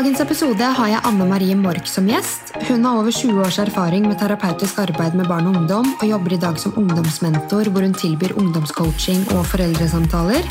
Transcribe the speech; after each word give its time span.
dagens 0.00 0.20
episode 0.22 0.64
har 0.64 0.88
jeg 0.88 1.00
Anne 1.04 1.26
Marie 1.28 1.52
Mork 1.60 1.84
som 1.84 2.06
gjest. 2.08 2.54
Hun 2.70 2.86
har 2.88 3.02
over 3.02 3.12
20 3.12 3.42
års 3.44 3.58
erfaring 3.60 4.06
med 4.08 4.16
terapeutisk 4.16 4.78
arbeid 4.80 5.12
med 5.18 5.28
barn 5.28 5.50
og 5.50 5.58
ungdom, 5.58 5.90
og 5.98 6.08
jobber 6.08 6.32
i 6.32 6.40
dag 6.40 6.56
som 6.62 6.72
ungdomsmentor, 6.80 7.68
hvor 7.68 7.84
hun 7.84 7.92
tilbyr 7.92 8.32
ungdomscoaching 8.40 9.26
og 9.36 9.44
foreldresamtaler. 9.52 10.48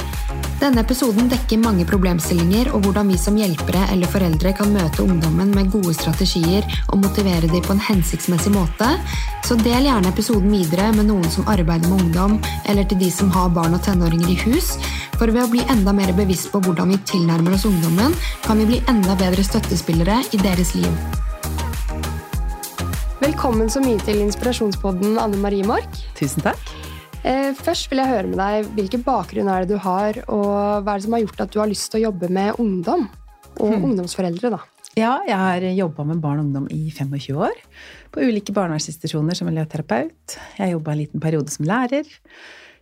Denne 0.60 0.82
episoden 0.84 1.30
dekker 1.32 1.62
mange 1.64 1.86
problemstillinger 1.88 2.68
og 2.76 2.84
hvordan 2.84 3.08
vi 3.14 3.18
som 3.18 3.38
hjelpere 3.40 3.86
eller 3.94 4.12
foreldre 4.12 4.52
kan 4.58 4.74
møte 4.74 5.06
ungdommen 5.06 5.54
med 5.56 5.70
gode 5.72 5.94
strategier 5.96 6.66
og 6.92 7.00
motivere 7.00 7.48
dem 7.48 7.64
på 7.64 7.78
en 7.78 7.84
hensiktsmessig 7.86 8.52
måte. 8.52 8.90
Så 9.48 9.56
del 9.62 9.88
gjerne 9.88 10.12
episoden 10.12 10.52
videre 10.52 10.90
med 10.98 11.08
noen 11.08 11.32
som 11.32 11.48
arbeider 11.48 11.88
med 11.88 12.04
ungdom, 12.04 12.36
eller 12.68 12.84
til 12.84 13.00
de 13.00 13.08
som 13.08 13.32
har 13.32 13.54
barn 13.56 13.78
og 13.78 13.86
tenåringer 13.88 14.34
i 14.34 14.38
hus. 14.50 14.74
For 15.16 15.32
ved 15.32 15.46
å 15.46 15.54
bli 15.54 15.64
enda 15.72 15.96
mer 15.96 16.12
bevisst 16.18 16.52
på 16.52 16.60
hvordan 16.68 16.92
vi 16.92 17.00
tilnærmer 17.08 17.56
oss 17.56 17.64
ungdommen, 17.70 18.12
kan 18.44 18.60
vi 18.60 18.68
bli 18.74 18.82
enda 18.92 19.16
bedre 19.16 19.48
støttespillere 19.48 20.20
i 20.36 20.44
deres 20.44 20.76
liv. 20.76 20.92
Velkommen 23.24 23.72
så 23.72 23.80
mye 23.80 24.04
til 24.04 24.20
inspirasjonspodden, 24.28 25.16
Anne 25.24 25.40
Marie 25.40 25.64
Mork. 25.64 26.04
Tusen 26.20 26.44
takk. 26.44 26.89
Eh, 27.28 27.52
først 27.58 27.90
vil 27.92 28.00
jeg 28.00 28.12
høre 28.14 28.30
med 28.32 28.40
deg 28.40 28.68
hvilken 28.78 29.02
bakgrunn 29.04 29.50
er 29.52 29.66
det 29.66 29.76
du 29.76 29.82
har, 29.84 30.22
og 30.32 30.84
hva 30.86 30.94
er 30.94 31.02
det 31.02 31.06
som 31.08 31.16
har 31.18 31.24
gjort 31.26 31.42
at 31.44 31.52
du 31.52 31.60
har 31.60 31.72
lyst 31.72 31.90
til 31.92 32.00
å 32.00 32.06
jobbe 32.08 32.30
med 32.32 32.60
ungdom? 32.64 33.10
Og 33.60 33.74
hmm. 33.74 33.90
ungdomsforeldre, 33.90 34.54
da. 34.54 34.62
Ja, 34.98 35.18
jeg 35.28 35.38
har 35.38 35.66
jobba 35.76 36.06
med 36.08 36.22
barn 36.24 36.40
og 36.40 36.48
ungdom 36.48 36.70
i 36.72 36.88
25 36.92 37.38
år. 37.40 37.60
På 38.14 38.24
ulike 38.24 38.56
barnevernsinstitusjoner 38.56 39.38
som 39.38 39.50
miljøterapeut. 39.52 40.40
Jeg 40.58 40.74
jobba 40.74 40.96
en 40.96 41.02
liten 41.02 41.24
periode 41.24 41.54
som 41.54 41.68
lærer. 41.68 42.08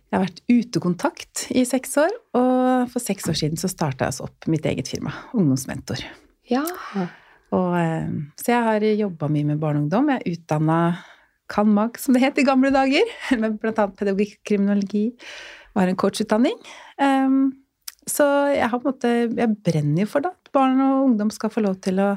Jeg 0.08 0.16
har 0.16 0.24
vært 0.24 0.40
utekontakt 0.48 1.48
i 1.52 1.66
seks 1.68 1.98
år, 2.00 2.14
og 2.38 2.88
for 2.94 3.04
seks 3.04 3.28
år 3.28 3.36
siden 3.42 3.60
så 3.60 3.68
starta 3.68 4.08
jeg 4.08 4.22
opp 4.24 4.48
mitt 4.48 4.64
eget 4.70 4.88
firma, 4.88 5.12
Ungdomsmentor. 5.36 6.00
Ja. 6.48 6.64
Og, 7.52 7.74
eh, 7.76 8.08
så 8.40 8.54
jeg 8.54 8.64
har 8.70 8.86
jobba 9.02 9.28
mye 9.34 9.50
med 9.50 9.60
barn 9.60 9.76
og 9.76 9.86
ungdom. 9.86 10.08
Jeg 10.14 10.22
er 10.22 10.32
utdanna 10.38 10.78
CanMag, 11.50 11.98
som 12.00 12.16
det 12.16 12.24
het 12.24 12.38
i 12.40 12.46
gamle 12.46 12.72
dager, 12.74 13.08
med 13.40 13.56
bl.a. 13.62 13.88
pedagogikk, 13.88 14.38
og 14.38 14.50
kriminologi, 14.52 15.06
og 15.74 15.82
har 15.82 15.92
en 15.92 15.98
coachutdanning. 16.00 16.60
Um, 17.00 17.40
så 18.08 18.24
jeg 18.54 18.68
har 18.72 18.80
på 18.80 18.88
en 18.88 18.94
måte 18.94 19.10
Jeg 19.36 19.56
brenner 19.66 20.06
jo 20.06 20.08
for 20.08 20.24
det, 20.24 20.32
at 20.32 20.52
barn 20.54 20.80
og 20.80 21.10
ungdom 21.10 21.32
skal 21.34 21.52
få 21.52 21.60
lov 21.64 21.76
til 21.84 22.00
å 22.00 22.14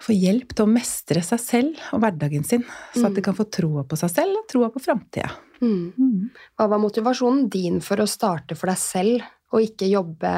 få 0.00 0.14
hjelp 0.16 0.54
til 0.56 0.64
å 0.64 0.72
mestre 0.72 1.20
seg 1.24 1.40
selv 1.42 1.80
og 1.92 2.00
hverdagen 2.00 2.44
sin, 2.46 2.62
så 2.94 3.04
at 3.10 3.16
de 3.16 3.20
mm. 3.20 3.26
kan 3.26 3.36
få 3.36 3.44
troa 3.52 3.84
på 3.84 3.98
seg 4.00 4.12
selv 4.14 4.38
og 4.40 4.46
troa 4.48 4.70
på 4.72 4.80
framtida. 4.80 5.28
Mm. 5.60 5.92
mm. 5.92 6.22
Hva 6.56 6.70
var 6.72 6.80
motivasjonen 6.80 7.50
din 7.52 7.82
for 7.84 8.00
å 8.00 8.08
starte 8.08 8.56
for 8.56 8.72
deg 8.72 8.80
selv, 8.80 9.26
og 9.52 9.66
ikke 9.66 9.90
jobbe 9.90 10.32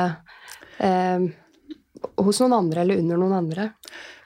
eh, 0.82 1.28
hos 2.26 2.42
noen 2.42 2.56
andre 2.58 2.82
eller 2.82 3.02
under 3.04 3.22
noen 3.22 3.36
andre? 3.38 3.68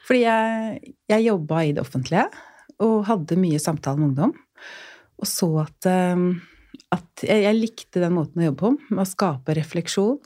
Fordi 0.06 0.22
jeg, 0.22 0.94
jeg 1.12 1.26
jobba 1.26 1.64
i 1.66 1.74
det 1.76 1.84
offentlige 1.84 2.28
og 2.82 3.06
hadde 3.08 3.38
mye 3.40 3.60
samtale 3.62 4.00
med 4.00 4.10
ungdom. 4.10 4.34
Og 5.16 5.28
så 5.28 5.48
at, 5.62 5.88
ehm, 5.88 6.26
at 6.92 7.24
jeg, 7.24 7.54
likte 7.56 8.02
den 8.02 8.16
måten 8.16 8.42
å 8.42 8.50
jobbe 8.50 8.62
på, 8.64 8.72
med 8.90 9.04
å 9.04 9.08
skape 9.08 9.56
refleksjon, 9.56 10.18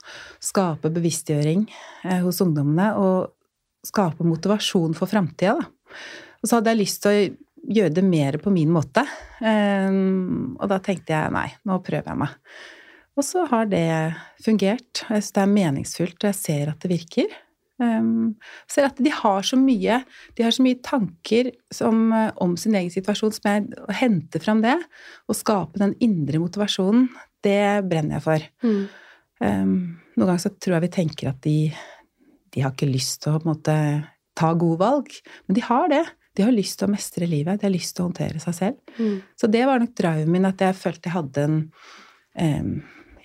skape 0.43 0.91
bevisstgjøring 0.93 1.69
eh, 2.05 2.19
hos 2.25 2.41
ungdommene 2.43 2.91
og 2.99 3.87
skape 3.87 4.27
motivasjon 4.27 4.97
for 4.99 5.11
framtida. 5.11 5.57
Og 6.41 6.49
så 6.49 6.59
hadde 6.59 6.75
jeg 6.75 6.83
lyst 6.83 7.03
til 7.05 7.13
å 7.13 7.31
gjøre 7.77 7.95
det 8.01 8.05
mer 8.05 8.39
på 8.43 8.53
min 8.53 8.73
måte. 8.73 9.05
Um, 9.41 10.57
og 10.59 10.67
da 10.73 10.81
tenkte 10.85 11.15
jeg 11.15 11.33
nei, 11.35 11.47
nå 11.69 11.79
prøver 11.85 12.13
jeg 12.13 12.21
meg. 12.23 12.35
Og 13.19 13.27
så 13.27 13.45
har 13.51 13.69
det 13.69 13.87
fungert. 14.41 15.03
Jeg 15.03 15.21
syns 15.21 15.35
det 15.37 15.43
er 15.43 15.55
meningsfullt, 15.55 16.19
og 16.23 16.29
jeg 16.31 16.39
ser 16.39 16.73
at 16.73 16.81
det 16.83 16.93
virker. 16.93 17.35
Um, 17.81 18.35
ser 18.69 18.85
at 18.91 18.99
de 19.01 19.09
har 19.15 19.45
så 19.47 19.57
mye 19.57 20.03
de 20.37 20.45
har 20.45 20.53
så 20.53 20.65
mye 20.65 20.77
tanker 20.85 21.49
som, 21.73 22.11
uh, 22.13 22.29
om 22.45 22.53
sin 22.61 22.77
egen 22.77 22.93
situasjon 22.93 23.33
som 23.33 23.49
jeg 23.49 23.71
å 23.81 23.97
hente 23.97 24.43
fram 24.43 24.61
det 24.61 24.77
og 25.25 25.39
skape 25.39 25.81
den 25.81 25.95
indre 26.05 26.43
motivasjonen, 26.43 27.09
det 27.41 27.87
brenner 27.89 28.19
jeg 28.19 28.27
for. 28.27 28.45
Mm. 28.67 28.83
Um, 29.41 29.75
noen 30.13 30.27
ganger 30.27 30.45
så 30.45 30.53
tror 30.53 30.77
jeg 30.77 30.85
vi 30.85 30.93
tenker 30.99 31.33
at 31.33 31.41
de, 31.47 31.57
de 32.53 32.65
har 32.65 32.75
ikke 32.75 32.91
lyst 32.91 33.23
til 33.25 33.39
å 33.39 33.43
måte 33.49 33.75
ta 34.37 34.53
gode 34.53 34.81
valg, 34.83 35.17
men 35.47 35.57
de 35.57 35.65
har 35.65 35.89
det. 35.93 36.05
De 36.37 36.45
har 36.47 36.55
lyst 36.55 36.79
til 36.81 36.89
å 36.89 36.93
mestre 36.93 37.27
livet, 37.29 37.61
de 37.61 37.67
har 37.67 37.75
lyst 37.75 37.97
til 37.97 38.05
å 38.05 38.11
håndtere 38.11 38.41
seg 38.43 38.57
selv. 38.57 38.97
Mm. 39.01 39.17
Så 39.41 39.49
det 39.51 39.65
var 39.69 39.81
nok 39.81 39.97
driven 39.99 40.33
min, 40.37 40.49
at 40.49 40.63
jeg 40.63 40.77
følte 40.79 41.09
jeg 41.09 41.17
hadde 41.17 41.49
en 41.49 41.61
um, 42.37 42.75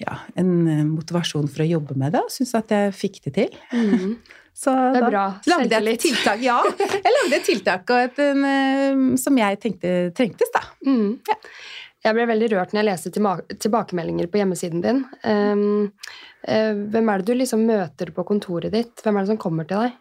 ja, 0.02 0.18
en 0.36 0.50
eh, 0.68 0.84
motivasjon 0.88 1.48
for 1.52 1.64
å 1.64 1.70
jobbe 1.70 1.96
med 2.00 2.16
det, 2.16 2.24
og 2.26 2.34
syns 2.34 2.56
at 2.58 2.74
jeg 2.74 2.96
fikk 2.96 3.22
det 3.28 3.36
til. 3.38 3.62
Mm. 3.72 4.18
Så 4.56 4.72
det 4.72 5.02
er 5.02 5.10
bra. 5.12 5.24
lagde 5.52 5.68
jeg 5.76 5.96
et 5.98 6.04
tiltak. 6.06 6.44
Ja, 6.44 6.62
jeg 6.80 7.16
lagde 7.18 7.40
et 7.40 7.48
tiltak 7.48 7.92
et, 7.98 8.22
en, 8.24 8.46
eh, 8.48 9.02
som 9.20 9.36
jeg 9.40 9.60
tenkte 9.64 9.96
trengtes, 10.16 10.54
da. 10.56 10.64
Mm. 10.88 11.18
Ja. 11.28 11.36
Jeg 12.06 12.14
ble 12.14 12.28
veldig 12.30 12.52
rørt 12.54 12.74
når 12.74 12.84
jeg 12.84 12.88
leste 12.92 13.12
tilbakemeldinger 13.66 14.30
på 14.30 14.38
hjemmesiden 14.38 14.84
din. 14.84 15.02
Um, 15.26 15.88
uh, 16.46 16.74
hvem 16.94 17.10
er 17.10 17.22
det 17.22 17.32
du 17.32 17.40
liksom 17.40 17.64
møter 17.66 18.12
på 18.14 18.26
kontoret 18.30 18.76
ditt? 18.76 19.02
Hvem 19.02 19.18
er 19.18 19.26
det 19.26 19.32
som 19.32 19.40
kommer 19.42 19.66
til 19.66 19.82
deg? 19.82 19.96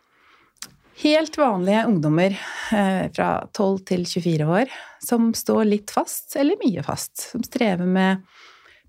Helt 1.00 1.38
vanlige 1.40 1.86
ungdommer 1.88 2.36
uh, 2.36 3.06
fra 3.16 3.30
12 3.56 3.78
til 3.88 4.04
24 4.10 4.50
år 4.60 4.74
som 5.04 5.32
står 5.36 5.64
litt 5.70 5.94
fast, 5.96 6.36
eller 6.36 6.60
mye 6.60 6.84
fast. 6.84 7.30
Som 7.32 7.44
strever 7.46 7.88
med 7.88 8.20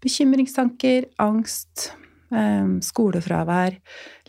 bekymringstanker, 0.03 1.07
angst, 1.23 1.93
skolefravær, 2.81 3.75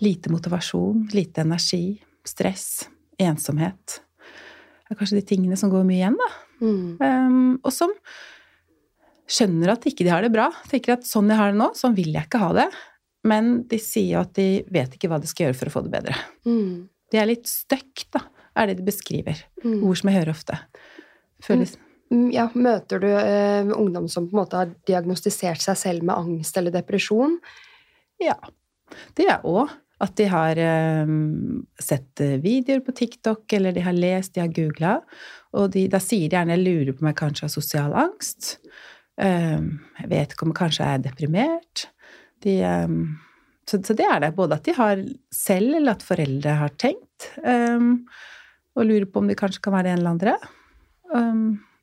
lite 0.04 0.30
motivasjon, 0.30 1.06
lite 1.16 1.42
energi, 1.42 1.96
stress, 2.28 2.88
ensomhet. 3.18 4.00
Det 4.86 4.94
er 4.94 4.98
kanskje 5.00 5.18
de 5.18 5.26
tingene 5.26 5.56
som 5.58 5.72
går 5.72 5.86
mye 5.86 5.98
igjen, 5.98 6.18
da. 6.20 6.28
Mm. 6.60 6.98
Um, 7.00 7.54
og 7.64 7.72
som 7.74 7.92
skjønner 9.26 9.72
at 9.74 9.86
ikke 9.88 10.06
de 10.06 10.12
har 10.12 10.22
det 10.22 10.32
bra. 10.34 10.50
Tenker 10.70 10.94
at 10.94 11.08
sånn 11.08 11.32
jeg 11.32 11.40
har 11.40 11.50
det 11.52 11.58
nå, 11.58 11.72
sånn 11.78 11.96
vil 11.96 12.12
jeg 12.14 12.28
ikke 12.28 12.42
ha 12.44 12.52
det. 12.60 12.68
Men 13.26 13.56
de 13.66 13.80
sier 13.82 14.12
jo 14.14 14.22
at 14.22 14.36
de 14.38 14.62
vet 14.72 14.94
ikke 14.94 15.10
hva 15.10 15.18
de 15.22 15.30
skal 15.30 15.48
gjøre 15.48 15.58
for 15.58 15.70
å 15.70 15.74
få 15.74 15.82
det 15.86 15.94
bedre. 15.96 16.14
Mm. 16.46 16.86
De 17.10 17.18
er 17.18 17.28
litt 17.32 17.50
stuck, 17.50 18.06
da, 18.14 18.22
er 18.54 18.70
det 18.70 18.78
de 18.78 18.86
beskriver. 18.86 19.42
Mm. 19.64 19.80
Ord 19.82 19.98
som 19.98 20.12
jeg 20.12 20.20
hører 20.20 20.34
ofte. 20.36 20.60
Føles 21.42 21.74
mm, 22.12 22.30
ja, 22.32 22.46
Møter 22.54 23.02
du 23.02 23.10
uh, 23.10 23.74
ungdom 23.76 24.06
som 24.12 24.30
på 24.30 24.36
en 24.36 24.42
måte 24.44 24.60
har 24.62 24.70
diagnostisert 24.88 25.62
seg 25.64 25.78
selv 25.80 26.06
med 26.06 26.14
angst 26.14 26.56
eller 26.58 26.74
depresjon? 26.74 27.40
Ja. 28.22 28.36
Det 29.16 29.26
er 29.28 29.44
òg. 29.46 29.74
At 30.04 30.12
de 30.20 30.26
har 30.28 30.58
um, 31.08 31.62
sett 31.80 32.20
videoer 32.42 32.82
på 32.84 32.92
TikTok, 32.92 33.48
eller 33.56 33.72
de 33.72 33.80
har 33.80 33.96
lest, 33.96 34.34
de 34.34 34.42
har 34.42 34.52
googla. 34.52 34.98
Og 35.56 35.70
de, 35.72 35.86
da 35.88 36.00
sier 36.04 36.28
de 36.28 36.36
gjerne 36.36 36.52
'jeg 36.52 36.64
lurer 36.66 36.92
på 36.92 37.00
om 37.00 37.08
jeg 37.08 37.20
kanskje 37.22 37.46
har 37.46 37.52
sosial 37.54 37.96
angst'. 37.96 38.58
Um, 39.16 39.80
jeg 40.02 40.10
vet 40.10 40.34
ikke 40.34 40.44
om 40.44 40.52
jeg 40.52 40.60
kanskje 40.60 40.84
er 40.84 40.98
deprimert. 41.00 41.86
De, 42.44 42.60
um, 42.60 43.16
så, 43.64 43.80
så, 43.80 43.96
det 43.96 44.04
er 44.04 44.20
det. 44.20 44.34
Både 44.36 44.60
at 44.60 44.68
de 44.68 44.76
har 44.76 45.00
selv, 45.32 45.78
eller 45.78 45.96
at 45.96 46.04
foreldre 46.04 46.58
har 46.60 46.76
tenkt. 46.76 47.32
og 48.76 48.84
lurer 48.84 49.06
på 49.08 49.22
om 49.22 49.28
de 49.28 49.34
kanskje 49.34 49.62
kan 49.64 49.72
være 49.72 49.94
en 49.94 49.98
eller 49.98 50.10
andre. 50.10 50.36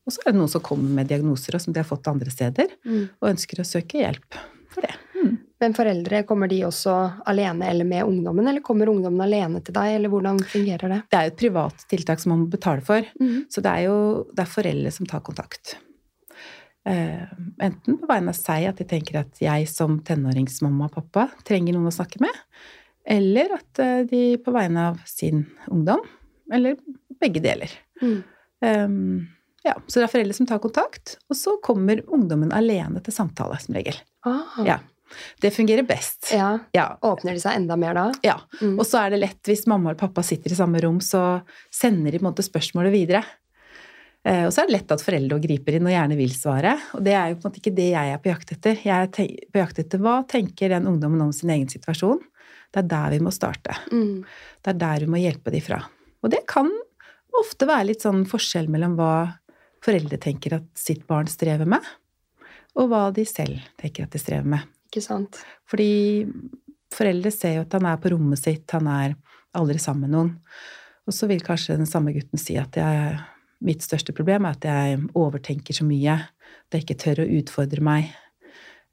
og 0.06 0.14
så 0.14 0.22
er 0.22 0.32
det 0.32 0.38
noen 0.38 0.52
som 0.52 0.62
kommer 0.62 1.02
med 1.02 1.10
diagnoser 1.10 1.58
som 1.58 1.74
de 1.74 1.82
har 1.82 1.90
fått 1.90 2.08
andre 2.08 2.30
steder, 2.30 2.68
mm. 2.86 3.18
og 3.18 3.30
ønsker 3.32 3.60
å 3.60 3.66
søke 3.66 3.98
hjelp 3.98 4.38
for 4.70 4.86
det. 4.86 4.94
Men 5.64 5.76
foreldre, 5.78 6.24
kommer 6.28 6.50
de 6.52 6.60
også 6.68 6.94
alene 7.30 7.70
eller 7.72 7.88
med 7.88 8.04
ungdommen, 8.04 8.48
eller 8.50 8.64
kommer 8.66 8.90
ungdommen 8.92 9.24
alene 9.24 9.62
til 9.64 9.76
deg, 9.78 9.96
eller 9.96 10.12
hvordan 10.12 10.42
fungerer 10.52 10.92
det? 10.92 11.00
Det 11.08 11.20
er 11.20 11.30
jo 11.30 11.32
et 11.32 11.40
privat 11.40 11.86
tiltak 11.94 12.20
som 12.20 12.34
man 12.34 12.44
må 12.44 12.52
betale 12.52 12.84
for, 12.84 13.08
mm. 13.20 13.46
så 13.54 13.64
det 13.64 13.72
er 13.72 13.86
jo 13.88 13.98
det 14.34 14.44
er 14.44 14.52
foreldre 14.52 14.92
som 14.92 15.08
tar 15.08 15.24
kontakt. 15.24 15.78
Uh, 16.84 17.24
enten 17.64 17.96
på 18.02 18.10
vegne 18.10 18.34
av 18.34 18.36
seg, 18.36 18.68
at 18.68 18.82
de 18.82 18.88
tenker 18.90 19.22
at 19.22 19.40
jeg 19.40 19.70
som 19.72 20.02
tenåringsmamma 20.04 20.90
og 20.90 20.98
pappa 20.98 21.30
trenger 21.48 21.78
noen 21.78 21.88
å 21.88 21.96
snakke 21.96 22.20
med, 22.24 22.44
eller 23.08 23.56
at 23.62 23.80
uh, 23.80 24.02
de 24.10 24.24
på 24.44 24.56
vegne 24.56 24.90
av 24.92 25.00
sin 25.08 25.46
ungdom, 25.72 26.04
eller 26.52 26.76
begge 27.24 27.40
deler. 27.44 27.72
Mm. 28.04 28.18
Um, 28.68 28.98
ja, 29.64 29.78
så 29.88 30.02
det 30.02 30.10
er 30.10 30.18
foreldre 30.18 30.36
som 30.36 30.50
tar 30.50 30.60
kontakt, 30.60 31.22
og 31.32 31.40
så 31.40 31.56
kommer 31.64 32.04
ungdommen 32.12 32.52
alene 32.52 33.00
til 33.04 33.16
samtale, 33.16 33.64
som 33.64 33.80
regel. 33.80 33.96
Ah. 34.28 34.60
Ja. 34.68 34.82
Det 35.42 35.54
fungerer 35.56 35.86
best. 35.88 36.32
Ja. 36.34 36.56
ja. 36.76 36.88
Åpner 37.06 37.36
de 37.36 37.44
seg 37.44 37.60
enda 37.60 37.78
mer 37.80 37.98
da? 37.98 38.08
Ja. 38.26 38.40
Mm. 38.62 38.76
Og 38.78 38.86
så 38.88 39.04
er 39.04 39.14
det 39.14 39.22
lett, 39.24 39.42
hvis 39.50 39.66
mamma 39.70 39.94
og 39.94 40.02
pappa 40.02 40.24
sitter 40.26 40.54
i 40.54 40.58
samme 40.58 40.82
rom, 40.84 41.00
så 41.04 41.42
sender 41.74 42.12
de 42.12 42.20
på 42.22 42.26
en 42.26 42.30
måte 42.32 42.46
spørsmålet 42.46 42.94
videre. 42.96 43.24
Eh, 44.24 44.46
og 44.48 44.54
så 44.56 44.64
er 44.64 44.70
det 44.70 44.78
lett 44.78 44.94
at 44.96 45.04
foreldre 45.04 45.40
griper 45.44 45.78
inn 45.78 45.90
og 45.90 45.94
gjerne 45.94 46.18
vil 46.20 46.36
svare. 46.36 46.78
Og 46.96 47.04
det 47.06 47.16
er 47.18 47.32
jo 47.32 47.40
på 47.40 47.44
en 47.44 47.52
måte 47.52 47.64
ikke 47.64 47.76
det 47.80 47.90
jeg 47.92 48.14
er 48.14 48.22
på 48.24 48.32
jakt 48.32 48.56
etter. 48.56 48.80
Jeg 48.86 49.10
er 49.10 49.34
på 49.52 49.64
jakt 49.64 49.84
etter 49.84 50.04
hva 50.04 50.22
tenker 50.30 50.72
den 50.74 50.88
ungdommen 50.90 51.26
om 51.26 51.34
sin 51.36 51.52
egen 51.54 51.70
situasjon. 51.72 52.22
Det 52.74 52.82
er 52.82 52.90
der 52.90 53.14
vi 53.14 53.22
må 53.22 53.34
starte. 53.36 53.76
Mm. 53.92 54.24
Det 54.64 54.74
er 54.74 54.82
der 54.82 55.06
vi 55.06 55.12
må 55.14 55.22
hjelpe 55.22 55.54
de 55.54 55.62
fra. 55.62 55.84
Og 56.24 56.32
det 56.32 56.46
kan 56.50 56.72
ofte 57.36 57.68
være 57.68 57.90
litt 57.92 58.06
sånn 58.06 58.24
forskjell 58.30 58.70
mellom 58.72 58.96
hva 58.98 59.14
foreldre 59.84 60.20
tenker 60.22 60.58
at 60.58 60.70
sitt 60.80 61.04
barn 61.10 61.28
strever 61.28 61.68
med, 61.70 61.84
og 62.80 62.90
hva 62.90 63.08
de 63.14 63.26
selv 63.28 63.60
tenker 63.82 64.08
at 64.08 64.16
de 64.16 64.22
strever 64.22 64.48
med. 64.56 64.64
Ikke 64.94 65.02
sant. 65.02 65.40
Fordi 65.66 66.30
foreldre 66.94 67.32
ser 67.34 67.58
jo 67.58 67.66
at 67.66 67.74
han 67.74 67.88
er 67.90 67.98
på 67.98 68.12
rommet 68.14 68.38
sitt, 68.38 68.68
han 68.76 68.86
er 68.92 69.16
aldri 69.58 69.80
sammen 69.82 70.06
med 70.06 70.14
noen. 70.14 70.34
Og 71.10 71.16
så 71.18 71.26
vil 71.28 71.42
kanskje 71.44 71.80
den 71.80 71.90
samme 71.90 72.14
gutten 72.14 72.40
si 72.40 72.56
at 72.62 72.78
jeg, 72.78 73.18
mitt 73.66 73.82
største 73.82 74.14
problem 74.14 74.46
er 74.46 74.54
at 74.54 74.68
jeg 74.70 75.02
overtenker 75.18 75.76
så 75.76 75.88
mye. 75.88 76.20
At 76.70 76.78
jeg 76.78 76.86
ikke 76.86 77.00
tør 77.02 77.24
å 77.24 77.30
utfordre 77.40 77.84
meg. 77.84 78.14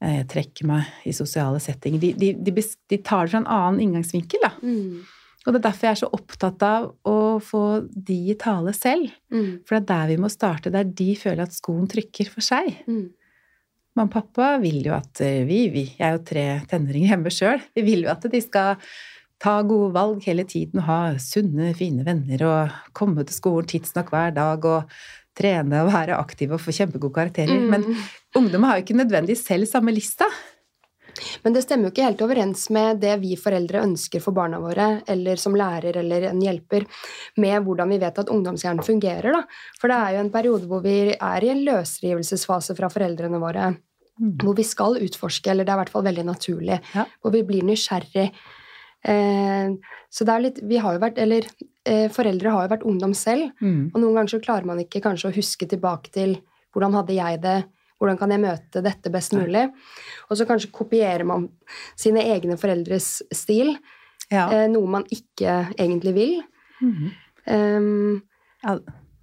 Jeg 0.00 0.26
trekker 0.32 0.69
meg 0.70 0.88
i 1.05 1.12
sosiale 1.12 1.61
settinger. 1.61 2.00
De, 2.00 2.14
de, 2.17 2.32
de, 2.41 2.64
de 2.64 2.99
tar 3.05 3.29
det 3.29 3.35
fra 3.35 3.43
en 3.43 3.50
annen 3.52 3.82
inngangsvinkel, 3.85 4.41
da. 4.47 4.55
Mm. 4.64 5.05
Og 5.44 5.52
det 5.52 5.61
er 5.61 5.64
derfor 5.69 5.87
jeg 5.87 5.97
er 5.97 6.00
så 6.00 6.11
opptatt 6.17 6.64
av 6.64 6.88
å 7.08 7.19
få 7.44 7.64
de 7.93 8.17
i 8.32 8.37
tale 8.41 8.73
selv. 8.76 9.12
Mm. 9.32 9.61
For 9.69 9.76
det 9.76 9.82
er 9.82 9.88
der 9.93 10.11
vi 10.14 10.19
må 10.25 10.32
starte, 10.32 10.73
der 10.73 10.88
de 10.88 11.11
føler 11.20 11.44
at 11.44 11.56
skoen 11.56 11.88
trykker 11.88 12.32
for 12.32 12.44
seg. 12.44 12.73
Mm. 12.88 13.08
Mamma 14.00 14.08
og 14.08 14.32
pappa 14.32 14.55
vil 14.62 14.81
jo 14.87 14.94
at 14.97 15.20
eh, 15.20 15.43
vi, 15.44 15.67
vi 15.69 15.82
Jeg 15.99 16.06
er 16.06 16.14
jo 16.14 16.25
tre 16.25 16.44
tenåringer 16.70 17.12
hjemme 17.12 17.32
sjøl. 17.35 17.61
Vi 17.76 17.82
vil 17.85 18.06
jo 18.06 18.12
at 18.12 18.25
de 18.32 18.41
skal 18.41 18.79
ta 19.41 19.58
gode 19.64 19.93
valg 19.93 20.25
hele 20.25 20.47
tiden 20.49 20.81
og 20.81 20.87
ha 20.87 21.00
sunne, 21.20 21.75
fine 21.76 22.05
venner 22.06 22.44
og 22.49 22.79
komme 22.97 23.25
til 23.25 23.37
skolen 23.37 23.69
tidsnok 23.69 24.12
hver 24.12 24.32
dag 24.37 24.64
og 24.69 24.94
trene 25.37 25.82
og 25.85 25.93
være 25.93 26.17
aktive 26.17 26.56
og 26.56 26.64
få 26.64 26.73
kjempegode 26.76 27.17
karakterer. 27.17 27.52
Mm. 27.61 27.69
Men 27.73 28.41
ungdom 28.41 28.64
har 28.69 28.79
jo 28.79 28.87
ikke 28.87 28.97
nødvendigvis 29.02 29.44
selv 29.49 29.69
samme 29.69 29.93
lista. 29.93 30.29
Men 31.43 31.55
det 31.56 31.64
stemmer 31.64 31.88
jo 31.88 31.93
ikke 31.94 32.06
helt 32.06 32.23
overens 32.25 32.67
med 32.73 33.00
det 33.02 33.17
vi 33.23 33.35
foreldre 33.41 33.82
ønsker 33.85 34.23
for 34.25 34.37
barna 34.37 34.61
våre, 34.62 35.02
eller 35.11 35.41
som 35.41 35.56
lærer 35.58 36.00
eller 36.02 36.31
en 36.31 36.41
hjelper, 36.44 36.87
med 37.41 37.67
hvordan 37.67 37.93
vi 37.93 38.00
vet 38.02 38.23
at 38.23 38.32
ungdomshjernen 38.32 38.87
fungerer. 38.87 39.32
Da. 39.35 39.44
For 39.81 39.93
det 39.93 40.00
er 40.00 40.17
jo 40.17 40.25
en 40.25 40.32
periode 40.32 40.70
hvor 40.70 40.85
vi 40.85 40.99
er 41.12 41.47
i 41.47 41.52
en 41.52 41.64
løsrivelsesfase 41.67 42.76
fra 42.79 42.93
foreldrene 42.93 43.41
våre. 43.43 43.73
Hvor 44.20 44.56
vi 44.56 44.64
skal 44.69 44.99
utforske, 45.00 45.50
eller 45.50 45.64
det 45.64 45.72
er 45.72 45.78
i 45.78 45.82
hvert 45.84 45.93
fall 45.94 46.05
veldig 46.05 46.25
naturlig. 46.28 46.81
Ja. 46.94 47.06
Hvor 47.22 47.32
vi 47.32 47.43
blir 47.49 47.62
nysgjerrig. 47.64 48.26
Eh, 49.02 49.70
så 50.12 50.25
det 50.28 50.32
er 50.34 50.43
litt 50.44 50.58
Vi 50.69 50.76
har 50.76 50.93
jo 50.93 51.00
vært 51.00 51.17
Eller 51.17 51.46
eh, 51.88 52.11
foreldre 52.12 52.50
har 52.52 52.67
jo 52.67 52.72
vært 52.75 52.84
ungdom 52.84 53.14
selv. 53.17 53.50
Mm. 53.64 53.90
Og 53.94 54.00
noen 54.02 54.19
ganger 54.19 54.34
så 54.34 54.40
klarer 54.44 54.69
man 54.69 54.82
ikke 54.82 55.00
kanskje 55.00 55.31
å 55.31 55.37
huske 55.38 55.69
tilbake 55.70 56.12
til 56.12 56.37
hvordan 56.75 56.94
hadde 56.94 57.17
jeg 57.17 57.40
det, 57.43 57.56
hvordan 57.99 58.19
kan 58.20 58.31
jeg 58.31 58.43
møte 58.44 58.82
dette 58.84 59.11
best 59.11 59.32
mulig? 59.34 59.64
Og 60.31 60.37
så 60.38 60.46
kanskje 60.46 60.70
kopierer 60.70 61.25
man 61.26 61.49
sine 61.99 62.23
egne 62.31 62.56
foreldres 62.61 63.23
stil, 63.34 63.73
Ja. 64.31 64.46
eh, 64.52 64.69
noe 64.70 64.87
man 64.87 65.05
ikke 65.11 65.75
egentlig 65.75 66.14
vil. 66.14 66.43
Mm. 66.81 67.11
Um, 67.50 68.23
Ja, 68.62 68.76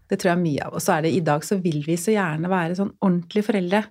det 0.09 0.19
tror 0.19 0.31
jeg 0.31 0.37
er 0.37 0.43
mye 0.43 0.65
av. 0.65 0.73
Og 0.73 0.81
så 0.81 0.97
er 0.97 1.01
det 1.05 1.13
i 1.13 1.19
dag 1.21 1.43
så 1.45 1.55
vil 1.61 1.83
vi 1.85 1.95
så 1.95 2.11
gjerne 2.11 2.49
være 2.49 2.75
sånn 2.75 2.91
ordentlige 2.99 3.45
foreldre. 3.45 3.83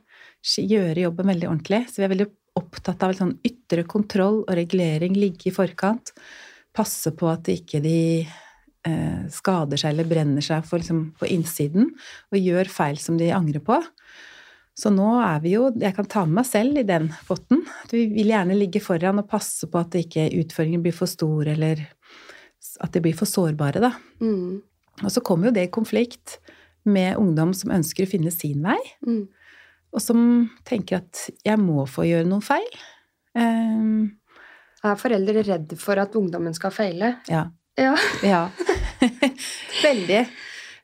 Gjøre 0.46 1.06
jobben 1.06 1.32
veldig 1.32 1.48
ordentlig. 1.50 1.84
Så 1.90 2.00
vi 2.00 2.06
er 2.06 2.12
veldig 2.14 2.28
opptatt 2.56 3.02
av 3.04 3.14
sånn 3.18 3.36
ytre 3.44 3.84
kontroll 3.88 4.42
og 4.44 4.54
regulering, 4.56 5.16
ligge 5.18 5.50
i 5.50 5.54
forkant. 5.54 6.14
Passe 6.76 7.12
på 7.16 7.28
at 7.30 7.48
ikke 7.52 7.80
de 7.84 7.98
eh, 8.86 9.26
skader 9.32 9.80
seg 9.80 9.92
eller 9.92 10.08
brenner 10.08 10.44
seg 10.44 10.64
for, 10.68 10.80
liksom, 10.80 11.10
på 11.18 11.28
innsiden 11.34 11.90
og 12.30 12.40
gjør 12.40 12.70
feil 12.72 13.00
som 13.02 13.18
de 13.20 13.32
angrer 13.34 13.64
på. 13.64 13.80
Så 14.76 14.90
nå 14.92 15.08
er 15.24 15.38
vi 15.40 15.54
jo 15.54 15.70
Jeg 15.80 15.94
kan 15.96 16.04
ta 16.04 16.26
med 16.26 16.42
meg 16.42 16.48
selv 16.48 16.76
i 16.76 16.84
den 16.84 17.08
potten. 17.28 17.62
Vi 17.88 18.06
vil 18.12 18.28
gjerne 18.34 18.58
ligge 18.58 18.82
foran 18.84 19.22
og 19.22 19.28
passe 19.30 19.68
på 19.72 19.80
at 19.80 19.96
ikke 19.96 20.28
utfordringene 20.42 20.84
blir 20.84 20.96
for 20.96 21.08
stor, 21.08 21.48
eller 21.48 21.80
at 22.84 22.92
de 22.92 23.00
blir 23.00 23.16
for 23.16 23.28
sårbare, 23.30 23.80
da. 23.80 23.94
mm, 24.20 24.60
Og 25.04 25.12
så 25.12 25.22
kommer 25.24 25.48
jo 25.48 25.56
det 25.56 25.68
i 25.68 25.72
konflikt 25.72 26.38
med 26.84 27.16
ungdom 27.16 27.54
som 27.56 27.72
ønsker 27.72 28.04
å 28.04 28.10
finne 28.10 28.30
sin 28.30 28.60
vei, 28.64 28.78
mm, 29.06 29.22
og 29.94 30.02
som 30.02 30.20
tenker 30.66 31.00
at 31.02 31.26
jeg 31.46 31.60
må 31.62 31.84
få 31.90 32.06
gjøre 32.08 32.28
noen 32.28 32.44
feil. 32.44 32.66
Um, 33.36 34.16
er 34.86 34.98
foreldre 35.00 35.42
redd 35.46 35.72
for 35.80 35.98
at 36.00 36.14
ungdommen 36.18 36.54
skal 36.56 36.74
feile? 36.74 37.16
ja. 37.32 37.46
Ja. 37.76 37.92
Ja. 38.24 38.48
Veldig. 39.84 40.22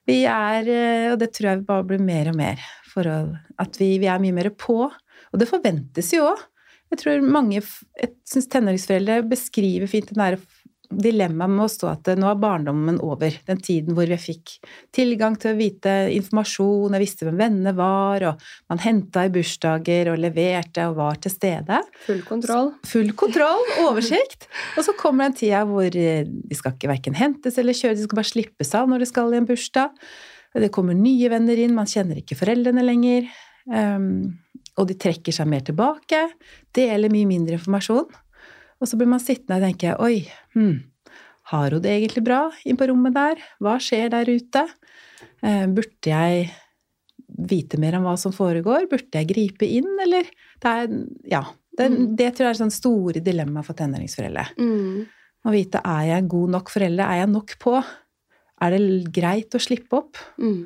Vi 0.08 0.16
er, 0.28 0.66
eh, 0.68 1.06
og 1.12 1.18
det 1.22 1.30
tror 1.32 1.48
jeg 1.48 1.62
bare 1.64 1.86
blir 1.88 2.02
mer 2.04 2.28
og 2.32 2.36
mer, 2.36 2.64
for 2.92 3.08
at 3.08 3.78
vi, 3.80 3.94
vi 4.02 4.10
er 4.10 4.20
mye 4.20 4.36
mer 4.36 4.50
på. 4.60 4.76
Og 5.32 5.40
det 5.40 5.48
forventes 5.48 6.10
jo 6.12 6.26
òg. 6.28 6.42
Jeg 6.92 7.00
tror 7.00 7.22
mange 7.24 7.56
jeg 7.56 8.10
syns 8.28 8.50
tenåringsforeldre 8.52 9.22
beskriver 9.30 9.88
fint 9.88 10.10
den 10.10 10.20
der 10.20 10.36
dilemmaet 10.98 11.52
med 11.52 11.64
å 11.64 11.70
stå 11.70 11.88
at 11.90 12.10
nå 12.18 12.28
er 12.30 12.40
barndommen 12.40 12.98
over. 13.04 13.34
Den 13.48 13.60
tiden 13.64 13.96
hvor 13.96 14.10
jeg 14.10 14.22
fikk 14.22 14.54
tilgang 14.94 15.36
til 15.40 15.52
å 15.52 15.58
vite 15.58 15.94
informasjon, 16.14 16.96
jeg 16.96 17.04
visste 17.04 17.28
hvem 17.28 17.40
vennene 17.40 17.74
var, 17.78 18.26
og 18.30 18.42
man 18.72 18.82
henta 18.82 19.26
i 19.26 19.32
bursdager 19.34 20.12
og 20.12 20.20
leverte 20.22 20.86
og 20.90 20.98
var 21.00 21.20
til 21.22 21.34
stede. 21.34 21.80
Full 22.06 22.22
kontroll? 22.28 22.72
Full 22.88 23.14
kontroll, 23.18 23.64
oversikt. 23.86 24.48
Og 24.76 24.86
så 24.86 24.94
kommer 24.98 25.28
den 25.28 25.36
tida 25.38 25.62
hvor 25.68 25.86
eh, 25.86 26.24
de 26.26 26.56
skal 26.56 26.74
ikke 26.76 26.90
verken 26.90 27.16
hentes 27.16 27.58
eller 27.60 27.76
kjøres, 27.76 28.00
de 28.00 28.06
skal 28.06 28.18
bare 28.18 28.30
slippes 28.30 28.72
av 28.78 28.88
når 28.90 29.04
de 29.04 29.08
skal 29.10 29.34
i 29.34 29.40
en 29.40 29.48
bursdag. 29.48 29.94
Det 30.52 30.72
kommer 30.74 30.96
nye 30.96 31.30
venner 31.32 31.60
inn, 31.60 31.76
man 31.76 31.88
kjenner 31.88 32.20
ikke 32.20 32.36
foreldrene 32.36 32.84
lenger. 32.84 33.28
Um, 33.70 34.34
og 34.80 34.88
de 34.88 34.96
trekker 34.98 35.34
seg 35.34 35.48
mer 35.48 35.64
tilbake, 35.66 36.24
deler 36.74 37.12
mye 37.12 37.28
mindre 37.28 37.58
informasjon. 37.58 38.08
Og 38.82 38.88
så 38.90 38.98
blir 38.98 39.06
man 39.12 39.22
sittende 39.22 39.60
og 39.60 39.64
tenke 39.68 39.94
oi, 40.02 40.16
hm, 40.56 40.80
har 41.52 41.74
hun 41.76 41.82
det 41.84 41.92
egentlig 41.94 42.24
bra 42.26 42.40
inn 42.66 42.78
på 42.80 42.88
rommet 42.90 43.14
der? 43.14 43.40
Hva 43.62 43.76
skjer 43.82 44.10
der 44.10 44.26
ute? 44.30 44.64
Eh, 45.42 45.64
burde 45.70 46.10
jeg 46.10 46.48
vite 47.52 47.78
mer 47.80 47.96
om 47.98 48.04
hva 48.08 48.16
som 48.20 48.34
foregår? 48.34 48.88
Burde 48.90 49.20
jeg 49.22 49.30
gripe 49.30 49.66
inn, 49.66 49.88
eller? 50.04 50.26
Det 50.62 50.72
er, 50.72 50.92
ja, 51.30 51.44
det, 51.78 51.88
Mm. 51.90 52.16
det 52.18 52.28
tror 52.34 52.46
jeg 52.48 52.54
er 52.56 52.60
sånn 52.64 52.74
store 52.74 53.22
dilemma 53.24 53.62
for 53.64 53.74
tenåringsforeldre. 53.78 54.48
Mm, 54.58 55.06
Å 55.46 55.50
vite 55.50 55.80
er 55.84 56.04
jeg 56.06 56.28
god 56.30 56.50
nok 56.54 56.68
forelder, 56.70 57.02
er 57.06 57.22
jeg 57.24 57.30
nok 57.32 57.54
på? 57.58 57.72
Er 58.62 58.70
det 58.76 59.12
greit 59.12 59.54
å 59.56 59.62
slippe 59.62 59.96
opp? 59.98 60.16
mm, 60.38 60.60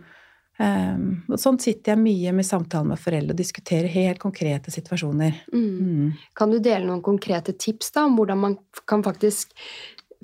Um, 0.58 1.22
og 1.28 1.36
sånn 1.36 1.58
sitter 1.60 1.92
jeg 1.92 2.00
mye 2.00 2.32
med 2.32 2.46
samtaler 2.48 2.88
med 2.94 3.00
foreldre 3.00 3.34
og 3.34 3.40
diskuterer 3.40 3.92
helt 3.92 4.18
konkrete 4.22 4.72
situasjoner. 4.72 5.42
mm. 5.52 5.66
Mm. 5.86 6.12
Kan 6.34 6.50
du 6.50 6.58
dele 6.58 6.86
noen 6.86 7.02
konkrete 7.04 7.52
tips 7.52 7.92
da, 7.92 8.06
om 8.08 8.16
hvordan 8.16 8.40
man 8.40 8.56
kan 8.88 9.04
faktisk 9.04 9.52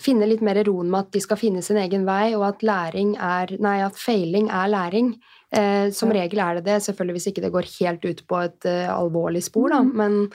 finne 0.01 0.27
litt 0.27 0.41
mer 0.41 0.57
roen 0.65 0.89
med 0.91 1.01
at 1.05 1.13
de 1.13 1.21
skal 1.21 1.37
finne 1.37 1.61
sin 1.63 1.77
egen 1.77 2.07
vei, 2.09 2.33
og 2.35 2.47
at 2.49 2.65
læring 2.65 3.13
er 3.21 3.53
Nei, 3.61 3.77
at 3.85 3.99
feiling 4.01 4.49
er 4.49 4.73
læring. 4.73 5.13
Eh, 5.53 5.91
som 5.93 6.09
Ja. 6.09 6.23
regel 6.23 6.41
er 6.41 6.55
det 6.55 6.65
det, 6.65 6.81
selvfølgelig 6.83 7.13
hvis 7.19 7.27
ikke 7.29 7.43
det 7.43 7.53
går 7.53 7.69
helt 7.79 8.05
ut 8.05 8.27
på 8.27 8.39
et 8.41 8.65
uh, 8.65 8.89
alvorlig 8.97 9.43
spor, 9.45 9.69
da. 9.69 9.83
Mhm. 9.83 9.97
Men 9.97 10.31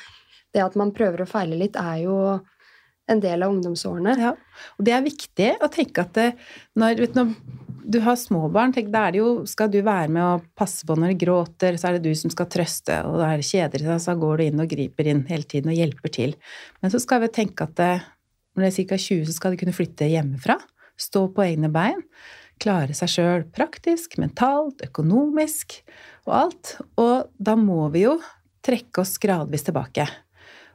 det 0.54 0.62
at 0.64 0.76
man 0.76 0.92
prøver 0.92 1.26
å 1.26 1.28
feile 1.28 1.58
litt, 1.58 1.76
er 1.76 2.04
jo 2.04 2.40
en 3.10 3.20
del 3.20 3.42
av 3.44 3.52
ungdomsårene. 3.52 4.18
Ja. 4.20 4.36
Og 4.78 4.86
det 4.86 4.94
er 4.94 5.02
viktig 5.02 5.50
å 5.64 5.70
tenke 5.72 6.02
at 6.02 6.14
det, 6.14 6.36
når, 6.76 6.98
vet 7.00 7.16
når 7.16 7.34
du 7.88 8.00
har 8.04 8.18
små 8.20 8.50
barn, 8.52 8.74
tenk, 8.76 8.90
da 8.92 9.06
er 9.08 9.16
det 9.16 9.22
jo, 9.22 9.30
skal 9.48 9.70
du 9.72 9.78
være 9.80 10.12
med 10.12 10.24
og 10.24 10.48
passe 10.60 10.84
på 10.88 10.96
når 11.00 11.14
de 11.14 11.20
gråter, 11.22 11.78
så 11.80 11.90
er 11.90 11.98
det 11.98 12.10
du 12.10 12.20
som 12.20 12.32
skal 12.34 12.50
trøste, 12.52 12.98
og 13.08 13.16
da 13.22 13.30
er 13.32 13.40
det 13.40 13.48
kjeder 13.48 13.86
seg, 13.86 14.02
så 14.04 14.16
går 14.20 14.42
du 14.42 14.44
inn 14.48 14.64
og 14.64 14.72
griper 14.72 15.08
inn 15.08 15.22
hele 15.30 15.48
tiden 15.48 15.72
og 15.72 15.78
hjelper 15.78 16.12
til. 16.18 16.36
Men 16.84 16.92
så 16.92 17.00
skal 17.00 17.24
vi 17.24 17.32
tenke 17.38 17.64
at 17.64 17.78
det, 17.80 17.94
når 18.58 18.66
det 18.66 18.72
er 18.74 18.90
ca. 18.92 19.00
20, 19.06 19.24
så 19.30 19.38
skal 19.38 19.56
de 19.56 19.62
kunne 19.62 19.76
flytte 19.78 20.10
hjemmefra, 20.12 20.58
stå 21.00 21.24
på 21.32 21.46
egne 21.46 21.72
bein, 21.72 22.02
klare 22.60 22.98
seg 22.98 23.14
sjøl 23.14 23.46
praktisk, 23.56 24.18
mentalt, 24.20 24.82
økonomisk 24.90 25.78
og 26.28 26.34
alt. 26.42 26.74
Og 27.00 27.30
da 27.38 27.56
må 27.60 27.86
vi 27.94 28.04
jo 28.04 28.18
trekke 28.66 29.06
oss 29.06 29.16
gradvis 29.22 29.64
tilbake. 29.70 30.10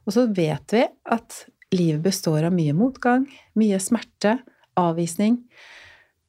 Og 0.06 0.16
så 0.16 0.24
vet 0.32 0.74
vi 0.74 0.86
at 0.86 1.42
livet 1.74 2.00
består 2.06 2.46
av 2.48 2.54
mye 2.54 2.72
motgang, 2.76 3.26
mye 3.58 3.80
smerte, 3.82 4.38
avvisning. 4.78 5.42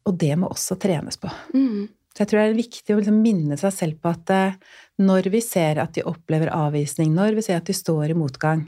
Og 0.10 0.17
det 0.19 0.33
må 0.39 0.50
også 0.51 0.77
trenes 0.81 1.19
på. 1.19 1.31
Mm. 1.55 1.88
Så 2.13 2.22
jeg 2.22 2.29
tror 2.29 2.39
det 2.39 2.45
er 2.51 2.60
viktig 2.60 2.93
å 2.93 3.00
liksom 3.00 3.22
minne 3.24 3.57
seg 3.57 3.74
selv 3.74 3.98
på 4.03 4.12
at 4.13 4.31
eh, 4.33 4.57
når 5.01 5.31
vi 5.33 5.41
ser 5.41 5.79
at 5.81 5.95
de 5.95 6.05
opplever 6.05 6.51
avvisning, 6.53 7.13
når 7.15 7.39
vi 7.39 7.45
ser 7.45 7.57
at 7.57 7.69
de 7.69 7.74
står 7.74 8.13
i 8.13 8.17
motgang, 8.17 8.67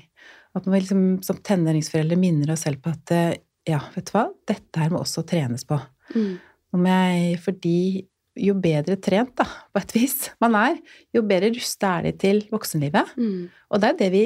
at 0.55 0.65
vi 0.65 0.79
liksom, 0.79 1.03
som 1.25 1.37
tenåringsforeldre 1.45 2.17
minner 2.17 2.55
oss 2.55 2.65
selv 2.65 2.81
på 2.81 2.93
at 2.95 3.13
eh, 3.13 3.35
ja, 3.69 3.83
vet 3.93 4.09
du 4.09 4.15
hva, 4.15 4.25
dette 4.49 4.81
her 4.81 4.93
må 4.93 5.01
også 5.03 5.25
trenes 5.27 5.65
på. 5.67 5.77
Mm. 6.15 6.33
Om 6.75 6.89
jeg, 6.89 7.37
fordi 7.43 7.77
jo 8.45 8.55
bedre 8.59 8.97
trent, 8.99 9.35
da, 9.39 9.45
på 9.45 9.81
et 9.81 9.93
vis, 9.95 10.15
man 10.43 10.57
er, 10.59 10.79
jo 11.15 11.23
bedre 11.27 11.53
rusta 11.55 11.97
er 11.99 12.09
de 12.09 12.15
til 12.25 12.41
voksenlivet. 12.51 13.13
Mm. 13.19 13.45
Og 13.71 13.81
det 13.83 13.93
er 13.93 14.01
det 14.05 14.11
vi 14.15 14.25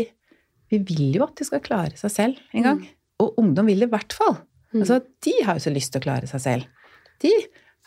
Vi 0.70 0.78
vil 0.86 1.16
jo 1.18 1.24
at 1.26 1.34
de 1.34 1.46
skal 1.48 1.64
klare 1.66 1.98
seg 1.98 2.12
selv 2.14 2.42
en 2.54 2.62
gang. 2.62 2.82
Mm. 2.84 2.98
Og 3.26 3.40
ungdom 3.42 3.66
vil 3.66 3.80
det 3.82 3.88
i 3.88 3.90
hvert 3.90 4.14
fall. 4.14 4.36
Mm. 4.70 4.84
Altså, 4.84 5.00
de 5.26 5.32
har 5.42 5.58
jo 5.58 5.64
så 5.64 5.72
lyst 5.74 5.90
til 5.96 5.98
å 5.98 6.04
klare 6.04 6.30
seg 6.30 6.44
selv. 6.44 6.68
De 7.22 7.32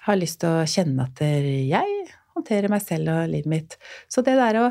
har 0.07 0.19
lyst 0.19 0.41
til 0.43 0.49
å 0.51 0.67
kjenne 0.69 1.07
at 1.09 1.21
jeg 1.23 1.97
håndterer 2.37 2.69
meg 2.73 2.83
selv 2.83 3.09
og 3.13 3.29
livet 3.33 3.47
mitt. 3.53 3.77
Så 4.09 4.25
det 4.27 4.37
der 4.39 4.59
å 4.61 4.69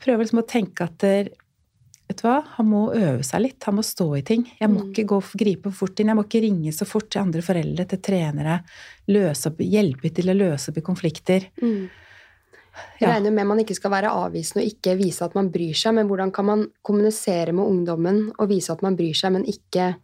prøve 0.00 0.24
liksom 0.24 0.42
å 0.44 0.48
tenke 0.48 0.88
at 0.88 1.06
Vet 2.10 2.24
du 2.24 2.26
hva, 2.26 2.40
han 2.56 2.66
må 2.66 2.78
øve 2.90 3.22
seg 3.22 3.44
litt. 3.44 3.62
Han 3.68 3.76
må 3.78 3.84
stå 3.86 4.08
i 4.18 4.22
ting. 4.26 4.40
Jeg 4.58 4.68
må 4.68 4.80
Mm. 4.82 4.88
ikke 4.90 5.04
gå, 5.06 5.18
gripe 5.38 5.70
fort 5.70 6.00
inn. 6.00 6.08
Jeg 6.10 6.16
må 6.18 6.24
ikke 6.26 6.40
ringe 6.42 6.72
så 6.74 6.84
fort 6.84 7.08
til 7.08 7.20
andre 7.22 7.40
foreldre, 7.40 7.86
til 7.86 8.00
trenere. 8.02 8.64
Løse 9.06 9.46
opp, 9.46 9.58
hjelpe 9.62 10.10
til 10.12 10.26
å 10.26 10.34
løse 10.34 10.70
opp 10.72 10.78
i 10.78 10.80
konflikter. 10.82 11.46
Mm. 11.62 11.88
Jeg 12.98 13.06
Ja. 13.06 13.14
regner 13.14 13.30
med 13.32 13.46
man 13.46 13.58
ikke 13.58 13.76
skal 13.76 13.92
være 13.92 14.10
avvisende 14.10 14.64
og 14.64 14.72
ikke 14.72 14.96
vise 14.98 15.22
at 15.22 15.36
man 15.36 15.50
bryr 15.50 15.72
seg, 15.72 15.94
men 15.94 16.08
hvordan 16.08 16.32
kan 16.32 16.46
man 16.46 16.66
kommunisere 16.82 17.52
med 17.54 17.64
ungdommen 17.64 18.32
og 18.40 18.48
vise 18.48 18.70
at 18.72 18.82
man 18.82 18.96
bryr 18.96 19.14
seg, 19.14 19.30
men 19.32 19.44
ikke 19.44 19.94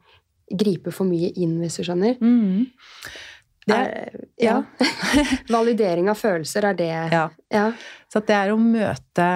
gripe 0.56 0.92
for 0.92 1.04
mye 1.06 1.32
inn, 1.36 1.58
hvis 1.58 1.78
du 1.78 1.82
skjønner. 1.82 2.20
Mm. 2.20 2.66
Det 3.66 3.76
er, 3.76 4.24
ja. 4.38 4.60
ja. 4.78 4.86
Validering 5.56 6.10
av 6.12 6.18
følelser, 6.20 6.68
er 6.68 6.78
det 6.78 6.92
ja. 6.92 7.26
Ja. 7.52 7.66
Så 8.12 8.22
det 8.26 8.36
er 8.36 8.52
å 8.54 8.60
møte 8.60 9.28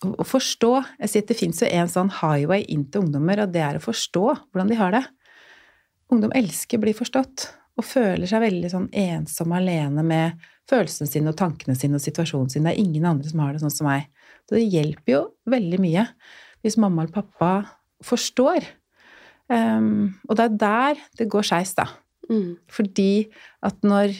og 0.00 0.24
forstå 0.24 0.70
Jeg 1.02 1.10
sier 1.12 1.24
at 1.24 1.28
det 1.28 1.36
fins 1.36 1.58
jo 1.60 1.68
en 1.68 1.90
sånn 1.92 2.10
highway 2.22 2.64
inn 2.72 2.86
til 2.88 3.04
ungdommer, 3.04 3.42
og 3.44 3.52
det 3.52 3.62
er 3.62 3.76
å 3.76 3.84
forstå 3.84 4.22
hvordan 4.24 4.70
de 4.70 4.78
har 4.78 4.94
det. 4.96 5.02
Ungdom 6.10 6.32
elsker 6.34 6.80
å 6.80 6.84
bli 6.86 6.94
forstått, 6.96 7.50
og 7.78 7.86
føler 7.86 8.28
seg 8.28 8.42
veldig 8.42 8.70
sånn 8.72 8.88
ensom 8.96 9.52
alene 9.56 10.04
med 10.06 10.48
følelsene 10.70 11.10
sine 11.10 11.32
og 11.32 11.38
tankene 11.38 11.76
sine 11.78 11.98
og 11.98 12.04
situasjonen 12.04 12.50
sin. 12.52 12.66
Det 12.66 12.74
er 12.74 12.82
ingen 12.82 13.06
andre 13.08 13.30
som 13.30 13.42
har 13.44 13.54
det 13.54 13.62
sånn 13.62 13.74
som 13.74 13.88
meg. 13.90 14.08
Så 14.48 14.56
det 14.56 14.66
hjelper 14.72 15.14
jo 15.14 15.22
veldig 15.50 15.80
mye 15.82 16.06
hvis 16.64 16.76
mamma 16.80 17.04
eller 17.04 17.14
pappa 17.14 17.52
forstår. 18.04 18.66
Um, 19.50 20.16
og 20.28 20.36
det 20.38 20.46
er 20.46 20.58
der 20.60 21.04
det 21.18 21.28
går 21.32 21.46
skeis, 21.46 21.74
da. 21.78 21.88
Mm. 22.30 22.54
Fordi 22.70 23.12
at 23.66 23.82
når 23.86 24.14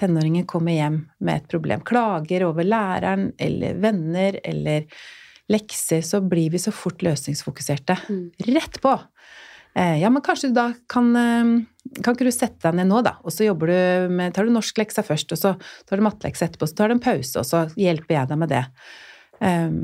tenåringen 0.00 0.46
kommer 0.48 0.74
hjem 0.74 1.02
med 1.22 1.42
et 1.42 1.50
problem, 1.50 1.84
klager 1.86 2.46
over 2.48 2.66
læreren 2.66 3.30
eller 3.40 3.78
venner 3.82 4.38
eller 4.44 4.88
lekser, 5.52 6.02
så 6.06 6.22
blir 6.24 6.52
vi 6.52 6.60
så 6.62 6.72
fort 6.74 7.02
løsningsfokuserte. 7.04 7.98
Mm. 8.08 8.26
Rett 8.54 8.80
på! 8.82 8.94
Eh, 9.74 10.00
ja, 10.02 10.10
men 10.12 10.22
kanskje 10.24 10.50
du 10.50 10.56
da 10.58 10.66
kan 10.92 11.06
eh, 11.16 11.52
Kan 12.04 12.12
ikke 12.12 12.26
du 12.28 12.34
sette 12.34 12.60
deg 12.66 12.76
ned 12.76 12.90
nå, 12.90 12.98
da? 13.06 13.14
Og 13.24 13.32
så 13.32 13.46
jobber 13.46 13.72
du 13.72 14.12
med 14.12 14.34
Tar 14.36 14.44
du 14.44 14.52
norskleksa 14.52 15.00
først, 15.06 15.32
og 15.32 15.40
så 15.40 15.54
tar 15.88 15.98
du 15.98 16.04
matteleksa 16.04 16.46
etterpå, 16.46 16.68
så 16.68 16.76
tar 16.78 16.92
du 16.92 16.98
en 16.98 17.02
pause, 17.02 17.40
og 17.40 17.48
så 17.48 17.64
hjelper 17.80 18.18
jeg 18.18 18.30
deg 18.30 18.42
med 18.42 18.52
det. 18.52 18.62
Um, 19.40 19.78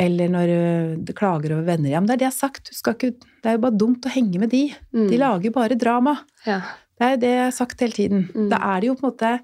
eller 0.00 0.30
når 0.32 0.50
du, 0.50 1.02
du 1.10 1.12
klager 1.16 1.54
over 1.54 1.66
venner. 1.66 1.90
Ja, 1.92 2.00
men 2.00 2.08
det 2.08 2.16
er 2.16 2.22
det 2.22 2.26
jeg 2.28 2.32
har 2.32 2.38
sagt. 2.48 2.70
Du 2.70 2.78
skal 2.78 2.96
ikke, 2.96 3.12
det 3.42 3.50
er 3.50 3.58
jo 3.58 3.64
bare 3.66 3.78
dumt 3.78 4.06
å 4.08 4.14
henge 4.14 4.40
med 4.42 4.50
de. 4.54 4.64
Mm. 4.96 5.06
De 5.10 5.20
lager 5.20 5.54
bare 5.54 5.78
drama. 5.78 6.16
Ja. 6.46 6.62
Det 6.98 7.06
er 7.06 7.22
det 7.22 7.30
jeg 7.32 7.46
har 7.46 7.54
sagt 7.56 7.80
hele 7.82 7.96
tiden. 7.96 8.26
Mm. 8.34 8.50
Da 8.52 8.60
er 8.72 8.82
det 8.82 8.90
jo 8.90 8.98
på 8.98 9.06
en 9.06 9.12
måte 9.12 9.38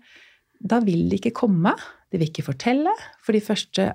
Da 0.61 0.79
vil 0.85 1.09
de 1.09 1.17
ikke 1.17 1.33
komme. 1.35 1.73
De 2.11 2.19
vil 2.19 2.29
ikke 2.29 2.45
fortelle. 2.47 2.93
For 3.25 3.37
de 3.37 3.43
første 3.43 3.91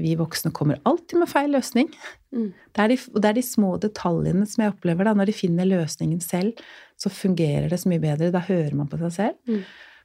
Vi 0.00 0.16
voksne 0.18 0.52
kommer 0.56 0.80
alltid 0.88 1.20
med 1.20 1.30
feil 1.30 1.52
løsning. 1.54 1.90
Mm. 2.34 2.50
Det 2.74 2.82
er 2.82 2.92
de, 2.92 2.96
det 2.96 3.30
er 3.30 3.36
de 3.36 3.44
små 3.44 3.76
detaljene 3.82 4.46
som 4.48 4.64
jeg 4.64 4.74
opplever 4.74 5.06
da. 5.06 5.14
Når 5.14 5.30
de 5.30 5.36
finner 5.36 5.68
løsningen 5.68 6.20
selv, 6.24 6.58
så 7.00 7.12
fungerer 7.12 7.68
det 7.70 7.80
så 7.82 7.90
mye 7.90 8.02
bedre. 8.02 8.32
Da 8.34 8.42
hører 8.44 8.76
man 8.76 8.90
på 8.90 9.00
seg 9.04 9.16
selv. 9.16 9.38
Mm. 9.48 9.64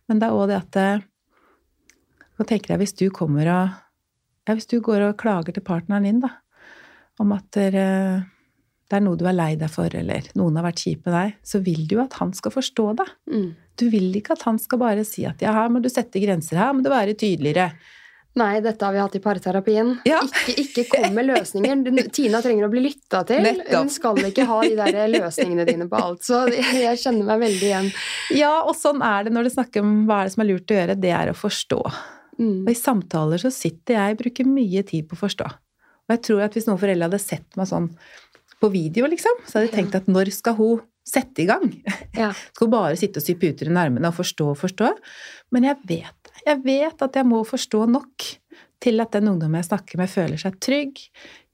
Men 0.10 0.22
det 0.22 0.30
er 0.30 0.38
òg 0.38 0.48
det 0.52 0.62
at 0.62 0.80
eh, 0.82 1.04
Hva 2.36 2.46
tenker 2.48 2.74
jeg 2.74 2.84
hvis 2.84 2.98
du 3.00 3.08
kommer 3.16 3.48
og 3.48 3.76
ja, 4.46 4.54
Hvis 4.54 4.70
du 4.70 4.78
går 4.84 5.08
og 5.08 5.18
klager 5.18 5.56
til 5.56 5.66
partneren 5.66 6.06
din, 6.06 6.20
da, 6.22 6.36
om 7.18 7.32
at 7.34 7.48
dere 7.56 7.86
det 8.86 9.00
er 9.00 9.04
noe 9.06 9.18
du 9.18 9.26
er 9.26 9.34
lei 9.34 9.52
deg 9.58 9.72
for, 9.74 9.90
eller 9.90 10.28
noen 10.38 10.60
har 10.60 10.68
vært 10.68 10.84
kjip 10.86 11.08
med 11.08 11.16
deg, 11.18 11.36
så 11.42 11.62
vil 11.66 11.86
du 11.90 11.98
jo 11.98 12.04
at 12.04 12.18
han 12.22 12.34
skal 12.38 12.54
forstå 12.54 12.88
det. 13.02 13.08
Mm. 13.34 13.48
Du 13.82 13.86
vil 13.92 14.12
ikke 14.20 14.36
at 14.38 14.46
han 14.46 14.62
skal 14.62 14.82
bare 14.82 15.06
si 15.08 15.26
at 15.28 15.42
ja, 15.42 15.54
her 15.56 15.72
må 15.74 15.82
du 15.82 15.90
sette 15.92 16.22
grenser, 16.22 16.62
her 16.62 16.76
må 16.76 16.86
du 16.86 16.92
være 16.94 17.18
tydeligere. 17.18 17.72
Nei, 18.36 18.60
dette 18.60 18.84
har 18.84 18.92
vi 18.92 19.00
hatt 19.00 19.14
i 19.16 19.22
parterapien. 19.24 19.94
Ja. 20.04 20.18
Ikke, 20.26 20.56
ikke 20.60 20.84
kom 20.92 21.14
med 21.16 21.30
løsninger. 21.30 21.86
Tina 22.16 22.42
trenger 22.44 22.68
å 22.68 22.72
bli 22.74 22.84
lytta 22.84 23.22
til. 23.28 23.46
Nettopp. 23.46 23.86
Hun 23.86 23.92
skal 23.94 24.20
ikke 24.28 24.48
ha 24.50 24.58
de 24.66 24.76
der 24.76 25.12
løsningene 25.14 25.64
dine 25.70 25.88
på 25.92 26.02
alt. 26.04 26.26
Så 26.28 26.42
jeg 26.52 27.00
kjenner 27.00 27.30
meg 27.30 27.46
veldig 27.46 27.70
igjen. 27.70 27.88
Ja, 28.36 28.58
og 28.68 28.76
sånn 28.76 29.00
er 29.08 29.26
det 29.26 29.32
når 29.36 29.48
du 29.48 29.54
snakker 29.56 29.86
om 29.86 30.02
hva 30.10 30.20
er 30.20 30.28
det 30.28 30.36
som 30.36 30.44
er 30.44 30.52
lurt 30.52 30.74
å 30.74 30.80
gjøre, 30.82 30.98
det 31.00 31.14
er 31.16 31.32
å 31.32 31.38
forstå. 31.40 31.80
Mm. 32.36 32.58
Og 32.66 32.74
i 32.74 32.76
samtaler 32.76 33.40
så 33.40 33.54
sitter 33.56 33.96
jeg 34.02 34.18
og 34.18 34.26
bruker 34.26 34.52
mye 34.52 34.84
tid 34.92 35.08
på 35.08 35.16
å 35.16 35.24
forstå. 35.24 35.48
Og 36.06 36.14
jeg 36.14 36.24
tror 36.28 36.44
at 36.46 36.60
hvis 36.60 36.68
noen 36.68 36.82
foreldre 36.82 37.08
hadde 37.08 37.24
sett 37.24 37.56
meg 37.58 37.72
sånn 37.72 37.88
på 38.66 38.72
video, 38.74 39.08
liksom, 39.12 39.40
så 39.46 39.60
hadde 39.60 39.70
jeg 39.70 39.76
tenkt 39.80 39.96
at 40.02 40.10
når 40.12 40.34
skal 40.36 40.58
hun 40.60 40.84
sette 41.06 41.44
i 41.44 41.46
gang? 41.46 41.68
Ja. 42.18 42.32
Skal 42.56 42.66
hun 42.66 42.72
bare 42.74 42.96
sitte 42.98 43.22
og 43.22 43.26
sy 43.28 43.36
puter 43.38 43.70
i 43.70 43.74
nærmene 43.76 44.10
og 44.10 44.16
forstå 44.18 44.48
og 44.56 44.58
forstå? 44.58 44.88
Men 45.54 45.68
jeg 45.70 45.78
vet 45.86 46.32
Jeg 46.48 46.62
vet 46.66 47.02
at 47.06 47.16
jeg 47.20 47.26
må 47.30 47.44
forstå 47.46 47.84
nok 47.94 48.26
til 48.82 49.00
at 49.02 49.14
den 49.14 49.30
ungdommen 49.32 49.58
jeg 49.62 49.68
snakker 49.70 49.98
med, 50.02 50.10
føler 50.12 50.38
seg 50.42 50.58
trygg, 50.62 51.00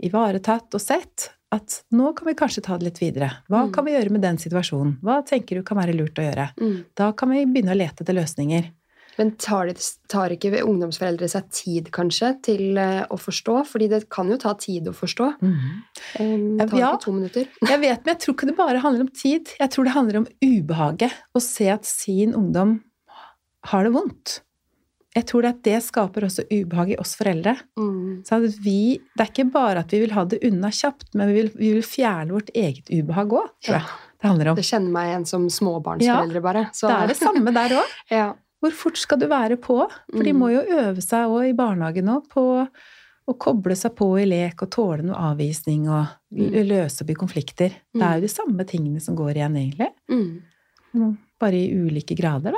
ivaretatt 0.04 0.74
og 0.76 0.82
sett. 0.84 1.30
At 1.52 1.82
nå 1.92 2.14
kan 2.16 2.30
vi 2.30 2.34
kanskje 2.40 2.64
ta 2.64 2.78
det 2.80 2.88
litt 2.88 3.00
videre. 3.04 3.28
Hva 3.52 3.66
Mm. 3.68 3.74
kan 3.76 3.86
vi 3.86 3.92
gjøre 3.92 4.12
med 4.16 4.22
den 4.24 4.38
situasjonen? 4.40 4.94
Hva 5.04 5.18
tenker 5.28 5.60
du 5.60 5.64
kan 5.68 5.78
være 5.78 5.96
lurt 5.98 6.16
å 6.16 6.24
gjøre? 6.24 6.46
Mm. 6.60 6.86
Da 6.96 7.12
kan 7.12 7.30
vi 7.30 7.44
begynne 7.46 7.74
å 7.76 7.78
lete 7.78 8.04
etter 8.06 8.16
løsninger. 8.16 8.72
Men 9.20 9.34
tar, 9.42 9.68
de, 9.68 9.88
tar 10.12 10.34
ikke 10.36 10.62
ungdomsforeldre 10.64 11.28
seg 11.32 11.50
tid, 11.54 11.90
kanskje, 11.94 12.34
til 12.48 12.78
eh, 12.80 13.02
å 13.12 13.18
forstå? 13.20 13.58
Fordi 13.72 13.90
det 13.92 14.06
kan 14.14 14.30
jo 14.32 14.38
ta 14.42 14.54
tid 14.60 14.88
å 14.92 14.96
forstå. 14.96 15.32
Um, 15.42 16.62
tar 16.62 16.78
ja. 16.78 16.94
ikke 16.94 17.04
to 17.08 17.16
minutter. 17.16 17.50
Jeg 17.72 17.82
vet, 17.84 18.06
men 18.06 18.14
jeg 18.14 18.22
tror 18.24 18.38
ikke 18.38 18.52
det 18.52 18.58
bare 18.60 18.84
handler 18.84 19.08
om 19.08 19.12
tid. 19.16 19.52
Jeg 19.60 19.74
tror 19.74 19.88
det 19.88 19.98
handler 19.98 20.22
om 20.22 20.30
ubehaget. 20.44 21.20
Å 21.36 21.44
se 21.44 21.68
at 21.74 21.88
sin 21.90 22.36
ungdom 22.38 22.80
har 23.72 23.86
det 23.86 23.94
vondt. 23.94 24.40
Jeg 25.12 25.28
tror 25.28 25.44
det 25.44 25.50
at 25.52 25.64
det 25.68 25.80
skaper 25.84 26.24
også 26.24 26.46
ubehag 26.48 26.94
i 26.94 27.00
oss 27.02 27.18
foreldre. 27.20 27.58
Mm. 27.76 28.22
Vi, 28.64 28.96
det 29.12 29.26
er 29.26 29.32
ikke 29.34 29.50
bare 29.52 29.84
at 29.84 29.92
vi 29.92 30.00
vil 30.06 30.14
ha 30.16 30.24
det 30.24 30.40
unna 30.48 30.72
kjapt, 30.72 31.10
men 31.20 31.28
vi 31.28 31.36
vil, 31.36 31.50
vi 31.58 31.74
vil 31.76 31.84
fjerne 31.84 32.32
vårt 32.32 32.54
eget 32.56 32.88
ubehag 32.88 33.36
òg, 33.36 33.50
tror 33.60 33.78
jeg. 33.82 33.90
Det 34.22 34.30
handler 34.30 34.52
om. 34.52 34.60
Det 34.60 34.64
kjenner 34.68 34.94
meg 34.94 35.10
igjen 35.10 35.28
som 35.28 35.50
småbarnsforeldre, 35.52 36.44
bare. 36.46 36.64
Så, 36.78 36.88
Det 36.88 36.96
er 36.96 37.12
det 37.12 37.18
samme 37.20 37.54
der 37.58 37.76
òg. 37.82 37.98
Ja. 38.22 38.30
Hvor 38.62 38.72
fort 38.78 38.98
skal 39.02 39.18
du 39.20 39.28
være 39.28 39.58
på? 39.58 39.80
For 39.90 40.24
de 40.24 40.34
Mm. 40.34 40.40
må 40.40 40.52
jo 40.54 40.62
øve 40.62 41.02
seg 41.02 41.28
òg 41.30 41.50
i 41.50 41.54
barnehagen 41.58 42.06
nå 42.06 42.20
på 42.30 42.68
å 43.28 43.38
koble 43.38 43.76
seg 43.76 43.96
på 43.96 44.20
i 44.22 44.26
lek 44.26 44.62
og 44.62 44.70
tåle 44.72 45.04
noe 45.04 45.16
avvisning 45.34 45.88
og 45.90 46.08
Mm. 46.32 46.52
løse 46.68 47.02
opp 47.04 47.10
i 47.10 47.14
konflikter. 47.16 47.72
Det 47.94 48.02
er 48.02 48.16
jo 48.16 48.22
de 48.22 48.28
samme 48.28 48.66
tingene 48.66 49.02
som 49.02 49.16
går 49.16 49.34
igjen, 49.36 49.58
egentlig. 49.58 49.90
Mm. 50.10 51.18
Bare 51.40 51.54
i 51.54 51.74
ulike 51.74 52.16
grader, 52.16 52.52
da. 52.52 52.58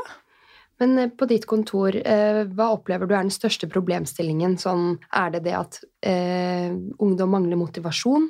Men 0.79 0.97
eh, 0.99 1.07
på 1.07 1.27
ditt 1.27 1.45
kontor, 1.45 1.95
eh, 1.95 2.43
hva 2.45 2.71
opplever 2.77 3.07
du 3.07 3.13
er 3.13 3.21
den 3.21 3.29
største 3.29 3.69
problemstillingen? 3.69 4.57
Sånn, 4.57 4.97
er 5.13 5.29
det 5.31 5.43
det 5.43 5.53
at 5.53 5.79
eh, 6.01 6.69
ungdom 6.99 7.29
mangler 7.29 7.55
motivasjon? 7.55 8.29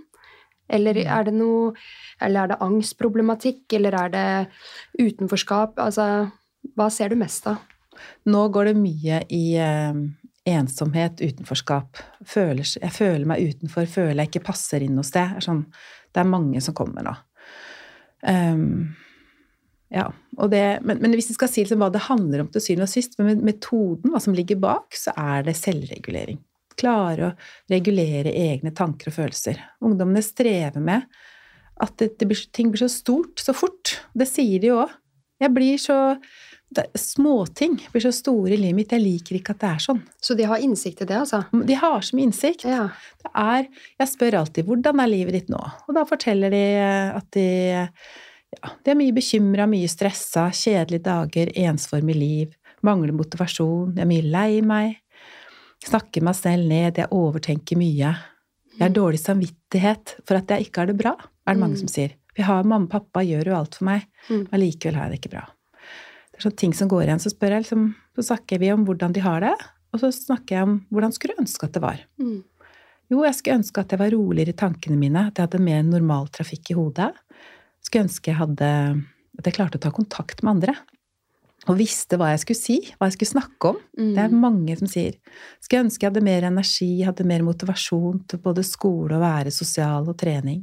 Eller 0.69 0.93
Mm. 0.93 1.07
er 1.07 1.23
det 1.23 1.33
noe 1.33 1.73
Eller 2.21 2.43
er 2.43 2.47
det 2.49 2.59
angstproblematikk? 2.59 3.73
Eller 3.73 3.91
er 3.93 4.09
det 4.09 4.47
utenforskap? 4.99 5.75
Altså, 5.77 6.31
hva 6.77 6.89
ser 6.93 7.13
du 7.13 7.19
mest 7.19 7.47
av? 7.51 7.61
Nå 8.29 8.47
går 8.53 8.71
det 8.71 8.77
mye 8.79 9.19
i 9.33 9.43
eh, 9.61 9.99
ensomhet, 10.49 11.21
utenforskap. 11.21 12.01
Føler, 12.27 12.65
jeg 12.65 12.95
føler 12.95 13.27
meg 13.29 13.53
utenfor, 13.53 13.87
føler 13.89 14.23
jeg 14.23 14.33
ikke 14.33 14.47
passer 14.49 14.83
inn 14.83 14.97
hos 14.99 15.13
det. 15.15 15.27
Det 15.35 15.43
er, 15.43 15.47
sånn, 15.47 15.63
det 16.11 16.23
er 16.23 16.31
mange 16.31 16.63
som 16.63 16.75
kommer 16.77 17.05
nå. 17.05 17.15
Um, 18.23 18.93
ja, 19.93 20.07
og 20.39 20.49
det, 20.49 20.63
men, 20.87 20.99
men 21.03 21.13
hvis 21.13 21.29
vi 21.29 21.35
skal 21.37 21.51
si 21.51 21.63
liksom 21.63 21.83
hva 21.83 21.91
det 21.93 22.05
handler 22.07 22.43
om 22.43 22.49
til 22.51 22.63
syvende 22.63 22.87
og 22.87 22.93
sist, 22.93 23.15
men 23.19 23.43
metoden, 23.45 24.09
hva 24.11 24.21
som 24.23 24.35
ligger 24.35 24.59
bak, 24.63 24.95
så 24.97 25.13
er 25.19 25.45
det 25.47 25.55
selvregulering. 25.59 26.39
Klare 26.79 27.27
å 27.27 27.35
regulere 27.69 28.33
egne 28.33 28.73
tanker 28.73 29.11
og 29.11 29.19
følelser. 29.19 29.59
Ungdommene 29.85 30.23
strever 30.25 30.81
med 30.81 31.05
at 31.83 31.93
det, 32.01 32.15
det 32.17 32.27
blir, 32.29 32.41
ting 32.55 32.71
blir 32.73 32.81
så 32.81 32.89
stort 32.91 33.43
så 33.43 33.53
fort. 33.55 33.99
Det 34.17 34.27
sier 34.29 34.63
de 34.63 34.71
jo 34.71 34.81
òg. 34.81 34.97
Jeg 35.43 35.53
blir 35.53 35.79
så 35.81 35.97
Småting 36.97 37.77
blir 37.91 38.01
så 38.01 38.11
store 38.13 38.53
i 38.53 38.57
livet 38.57 38.75
mitt. 38.75 38.91
Jeg 38.91 39.01
liker 39.03 39.35
ikke 39.37 39.51
at 39.55 39.59
det 39.59 39.69
er 39.69 39.81
sånn. 39.85 40.01
Så 40.21 40.35
de 40.37 40.43
har 40.49 40.57
innsikt 40.63 41.01
i 41.01 41.05
det, 41.05 41.17
altså? 41.17 41.43
De 41.65 41.73
har 41.73 42.01
så 42.01 42.15
mye 42.17 42.27
innsikt. 42.29 42.65
Ja. 42.65 42.89
Det 43.23 43.31
er, 43.35 43.67
jeg 43.99 44.07
spør 44.07 44.39
alltid 44.41 44.65
'hvordan 44.65 44.99
er 45.03 45.07
livet 45.07 45.33
ditt 45.33 45.49
nå?' 45.49 45.71
Og 45.87 45.93
da 45.95 46.03
forteller 46.05 46.49
de 46.49 46.65
at 47.15 47.31
de, 47.31 47.89
ja, 48.63 48.69
de 48.83 48.91
er 48.91 48.95
mye 48.95 49.11
bekymra, 49.13 49.67
mye 49.69 49.87
stressa, 49.87 50.49
kjedelige 50.51 51.03
dager, 51.03 51.51
ensformig 51.55 52.15
liv, 52.15 52.55
mangler 52.83 53.13
motivasjon, 53.13 53.95
jeg 53.95 54.01
er 54.01 54.05
mye 54.05 54.31
lei 54.31 54.61
meg, 54.61 54.97
snakker 55.83 56.21
meg 56.21 56.35
selv 56.35 56.67
ned, 56.67 56.95
jeg 56.97 57.07
overtenker 57.11 57.77
mye. 57.77 58.15
Jeg 58.73 58.81
har 58.81 58.89
dårlig 58.89 59.19
samvittighet 59.19 60.15
for 60.25 60.35
at 60.37 60.47
jeg 60.47 60.67
ikke 60.67 60.77
har 60.81 60.87
det 60.87 60.97
bra, 60.97 61.11
er 61.47 61.53
det 61.53 61.59
mange 61.59 61.75
Mm. 61.75 61.79
som 61.79 61.87
sier. 61.87 62.11
Vi 62.35 62.41
har 62.43 62.63
mamma 62.63 62.85
og 62.85 62.89
pappa 62.89 63.19
gjør 63.21 63.45
jo 63.45 63.55
alt 63.55 63.75
for 63.75 63.85
meg, 63.85 64.05
Mm. 64.29 64.47
men 64.51 64.61
likevel 64.61 64.95
har 64.95 65.09
jeg 65.09 65.11
det 65.11 65.21
ikke 65.21 65.31
bra. 65.37 65.45
Det 66.33 66.41
er 66.41 66.47
sånne 66.47 66.61
ting 66.63 66.73
som 66.73 66.89
går 66.89 67.05
igjen. 67.05 67.21
Så 67.21 67.31
liksom, 67.37 67.85
så 68.17 68.25
snakker 68.33 68.59
vi 68.59 68.71
om 68.73 68.85
hvordan 68.87 69.13
de 69.13 69.21
har 69.21 69.43
det, 69.45 69.53
og 69.93 70.01
så 70.01 70.09
snakker 70.13 70.55
jeg 70.55 70.67
om 70.67 70.79
hvordan 70.89 71.13
skulle 71.13 71.37
du 71.37 71.43
ønske 71.45 71.69
at 71.69 71.75
det 71.75 71.83
var. 71.83 72.01
Mm. 72.17 72.41
Jo, 73.13 73.21
jeg 73.27 73.37
skulle 73.37 73.59
ønske 73.61 73.83
at 73.83 73.93
jeg 73.93 74.01
var 74.01 74.13
roligere 74.15 74.55
i 74.55 74.57
tankene 74.57 74.97
mine, 74.97 75.27
at 75.29 75.37
jeg 75.37 75.45
hadde 75.45 75.61
mer 75.61 75.83
normal 75.85 76.31
trafikk 76.33 76.71
i 76.73 76.77
hodet. 76.77 77.11
Skulle 77.83 78.07
ønske 78.07 78.31
jeg 78.31 78.39
hadde 78.39 78.69
At 79.33 79.47
jeg 79.49 79.55
klarte 79.55 79.79
å 79.79 79.81
ta 79.81 79.89
kontakt 79.89 80.43
med 80.43 80.51
andre. 80.51 80.75
Og 81.71 81.77
visste 81.79 82.19
hva 82.19 82.27
jeg 82.33 82.43
skulle 82.43 82.59
si, 82.59 82.75
hva 82.99 83.07
jeg 83.07 83.15
skulle 83.15 83.31
snakke 83.31 83.71
om. 83.71 83.79
Mm. 83.97 84.11
Det 84.13 84.21
er 84.21 84.35
mange 84.35 84.75
som 84.77 84.89
sier. 84.91 85.15
Skulle 85.63 85.87
ønske 85.87 86.05
jeg 86.05 86.11
hadde 86.11 86.25
mer 86.27 86.45
energi, 86.45 86.89
hadde 87.01 87.25
mer 87.25 87.45
motivasjon 87.47 88.19
til 88.29 88.41
både 88.43 88.65
skole 88.67 89.15
og 89.17 89.23
være 89.23 89.53
sosial 89.55 90.05
og 90.11 90.17
trening. 90.19 90.61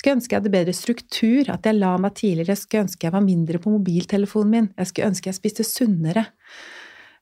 Skulle 0.00 0.16
ønske 0.16 0.32
jeg 0.32 0.40
hadde 0.40 0.52
bedre 0.54 0.72
struktur, 0.76 1.50
at 1.52 1.66
jeg 1.68 1.76
la 1.76 1.92
meg 2.00 2.14
tidligere. 2.16 2.56
Skulle 2.56 2.86
ønske 2.86 3.04
jeg 3.04 3.12
var 3.12 3.24
mindre 3.26 3.60
på 3.60 3.72
mobiltelefonen 3.74 4.54
min. 4.54 4.68
Jeg 4.80 4.88
skulle 4.88 5.10
ønske 5.12 5.28
jeg 5.28 5.36
spiste 5.36 5.66
sunnere. 5.68 6.22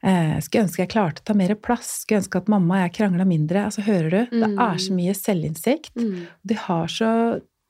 Eh, 0.06 0.36
skulle 0.46 0.62
ønske 0.68 0.84
jeg 0.84 0.92
klarte 0.92 1.24
å 1.24 1.26
ta 1.26 1.34
mer 1.34 1.56
plass. 1.58 2.04
Skulle 2.04 2.20
ønske 2.22 2.38
at 2.38 2.50
mamma 2.52 2.76
og 2.78 2.84
jeg 2.86 2.94
krangla 3.00 3.26
mindre. 3.26 3.64
Altså, 3.66 3.82
hører 3.82 4.10
du? 4.14 4.20
Det 4.38 4.50
Mm. 4.52 4.58
er 4.62 4.76
så 4.78 4.94
mye 4.94 5.14
selvinnsikt. 5.18 5.90
Mm. 5.98 6.26
De 6.46 6.54
har 6.54 6.86
så 6.86 7.10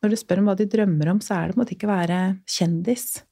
når 0.02 0.10
du 0.10 0.16
spør 0.16 0.38
om 0.38 0.44
hva 0.46 0.56
de 0.56 0.66
drømmer 0.66 1.08
om, 1.10 1.18
så 1.18 1.34
er 1.34 1.46
det 1.48 1.56
på 1.56 1.58
en 1.58 1.64
måte 1.64 1.74
ikke 1.74 1.88
å 1.88 1.96
være 1.96 2.18
kjendis. 2.46 3.22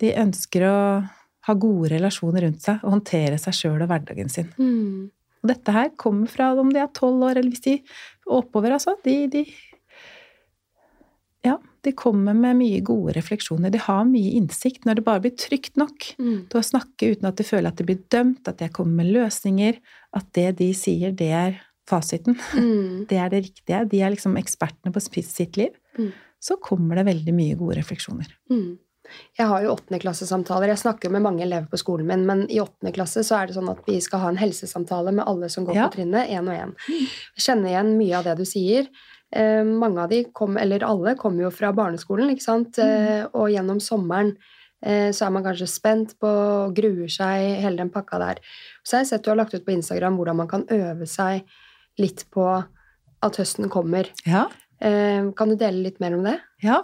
De 0.00 0.10
ønsker 0.18 0.64
å 0.66 1.08
ha 1.46 1.54
gode 1.54 1.90
relasjoner 1.92 2.42
rundt 2.42 2.60
seg 2.64 2.80
og 2.82 2.90
håndtere 2.96 3.38
seg 3.38 3.54
sjøl 3.54 3.82
og 3.84 3.88
hverdagen 3.92 4.28
sin. 4.32 4.48
Mm. 4.58 5.10
Og 5.44 5.46
dette 5.52 5.70
her 5.76 5.90
kommer 5.96 6.26
fra 6.26 6.48
om 6.58 6.72
de 6.72 6.80
er 6.80 6.88
tolv 6.88 7.22
år, 7.22 7.36
eller 7.38 7.50
hvis 7.52 7.62
de 7.62 7.76
oppover, 8.26 8.72
altså. 8.74 8.96
De, 9.04 9.28
de 9.30 9.44
Ja, 11.46 11.56
de 11.86 11.92
kommer 11.94 12.34
med 12.34 12.56
mye 12.58 12.80
gode 12.82 13.14
refleksjoner. 13.14 13.70
De 13.70 13.78
har 13.84 14.04
mye 14.08 14.32
innsikt 14.40 14.86
når 14.88 14.98
det 14.98 15.04
bare 15.06 15.22
blir 15.22 15.36
trygt 15.38 15.76
nok 15.78 16.08
Mm. 16.18 16.48
til 16.50 16.58
å 16.60 16.64
snakke 16.66 17.12
uten 17.14 17.28
at 17.30 17.36
de 17.38 17.44
føler 17.46 17.68
at 17.70 17.76
de 17.78 17.84
blir 17.86 18.02
dømt, 18.10 18.48
at 18.50 18.58
jeg 18.64 18.72
kommer 18.74 19.04
med 19.04 19.12
løsninger, 19.14 19.78
at 20.16 20.32
det 20.34 20.56
de 20.58 20.72
sier, 20.74 21.12
det 21.14 21.30
er 21.30 21.60
fasiten. 21.86 22.34
Mm. 22.58 23.06
Det 23.08 23.16
er 23.22 23.28
det 23.30 23.44
riktige. 23.46 23.84
De 23.88 24.00
er 24.02 24.10
liksom 24.10 24.34
ekspertene 24.40 24.90
på 24.92 25.00
sitt- 25.00 25.56
liv. 25.56 25.70
Mm. 25.98 26.10
Så 26.42 26.56
kommer 26.60 26.96
det 26.98 27.06
veldig 27.06 27.32
mye 27.34 27.54
gode 27.56 27.76
refleksjoner. 27.78 28.26
Mm. 28.50 28.78
Jeg 29.38 29.46
har 29.46 29.62
jo 29.62 29.70
åttendeklassesamtaler. 29.76 30.66
Jeg 30.72 30.78
snakker 30.82 31.10
med 31.14 31.22
mange 31.22 31.42
elever 31.46 31.68
på 31.70 31.78
skolen 31.78 32.06
min, 32.10 32.24
men 32.26 32.40
i 32.50 32.58
åttende 32.58 32.92
klasse 32.92 33.22
så 33.22 33.38
er 33.38 33.46
det 33.46 33.54
sånn 33.54 33.70
at 33.70 33.84
vi 33.86 34.00
skal 34.02 34.18
ha 34.24 34.28
en 34.32 34.40
helsesamtale 34.40 35.12
med 35.14 35.24
alle 35.30 35.48
som 35.48 35.64
går 35.64 35.74
Ja. 35.76 35.86
på 35.88 35.94
trinnet, 36.00 36.28
én 36.28 36.48
og 36.50 36.56
én. 36.58 36.74
Jeg 36.90 37.44
kjenner 37.46 37.70
igjen 37.70 37.92
mye 37.98 38.18
av 38.18 38.24
det 38.24 38.36
du 38.38 38.44
sier. 38.44 38.88
Eh, 39.34 39.64
mange 39.66 40.04
av 40.04 40.12
de 40.12 40.22
kom, 40.32 40.56
eller 40.60 40.84
alle, 40.86 41.16
kommer 41.18 41.46
jo 41.46 41.54
fra 41.54 41.72
barneskolen, 41.74 42.30
ikke 42.30 42.44
sant, 42.44 42.78
eh, 42.78 43.24
og 43.32 43.50
gjennom 43.50 43.80
sommeren 43.82 44.36
eh, 44.84 45.10
så 45.10 45.26
er 45.26 45.32
man 45.34 45.46
kanskje 45.46 45.66
spent 45.70 46.14
på 46.22 46.30
og 46.30 46.76
gruer 46.76 47.10
seg, 47.10 47.56
hele 47.64 47.80
den 47.82 47.90
pakka 47.90 48.20
der. 48.22 48.42
Så 48.86 48.98
jeg 48.98 49.06
har 49.06 49.10
sett 49.10 49.26
du 49.26 49.32
har 49.32 49.40
lagt 49.40 49.56
ut 49.56 49.66
på 49.66 49.74
Instagram 49.74 50.20
hvordan 50.20 50.38
man 50.44 50.52
kan 50.52 50.68
øve 50.70 51.08
seg 51.10 51.42
litt 51.98 52.26
på 52.30 52.46
at 53.26 53.40
høsten 53.40 53.72
kommer. 53.72 54.08
Ja, 54.28 54.46
Eh, 54.76 55.30
kan 55.32 55.48
du 55.48 55.56
dele 55.56 55.86
litt 55.86 56.00
mer 56.00 56.14
om 56.16 56.24
det? 56.26 56.38
ja. 56.60 56.82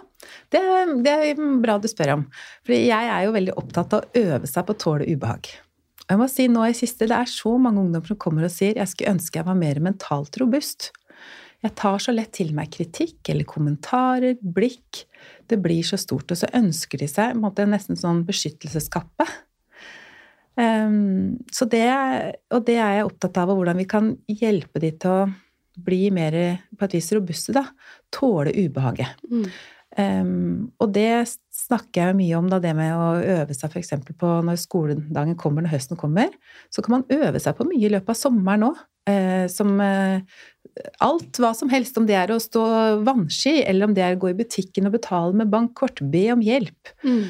Det, 0.49 0.61
det 1.03 1.11
er 1.13 1.41
bra 1.61 1.75
du 1.77 1.85
spør 1.91 2.13
om. 2.15 2.23
For 2.65 2.73
jeg 2.73 3.09
er 3.11 3.25
jo 3.25 3.35
veldig 3.35 3.53
opptatt 3.59 3.93
av 3.93 4.05
å 4.05 4.21
øve 4.23 4.49
seg 4.49 4.65
på 4.65 4.73
å 4.73 4.79
tåle 4.79 5.05
ubehag. 5.09 5.49
Og 6.03 6.13
jeg 6.13 6.19
må 6.19 6.27
si 6.31 6.47
nå 6.51 6.63
i 6.67 6.75
siste, 6.75 7.07
Det 7.07 7.15
er 7.15 7.29
så 7.29 7.53
mange 7.59 7.83
ungdommer 7.83 8.07
som 8.07 8.19
kommer 8.19 8.47
og 8.47 8.51
sier 8.51 8.79
jeg 8.79 8.89
skulle 8.91 9.13
ønske 9.13 9.39
jeg 9.39 9.47
var 9.47 9.59
mer 9.59 9.79
mentalt 9.83 10.39
robust. 10.41 10.91
Jeg 11.63 11.75
tar 11.79 12.01
så 12.03 12.11
lett 12.11 12.33
til 12.35 12.51
meg 12.55 12.73
kritikk 12.73 13.29
eller 13.31 13.47
kommentarer, 13.47 14.35
blikk. 14.41 15.05
Det 15.47 15.59
blir 15.63 15.85
så 15.87 15.99
stort. 16.01 16.33
Og 16.33 16.39
så 16.39 16.49
ønsker 16.59 16.99
de 16.99 17.07
seg 17.07 17.37
måte, 17.39 17.65
nesten 17.69 17.99
sånn 17.99 18.25
beskyttelseskappe. 18.27 19.27
Um, 20.59 21.39
så 21.49 21.65
det, 21.65 21.87
og 22.53 22.65
det 22.67 22.75
er 22.77 22.99
jeg 22.99 23.07
opptatt 23.07 23.39
av, 23.41 23.53
og 23.53 23.61
hvordan 23.61 23.79
vi 23.79 23.87
kan 23.89 24.11
hjelpe 24.29 24.83
de 24.83 24.91
til 25.01 25.13
å 25.13 25.31
bli 25.83 26.11
mer 26.13 26.35
på 26.77 26.85
et 26.85 26.97
vis 26.99 27.07
robuste, 27.15 27.55
da. 27.55 27.63
Tåle 28.13 28.53
ubehaget. 28.59 29.23
Mm. 29.31 29.47
Um, 29.93 30.71
og 30.81 30.91
det 30.93 31.25
snakker 31.53 32.09
jeg 32.09 32.17
mye 32.17 32.37
om, 32.37 32.47
da, 32.51 32.59
det 32.61 32.73
med 32.77 32.91
å 32.91 33.09
øve 33.39 33.55
seg 33.55 33.71
f.eks. 33.71 33.95
på 34.19 34.37
når 34.45 34.59
skoledagen 34.61 35.37
kommer, 35.39 35.65
når 35.65 35.77
høsten 35.77 35.99
kommer. 35.99 36.33
Så 36.73 36.83
kan 36.83 36.99
man 36.99 37.07
øve 37.13 37.41
seg 37.41 37.55
på 37.57 37.67
mye 37.71 37.87
i 37.87 37.93
løpet 37.93 38.13
av 38.13 38.19
sommeren 38.19 38.67
òg. 38.73 38.81
Eh, 39.03 39.49
som 39.51 39.81
eh, 39.83 40.21
alt, 41.03 41.39
hva 41.41 41.53
som 41.57 41.71
helst. 41.73 41.97
Om 41.99 42.07
det 42.09 42.17
er 42.17 42.33
å 42.33 42.41
stå 42.41 42.65
vannski, 43.05 43.59
eller 43.63 43.89
om 43.89 43.95
det 43.95 44.05
er 44.05 44.17
å 44.17 44.21
gå 44.21 44.31
i 44.31 44.37
butikken 44.37 44.89
og 44.89 44.95
betale 44.97 45.35
med 45.43 45.51
bankkort. 45.53 46.01
Be 46.13 46.27
om 46.33 46.43
hjelp. 46.43 46.93
Mm. 47.05 47.25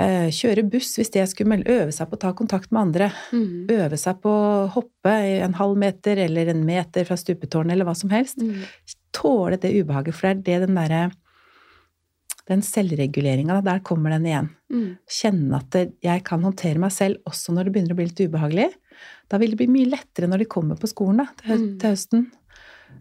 Eh, 0.00 0.28
kjøre 0.32 0.64
buss 0.72 0.94
hvis 0.96 1.12
det 1.12 1.24
skulle 1.30 1.52
melde. 1.52 1.72
Øve 1.82 1.94
seg 1.94 2.08
på 2.08 2.16
å 2.16 2.22
ta 2.24 2.32
kontakt 2.36 2.70
med 2.72 2.82
andre. 2.86 3.10
Mm. 3.32 3.70
Øve 3.76 3.98
seg 4.00 4.22
på 4.24 4.32
å 4.32 4.68
hoppe 4.72 5.16
en 5.44 5.56
halv 5.58 5.80
meter 5.80 6.22
eller 6.24 6.52
en 6.52 6.62
meter 6.66 7.08
fra 7.08 7.18
stupetårnet, 7.20 7.74
eller 7.74 7.88
hva 7.88 7.96
som 7.98 8.12
helst. 8.12 8.40
Mm. 8.40 8.64
Tåle 9.12 9.60
det 9.60 9.74
ubehaget, 9.76 10.16
for 10.16 10.30
det 10.30 10.32
er 10.32 10.46
det 10.46 10.68
den 10.68 10.80
derre 10.80 11.10
Den 12.50 12.58
selvreguleringa, 12.66 13.60
der 13.62 13.78
kommer 13.86 14.10
den 14.10 14.24
igjen. 14.26 14.48
Mm. 14.72 14.88
Kjenne 15.06 15.60
at 15.60 15.76
jeg 16.02 16.24
kan 16.26 16.42
håndtere 16.42 16.80
meg 16.82 16.90
selv 16.90 17.20
også 17.28 17.54
når 17.54 17.68
det 17.68 17.72
begynner 17.76 17.94
å 17.94 17.98
bli 18.00 18.06
litt 18.08 18.22
ubehagelig. 18.26 18.66
Da 19.30 19.38
vil 19.38 19.54
det 19.54 19.60
bli 19.60 19.68
mye 19.70 19.92
lettere 19.92 20.26
når 20.28 20.42
de 20.42 20.48
kommer 20.50 20.80
på 20.80 20.90
skolen 20.90 21.22
da, 21.22 21.28
til, 21.44 21.68
høsten. 21.84 22.26
Mm. 22.26 22.41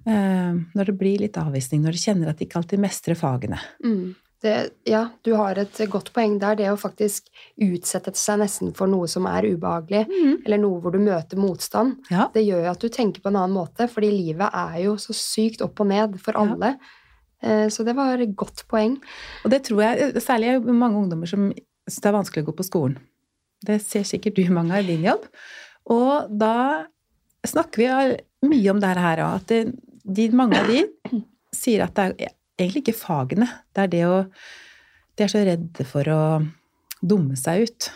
Eh, 0.06 0.54
når 0.76 0.86
det 0.90 0.98
blir 0.98 1.20
litt 1.22 1.38
avvisning, 1.38 1.84
når 1.84 1.98
de 1.98 2.02
kjenner 2.02 2.32
at 2.32 2.40
de 2.40 2.48
ikke 2.48 2.58
alltid 2.62 2.82
mestrer 2.82 3.18
fagene. 3.20 3.60
Mm. 3.86 4.16
Det, 4.42 4.54
ja, 4.90 5.04
du 5.22 5.36
har 5.38 5.60
et 5.62 5.78
godt 5.92 6.08
poeng 6.16 6.40
der. 6.42 6.56
Det 6.58 6.70
å 6.72 6.78
faktisk 6.82 7.28
utsette 7.62 8.10
seg 8.18 8.40
nesten 8.42 8.72
for 8.74 8.90
noe 8.90 9.06
som 9.12 9.28
er 9.30 9.46
ubehagelig, 9.52 10.08
eller 10.48 10.58
noe 10.58 10.80
hvor 10.82 10.96
du 10.96 10.98
møter 11.04 11.38
motstand, 11.38 12.00
Ja. 12.10 12.26
det 12.34 12.48
gjør 12.48 12.72
at 12.72 12.82
du 12.82 12.90
tenker 12.90 13.22
på 13.22 13.30
en 13.30 13.38
annen 13.38 13.54
måte, 13.54 13.86
fordi 13.88 14.10
livet 14.10 14.50
er 14.50 14.80
jo 14.88 14.96
så 14.98 15.14
sykt 15.14 15.62
opp 15.62 15.80
og 15.86 15.92
ned 15.94 16.18
for 16.24 16.34
alle. 16.42 16.74
Ja. 17.42 17.70
Så 17.70 17.86
det 17.86 17.96
var 17.98 18.18
et 18.22 18.36
godt 18.38 18.66
poeng. 18.70 19.00
Og 19.46 19.50
det 19.54 19.64
tror 19.66 19.82
jeg, 19.82 20.12
særlig 20.22 20.50
er 20.56 20.60
mange 20.74 20.98
ungdommer 20.98 21.30
som 21.30 21.48
syns 21.90 22.02
det 22.02 22.10
er 22.10 22.14
vanskelig 22.18 22.44
å 22.44 22.50
gå 22.52 22.58
på 22.58 22.66
skolen. 22.68 22.98
Det 23.66 23.80
ser 23.82 24.04
sikkert 24.10 24.38
du 24.38 24.44
mange 24.54 24.74
av 24.74 24.82
i 24.86 24.90
din 24.96 25.06
jobb. 25.06 25.26
Og 25.90 26.30
da 26.38 26.86
snakker 27.46 27.82
vi 27.82 28.50
mye 28.50 28.70
om 28.74 28.80
det 28.82 28.94
her 28.98 29.22
òg, 29.26 29.36
at 29.42 29.48
det, 29.50 29.62
de, 30.04 30.28
mange 30.36 30.60
av 30.60 30.70
de 30.70 30.84
sier 31.62 31.84
at 31.86 31.96
det 31.98 32.06
er 32.10 32.36
egentlig 32.60 32.86
ikke 32.86 33.00
fagene. 33.00 33.48
Det 33.74 33.86
er 33.86 33.96
det 33.96 34.04
å 34.10 34.18
De 35.20 35.26
er 35.26 35.32
så 35.32 35.42
redde 35.44 35.84
for 35.86 36.08
å 36.08 36.22
dumme 37.02 37.36
seg 37.38 37.68
ut. 37.68 37.90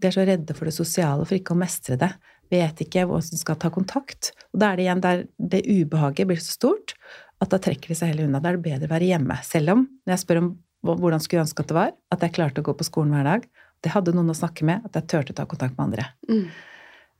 De 0.00 0.08
er 0.08 0.14
så 0.14 0.24
redde 0.26 0.54
for 0.54 0.68
det 0.68 0.76
sosiale, 0.76 1.24
for 1.26 1.36
ikke 1.36 1.56
å 1.56 1.58
mestre 1.58 1.98
det. 2.00 2.12
Vet 2.52 2.84
ikke 2.84 3.04
hvordan 3.08 3.34
de 3.34 3.40
skal 3.40 3.58
ta 3.60 3.70
kontakt. 3.72 4.30
Og 4.52 4.62
da 4.62 4.70
er 4.70 4.78
det 4.78 4.86
igjen 4.86 5.02
der 5.02 5.24
det 5.38 5.62
ubehaget 5.66 6.28
blir 6.30 6.40
så 6.40 6.54
stort 6.54 6.94
at 7.42 7.50
da 7.50 7.58
trekker 7.58 7.90
de 7.90 7.98
seg 7.98 8.12
heller 8.12 8.28
unna. 8.28 8.40
Da 8.40 8.52
er 8.52 8.58
det 8.58 8.66
bedre 8.68 8.88
å 8.88 8.94
være 8.94 9.10
hjemme. 9.10 9.38
Selv 9.46 9.74
om, 9.74 9.84
når 10.04 10.14
jeg 10.14 10.22
spør 10.22 10.42
om 10.42 10.52
hvordan 10.86 11.22
skulle 11.22 11.40
jeg 11.40 11.48
ønske 11.48 11.64
at 11.64 11.72
det 11.72 11.78
var, 11.78 11.94
at 12.14 12.24
jeg 12.26 12.36
klarte 12.38 12.62
å 12.62 12.66
gå 12.66 12.74
på 12.78 12.86
skolen 12.86 13.14
hver 13.16 13.28
dag, 13.28 13.48
det 13.82 13.92
hadde 13.94 14.14
noen 14.14 14.30
å 14.30 14.38
snakke 14.38 14.66
med, 14.66 14.84
at 14.86 14.98
jeg 14.98 15.08
turte 15.10 15.34
å 15.34 15.38
ta 15.40 15.46
kontakt 15.50 15.74
med 15.78 15.88
andre. 15.88 16.06
Mm. 16.30 16.46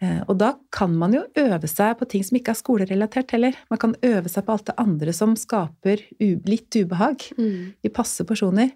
Eh, 0.02 0.22
Og 0.28 0.36
da 0.38 0.54
kan 0.74 0.94
man 0.98 1.12
jo 1.14 1.22
øve 1.38 1.68
seg 1.70 1.96
på 2.00 2.08
ting 2.10 2.24
som 2.26 2.36
ikke 2.38 2.50
er 2.50 2.58
skolerelatert 2.58 3.30
heller. 3.36 3.54
Man 3.70 3.78
kan 3.78 3.94
øve 4.02 4.28
seg 4.28 4.44
på 4.46 4.52
alt 4.56 4.66
det 4.66 4.74
andre 4.82 5.12
som 5.14 5.36
skaper 5.38 6.02
litt 6.20 6.74
ubehag 6.74 7.22
Mm. 7.38 7.74
i 7.84 7.88
passe 7.88 8.24
porsjoner. 8.26 8.72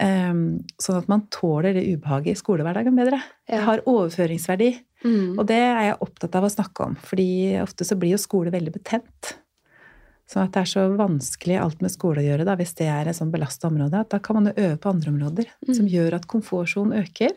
Um, 0.00 0.60
sånn 0.78 0.98
at 1.00 1.08
man 1.08 1.24
tåler 1.28 1.72
det 1.74 1.82
ubehaget 1.96 2.36
i 2.36 2.38
skolehverdagen 2.38 2.94
bedre. 2.94 3.18
Det 3.48 3.58
har 3.64 3.80
overføringsverdi. 3.80 4.78
Mm. 5.04 5.38
Og 5.38 5.46
det 5.46 5.56
er 5.58 5.88
jeg 5.88 5.98
opptatt 6.00 6.34
av 6.36 6.44
å 6.44 6.50
snakke 6.52 6.84
om, 6.86 6.94
fordi 6.96 7.58
ofte 7.62 7.84
så 7.84 7.96
blir 7.98 8.10
jo 8.14 8.16
skole 8.18 8.50
veldig 8.52 8.72
betent. 8.76 9.32
Sånn 10.28 10.44
at 10.44 10.52
det 10.52 10.60
er 10.60 10.70
så 10.70 10.84
vanskelig 10.94 11.58
alt 11.60 11.80
med 11.82 11.90
skole 11.90 12.20
å 12.20 12.26
gjøre, 12.28 12.44
da, 12.44 12.54
hvis 12.54 12.74
det 12.78 12.86
er 12.86 13.08
et 13.08 13.16
sånn 13.16 13.32
belasta 13.32 13.66
område, 13.70 13.94
at 13.98 14.10
da 14.10 14.18
kan 14.20 14.36
man 14.38 14.52
jo 14.52 14.62
øve 14.68 14.76
på 14.78 14.90
andre 14.90 15.10
områder 15.10 15.46
som 15.74 15.86
Mm. 15.86 15.90
gjør 15.90 16.14
at 16.14 16.26
komfortsonen 16.28 16.98
øker. 17.02 17.32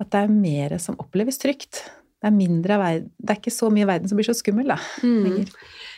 At 0.00 0.10
det 0.10 0.18
er 0.24 0.28
mer 0.28 0.78
som 0.78 0.96
oppleves 0.96 1.38
trygt. 1.38 1.90
Det 2.18 2.26
er, 2.26 2.78
verden, 2.80 3.10
det 3.14 3.30
er 3.30 3.38
ikke 3.38 3.52
så 3.54 3.68
mye 3.70 3.86
verden 3.86 4.10
som 4.10 4.18
blir 4.18 4.26
så 4.26 4.34
skummel, 4.34 4.72
da. 4.72 4.78
Mm. 5.06 5.44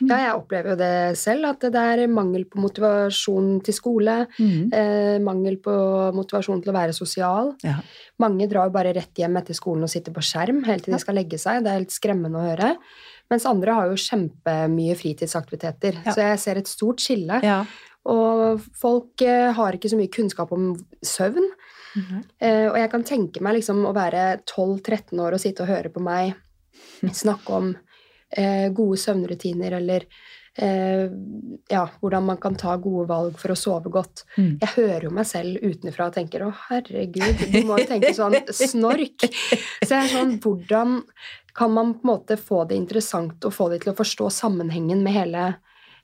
Ja, 0.04 0.18
jeg 0.20 0.34
opplever 0.36 0.74
jo 0.74 0.76
det 0.80 1.16
selv, 1.16 1.46
at 1.48 1.64
det 1.72 1.80
er 1.80 2.02
mangel 2.12 2.44
på 2.48 2.60
motivasjon 2.60 3.54
til 3.64 3.76
skole. 3.76 4.16
Mm. 4.36 4.68
Eh, 4.68 5.16
mangel 5.24 5.56
på 5.64 5.72
motivasjon 6.16 6.60
til 6.60 6.72
å 6.72 6.76
være 6.76 6.96
sosial. 6.96 7.54
Ja. 7.64 7.78
Mange 8.20 8.48
drar 8.52 8.68
jo 8.68 8.76
bare 8.76 8.92
rett 8.96 9.16
hjem 9.16 9.40
etter 9.40 9.56
skolen 9.56 9.88
og 9.88 9.92
sitter 9.92 10.12
på 10.12 10.24
skjerm 10.24 10.60
helt 10.68 10.84
til 10.84 10.96
de 10.96 11.00
skal 11.00 11.16
legge 11.16 11.40
seg. 11.40 11.64
Det 11.64 11.72
er 11.72 11.80
helt 11.80 11.96
skremmende 11.96 12.40
å 12.40 12.48
høre. 12.50 12.74
Mens 13.32 13.46
andre 13.48 13.76
har 13.78 13.88
jo 13.88 14.00
kjempemye 14.00 14.96
fritidsaktiviteter. 15.00 16.02
Ja. 16.04 16.12
Så 16.12 16.26
jeg 16.26 16.42
ser 16.44 16.60
et 16.60 16.68
stort 16.68 17.00
skille. 17.00 17.40
ja. 17.46 17.62
Og 18.08 18.62
folk 18.80 19.20
eh, 19.20 19.50
har 19.52 19.76
ikke 19.76 19.90
så 19.92 19.98
mye 19.98 20.08
kunnskap 20.12 20.52
om 20.56 20.70
søvn. 21.04 21.50
Eh, 22.38 22.66
og 22.70 22.78
jeg 22.78 22.90
kan 22.92 23.06
tenke 23.06 23.42
meg 23.44 23.58
liksom 23.58 23.84
å 23.88 23.94
være 23.96 24.42
12-13 24.44 25.22
år 25.22 25.36
og 25.36 25.42
sitte 25.42 25.64
og 25.64 25.72
høre 25.72 25.92
på 25.92 26.02
meg 26.04 26.34
snakke 27.22 27.56
om 27.56 27.72
uh, 27.74 28.68
gode 28.76 28.98
søvnrutiner 29.00 29.74
eller 29.80 30.06
uh, 30.62 31.06
ja, 31.70 31.82
hvordan 32.00 32.28
man 32.30 32.40
kan 32.42 32.56
ta 32.60 32.76
gode 32.80 33.08
valg 33.10 33.38
for 33.40 33.54
å 33.54 33.58
sove 33.58 33.92
godt. 33.92 34.24
Mm. 34.36 34.52
Jeg 34.62 34.72
hører 34.76 35.08
jo 35.08 35.12
meg 35.18 35.28
selv 35.28 35.64
utenfra 35.64 36.10
og 36.10 36.16
tenker 36.18 36.46
å 36.46 36.52
herregud, 36.68 37.46
du 37.52 37.60
må 37.68 37.80
jo 37.80 37.88
tenke 37.90 38.14
sånn 38.16 38.38
snork. 38.54 39.28
Så 39.86 39.90
jeg 39.90 40.00
er 40.04 40.12
sånn, 40.14 40.36
hvordan 40.42 41.00
kan 41.56 41.74
man 41.74 41.96
på 41.96 42.04
en 42.04 42.12
måte 42.12 42.38
få 42.38 42.62
det 42.70 42.78
interessant 42.78 43.44
og 43.44 43.54
få 43.54 43.70
det 43.72 43.82
til 43.82 43.92
å 43.92 43.98
forstå 43.98 44.30
sammenhengen 44.32 45.02
med 45.04 45.16
hele 45.16 45.48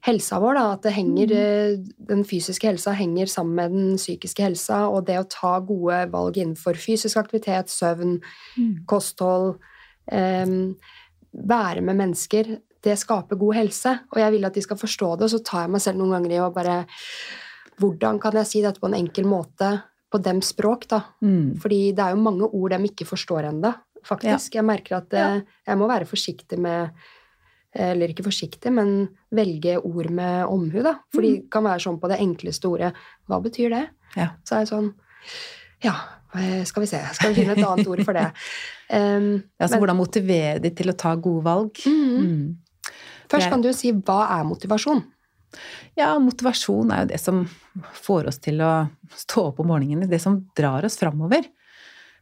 helsa 0.07 0.39
vår, 0.43 0.55
da, 0.59 0.65
at 0.77 0.85
det 0.87 0.93
henger, 0.95 1.33
eh, 1.35 1.79
den 2.09 2.23
fysiske 2.27 2.69
helsa 2.69 2.95
henger 2.97 3.31
sammen 3.31 3.55
med 3.59 3.75
den 3.75 3.97
psykiske 3.99 4.45
helsa, 4.45 4.85
og 4.89 5.07
det 5.09 5.19
å 5.19 5.29
ta 5.29 5.57
gode 5.61 6.05
valg 6.13 6.39
innenfor 6.39 6.79
fysisk 6.79 7.19
aktivitet, 7.21 7.73
søvn, 7.73 8.21
Mm. 8.57 8.87
kosthold, 8.87 9.59
um, 10.13 10.77
være 11.35 11.83
med 11.83 11.97
mennesker, 11.97 12.61
det 12.83 12.99
skaper 12.99 13.37
god 13.37 13.55
helse. 13.55 13.99
Og 14.13 14.19
jeg 14.23 14.33
vil 14.33 14.45
at 14.45 14.55
de 14.55 14.63
skal 14.63 14.77
forstå 14.77 15.19
det, 15.19 15.27
og 15.27 15.31
så 15.31 15.45
tar 15.45 15.67
jeg 15.67 15.71
meg 15.71 15.81
selv 15.81 15.99
noen 15.99 16.15
ganger 16.17 16.37
i 16.37 16.41
å 16.41 16.55
bare 16.55 16.87
Hvordan 17.77 18.19
kan 18.19 18.33
jeg 18.33 18.47
si 18.47 18.63
dette 18.63 18.81
på 18.81 18.89
en 18.89 18.95
enkel 18.97 19.27
måte, 19.29 19.83
på 20.11 20.17
dems 20.25 20.55
språk, 20.55 20.87
da? 20.89 21.03
Mm. 21.21 21.59
Fordi 21.61 21.93
det 21.93 22.01
er 22.01 22.15
jo 22.15 22.23
mange 22.23 22.49
ord 22.49 22.73
de 22.73 22.89
ikke 22.89 23.05
forstår 23.05 23.51
ennå, 23.51 23.75
faktisk. 24.03 24.55
Jeg 24.55 24.65
merker 24.65 24.97
at 24.97 25.13
ja. 25.13 25.27
jeg 25.67 25.77
må 25.77 25.87
være 25.87 26.09
forsiktig 26.09 26.57
med 26.57 26.89
eller 27.79 28.09
ikke 28.13 28.25
forsiktig, 28.27 28.73
men 28.73 29.09
velge 29.35 29.77
ord 29.85 30.11
med 30.11 30.47
omhu, 30.49 30.83
da. 30.83 30.95
For 31.13 31.21
de 31.23 31.35
Mm. 31.41 31.49
kan 31.51 31.65
være 31.65 31.81
sånn 31.85 32.01
på 32.01 32.09
det 32.09 32.19
enkleste 32.21 32.69
ordet. 32.71 32.93
Hva 33.29 33.41
betyr 33.43 33.71
det? 33.71 33.89
Ja. 34.17 34.29
Så 34.45 34.57
er 34.57 34.65
det 34.65 34.71
sånn 34.73 34.95
Ja, 35.85 35.95
skal 36.65 36.81
vi 36.83 36.87
se. 36.87 37.01
Skal 37.15 37.33
vi 37.35 37.43
finne 37.43 37.53
et 37.57 37.65
annet 37.67 37.87
ord 37.87 38.05
for 38.05 38.13
det? 38.15 38.33
Um, 38.89 39.43
Altså 39.61 39.75
men- 39.75 39.81
hvordan 39.83 39.97
motivere 39.99 40.61
de 40.63 40.71
til 40.71 40.87
å 40.87 40.97
ta 40.97 41.17
gode 41.17 41.43
valg. 41.43 41.73
Mhm. 41.85 42.23
Mm. 42.23 42.57
Først 43.29 43.51
kan 43.51 43.61
du 43.61 43.73
si 43.73 43.91
hva 43.93 44.31
er 44.39 44.45
motivasjon? 44.45 45.03
Ja, 45.97 46.19
motivasjon 46.19 46.93
er 46.93 47.01
jo 47.01 47.07
det 47.07 47.19
som 47.19 47.45
får 47.93 48.29
oss 48.29 48.39
til 48.39 48.59
å 48.63 48.89
stå 49.11 49.49
opp 49.49 49.59
om 49.59 49.67
morgenen. 49.67 50.09
Det 50.09 50.21
som 50.21 50.47
drar 50.55 50.85
oss 50.85 50.97
framover. 50.97 51.45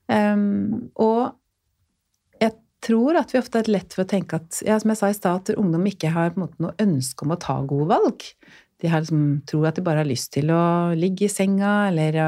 Um, 0.08 0.90
og 0.96 1.34
jeg 1.34 1.34
tror 2.84 3.18
at 3.18 3.32
vi 3.34 3.40
ofte 3.40 3.62
er 3.62 3.70
lett 3.72 3.94
for 3.96 4.04
å 4.04 4.10
tenke 4.10 4.38
at, 4.40 4.60
ja, 4.66 4.76
som 4.80 4.92
jeg 4.92 5.00
sa 5.00 5.10
i 5.10 5.16
stad, 5.16 5.42
at 5.42 5.60
ungdom 5.60 5.86
ikke 5.88 6.12
har 6.14 6.32
på 6.34 6.40
en 6.40 6.46
måte 6.46 6.64
noe 6.64 6.76
ønske 6.82 7.26
om 7.26 7.34
å 7.34 7.40
ta 7.40 7.58
gode 7.64 7.90
valg. 7.92 8.24
De 8.82 8.90
har 8.92 9.04
liksom, 9.04 9.26
tror 9.48 9.68
at 9.70 9.78
de 9.78 9.84
bare 9.86 10.02
har 10.02 10.08
lyst 10.08 10.32
til 10.36 10.52
å 10.52 10.64
ligge 10.98 11.28
i 11.28 11.32
senga, 11.32 11.74
eller 11.88 12.18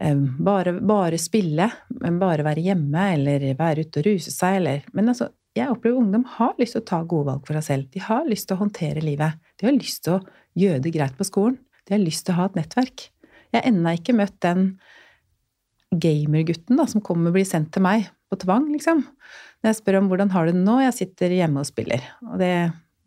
um, 0.00 0.22
bare, 0.46 0.76
bare 0.80 1.20
spille, 1.20 1.68
men 2.00 2.20
bare 2.22 2.46
være 2.46 2.64
hjemme, 2.64 3.08
eller 3.18 3.50
være 3.58 3.84
ute 3.84 4.02
og 4.02 4.08
ruse 4.08 4.32
seg, 4.34 4.60
eller 4.62 4.86
Men 4.96 5.12
altså, 5.12 5.30
jeg 5.56 5.72
opplever 5.72 6.00
ungdom 6.00 6.26
har 6.36 6.56
lyst 6.60 6.76
til 6.76 6.84
å 6.84 6.88
ta 6.90 7.02
gode 7.08 7.30
valg 7.30 7.46
for 7.48 7.56
seg 7.56 7.64
selv. 7.64 7.92
De 7.92 8.02
har 8.04 8.26
lyst 8.28 8.48
til 8.48 8.58
å 8.58 8.60
håndtere 8.60 9.04
livet. 9.04 9.38
De 9.56 9.68
har 9.68 9.76
lyst 9.76 10.04
til 10.04 10.18
å 10.18 10.24
gjøre 10.58 10.82
det 10.84 10.92
greit 10.92 11.16
på 11.16 11.24
skolen. 11.28 11.56
De 11.88 11.96
har 11.96 12.02
lyst 12.02 12.26
til 12.26 12.34
å 12.34 12.40
ha 12.40 12.50
et 12.50 12.58
nettverk. 12.58 13.08
Jeg 13.52 13.56
har 13.60 13.68
ennå 13.70 13.94
ikke 13.96 14.16
møtt 14.18 14.36
den 14.44 14.66
gamergutten 15.96 16.82
som 16.90 17.04
kommer 17.04 17.30
og 17.30 17.38
blir 17.38 17.48
sendt 17.48 17.72
til 17.72 17.84
meg 17.86 18.08
på 18.30 18.38
tvang, 18.42 18.68
liksom. 18.74 19.04
Når 19.62 19.72
jeg 19.72 19.78
spør 19.80 20.00
om 20.00 20.08
hvordan 20.10 20.30
har 20.34 20.46
du 20.46 20.54
det 20.54 20.62
nå, 20.62 20.76
jeg 20.84 20.96
sitter 21.00 21.34
hjemme 21.38 21.62
og 21.62 21.68
spiller. 21.68 22.04
Og 22.28 22.38
det, 22.42 22.52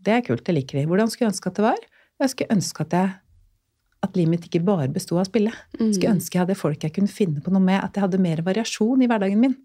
det 0.06 0.16
er 0.16 0.26
kult, 0.26 0.44
det 0.48 0.56
liker 0.58 0.80
vi. 0.80 0.86
Hvordan 0.90 1.12
skulle 1.12 1.28
jeg 1.28 1.36
ønske 1.36 1.52
at 1.52 1.60
det 1.60 1.66
var? 1.66 1.88
Jeg 2.20 2.34
skulle 2.34 2.56
ønske 2.58 2.86
at, 2.86 2.96
jeg, 2.98 3.14
at 4.08 4.20
livet 4.20 4.34
mitt 4.34 4.48
ikke 4.50 4.66
bare 4.68 4.90
besto 4.92 5.16
av 5.16 5.24
å 5.24 5.30
spille. 5.30 5.54
Jeg 5.78 5.96
skulle 5.96 6.18
ønske 6.18 6.36
jeg 6.36 6.44
hadde 6.44 6.60
folk 6.60 6.84
jeg 6.84 6.96
kunne 6.98 7.12
finne 7.12 7.44
på 7.46 7.54
noe 7.54 7.64
med, 7.64 7.80
at 7.80 7.96
jeg 7.96 8.08
hadde 8.08 8.22
mer 8.24 8.44
variasjon 8.46 9.06
i 9.06 9.10
hverdagen 9.12 9.44
min. 9.46 9.56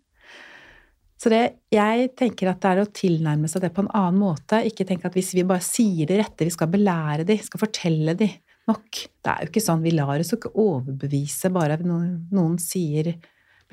Så 1.21 1.31
det, 1.33 1.43
jeg 1.73 2.09
tenker 2.19 2.51
at 2.51 2.61
det 2.63 2.71
er 2.73 2.83
å 2.83 2.91
tilnærme 2.91 3.49
seg 3.49 3.63
det 3.65 3.71
på 3.75 3.85
en 3.85 3.93
annen 3.97 4.21
måte. 4.21 4.61
Ikke 4.69 4.87
tenke 4.87 5.09
at 5.09 5.15
hvis 5.17 5.33
vi 5.37 5.47
bare 5.47 5.65
sier 5.65 6.11
det 6.11 6.19
rette, 6.21 6.47
vi 6.47 6.53
skal 6.53 6.71
belære 6.73 7.27
de, 7.27 7.39
skal 7.43 7.63
fortelle 7.63 8.17
de 8.19 8.29
nok. 8.69 9.05
Det 9.25 9.31
er 9.31 9.45
jo 9.45 9.53
ikke 9.53 9.63
sånn. 9.65 9.85
Vi 9.85 9.95
lar 9.95 10.21
oss 10.21 10.35
ikke 10.37 10.53
overbevise 10.61 11.51
bare 11.55 11.79
av 11.79 11.87
noen, 11.87 12.27
noen 12.35 12.59
sier 12.63 13.15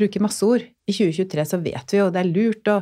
Bruker 0.02 0.24
masse 0.26 0.44
ord. 0.48 0.66
I 0.90 0.94
2023 0.98 1.46
så 1.54 1.62
vet 1.64 1.94
vi 1.94 2.02
jo 2.02 2.10
det 2.12 2.24
er 2.26 2.32
lurt 2.34 2.72
å 2.74 2.82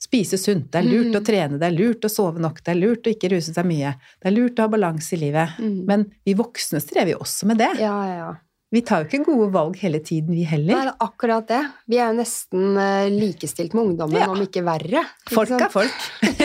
spise 0.00 0.38
sunt, 0.40 0.70
det 0.72 0.80
er 0.80 0.86
lurt 0.88 1.12
å 1.12 1.20
Mm. 1.20 1.24
trene, 1.26 1.58
det 1.60 1.66
er 1.68 1.74
lurt 1.76 2.04
å 2.06 2.08
sove 2.08 2.40
nok, 2.40 2.62
det 2.64 2.72
er 2.72 2.78
lurt 2.80 3.04
å 3.04 3.10
ikke 3.12 3.28
ruse 3.34 3.52
seg 3.52 3.66
mye. 3.68 3.90
Det 4.22 4.30
er 4.30 4.36
lurt 4.36 4.56
å 4.56 4.64
ha 4.64 4.70
balanse 4.72 5.12
i 5.12 5.18
livet. 5.20 5.58
Mm. 5.60 5.74
Men 5.86 6.06
vi 6.24 6.32
voksne 6.38 6.80
strever 6.80 7.12
jo 7.12 7.18
også 7.20 7.44
med 7.50 7.58
det. 7.60 7.68
Ja, 7.82 7.98
ja. 8.08 8.30
Vi 8.72 8.80
tar 8.86 9.02
jo 9.02 9.08
ikke 9.10 9.24
gode 9.26 9.50
valg 9.52 9.76
hele 9.82 9.98
tiden, 9.98 10.30
vi 10.30 10.44
Nei, 10.44 10.50
heller. 10.52 10.74
det 10.86 10.92
er 10.94 11.04
akkurat 11.04 11.46
det. 11.50 11.60
Vi 11.90 11.96
er 11.98 12.12
jo 12.12 12.18
nesten 12.22 12.78
eh, 12.78 13.08
likestilt 13.10 13.74
med 13.74 13.82
ungdommen, 13.90 14.20
Ja. 14.22 14.28
om 14.30 14.40
ikke 14.40 14.62
verre. 14.64 15.02
Ikke 15.26 15.34
Folk 15.34 15.48
sant? 15.48 15.62
er 15.62 15.68
folk. 15.74 15.92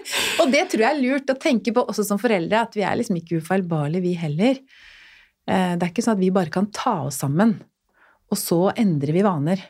Og 0.40 0.52
det 0.54 0.64
tror 0.70 0.84
jeg 0.86 0.90
er 0.94 1.02
lurt 1.02 1.26
å 1.34 1.38
tenke 1.38 1.74
på 1.74 1.84
også 1.84 2.04
som 2.06 2.18
foreldre, 2.22 2.62
at 2.68 2.74
vi 2.78 2.82
er 2.86 2.96
liksom 2.96 3.18
ikke 3.20 3.40
ufeilbarlige, 3.42 4.00
vi 4.06 4.14
heller. 4.14 4.60
Eh, 5.48 5.74
Det 5.76 5.82
er 5.82 5.90
ikke 5.92 6.04
sånn 6.06 6.16
at 6.16 6.22
vi 6.24 6.30
bare 6.30 6.48
kan 6.54 6.70
ta 6.72 7.02
oss 7.08 7.18
sammen, 7.20 7.56
og 8.30 8.40
så 8.40 8.60
endrer 8.76 9.12
vi 9.14 9.24
vaner. 9.26 9.60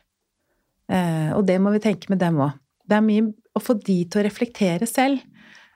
Eh, 0.90 1.32
Og 1.34 1.44
det 1.48 1.58
må 1.62 1.72
vi 1.74 1.82
tenke 1.82 2.10
med 2.12 2.20
dem 2.20 2.38
òg. 2.44 2.54
Det 2.84 2.98
er 2.98 3.04
mye 3.04 3.32
Å 3.54 3.60
få 3.62 3.76
de 3.78 4.00
til 4.10 4.18
å 4.18 4.24
reflektere 4.26 4.86
selv 4.90 5.20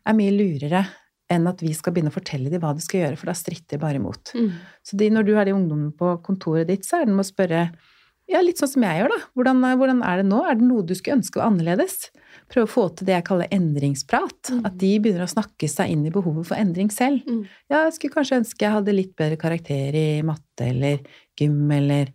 er 0.02 0.16
mye 0.18 0.32
lurere 0.34 0.80
enn 1.30 1.44
at 1.46 1.60
vi 1.62 1.70
skal 1.76 1.92
begynne 1.94 2.10
å 2.10 2.14
fortelle 2.16 2.50
dem 2.50 2.58
hva 2.58 2.72
de 2.74 2.82
skal 2.82 3.04
gjøre, 3.04 3.18
for 3.20 3.30
da 3.30 3.34
stritter 3.38 3.76
de 3.76 3.82
bare 3.84 4.00
imot. 4.00 4.32
Mm. 4.34 4.48
Så 4.82 4.96
de, 4.98 5.06
når 5.12 5.28
du 5.28 5.30
har 5.36 5.46
de 5.46 5.54
ungdommene 5.54 5.92
på 5.94 6.16
kontoret 6.26 6.66
ditt, 6.66 6.82
så 6.88 6.98
er 6.98 7.06
det 7.06 7.14
med 7.14 7.22
å 7.22 7.28
spørre 7.28 7.60
ja, 8.28 8.40
litt 8.44 8.58
sånn 8.60 8.72
som 8.72 8.84
jeg 8.84 8.98
gjør, 9.00 9.12
da. 9.14 9.18
Hvordan, 9.38 9.62
hvordan 9.80 10.02
er 10.04 10.20
det 10.20 10.26
nå? 10.28 10.40
Er 10.44 10.58
det 10.58 10.66
noe 10.68 10.84
du 10.84 10.92
skulle 10.96 11.20
ønske 11.20 11.40
var 11.40 11.48
annerledes? 11.48 12.10
Prøve 12.52 12.66
å 12.66 12.72
få 12.72 12.88
til 12.98 13.08
det 13.08 13.14
jeg 13.14 13.26
kaller 13.28 13.54
endringsprat. 13.54 14.50
Mm. 14.52 14.64
At 14.68 14.74
de 14.82 14.90
begynner 15.04 15.24
å 15.24 15.30
snakke 15.32 15.70
seg 15.70 15.94
inn 15.94 16.02
i 16.08 16.12
behovet 16.12 16.50
for 16.50 16.58
endring 16.60 16.90
selv. 16.92 17.22
Mm. 17.24 17.46
Ja, 17.70 17.86
jeg 17.86 17.94
skulle 17.96 18.18
kanskje 18.18 18.42
ønske 18.42 18.66
jeg 18.66 18.74
hadde 18.74 18.96
litt 18.96 19.14
bedre 19.16 19.38
karakter 19.40 19.96
i 19.96 20.08
matte 20.26 20.68
eller 20.74 21.00
gym, 21.40 21.62
eller 21.78 22.12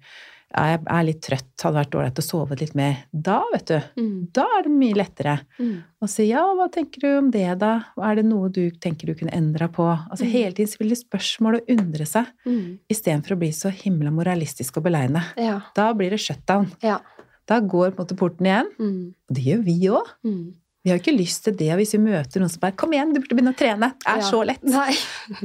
ja, 0.55 0.63
jeg 0.77 0.79
er 0.87 1.03
litt 1.03 1.21
trøtt, 1.21 1.61
hadde 1.63 1.75
vært 1.79 1.95
ålreit 1.97 2.19
å 2.19 2.23
sove 2.23 2.57
litt 2.59 2.75
mer. 2.75 2.97
Da, 3.11 3.41
vet 3.53 3.65
du, 3.65 3.79
Mm. 3.97 4.27
da 4.33 4.45
er 4.59 4.63
det 4.63 4.71
mye 4.71 4.93
lettere 4.95 5.39
Mm. 5.59 5.83
å 6.01 6.07
si 6.09 6.25
ja, 6.29 6.43
hva 6.53 6.69
tenker 6.71 6.99
du 7.01 7.17
om 7.17 7.31
det, 7.31 7.57
da? 7.59 7.83
Er 8.01 8.15
det 8.15 8.25
noe 8.25 8.49
du 8.49 8.69
tenker 8.71 9.05
du 9.07 9.13
kunne 9.15 9.31
endra 9.33 9.67
på? 9.67 9.83
Altså 10.11 10.25
Mm. 10.25 10.31
hele 10.31 10.51
tiden 10.53 10.67
spiller 10.71 10.95
spørsmål 10.95 11.55
og 11.55 11.67
undre 11.69 12.05
seg, 12.05 12.27
Mm. 12.45 12.79
istedenfor 12.89 13.35
å 13.35 13.39
bli 13.39 13.49
så 13.51 13.71
himla 13.71 14.11
moralistisk 14.11 14.77
og 14.77 14.83
belegne. 14.83 15.23
Ja. 15.37 15.61
Da 15.75 15.93
blir 15.93 16.09
det 16.11 16.19
shutdown. 16.19 16.71
Ja. 16.81 16.99
Da 17.47 17.59
går 17.59 17.91
på 17.91 17.99
en 17.99 18.05
måte 18.05 18.15
porten 18.17 18.45
igjen. 18.45 18.67
Mm. 18.79 19.13
Og 19.29 19.35
det 19.35 19.43
gjør 19.43 19.63
vi 19.65 19.79
òg. 19.89 20.05
Mm. 20.23 20.53
Vi 20.85 20.89
har 20.91 20.97
jo 20.99 21.03
ikke 21.11 21.17
lyst 21.17 21.43
til 21.45 21.53
det 21.55 21.69
hvis 21.77 21.93
vi 21.93 21.97
møter 21.99 22.39
noen 22.41 22.49
som 22.49 22.59
bare 22.59 22.73
'Kom 22.73 22.91
igjen, 22.91 23.13
du 23.13 23.21
burde 23.21 23.35
begynne 23.37 23.53
å 23.53 23.57
trene'. 23.57 23.93
Det 23.99 24.05
er 24.07 24.17
Ja. 24.19 24.29
så 24.31 24.45
lett. 24.45 24.63
Nei. 24.63 24.91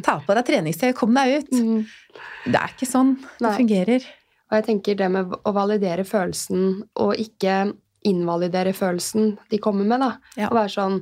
Ta 0.02 0.18
på 0.18 0.34
deg 0.34 0.44
treningstøy, 0.46 0.92
kom 0.94 1.14
deg 1.14 1.44
ut. 1.44 1.50
Mm. 1.52 1.86
Det 2.46 2.54
er 2.56 2.68
ikke 2.68 2.86
sånn 2.88 3.16
det 3.38 3.56
fungerer. 3.56 4.04
Og 4.48 4.56
jeg 4.56 4.64
tenker 4.64 4.96
det 4.96 5.10
med 5.12 5.34
å 5.44 5.52
validere 5.52 6.04
følelsen, 6.08 6.82
og 6.96 7.14
ikke 7.20 7.74
invalidere 8.06 8.70
følelsen 8.72 9.32
de 9.50 9.58
kommer 9.58 9.84
med, 9.84 10.00
da. 10.00 10.12
Ja. 10.38 10.48
Og 10.48 10.56
være 10.56 10.70
sånn 10.70 11.00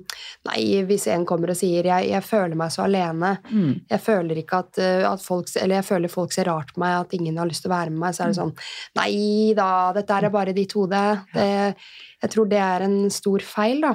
Nei, 0.48 0.62
hvis 0.88 1.04
en 1.12 1.26
kommer 1.28 1.50
og 1.52 1.58
sier 1.58 1.84
jeg, 1.84 2.08
'jeg 2.08 2.24
føler 2.24 2.56
meg 2.56 2.70
så 2.72 2.86
alene', 2.86 3.36
Mm. 3.52 3.80
jeg 3.90 4.00
føler 4.00 4.36
ikke 4.40 4.58
at, 4.58 4.78
uh, 4.78 5.12
at 5.12 5.20
folk 5.20 5.46
Eller 5.56 5.76
jeg 5.76 5.84
føler 5.84 6.08
folk 6.08 6.32
ser 6.32 6.44
rart 6.44 6.72
på 6.74 6.78
meg, 6.80 7.00
at 7.00 7.12
ingen 7.12 7.36
har 7.36 7.46
lyst 7.46 7.62
til 7.62 7.70
å 7.70 7.76
være 7.76 7.90
med 7.90 7.98
meg, 8.00 8.14
så 8.14 8.24
er 8.24 8.26
det 8.28 8.36
sånn 8.36 8.54
Nei 8.96 9.52
da, 9.54 9.92
dette 9.92 10.10
er 10.10 10.30
bare 10.30 10.54
ditt 10.54 10.72
hode. 10.72 11.22
Det, 11.34 11.76
jeg 12.22 12.30
tror 12.30 12.48
det 12.48 12.58
er 12.58 12.80
en 12.82 13.10
stor 13.10 13.38
feil, 13.40 13.80
da. 13.82 13.94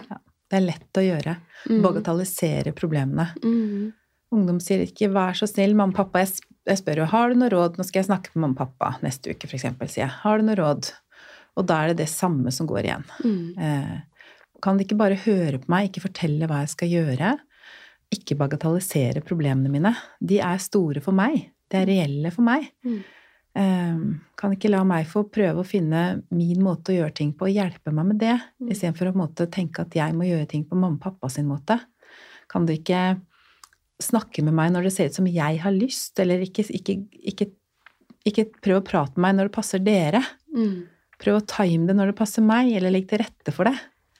Det 0.50 0.58
er 0.58 0.68
lett 0.68 0.94
å 0.94 1.02
gjøre. 1.02 1.38
Mm. 1.70 1.82
Bagatellisere 1.82 2.74
problemene. 2.74 3.30
Mm. 3.44 3.94
Ungdom 4.32 4.60
sier 4.62 4.86
ikke 4.86 5.12
'vær 5.12 5.34
så 5.34 5.48
snill, 5.48 5.74
mamma 5.74 5.94
og 5.98 6.12
pappa'. 6.12 6.20
Jeg 6.20 6.28
Jeg 6.68 6.78
spør 6.78 6.98
jo 7.02 7.06
'har 7.06 7.30
du 7.30 7.36
noe 7.36 7.50
råd', 7.50 7.78
nå 7.78 7.84
skal 7.84 8.00
jeg 8.04 8.10
snakke 8.10 8.30
med 8.36 8.42
mamma 8.42 8.54
og 8.54 8.58
pappa 8.58 8.98
neste 9.02 9.32
uke, 9.32 9.48
eksempel, 9.50 9.90
sier 9.90 10.06
jeg. 10.06 10.10
'Har 10.22 10.38
du 10.38 10.44
noe 10.44 10.56
råd?' 10.56 10.92
Og 11.58 11.66
da 11.68 11.84
er 11.84 11.88
det 11.90 11.98
det 11.98 12.10
samme 12.10 12.52
som 12.52 12.68
går 12.68 12.84
igjen. 12.86 13.04
Mm. 13.26 13.58
Eh, 13.60 14.02
kan 14.62 14.78
de 14.78 14.86
ikke 14.86 14.98
bare 14.98 15.16
høre 15.16 15.60
på 15.60 15.68
meg, 15.68 15.90
ikke 15.90 16.08
fortelle 16.08 16.48
hva 16.48 16.62
jeg 16.62 16.70
skal 16.70 16.88
gjøre? 16.88 17.40
Ikke 18.14 18.38
bagatellisere 18.38 19.22
problemene 19.22 19.70
mine. 19.70 19.96
De 20.24 20.40
er 20.40 20.58
store 20.58 21.02
for 21.02 21.12
meg. 21.12 21.52
De 21.70 21.78
er 21.78 21.86
reelle 21.86 22.32
for 22.32 22.42
meg. 22.44 22.70
Mm. 22.86 23.04
Eh, 23.54 24.00
kan 24.38 24.54
ikke 24.56 24.70
la 24.72 24.84
meg 24.84 25.08
få 25.08 25.26
prøve 25.30 25.60
å 25.60 25.68
finne 25.68 26.24
min 26.32 26.62
måte 26.64 26.94
å 26.94 26.96
gjøre 27.02 27.14
ting 27.14 27.34
på, 27.34 27.50
og 27.50 27.54
hjelpe 27.54 27.92
meg 27.92 28.06
med 28.06 28.20
det, 28.20 28.40
Mm. 28.62 28.70
istedenfor 28.72 29.12
å 29.12 29.16
måte 29.16 29.50
tenke 29.52 29.82
at 29.82 29.92
jeg 29.92 30.14
må 30.14 30.24
gjøre 30.24 30.48
ting 30.48 30.64
på 30.64 30.76
mamma 30.78 30.96
og 30.96 31.02
pappa 31.02 31.30
sin 31.30 31.48
måte. 31.48 31.82
Kan 32.48 32.66
du 32.66 32.74
ikke 32.74 33.20
snakke 34.06 34.44
med 34.46 34.56
meg 34.58 34.74
når 34.74 34.88
det 34.88 34.94
ser 34.96 35.12
ut 35.12 35.20
som 35.20 35.30
jeg 35.30 35.62
har 35.64 35.76
lyst, 35.76 36.14
eller 36.22 36.44
ikke, 36.46 36.66
ikke, 36.78 36.98
ikke, 37.34 37.50
ikke 38.28 38.48
prøv 38.64 38.82
å 38.82 38.88
prate 38.88 39.16
med 39.18 39.28
meg 39.28 39.38
når 39.38 39.50
det 39.50 39.56
passer 39.58 39.84
dere. 39.84 40.24
Mm. 40.56 40.90
Prøv 41.22 41.40
å 41.40 41.46
time 41.48 41.88
det 41.90 41.98
når 41.98 42.12
det 42.12 42.20
passer 42.20 42.46
meg, 42.46 42.74
eller 42.78 42.94
legg 42.94 43.08
til 43.10 43.22
rette 43.22 43.54
for 43.56 43.70
det. 43.70 43.78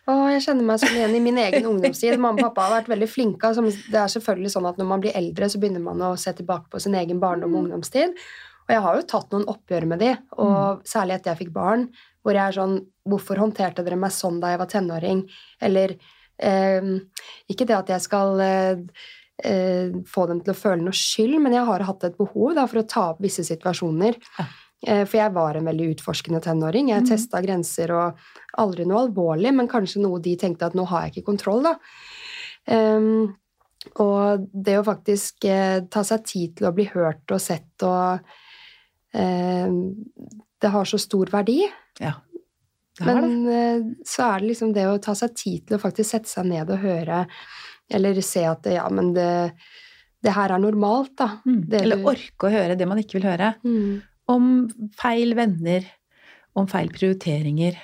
Å, 0.10 0.14
jeg 0.34 0.44
kjenner 0.48 0.66
meg 0.66 0.80
sånn 0.82 0.96
igjen 0.98 1.18
i 1.18 1.24
min 1.24 1.40
egen 1.42 1.68
ungdomstid. 1.72 2.18
Mamma 2.22 2.42
og 2.42 2.48
pappa 2.50 2.68
har 2.68 2.78
vært 2.80 2.92
veldig 2.92 3.10
flinke. 3.10 3.50
altså, 3.50 3.66
Det 3.66 4.00
er 4.02 4.14
selvfølgelig 4.16 4.54
sånn 4.56 4.70
at 4.70 4.80
Når 4.82 4.90
man 4.90 5.04
blir 5.04 5.18
eldre, 5.18 5.50
så 5.50 5.62
begynner 5.62 5.84
man 5.84 6.02
å 6.06 6.16
se 6.20 6.34
tilbake 6.38 6.72
på 6.72 6.82
sin 6.82 6.98
egen 6.98 7.22
barndom 7.22 7.56
og 7.56 7.66
ungdomstid. 7.66 8.16
Og 8.68 8.74
jeg 8.76 8.86
har 8.86 8.98
jo 8.98 9.08
tatt 9.10 9.34
noen 9.34 9.48
oppgjør 9.52 9.88
med 9.90 10.02
de, 10.04 10.12
og 10.40 10.84
særlig 10.88 11.18
etter 11.18 11.32
jeg 11.32 11.42
fikk 11.42 11.54
barn, 11.56 11.88
hvor 12.22 12.38
jeg 12.38 12.46
er 12.46 12.58
sånn 12.60 12.82
Hvorfor 13.02 13.40
håndterte 13.42 13.82
dere 13.82 13.98
meg 13.98 14.14
sånn 14.14 14.36
da 14.38 14.52
jeg 14.52 14.60
var 14.62 14.68
tenåring? 14.70 15.24
Eller 15.66 15.96
eh, 16.38 16.92
Ikke 17.50 17.66
det 17.66 17.74
at 17.80 17.90
jeg 17.90 18.04
skal 18.04 18.44
eh, 18.46 18.84
eh, 19.44 19.94
få 20.08 20.26
dem 20.30 20.42
til 20.44 20.54
å 20.54 20.58
føle 20.58 20.86
noe 20.86 20.98
skyld, 20.98 21.38
men 21.44 21.56
jeg 21.58 21.68
har 21.68 21.86
hatt 21.88 22.08
et 22.08 22.18
behov 22.20 22.56
da, 22.58 22.68
for 22.70 22.82
å 22.82 22.88
ta 22.90 23.08
opp 23.14 23.22
visse 23.24 23.46
situasjoner. 23.48 24.20
Ja. 24.38 24.48
Eh, 24.82 25.04
For 25.06 25.20
jeg 25.20 25.34
var 25.36 25.58
en 25.58 25.70
veldig 25.70 25.92
utforskende 25.96 26.42
tenåring. 26.42 26.90
Jeg 26.90 27.06
mm. 27.06 27.10
testa 27.12 27.42
grenser 27.44 27.94
og 27.94 28.24
aldri 28.62 28.88
noe 28.90 29.06
alvorlig, 29.06 29.54
men 29.54 29.70
kanskje 29.70 30.02
noe 30.02 30.22
de 30.24 30.34
tenkte 30.42 30.72
at 30.72 30.78
nå 30.78 30.88
har 30.90 31.06
jeg 31.06 31.16
ikke 31.16 31.30
kontroll, 31.34 31.66
da. 31.70 31.78
Um, 32.70 33.32
og 33.98 34.44
det 34.54 34.76
å 34.78 34.86
faktisk 34.86 35.46
eh, 35.50 35.80
ta 35.90 36.04
seg 36.06 36.26
tid 36.30 36.58
til 36.60 36.68
å 36.70 36.74
bli 36.76 36.86
hørt 36.92 37.32
og 37.34 37.42
sett 37.42 37.82
og 37.82 38.28
eh, 39.18 39.72
Det 40.62 40.70
har 40.70 40.86
så 40.86 41.00
stor 41.02 41.32
verdi. 41.34 41.64
Ja. 41.98 42.20
Men 43.02 43.48
eh, 43.50 43.82
så 44.06 44.28
er 44.28 44.44
det 44.44 44.52
liksom 44.52 44.76
det 44.76 44.86
å 44.86 45.00
ta 45.02 45.16
seg 45.18 45.34
tid 45.34 45.66
til 45.66 45.80
å 45.80 45.82
faktisk 45.82 46.14
sette 46.14 46.30
seg 46.30 46.50
ned 46.52 46.70
og 46.70 46.84
høre, 46.84 47.24
eller 47.94 48.22
se 48.26 48.46
at 48.50 48.68
ja, 48.72 48.86
men 48.94 49.12
det, 49.16 49.30
det 50.24 50.36
her 50.36 50.54
er 50.56 50.64
normalt, 50.64 51.14
da. 51.20 51.30
Mm. 51.46 51.60
Det 51.70 51.84
Eller 51.84 52.08
orke 52.14 52.48
å 52.48 52.54
høre 52.54 52.78
det 52.80 52.88
man 52.90 53.02
ikke 53.02 53.20
vil 53.20 53.30
høre. 53.30 53.54
Mm. 53.66 54.02
Om 54.32 54.48
feil 55.00 55.36
venner, 55.38 55.88
om 56.58 56.68
feil 56.72 56.92
prioriteringer, 56.94 57.78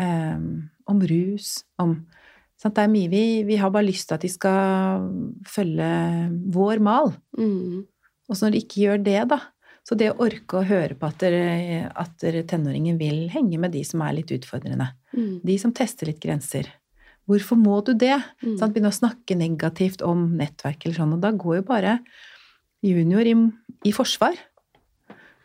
um, 0.00 0.68
om 0.90 1.02
rus, 1.08 1.56
om 1.82 1.98
Sant? 2.64 2.76
Det 2.78 2.84
er 2.86 2.92
mye 2.92 3.10
vi, 3.12 3.24
vi 3.44 3.56
har 3.60 3.72
bare 3.74 3.88
lyst 3.88 4.08
til 4.08 4.16
at 4.16 4.22
de 4.24 4.30
skal 4.32 5.08
følge 5.50 5.88
vår 6.54 6.80
mal. 6.84 7.10
Mm. 7.36 7.82
Og 8.30 8.38
så 8.38 8.46
når 8.46 8.54
de 8.54 8.62
ikke 8.64 8.86
gjør 8.86 9.02
det, 9.04 9.18
da 9.34 9.40
Så 9.84 9.98
det 10.00 10.14
å 10.14 10.22
orke 10.24 10.56
å 10.56 10.64
høre 10.64 10.94
på 10.96 11.10
at, 11.10 11.18
dere, 11.20 11.90
at 11.92 12.14
dere 12.22 12.40
tenåringen 12.48 12.96
vil 12.96 13.26
henge 13.28 13.58
med 13.60 13.74
de 13.74 13.82
som 13.84 14.00
er 14.00 14.14
litt 14.16 14.30
utfordrende. 14.32 14.86
Mm. 15.12 15.42
De 15.44 15.58
som 15.60 15.74
tester 15.76 16.08
litt 16.08 16.22
grenser. 16.22 16.70
Hvorfor 17.28 17.56
må 17.56 17.78
du 17.86 17.94
det? 17.94 18.16
Mm. 18.42 18.56
Sånn, 18.60 18.72
Begynne 18.74 18.90
å 18.92 18.96
snakke 19.00 19.36
negativt 19.36 20.02
om 20.04 20.26
nettverk 20.36 20.84
eller 20.84 20.94
sånn. 20.98 21.14
Og 21.16 21.20
da 21.24 21.30
går 21.32 21.56
jo 21.60 21.62
bare 21.68 21.98
junior 22.84 23.24
i, 23.24 23.34
i 23.88 23.92
forsvar. 23.96 24.36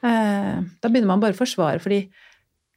Eh, 0.04 0.58
da 0.82 0.90
begynner 0.92 1.08
man 1.12 1.22
bare 1.24 1.36
å 1.36 1.40
forsvare, 1.40 1.80
fordi 1.84 2.02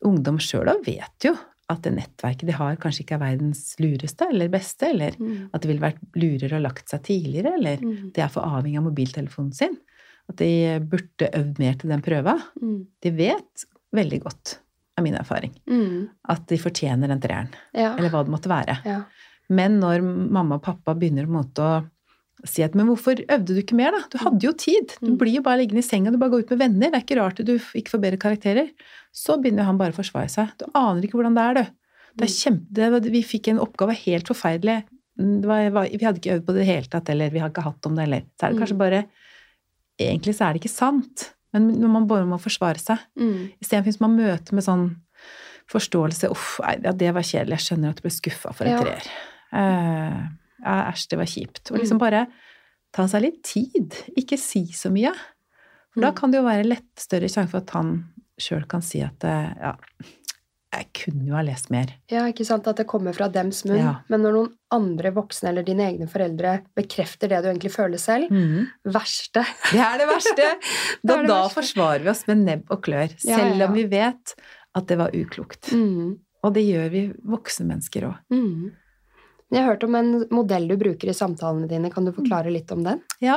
ungdom 0.06 0.38
sjøl 0.42 0.66
da 0.70 0.76
vet 0.82 1.26
jo 1.28 1.34
at 1.70 1.84
det 1.86 1.92
nettverket 1.94 2.48
de 2.48 2.54
har, 2.58 2.74
kanskje 2.76 3.04
ikke 3.04 3.14
er 3.16 3.22
verdens 3.22 3.60
lureste 3.80 4.26
eller 4.28 4.50
beste, 4.52 4.88
eller 4.90 5.14
Mm. 5.18 5.48
at 5.54 5.62
det 5.62 5.68
ville 5.70 5.80
vært 5.80 6.00
lurere 6.18 6.58
å 6.58 6.62
lagt 6.62 6.88
seg 6.90 7.02
tidligere, 7.06 7.54
eller 7.58 7.76
Mm. 7.78 8.12
de 8.12 8.20
er 8.20 8.28
for 8.28 8.42
avhengig 8.42 8.76
av 8.78 8.84
mobiltelefonen 8.84 9.54
sin. 9.54 9.78
At 10.28 10.36
de 10.36 10.78
burde 10.80 11.30
øvd 11.32 11.58
mer 11.58 11.74
til 11.74 11.88
den 11.90 12.02
prøva. 12.02 12.42
Mm. 12.60 12.86
De 13.00 13.10
vet 13.10 13.64
veldig 13.94 14.20
godt, 14.22 14.58
av 14.98 15.05
min 15.05 15.14
erfaring, 15.16 15.55
Mm. 15.68 16.09
at 16.28 16.46
de 16.48 16.57
fortjener 16.59 17.09
den 17.09 17.20
treeren. 17.20 17.48
Ja. 17.74 17.94
Eller 17.96 18.11
hva 18.11 18.24
det 18.24 18.33
måtte 18.35 18.48
være. 18.52 18.78
ja. 18.85 19.02
Men 19.50 19.81
når 19.81 20.00
mamma 20.02 20.55
og 20.57 20.62
pappa 20.62 20.94
begynner 20.94 21.26
på 21.26 21.33
en 21.35 21.42
måte 21.44 21.61
å 21.61 21.88
si 22.48 22.62
at 22.62 22.74
men 22.74 22.87
hvorfor 22.87 23.18
øvde 23.28 23.46
du 23.55 23.61
ikke 23.61 23.76
mer, 23.76 23.90
da? 23.92 24.00
Du 24.11 24.16
hadde 24.18 24.40
jo 24.46 24.52
tid. 24.52 24.94
Du 25.00 25.11
Mm. 25.12 25.18
blir 25.18 25.35
jo 25.37 25.42
bare 25.42 25.59
liggende 25.61 25.78
i 25.78 25.88
senga, 25.88 26.11
du 26.11 26.16
bare 26.16 26.31
går 26.31 26.40
ut 26.44 26.50
med 26.50 26.59
venner. 26.59 26.90
Det 26.90 26.94
er 26.94 27.05
ikke 27.05 27.20
rart 27.20 27.40
at 27.40 27.46
du 27.46 27.59
ikke 27.59 27.90
får 27.90 28.00
bedre 28.00 28.18
karakterer. 28.18 28.70
Så 29.12 29.37
begynner 29.42 29.64
han 29.64 29.76
bare 29.78 29.92
å 29.92 29.98
forsvare 30.00 30.31
seg. 30.31 30.48
Du 30.59 30.64
aner 30.74 31.02
ikke 31.02 31.18
hvordan 31.20 31.35
det 31.35 31.42
er, 31.42 31.55
du. 31.55 31.70
Det 32.16 32.24
er 32.28 32.50
kjempe, 32.50 32.72
det, 33.02 33.12
vi 33.12 33.22
fikk 33.22 33.48
en 33.48 33.59
oppgave 33.59 33.94
helt 33.94 34.26
forferdelig. 34.26 34.85
Var, 35.18 35.70
vi 35.70 36.05
hadde 36.05 36.20
ikke 36.20 36.38
øvd 36.40 36.44
på 36.46 36.52
det 36.55 36.62
i 36.62 36.64
det 36.64 36.66
hele 36.74 36.88
tatt, 36.88 37.11
eller 37.11 37.31
vi 37.31 37.38
har 37.38 37.50
ikke 37.50 37.62
hatt 37.64 37.87
om 37.87 37.94
det 37.94 38.05
eller 38.05 38.22
Så 38.40 38.46
er 38.46 38.52
det 38.52 38.61
kanskje 38.61 38.78
bare 38.78 39.05
Egentlig 40.00 40.35
så 40.35 40.48
er 40.48 40.52
det 40.55 40.62
ikke 40.62 40.72
sant, 40.72 41.33
men 41.52 41.68
når 41.80 41.88
man 41.92 42.06
bare 42.08 42.26
må 42.26 42.38
forsvare 42.40 42.78
seg. 42.80 42.98
Mm. 43.18 43.52
Istedenfor 43.60 43.90
hvis 43.90 44.00
man 44.00 44.16
møter 44.16 44.54
med 44.56 44.64
sånn 44.64 44.86
forståelse 45.72 46.30
Uff, 46.32 46.58
nei, 46.64 46.76
ja, 46.84 46.92
det 46.92 47.12
var 47.14 47.22
kjedelig. 47.26 47.58
Jeg 47.60 47.66
skjønner 47.66 47.92
at 47.92 48.00
du 48.00 48.06
ble 48.06 48.10
skuffa 48.14 48.52
for 48.54 48.64
en 48.68 48.72
Ja. 48.72 48.80
treer. 48.82 49.10
Uh, 49.52 50.22
ja, 50.64 50.76
æsj, 50.92 51.08
det 51.10 51.18
var 51.18 51.26
kjipt. 51.26 51.70
Og 51.70 51.76
Mm. 51.76 51.80
liksom 51.82 51.98
bare 51.98 52.26
ta 52.92 53.06
seg 53.08 53.22
litt 53.22 53.42
tid. 53.42 53.94
Ikke 54.16 54.38
si 54.38 54.66
så 54.72 54.90
mye. 54.90 55.12
For 55.92 56.00
da 56.00 56.10
Mm. 56.10 56.16
kan 56.16 56.30
det 56.30 56.38
jo 56.38 56.44
være 56.48 56.64
lett 56.66 56.96
større 56.96 57.28
sjanse 57.28 57.50
for 57.50 57.58
at 57.58 57.70
han 57.70 58.08
sjøl 58.40 58.66
kan 58.68 58.80
si 58.82 59.00
at 59.02 59.22
eh, 59.24 59.54
ja, 59.60 59.76
jeg 60.83 60.88
kunne 60.99 61.25
jo 61.31 61.37
ha 61.38 61.42
lest 61.47 61.71
mer. 61.73 61.92
Ja, 62.12 62.25
ikke 62.31 62.45
sant 62.49 62.66
at 62.68 62.81
det 62.83 62.87
kommer 62.90 63.14
fra 63.16 63.29
dems 63.33 63.62
munn. 63.68 63.79
Ja. 63.81 63.95
Men 64.12 64.25
når 64.27 64.37
noen 64.37 64.51
andre 64.75 65.12
voksne 65.16 65.51
eller 65.53 65.64
dine 65.66 65.87
egne 65.88 66.09
foreldre 66.11 66.57
bekrefter 66.79 67.31
det 67.33 67.40
du 67.45 67.49
egentlig 67.53 67.73
føler 67.75 68.01
selv, 68.03 68.33
verste 68.85 69.45
Det 69.71 69.81
er 69.81 70.03
det 70.03 70.09
verste! 70.11 70.51
Da, 71.03 71.16
det 71.16 71.29
da 71.31 71.38
verste. 71.42 71.55
forsvarer 71.61 72.05
vi 72.05 72.12
oss 72.12 72.27
med 72.29 72.45
nebb 72.47 72.68
og 72.75 72.83
klør. 72.85 73.11
Ja, 73.25 73.38
Selv 73.40 73.64
om 73.68 73.75
vi 73.79 73.87
vet 73.90 74.35
at 74.75 74.87
det 74.88 74.99
var 75.01 75.14
uklokt. 75.16 75.73
mm. 75.73 76.12
Og 76.42 76.51
det 76.57 76.64
gjør 76.66 76.88
vi 76.90 77.01
voksne 77.31 77.68
mennesker 77.68 78.09
òg. 78.09 78.16
Mm. 78.35 78.73
Jeg 79.52 79.60
har 79.60 79.74
hørt 79.74 79.82
om 79.84 79.96
en 79.98 80.12
modell 80.32 80.64
du 80.70 80.78
bruker 80.80 81.10
i 81.12 81.14
samtalene 81.16 81.68
dine. 81.68 81.90
Kan 81.92 82.06
du 82.08 82.12
forklare 82.16 82.48
litt 82.52 82.70
om 82.72 82.80
den? 82.86 83.02
Ja, 83.20 83.36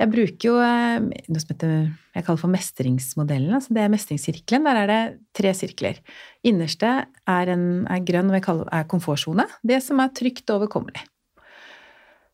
jeg 0.00 0.08
bruker 0.08 0.48
jo 0.48 0.54
eh, 0.64 1.04
noe 1.28 1.42
som 1.42 1.50
heter, 1.52 1.74
jeg 2.16 2.24
kaller 2.24 2.40
for 2.40 2.52
mestringsmodellen. 2.54 3.52
Altså 3.58 3.76
det 3.76 3.82
er 3.84 3.92
mestringssirkelen. 3.92 4.64
Der 4.64 4.80
er 4.80 4.88
det 4.88 5.00
tre 5.36 5.52
sirkler. 5.56 6.00
Innerste 6.48 6.94
er, 7.04 7.52
en, 7.52 7.66
er 7.84 8.06
grønn, 8.08 8.32
og 8.32 8.38
jeg 8.38 8.46
kaller 8.46 8.70
er 8.72 8.88
komfortsone. 8.88 9.44
Det 9.60 9.82
som 9.84 10.00
er 10.00 10.14
trygt 10.16 10.48
og 10.48 10.62
overkommelig. 10.62 11.04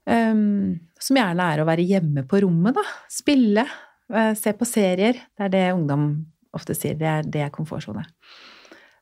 Um, 0.09 0.79
som 1.03 1.19
gjerne 1.19 1.51
er 1.53 1.61
å 1.61 1.67
være 1.69 1.85
hjemme 1.91 2.23
på 2.29 2.45
rommet, 2.47 2.79
da. 2.79 2.85
Spille, 3.13 3.67
uh, 4.15 4.31
se 4.39 4.55
på 4.55 4.69
serier. 4.69 5.19
Det 5.35 5.49
er 5.49 5.57
det 5.57 5.65
ungdom 5.75 6.13
ofte 6.55 6.79
sier. 6.79 6.95
Det 6.97 7.11
er, 7.11 7.27
det 7.27 7.43
er 7.45 7.53
komfortsone. 7.55 8.07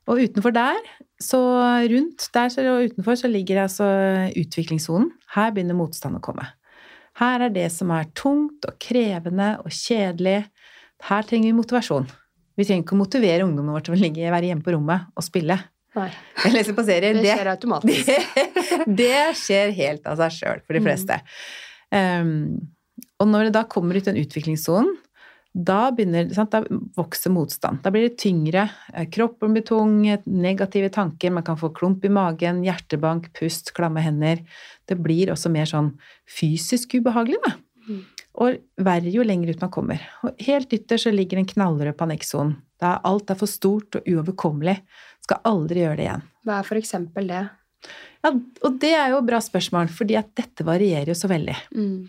Og 0.07 0.21
utenfor 0.23 0.53
der, 0.55 0.77
så 1.23 1.39
rundt 1.91 2.29
der 2.35 2.53
og 2.71 2.85
utenfor, 2.93 3.17
så 3.19 3.31
ligger 3.31 3.65
altså 3.65 3.87
utviklingssonen. 4.39 5.09
Her 5.35 5.51
begynner 5.55 5.75
motstand 5.79 6.19
å 6.19 6.23
komme. 6.23 6.45
Her 7.19 7.47
er 7.49 7.51
det 7.55 7.71
som 7.73 7.91
er 7.97 8.07
tungt 8.15 8.67
og 8.69 8.77
krevende 8.83 9.55
og 9.65 9.73
kjedelig. 9.73 10.45
Her 11.09 11.27
trenger 11.27 11.49
vi 11.51 11.57
motivasjon. 11.59 12.07
Vi 12.57 12.65
trenger 12.65 12.85
ikke 12.87 12.95
å 12.97 13.01
motivere 13.03 13.45
ungdommene 13.49 13.75
våre 13.75 13.85
til 13.89 13.97
å 13.97 14.01
ligge, 14.01 14.31
være 14.33 14.51
hjemme 14.53 14.65
på 14.65 14.73
rommet 14.77 15.09
og 15.17 15.25
spille. 15.27 15.57
Nei. 15.97 16.11
Eller 16.45 16.71
på 16.77 16.85
serier. 16.85 17.17
Det 17.17 17.33
skjer 17.33 17.51
automatisk. 17.55 18.13
det, 18.13 18.87
det 19.01 19.21
skjer 19.41 19.75
helt 19.79 20.07
av 20.13 20.21
seg 20.23 20.35
sjøl 20.39 20.63
for 20.63 20.77
de 20.77 20.83
Mm. 20.85 20.87
fleste. 20.91 21.19
Um, 21.91 22.33
og 23.21 23.29
når 23.33 23.49
det 23.49 23.55
da 23.57 23.65
kommer 23.69 23.97
ut 23.97 24.05
den 24.09 24.19
utviklingssonen, 24.21 24.93
da, 25.57 25.91
begynner, 25.97 26.29
sant, 26.37 26.53
da 26.53 26.61
vokser 26.99 27.33
motstand. 27.33 27.81
Da 27.85 27.91
blir 27.95 28.09
det 28.09 28.19
tyngre. 28.21 28.69
eh, 28.93 29.07
Kroppen 29.09 29.55
blir 29.57 29.65
tung, 29.65 30.03
negative 30.27 30.91
tanker, 30.93 31.31
man 31.31 31.47
kan 31.47 31.57
få 31.57 31.73
klump 31.73 32.05
i 32.05 32.13
magen, 32.13 32.63
hjertebank, 32.65 33.33
pust, 33.33 33.73
klamme 33.73 34.03
hender. 34.05 34.43
Det 34.87 34.99
blir 35.01 35.33
også 35.33 35.51
mer 35.51 35.65
sånn 35.65 35.95
fysisk 36.29 36.99
ubehagelig, 36.99 37.41
da. 37.47 37.55
Mm. 37.89 38.05
Og 38.37 38.59
verre 38.85 39.09
jo 39.09 39.25
lenger 39.25 39.55
ut 39.55 39.65
man 39.65 39.73
kommer. 39.73 40.03
Og 40.27 40.37
helt 40.45 40.73
ytterst 40.77 41.09
så 41.09 41.15
ligger 41.15 41.41
en 41.41 41.49
knallrød 41.49 41.97
panikksonen. 41.97 42.59
Da 42.77 42.99
alt 43.09 43.31
er 43.33 43.39
for 43.41 43.49
stort 43.49 43.97
og 43.97 44.05
uoverkommelig. 44.05 44.83
Skal 45.25 45.41
aldri 45.49 45.81
gjøre 45.87 45.97
det 45.97 46.05
igjen. 46.11 46.27
Hva 46.45 46.61
er 46.61 46.69
for 46.69 46.77
eksempel 46.77 47.31
det? 47.33 47.47
Ja, 48.21 48.33
og 48.35 48.79
det 48.83 48.93
er 48.93 49.15
jo 49.15 49.23
et 49.23 49.29
bra 49.31 49.41
spørsmål, 49.41 49.89
fordi 49.89 50.19
at 50.19 50.35
dette 50.37 50.67
varierer 50.67 51.15
jo 51.15 51.17
så 51.17 51.31
veldig. 51.31 51.57
Mm. 51.73 52.09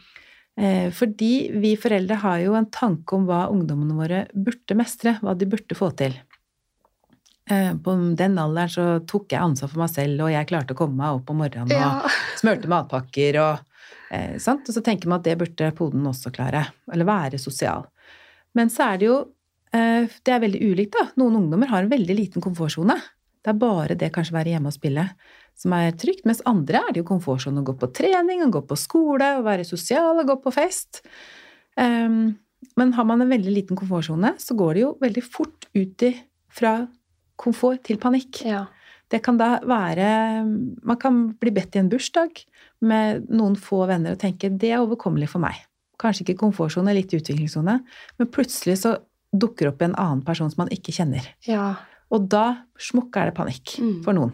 Eh, 0.58 0.88
fordi 0.96 1.52
vi 1.62 1.76
foreldre 1.78 2.16
har 2.24 2.40
jo 2.42 2.56
en 2.58 2.66
tanke 2.74 3.14
om 3.14 3.28
hva 3.30 3.44
ungdommene 3.54 3.94
våre 3.98 4.24
burde 4.34 4.78
mestre, 4.80 5.18
hva 5.22 5.36
de 5.38 5.46
burde 5.50 5.78
få 5.78 5.92
til. 6.00 6.16
Eh, 7.50 7.74
på 7.80 7.94
den 8.20 8.36
alderen 8.42 8.72
så 8.74 8.86
tok 9.08 9.32
jeg 9.32 9.40
ansvar 9.44 9.70
for 9.72 9.84
meg 9.84 9.92
selv, 9.94 10.24
og 10.26 10.32
jeg 10.34 10.50
klarte 10.50 10.74
å 10.76 10.80
komme 10.82 10.98
meg 11.00 11.20
opp 11.22 11.30
om 11.32 11.38
morgenen 11.44 11.72
og 11.72 11.78
Ja. 11.78 12.10
smurte 12.42 12.68
matpakker 12.68 13.38
og 13.40 13.60
eh, 14.12 14.38
sant? 14.42 14.68
Og 14.68 14.76
så 14.76 14.84
tenker 14.84 15.08
man 15.08 15.22
at 15.22 15.30
det 15.30 15.38
burde 15.40 15.70
poden 15.78 16.04
også 16.10 16.34
klare. 16.36 16.66
Eller 16.92 17.06
være 17.08 17.40
sosial. 17.40 17.86
Men 18.58 18.68
så 18.74 18.90
er 18.94 18.98
det 18.98 19.06
jo 19.12 19.18
eh, 19.74 20.08
Det 20.24 20.34
er 20.34 20.40
veldig 20.44 20.62
ulikt, 20.74 20.94
da. 20.98 21.08
Noen 21.22 21.38
ungdommer 21.44 21.68
har 21.72 21.84
en 21.86 21.90
veldig 21.94 22.16
liten 22.18 22.42
komfortsone. 22.44 22.98
Det 23.44 23.54
er 23.54 23.62
bare 23.62 23.96
det 23.96 24.12
kanskje 24.12 24.34
være 24.36 24.56
hjemme 24.58 24.68
og 24.74 24.76
spille 24.76 25.06
som 25.58 25.74
er 25.74 25.92
trygt, 25.98 26.26
mens 26.30 26.42
andre 26.46 26.84
er 26.86 26.94
det 26.94 27.02
jo 27.02 27.08
komfortsonen 27.10 27.64
å 27.64 27.68
gå 27.68 27.74
på 27.82 27.90
trening, 27.98 28.44
å 28.46 28.52
gå 28.54 28.62
på 28.70 28.78
skole, 28.78 29.32
å 29.40 29.46
være 29.46 29.66
sosial 29.66 30.20
og 30.22 30.28
gå 30.30 30.36
på 30.44 30.54
fest. 30.54 31.02
Um, 31.78 32.38
men 32.78 32.94
har 32.94 33.06
man 33.10 33.22
en 33.22 33.30
veldig 33.34 33.54
liten 33.54 33.78
komfortsone, 33.78 34.36
så 34.42 34.56
går 34.58 34.74
det 34.78 34.82
jo 34.86 34.92
veldig 35.02 35.24
fort 35.26 35.68
ut 35.78 36.04
i 36.08 36.12
fra 36.58 36.76
komfort 37.38 37.84
til 37.90 37.98
panikk. 38.02 38.44
ja. 38.46 38.66
Det 39.08 39.22
kan 39.24 39.38
da 39.40 39.62
være 39.64 40.44
Man 40.84 40.98
kan 41.00 41.20
bli 41.40 41.50
bedt 41.56 41.78
i 41.78 41.80
en 41.80 41.88
bursdag 41.88 42.42
med 42.84 43.30
noen 43.32 43.54
få 43.56 43.86
venner 43.88 44.12
og 44.12 44.20
tenke 44.20 44.50
det 44.52 44.74
er 44.74 44.82
overkommelig 44.84 45.30
for 45.32 45.40
meg. 45.40 45.56
Kanskje 45.98 46.26
ikke 46.26 46.42
komfortsone, 46.42 46.92
litt 46.94 47.14
utviklingssone, 47.16 47.78
men 48.20 48.28
plutselig 48.28 48.76
så 48.82 48.98
dukker 49.32 49.70
opp 49.72 49.82
en 49.82 49.96
annen 49.96 50.26
person 50.28 50.52
som 50.52 50.66
man 50.66 50.74
ikke 50.76 50.92
kjenner. 50.92 51.24
ja. 51.48 51.76
Og 52.12 52.28
da 52.32 52.66
smukk 52.80 53.16
er 53.20 53.26
det 53.32 53.36
panikk 53.36 53.78
Mm. 53.80 54.04
for 54.04 54.14
noen. 54.14 54.32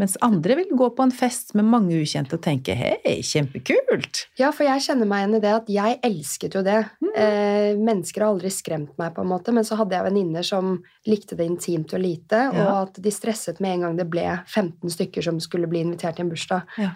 Mens 0.00 0.16
andre 0.24 0.56
vil 0.56 0.70
gå 0.76 0.88
på 0.96 1.04
en 1.04 1.12
fest 1.14 1.52
med 1.58 1.68
mange 1.68 1.98
ukjente 2.00 2.38
og 2.38 2.42
tenke 2.44 2.74
hei, 2.76 3.18
kjempekult! 3.26 4.24
Ja, 4.40 4.48
for 4.54 4.64
jeg 4.66 4.84
kjenner 4.86 5.08
meg 5.08 5.22
igjen 5.22 5.36
i 5.36 5.42
det 5.44 5.52
at 5.58 5.70
jeg 5.72 5.98
elsket 6.08 6.56
jo 6.56 6.64
det. 6.66 6.78
Mm. 7.04 7.10
Eh, 7.12 7.68
mennesker 7.76 8.24
har 8.24 8.32
aldri 8.32 8.52
skremt 8.54 8.94
meg, 9.00 9.12
på 9.14 9.24
en 9.24 9.30
måte, 9.30 9.54
men 9.54 9.66
så 9.68 9.76
hadde 9.80 9.96
jeg 9.96 10.08
venninner 10.08 10.46
som 10.46 10.74
likte 11.08 11.38
det 11.38 11.48
intimt 11.50 11.92
og 11.92 12.02
lite, 12.02 12.44
og 12.56 12.70
at 12.78 13.02
de 13.04 13.14
stresset 13.14 13.60
med 13.62 13.76
en 13.76 13.86
gang 13.86 13.98
det 14.00 14.08
ble 14.10 14.26
15 14.46 14.96
stykker 14.96 15.28
som 15.28 15.40
skulle 15.42 15.70
bli 15.70 15.84
invitert 15.84 16.16
til 16.18 16.26
en 16.26 16.32
bursdag. 16.32 16.78
Ja. 16.80 16.94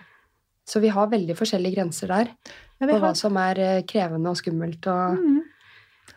Så 0.66 0.80
vi 0.82 0.90
har 0.90 1.12
veldig 1.12 1.36
forskjellige 1.38 1.78
grenser 1.78 2.10
der 2.10 2.32
Ja, 2.80 2.88
på 2.88 2.96
hva 3.00 3.12
som 3.16 3.36
er 3.40 3.60
eh, 3.62 3.84
krevende 3.88 4.32
og 4.32 4.40
skummelt. 4.40 4.88
Og... 4.90 5.20
Mm. 5.20 5.44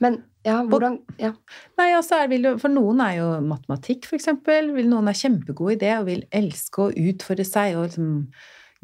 Men 0.04 0.22
ja, 0.46 0.62
hvordan 0.64 1.00
ja. 1.20 1.34
Nei, 1.80 1.90
altså 1.98 2.22
er, 2.24 2.32
For 2.62 2.72
noen 2.72 3.02
er 3.04 3.18
jo 3.18 3.28
matematikk, 3.44 4.08
eksempel. 4.16 4.72
Noen 4.88 5.12
er 5.12 5.18
kjempegode 5.20 5.76
i 5.76 5.82
det 5.82 5.92
og 5.98 6.08
vil 6.08 6.24
elske 6.32 6.86
å 6.86 6.94
utfordre 6.94 7.46
seg. 7.48 7.76
og 7.76 7.90
liksom 7.90 8.12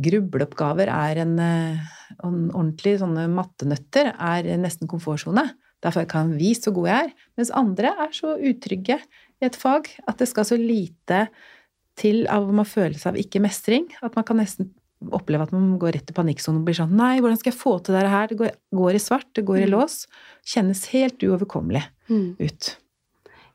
Grubleoppgaver 0.05 0.89
er 0.91 1.21
en, 1.23 1.37
eh, 1.39 1.83
en 2.19 2.39
ordentlig 2.51 2.97
Sånne 2.99 3.29
mattenøtter 3.31 4.11
er 4.11 4.49
nesten 4.59 4.89
komfortsone. 4.91 5.53
Derfor 5.85 6.07
kan 6.09 6.33
vi 6.35 6.53
så 6.57 6.73
gode 6.75 6.91
jeg 6.91 7.07
er. 7.07 7.13
Mens 7.37 7.53
andre 7.55 7.93
er 7.93 8.11
så 8.11 8.35
utrygge 8.35 8.99
i 8.99 9.45
et 9.47 9.55
fag 9.55 9.87
at 10.07 10.17
det 10.19 10.27
skal 10.27 10.47
så 10.47 10.57
lite 10.59 11.27
til 11.95 12.25
av 12.27 12.49
man 12.51 12.67
føler 12.67 12.97
seg 12.99 13.13
av 13.13 13.19
ikke 13.21 13.39
mestring, 13.43 13.87
at 14.03 14.17
man 14.17 14.25
kan 14.27 14.41
nesten 14.41 14.73
oppleve 15.11 15.43
at 15.43 15.51
man 15.51 15.77
går 15.81 15.93
rett 15.97 16.09
i 16.09 16.15
panikksonen 16.17 16.61
og 16.61 16.65
blir 16.65 16.77
sånn 16.77 16.95
Nei, 16.95 17.19
hvordan 17.19 17.37
skal 17.37 17.51
jeg 17.53 17.59
få 17.59 17.75
til 17.83 17.95
dette 17.95 18.09
her? 18.09 18.27
Det 18.31 18.37
går, 18.39 18.51
går 18.73 18.95
i 18.97 19.01
svart, 19.03 19.27
det 19.35 19.45
går 19.45 19.57
i 19.63 19.65
Mm. 19.67 19.73
lås. 19.75 20.07
Kjennes 20.45 20.85
helt 20.93 21.19
uoverkommelig 21.19 21.83
Mm. 22.09 22.35
ut. 22.39 22.75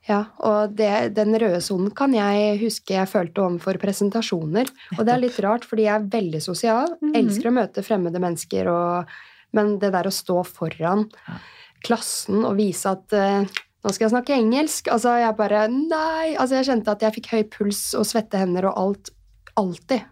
Ja, 0.08 0.24
og 0.40 0.74
det, 0.74 1.14
den 1.14 1.34
røde 1.38 1.60
sonen 1.62 1.90
kan 1.94 2.12
jeg 2.16 2.58
huske 2.62 2.94
jeg 2.96 3.06
følte 3.08 3.42
overfor 3.44 3.76
presentasjoner. 3.78 4.66
Og 4.98 5.04
det 5.04 5.12
er 5.12 5.20
litt 5.20 5.38
rart, 5.44 5.62
fordi 5.68 5.84
jeg 5.84 5.94
er 6.00 6.06
veldig 6.08 6.40
sosial. 6.42 6.96
Mm. 7.02 7.12
Elsker 7.14 7.50
å 7.50 7.52
møte 7.54 7.84
fremmede 7.84 8.18
mennesker, 8.18 8.66
og, 8.72 9.06
men 9.52 9.78
det 9.78 9.92
der 9.92 10.04
å 10.08 10.10
stå 10.14 10.40
foran 10.46 11.10
Ja. 11.28 11.36
klassen 11.84 12.44
og 12.44 12.56
vise 12.56 12.86
at 12.90 13.12
uh, 13.12 13.44
nå 13.84 13.92
skal 13.92 14.08
jeg 14.08 14.14
snakke 14.14 14.34
engelsk. 14.36 14.88
Altså, 14.92 15.14
jeg 15.20 15.36
bare 15.36 15.68
Nei! 15.68 16.34
Altså, 16.36 16.56
jeg 16.58 16.66
kjente 16.66 16.88
at 16.96 17.00
jeg 17.02 17.14
fikk 17.20 17.30
høy 17.32 17.42
puls 17.50 17.94
og 17.94 18.04
svette 18.08 18.40
hender 18.40 18.66
og 18.72 18.76
alt. 18.76 19.10
Alltid. 19.56 20.02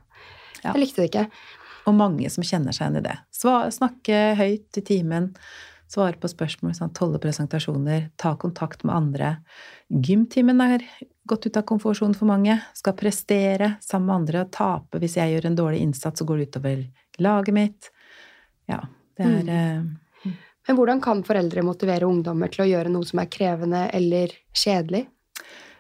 Ja. 0.65 0.73
Jeg 0.75 0.83
likte 0.83 1.03
det 1.03 1.11
ikke. 1.13 1.27
Og 1.89 1.95
mange 1.97 2.29
som 2.31 2.45
kjenner 2.45 2.75
seg 2.77 2.87
igjen 2.89 3.01
i 3.01 3.07
det. 3.07 3.17
Svar, 3.33 3.71
Snakke 3.73 4.19
høyt 4.37 4.77
i 4.77 4.85
timen, 4.85 5.31
svare 5.89 6.19
på 6.21 6.29
spørsmål, 6.29 6.75
sånn, 6.77 6.91
holde 7.01 7.21
presentasjoner, 7.23 8.11
ta 8.21 8.35
kontakt 8.37 8.85
med 8.85 8.95
andre. 8.95 9.31
Gymtimen 9.89 10.61
er 10.61 10.85
gått 11.29 11.47
ut 11.49 11.57
av 11.57 11.65
komfortsonen 11.69 12.17
for 12.17 12.29
mange. 12.29 12.59
Skal 12.77 12.97
prestere 12.99 13.77
sammen 13.85 14.11
med 14.11 14.17
andre 14.19 14.43
og 14.45 14.53
tape. 14.53 15.01
Hvis 15.01 15.17
jeg 15.17 15.33
gjør 15.33 15.49
en 15.49 15.57
dårlig 15.57 15.81
innsats, 15.87 16.21
så 16.21 16.29
går 16.29 16.43
det 16.43 16.51
utover 16.51 16.85
laget 17.25 17.57
mitt. 17.57 17.91
Ja, 18.69 18.83
det 19.17 19.25
er 19.25 19.43
Mm. 19.49 19.49
uh, 20.27 20.33
Men 20.69 20.77
hvordan 20.77 21.01
kan 21.01 21.23
foreldre 21.25 21.63
motivere 21.65 22.05
ungdommer 22.05 22.51
til 22.53 22.67
å 22.67 22.69
gjøre 22.69 22.91
noe 22.93 23.07
som 23.09 23.19
er 23.21 23.31
krevende 23.33 23.87
eller 23.97 24.29
kjedelig? 24.53 25.07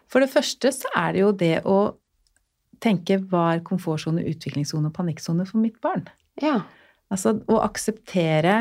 For 0.09 0.21
det 0.25 0.31
første 0.33 0.73
så 0.73 0.89
er 0.97 1.13
det 1.13 1.21
jo 1.21 1.33
det 1.33 1.63
å 1.69 1.95
tenke 2.83 3.19
hva 3.31 3.45
er 3.55 3.65
komfortsone, 3.67 4.25
utviklingssone 4.31 4.91
og 4.91 4.97
panikksone 4.97 5.47
for 5.49 5.63
mitt 5.63 5.79
barn? 5.85 6.07
Ja. 6.43 6.61
Altså 7.13 7.39
å 7.49 7.61
akseptere 7.65 8.61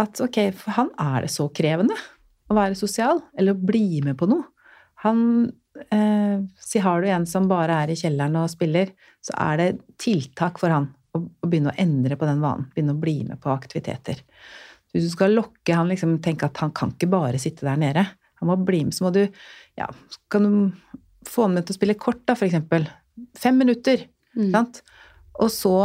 at 0.00 0.20
ok, 0.24 0.38
for 0.56 0.76
han 0.78 0.90
er 1.00 1.26
det 1.26 1.32
så 1.32 1.48
krevende 1.52 1.96
å 2.50 2.56
være 2.56 2.76
sosial, 2.78 3.20
eller 3.38 3.56
å 3.56 3.66
bli 3.70 4.02
med 4.04 4.16
på 4.20 4.28
noe. 4.30 4.48
Han 5.04 5.22
eh, 5.90 6.42
Si 6.60 6.80
har 6.82 7.02
du 7.02 7.08
en 7.10 7.26
som 7.28 7.48
bare 7.50 7.82
er 7.84 7.92
i 7.92 7.98
kjelleren 7.98 8.38
og 8.40 8.50
spiller, 8.52 8.92
så 9.24 9.36
er 9.40 9.60
det 9.60 9.70
tiltak 10.00 10.60
for 10.60 10.72
han 10.72 10.90
å, 11.16 11.22
å 11.22 11.48
begynne 11.48 11.72
å 11.72 11.80
endre 11.80 12.18
på 12.18 12.28
den 12.28 12.42
vanen. 12.44 12.68
Begynne 12.72 12.96
å 12.96 13.02
bli 13.02 13.18
med 13.28 13.40
på 13.42 13.52
aktiviteter. 13.52 14.22
Hvis 14.92 15.08
du 15.08 15.12
skal 15.14 15.36
lokke 15.36 15.76
han 15.76 15.88
liksom 15.88 16.18
tenke 16.24 16.48
at 16.48 16.60
han 16.60 16.72
kan 16.76 16.92
ikke 16.92 17.10
bare 17.12 17.40
sitte 17.40 17.64
der 17.66 17.80
nede. 17.80 18.04
Han 18.40 18.50
må 18.50 18.58
bli 18.60 18.82
med, 18.86 18.96
så 18.96 19.06
må 19.06 19.14
du 19.14 19.24
Ja, 19.78 19.86
kan 20.28 20.44
du 20.44 20.54
få 21.28 21.46
han 21.46 21.54
med 21.56 21.64
til 21.64 21.76
å 21.76 21.78
spille 21.78 21.96
kort, 21.96 22.20
da, 22.26 22.34
for 22.36 22.48
eksempel. 22.48 22.84
Fem 23.38 23.58
minutter. 23.60 24.06
Mm. 24.36 24.50
Sant? 24.54 24.82
Og 25.40 25.50
så 25.52 25.76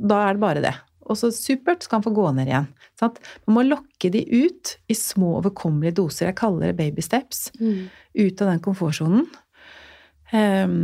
Da 0.00 0.22
er 0.24 0.36
det 0.36 0.40
bare 0.40 0.62
det. 0.64 0.72
Og 1.10 1.18
så 1.18 1.28
supert, 1.34 1.82
skal 1.84 1.98
han 1.98 2.06
få 2.06 2.12
gå 2.16 2.28
ned 2.32 2.48
igjen. 2.48 2.68
Sant? 3.00 3.18
Man 3.44 3.56
må 3.58 3.64
lokke 3.66 4.12
de 4.14 4.22
ut 4.30 4.76
i 4.88 4.96
små, 4.96 5.34
overkommelige 5.40 5.98
doser. 5.98 6.30
Jeg 6.30 6.38
kaller 6.38 6.70
det 6.70 6.78
baby 6.78 7.02
steps. 7.04 7.48
Mm. 7.58 7.90
Ut 7.90 8.42
av 8.44 8.52
den 8.52 8.62
komfortsonen. 8.64 9.26
Um, 10.30 10.76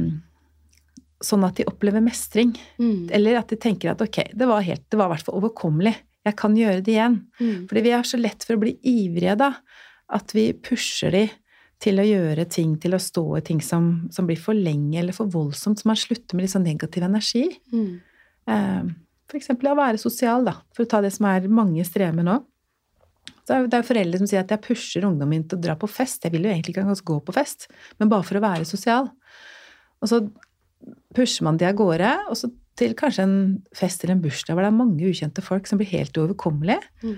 sånn 1.23 1.47
at 1.47 1.61
de 1.61 1.69
opplever 1.71 2.03
mestring. 2.05 2.53
Mm. 2.81 3.07
Eller 3.15 3.39
at 3.41 3.55
de 3.55 3.61
tenker 3.61 3.95
at 3.95 4.03
ok, 4.03 4.25
det 4.35 4.51
var, 4.51 4.67
helt, 4.67 4.85
det 4.91 4.99
var 4.99 5.09
i 5.09 5.15
hvert 5.15 5.29
fall 5.29 5.39
overkommelig. 5.39 5.95
Jeg 6.27 6.39
kan 6.41 6.59
gjøre 6.59 6.83
det 6.83 6.97
igjen. 6.97 7.21
Mm. 7.39 7.67
Fordi 7.71 7.85
vi 7.87 7.95
er 7.95 8.11
så 8.11 8.21
lett 8.21 8.47
for 8.47 8.59
å 8.59 8.65
bli 8.67 8.75
ivrige 8.83 9.39
da. 9.39 9.53
At 10.17 10.35
vi 10.35 10.51
pusher 10.59 11.15
de 11.15 11.27
til 11.83 12.01
å 12.01 12.07
gjøre 12.07 12.47
ting, 12.49 12.77
til 12.81 12.97
å 12.97 13.03
stå 13.03 13.25
i 13.37 13.45
ting 13.45 13.61
som, 13.65 14.09
som 14.13 14.29
blir 14.29 14.41
for 14.41 14.57
lenge 14.57 14.99
eller 15.01 15.17
for 15.17 15.29
voldsomt. 15.33 15.81
Så 15.81 15.89
man 15.89 15.99
slutter 16.01 16.37
med 16.37 16.47
litt 16.47 16.55
sånn 16.55 16.65
negativ 16.67 17.05
energi. 17.05 17.45
Mm. 17.73 17.91
Eh, 18.49 18.93
eksempel 19.37 19.73
å 19.73 19.79
være 19.79 20.01
sosial, 20.01 20.47
da. 20.47 20.57
For 20.77 20.87
å 20.87 20.91
ta 20.91 21.03
det 21.05 21.13
som 21.15 21.29
er 21.29 21.49
mange 21.53 21.85
strever 21.85 22.17
med 22.17 22.29
nå. 22.31 22.39
Så 23.47 23.61
det 23.71 23.79
er 23.79 23.87
foreldre 23.87 24.19
som 24.19 24.29
sier 24.31 24.43
at 24.43 24.51
jeg 24.51 24.65
pusher 24.65 25.05
ungdommen 25.07 25.37
min 25.37 25.45
til 25.47 25.59
å 25.59 25.65
dra 25.69 25.77
på 25.79 25.89
fest. 25.91 26.25
Jeg 26.25 26.35
vil 26.35 26.49
jo 26.49 26.51
egentlig 26.51 26.75
ikke 26.75 26.97
gå 27.13 27.19
på 27.29 27.35
fest, 27.37 27.69
men 28.01 28.11
bare 28.11 28.27
for 28.27 28.39
å 28.39 28.43
være 28.43 28.67
sosial. 28.67 29.11
Og 30.03 30.11
så 30.11 30.23
pusher 31.15 31.47
man 31.47 31.59
de 31.61 31.69
av 31.69 31.77
gårde, 31.79 32.11
og 32.31 32.39
så 32.39 32.51
til 32.77 32.93
kanskje 32.99 33.25
en 33.25 33.39
fest 33.77 34.03
eller 34.03 34.17
en 34.17 34.25
bursdag 34.25 34.53
hvor 34.53 34.67
det 34.67 34.69
er 34.69 34.77
mange 34.77 35.09
ukjente 35.09 35.45
folk 35.45 35.69
som 35.69 35.79
blir 35.81 35.89
helt 35.95 36.19
uoverkommelige. 36.19 36.83
Mm. 37.05 37.15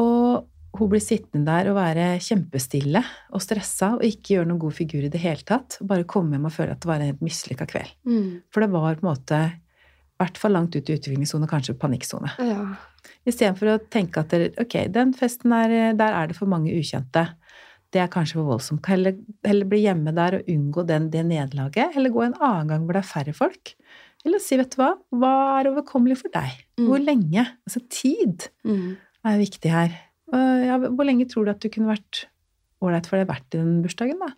Og 0.00 0.48
hun 0.78 0.88
blir 0.92 1.02
sittende 1.02 1.50
der 1.50 1.70
og 1.72 1.76
være 1.76 2.04
kjempestille 2.22 3.00
og 3.34 3.42
stressa 3.42 3.94
og 3.96 4.04
ikke 4.06 4.36
gjøre 4.36 4.46
noen 4.50 4.60
god 4.62 4.72
figur 4.76 5.02
i 5.04 5.10
det 5.12 5.20
hele 5.20 5.42
tatt. 5.46 5.78
Bare 5.82 6.04
komme 6.08 6.36
hjem 6.36 6.46
og 6.46 6.52
føle 6.54 6.76
at 6.76 6.80
det 6.84 6.86
var 6.90 7.00
en 7.02 7.10
helt 7.10 7.24
mislykka 7.26 7.66
kveld. 7.72 7.90
Mm. 8.06 8.28
For 8.54 8.60
det 8.64 8.70
var 8.70 8.94
på 9.00 9.02
en 9.04 9.10
måte 9.10 9.40
i 9.50 10.22
hvert 10.22 10.36
fall 10.38 10.52
langt 10.52 10.76
ut 10.76 10.88
i 10.92 10.94
utviklingssone, 10.98 11.48
kanskje 11.48 11.74
panikksone. 11.80 12.30
Ja. 12.44 12.66
Istedenfor 13.26 13.72
å 13.74 13.78
tenke 13.90 14.20
at 14.20 14.28
det- 14.28 14.54
ok, 14.60 14.86
den 14.92 15.12
festen 15.16 15.52
er, 15.52 15.92
der 15.96 16.12
er 16.12 16.26
det 16.28 16.36
for 16.36 16.46
mange 16.46 16.70
ukjente. 16.76 17.26
Det 17.90 18.00
er 18.02 18.06
kanskje 18.08 18.34
for 18.38 18.44
voldsomt. 18.44 18.84
Heller, 18.86 19.16
heller 19.44 19.64
bli 19.66 19.82
hjemme 19.82 20.14
der 20.14 20.36
og 20.38 20.46
unngå 20.46 20.86
den, 20.86 21.10
det 21.10 21.24
nederlaget. 21.26 21.96
Eller 21.96 22.10
gå 22.10 22.22
en 22.26 22.34
annen 22.40 22.68
gang 22.68 22.84
hvor 22.86 22.92
det 22.92 23.02
er 23.02 23.08
færre 23.24 23.34
folk. 23.34 23.74
Eller 24.24 24.38
si, 24.38 24.56
vet 24.56 24.70
du 24.70 24.76
hva, 24.76 24.92
hva 25.12 25.60
er 25.60 25.70
overkommelig 25.72 26.18
for 26.20 26.28
deg? 26.28 26.52
Mm. 26.78 26.86
Hvor 26.86 27.00
lenge? 27.02 27.46
Altså 27.66 27.80
tid 27.88 28.48
Mm. 28.64 28.96
er 29.24 29.38
viktig 29.38 29.70
her. 29.72 29.90
Og 30.32 30.66
Ja, 30.66 30.76
hvor 30.78 31.04
lenge 31.08 31.26
tror 31.30 31.44
du 31.46 31.50
at 31.50 31.60
du 31.64 31.68
kunne 31.72 31.90
vært 31.94 32.26
ålreit 32.82 33.06
for 33.10 33.18
deg 33.20 33.28
vært 33.28 33.54
i 33.54 33.58
den 33.58 33.82
bursdagen, 33.84 34.18
da? 34.22 34.30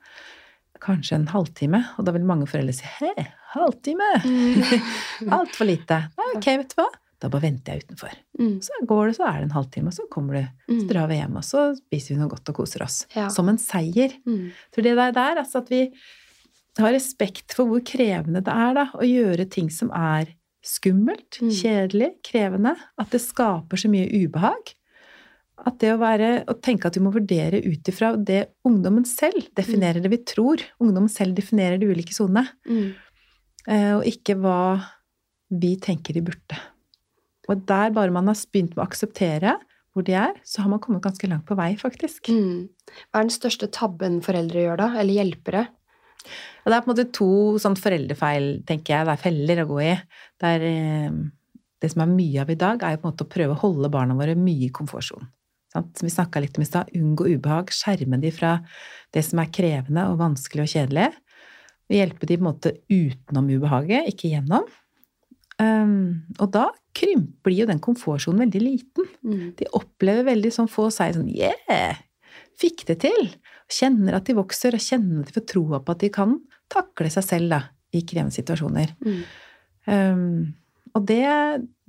Kanskje 0.83 1.15
en 1.19 1.29
halvtime. 1.31 1.83
Og 1.99 2.07
da 2.09 2.13
vil 2.17 2.25
mange 2.27 2.49
foreldre 2.51 2.75
si 2.75 2.89
hei, 2.99 3.27
halvtime! 3.55 4.09
Mm. 4.25 4.63
Altfor 5.39 5.69
lite. 5.69 6.01
Nei, 6.19 6.31
ok, 6.39 6.49
vet 6.63 6.73
du 6.75 6.81
hva? 6.81 6.89
Da 7.23 7.29
bare 7.31 7.45
venter 7.45 7.77
jeg 7.77 7.85
utenfor. 7.85 8.17
Mm. 8.41 8.57
Så 8.67 8.81
går 8.91 9.13
det, 9.13 9.15
så 9.21 9.29
er 9.29 9.37
det 9.39 9.47
en 9.47 9.55
halvtime, 9.55 9.93
og 9.93 9.95
så 9.95 10.09
kommer 10.11 10.41
du, 10.41 10.43
så 10.67 10.75
Mm. 10.81 10.89
drar 10.91 11.07
vi 11.13 11.21
hjem, 11.21 11.37
og 11.39 11.45
så 11.47 11.61
spiser 11.79 12.15
vi 12.15 12.19
noe 12.19 12.33
godt 12.33 12.49
og 12.51 12.57
koser 12.57 12.83
oss. 12.83 12.97
Ja. 13.15 13.29
Som 13.31 13.49
en 13.53 13.59
seier. 13.63 14.17
Mm. 14.27 14.49
For 14.75 14.83
det 14.83 14.97
der, 14.99 15.13
der 15.15 15.39
altså 15.45 15.61
at 15.63 15.71
vi 15.71 15.85
har 16.81 16.91
respekt 16.97 17.55
for 17.55 17.69
hvor 17.71 17.85
krevende 17.87 18.43
det 18.43 18.51
er 18.53 18.75
da, 18.75 18.89
å 18.99 19.07
gjøre 19.07 19.47
ting 19.55 19.71
som 19.71 19.93
er 19.95 20.33
skummelt, 20.67 21.39
Mm. 21.43 21.51
kjedelig, 21.55 22.11
krevende. 22.27 22.75
At 22.99 23.11
det 23.11 23.21
skaper 23.23 23.77
så 23.79 23.89
mye 23.93 24.09
ubehag. 24.11 24.75
At 25.63 25.79
det 25.79 25.93
å 25.95 26.01
være, 26.01 26.31
å 26.51 26.57
tenke 26.59 26.89
at 26.89 26.97
vi 26.99 27.05
må 27.05 27.13
vurdere 27.15 27.61
ut 27.63 27.89
ifra 27.91 28.13
det 28.19 28.41
ungdommen 28.67 29.07
selv 29.07 29.47
definerer 29.59 30.03
det 30.03 30.11
vi 30.11 30.23
tror. 30.27 30.63
Ungdommen 30.83 31.11
selv 31.13 31.37
definerer 31.39 31.79
de 31.79 31.91
ulike 31.93 32.15
sonene. 32.17 32.49
Mm. 32.67 32.89
Eh, 33.71 33.93
og 33.95 34.07
ikke 34.09 34.37
hva 34.43 34.63
vi 35.53 35.77
tenker 35.83 36.17
de 36.17 36.25
burde. 36.27 36.59
Og 37.51 37.63
der 37.69 37.93
bare 37.95 38.15
man 38.15 38.31
har 38.31 38.39
begynt 38.51 38.75
med 38.75 38.83
å 38.83 38.89
akseptere 38.89 39.59
hvor 39.93 40.07
de 40.07 40.15
er, 40.17 40.39
så 40.49 40.65
har 40.65 40.71
man 40.73 40.81
kommet 40.81 41.05
ganske 41.05 41.29
langt 41.29 41.45
på 41.49 41.57
vei, 41.59 41.75
faktisk. 41.77 42.31
Mm. 42.33 42.71
Hva 43.11 43.21
er 43.21 43.27
den 43.27 43.35
største 43.35 43.69
tabben 43.73 44.23
foreldre 44.25 44.65
gjør 44.65 44.81
da, 44.81 44.89
eller 45.03 45.19
hjelpere? 45.21 45.67
Ja, 46.63 46.71
det 46.71 46.77
er 46.77 46.81
på 46.81 46.89
en 46.89 46.93
måte 46.95 47.11
to 47.13 47.29
sånn 47.61 47.77
foreldrefeil, 47.77 48.49
tenker 48.69 48.95
jeg, 48.95 49.09
det 49.09 49.15
er 49.15 49.21
feller 49.21 49.63
å 49.63 49.69
gå 49.69 49.79
i. 49.85 49.93
Der, 50.41 50.65
eh, 50.65 51.21
det 51.83 51.93
som 51.93 52.07
er 52.07 52.15
mye 52.15 52.41
av 52.41 52.55
i 52.55 52.59
dag, 52.59 52.83
er 52.83 52.97
jo 52.97 53.03
på 53.03 53.09
en 53.09 53.13
måte 53.13 53.27
å 53.27 53.33
prøve 53.37 53.57
å 53.57 53.63
holde 53.67 53.93
barna 53.93 54.17
våre 54.17 54.39
mye 54.39 54.71
i 54.71 54.75
komfortsonen. 54.75 55.29
Sant? 55.73 55.95
Som 55.97 56.07
vi 56.07 56.13
snakka 56.13 56.43
litt 56.43 56.59
om 56.59 56.65
i 56.65 56.69
stad, 56.69 56.93
unngå 56.97 57.31
ubehag, 57.33 57.73
skjerme 57.73 58.21
de 58.21 58.33
fra 58.35 58.59
det 59.15 59.25
som 59.25 59.41
er 59.41 59.53
krevende 59.55 60.05
og 60.11 60.21
vanskelig 60.21 60.67
og 60.67 60.73
kjedelig. 60.75 61.09
Og 61.89 61.97
hjelpe 61.97 62.29
de 62.29 62.39
på 62.39 62.45
en 62.45 62.51
måte 62.51 62.75
utenom 62.93 63.51
ubehaget, 63.53 64.09
ikke 64.13 64.33
gjennom. 64.35 64.69
Um, 65.61 66.25
og 66.41 66.49
da 66.55 66.69
krymper 66.97 67.47
blir 67.47 67.63
jo 67.63 67.69
den 67.69 67.83
komfortsonen 67.83 68.45
veldig 68.47 68.63
liten. 68.63 69.09
Mm. 69.25 69.45
De 69.59 69.69
opplever 69.77 70.27
veldig 70.31 70.53
sånn 70.55 70.71
få 70.71 70.89
seg 70.95 71.17
sånn 71.17 71.31
Yeah! 71.33 72.01
Fikk 72.59 72.87
det 72.89 73.01
til! 73.05 73.31
Kjenner 73.73 74.19
at 74.19 74.29
de 74.29 74.37
vokser, 74.37 74.77
og 74.77 74.85
kjenner 74.85 75.23
at 75.23 75.31
de 75.31 75.37
får 75.39 75.47
troa 75.55 75.81
på 75.81 75.95
at 75.95 76.03
de 76.03 76.11
kan 76.13 76.37
takle 76.73 77.13
seg 77.13 77.25
selv 77.27 77.55
da, 77.55 77.63
i 77.93 78.03
krevende 78.09 78.35
situasjoner. 78.37 78.93
Mm. 79.05 79.23
Um, 79.89 80.27
og 80.97 81.07
det, 81.09 81.25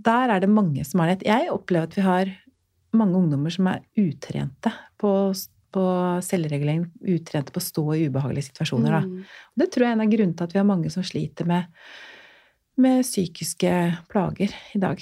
der 0.03 0.31
er 0.31 0.43
det 0.43 0.51
mange 0.51 0.83
som 0.87 1.03
har 1.03 1.11
det. 1.11 1.27
Jeg 1.27 1.51
opplever 1.51 1.89
at 1.89 1.97
vi 1.97 2.05
har 2.05 2.31
mange 2.99 3.17
ungdommer 3.19 3.53
som 3.53 3.67
er 3.71 3.81
utrente 3.99 4.71
på, 5.01 5.11
på 5.73 5.83
selvregulering, 6.25 6.85
utrente 7.15 7.53
på 7.55 7.61
å 7.61 7.65
stå 7.67 7.85
i 7.97 8.07
ubehagelige 8.07 8.51
situasjoner. 8.51 8.99
Mm. 9.07 9.23
Det 9.59 9.69
tror 9.73 9.85
jeg 9.85 9.91
er 9.91 9.97
en 9.97 10.05
av 10.05 10.11
grunnene 10.13 10.37
til 10.37 10.47
at 10.49 10.53
vi 10.55 10.61
har 10.61 10.69
mange 10.69 10.91
som 10.93 11.05
sliter 11.07 11.49
med, 11.49 11.65
med 12.77 13.03
psykiske 13.05 13.73
plager 14.11 14.53
i 14.73 14.81
dag. 14.81 15.01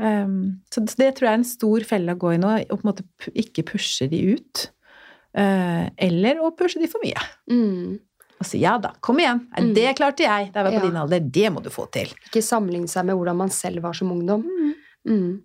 Um, 0.00 0.60
så 0.72 0.80
det 0.84 1.10
tror 1.16 1.26
jeg 1.28 1.32
er 1.34 1.40
en 1.42 1.48
stor 1.48 1.84
felle 1.84 2.14
å 2.16 2.20
gå 2.20 2.34
i 2.36 2.38
nå, 2.40 2.52
å 2.64 2.76
på 2.78 2.84
en 2.84 2.90
måte 2.92 3.04
ikke 3.36 3.66
pushe 3.74 4.08
de 4.08 4.20
ut. 4.36 4.68
Uh, 5.36 5.88
eller 6.00 6.40
å 6.42 6.48
pushe 6.56 6.80
de 6.80 6.88
for 6.90 7.04
mye. 7.04 7.20
Mm. 7.52 7.98
Og 8.40 8.48
si 8.48 8.62
ja 8.62 8.78
da, 8.80 8.94
kom 9.04 9.18
igjen, 9.20 9.42
Mm. 9.52 9.74
det 9.76 9.90
klarte 9.98 10.24
jeg 10.24 10.52
da 10.54 10.62
jeg 10.62 10.64
var 10.64 10.72
på 10.72 10.80
Ja. 10.80 10.88
din 10.88 10.96
alder, 10.96 11.20
det 11.20 11.50
må 11.52 11.60
du 11.62 11.68
få 11.68 11.84
til. 11.92 12.08
Ikke 12.24 12.40
sammenligne 12.40 12.88
seg 12.88 13.04
med 13.04 13.16
hvordan 13.16 13.36
man 13.36 13.50
selv 13.52 13.82
var 13.84 13.92
som 13.92 14.10
ungdom. 14.10 14.46
Mm. 15.04 15.42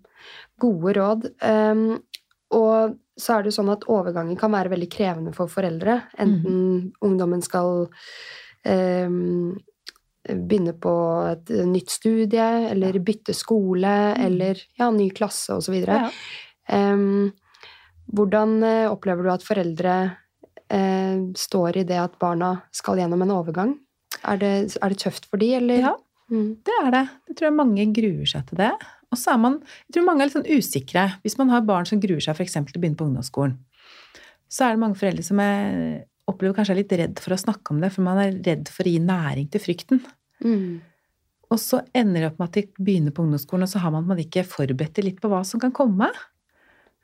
Gode 0.62 0.96
råd. 0.96 1.28
Um, 1.42 1.98
og 2.56 2.96
så 3.16 3.36
er 3.36 3.42
det 3.42 3.52
jo 3.52 3.58
sånn 3.58 3.72
at 3.72 3.86
overgangen 3.90 4.36
kan 4.38 4.52
være 4.54 4.72
veldig 4.74 4.88
krevende 4.92 5.32
for 5.36 5.50
foreldre. 5.50 5.98
Enten 6.20 6.92
ungdommen 7.04 7.42
skal 7.44 7.86
um, 8.66 9.56
begynne 10.26 10.74
på 10.82 10.94
et 11.30 11.52
nytt 11.68 11.92
studie, 11.94 12.46
eller 12.72 12.98
bytte 13.04 13.34
skole, 13.36 13.96
eller 14.20 14.60
ja, 14.78 14.90
ny 14.92 15.08
klasse 15.16 15.56
osv. 15.56 15.78
Ja. 15.86 16.06
Um, 16.68 17.32
hvordan 18.06 18.60
eh, 18.62 18.86
opplever 18.90 19.26
du 19.26 19.32
at 19.32 19.44
foreldre 19.46 19.94
uh, 20.70 21.16
står 21.34 21.80
i 21.82 21.86
det 21.88 21.98
at 21.98 22.18
barna 22.22 22.52
skal 22.74 23.00
gjennom 23.00 23.24
en 23.24 23.34
overgang? 23.34 23.74
Er 24.26 24.38
det, 24.40 24.52
er 24.78 24.92
det 24.92 25.00
tøft 25.02 25.26
for 25.30 25.42
de, 25.42 25.52
eller? 25.58 25.88
Ja, 25.88 25.94
mm. 26.30 26.50
det 26.66 26.76
er 26.82 26.92
det. 26.94 27.04
Jeg 27.30 27.40
tror 27.40 27.56
mange 27.58 27.88
gruer 27.96 28.30
seg 28.30 28.46
til 28.50 28.62
det. 28.62 28.72
Og 29.14 29.20
så 29.20 29.36
er 29.36 29.38
man 29.40 29.60
Jeg 29.86 29.96
tror 29.96 30.06
mange 30.08 30.24
er 30.24 30.30
litt 30.30 30.36
sånn 30.36 30.50
usikre. 30.50 31.06
Hvis 31.22 31.38
man 31.38 31.52
har 31.52 31.64
barn 31.66 31.86
som 31.88 32.02
gruer 32.02 32.22
seg 32.22 32.36
f.eks. 32.36 32.58
til 32.58 32.78
å 32.78 32.82
begynne 32.82 32.98
på 32.98 33.06
ungdomsskolen, 33.06 33.56
så 34.50 34.66
er 34.66 34.74
det 34.74 34.82
mange 34.82 34.98
foreldre 34.98 35.24
som 35.26 35.40
er, 35.42 36.04
opplever 36.30 36.54
kanskje 36.56 36.76
er 36.76 36.80
litt 36.82 36.94
redd 37.00 37.22
for 37.22 37.34
å 37.34 37.40
snakke 37.40 37.74
om 37.74 37.80
det, 37.82 37.90
for 37.94 38.06
man 38.06 38.20
er 38.22 38.36
redd 38.46 38.70
for 38.70 38.86
å 38.86 38.92
gi 38.92 39.00
næring 39.02 39.48
til 39.50 39.62
frykten. 39.62 40.02
Mm. 40.44 40.78
Og 41.50 41.60
så 41.62 41.80
ender 41.94 42.22
det 42.22 42.30
opp 42.30 42.40
med 42.40 42.48
at 42.48 42.58
de 42.58 42.82
begynner 42.82 43.14
på 43.14 43.22
ungdomsskolen, 43.26 43.66
og 43.66 43.70
så 43.70 43.82
har 43.82 43.94
man 43.94 44.06
man 44.06 44.22
ikke 44.22 44.46
forberedt 44.46 45.02
litt 45.04 45.20
på 45.22 45.30
hva 45.30 45.42
som 45.46 45.62
kan 45.62 45.74
komme. 45.74 46.10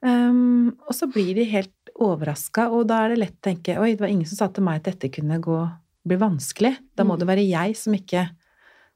Um, 0.03 0.74
og 0.88 0.96
så 0.98 1.07
blir 1.11 1.34
de 1.38 1.46
helt 1.46 1.92
overraska, 2.03 2.66
og 2.74 2.88
da 2.90 3.05
er 3.05 3.12
det 3.12 3.20
lett 3.20 3.38
å 3.38 3.46
tenke 3.46 3.78
oi, 3.78 3.92
det 3.94 4.03
var 4.03 4.11
ingen 4.11 4.26
som 4.26 4.40
sa 4.40 4.48
til 4.50 4.66
meg 4.66 4.80
at 4.80 4.90
dette 4.90 5.12
kunne 5.14 5.38
gå, 5.42 5.59
bli 6.09 6.18
vanskelig. 6.18 6.74
Da 6.98 7.07
må 7.07 7.14
mm. 7.14 7.20
det 7.22 7.28
være 7.30 7.46
jeg 7.46 7.76
som 7.78 7.94
ikke 7.98 8.30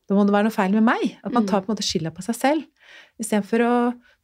Da 0.07 0.14
må 0.14 0.22
det 0.22 0.34
være 0.34 0.46
noe 0.46 0.54
feil 0.54 0.74
med 0.74 0.84
meg. 0.86 1.16
At 1.26 1.32
man 1.34 1.42
mm. 1.42 1.48
tar 1.50 1.62
på 1.62 1.66
en 1.66 1.74
måte 1.74 1.82
skylda 1.82 2.12
på 2.14 2.22
seg 2.22 2.36
selv. 2.38 2.76
Istedenfor 3.20 3.64
å 3.64 3.74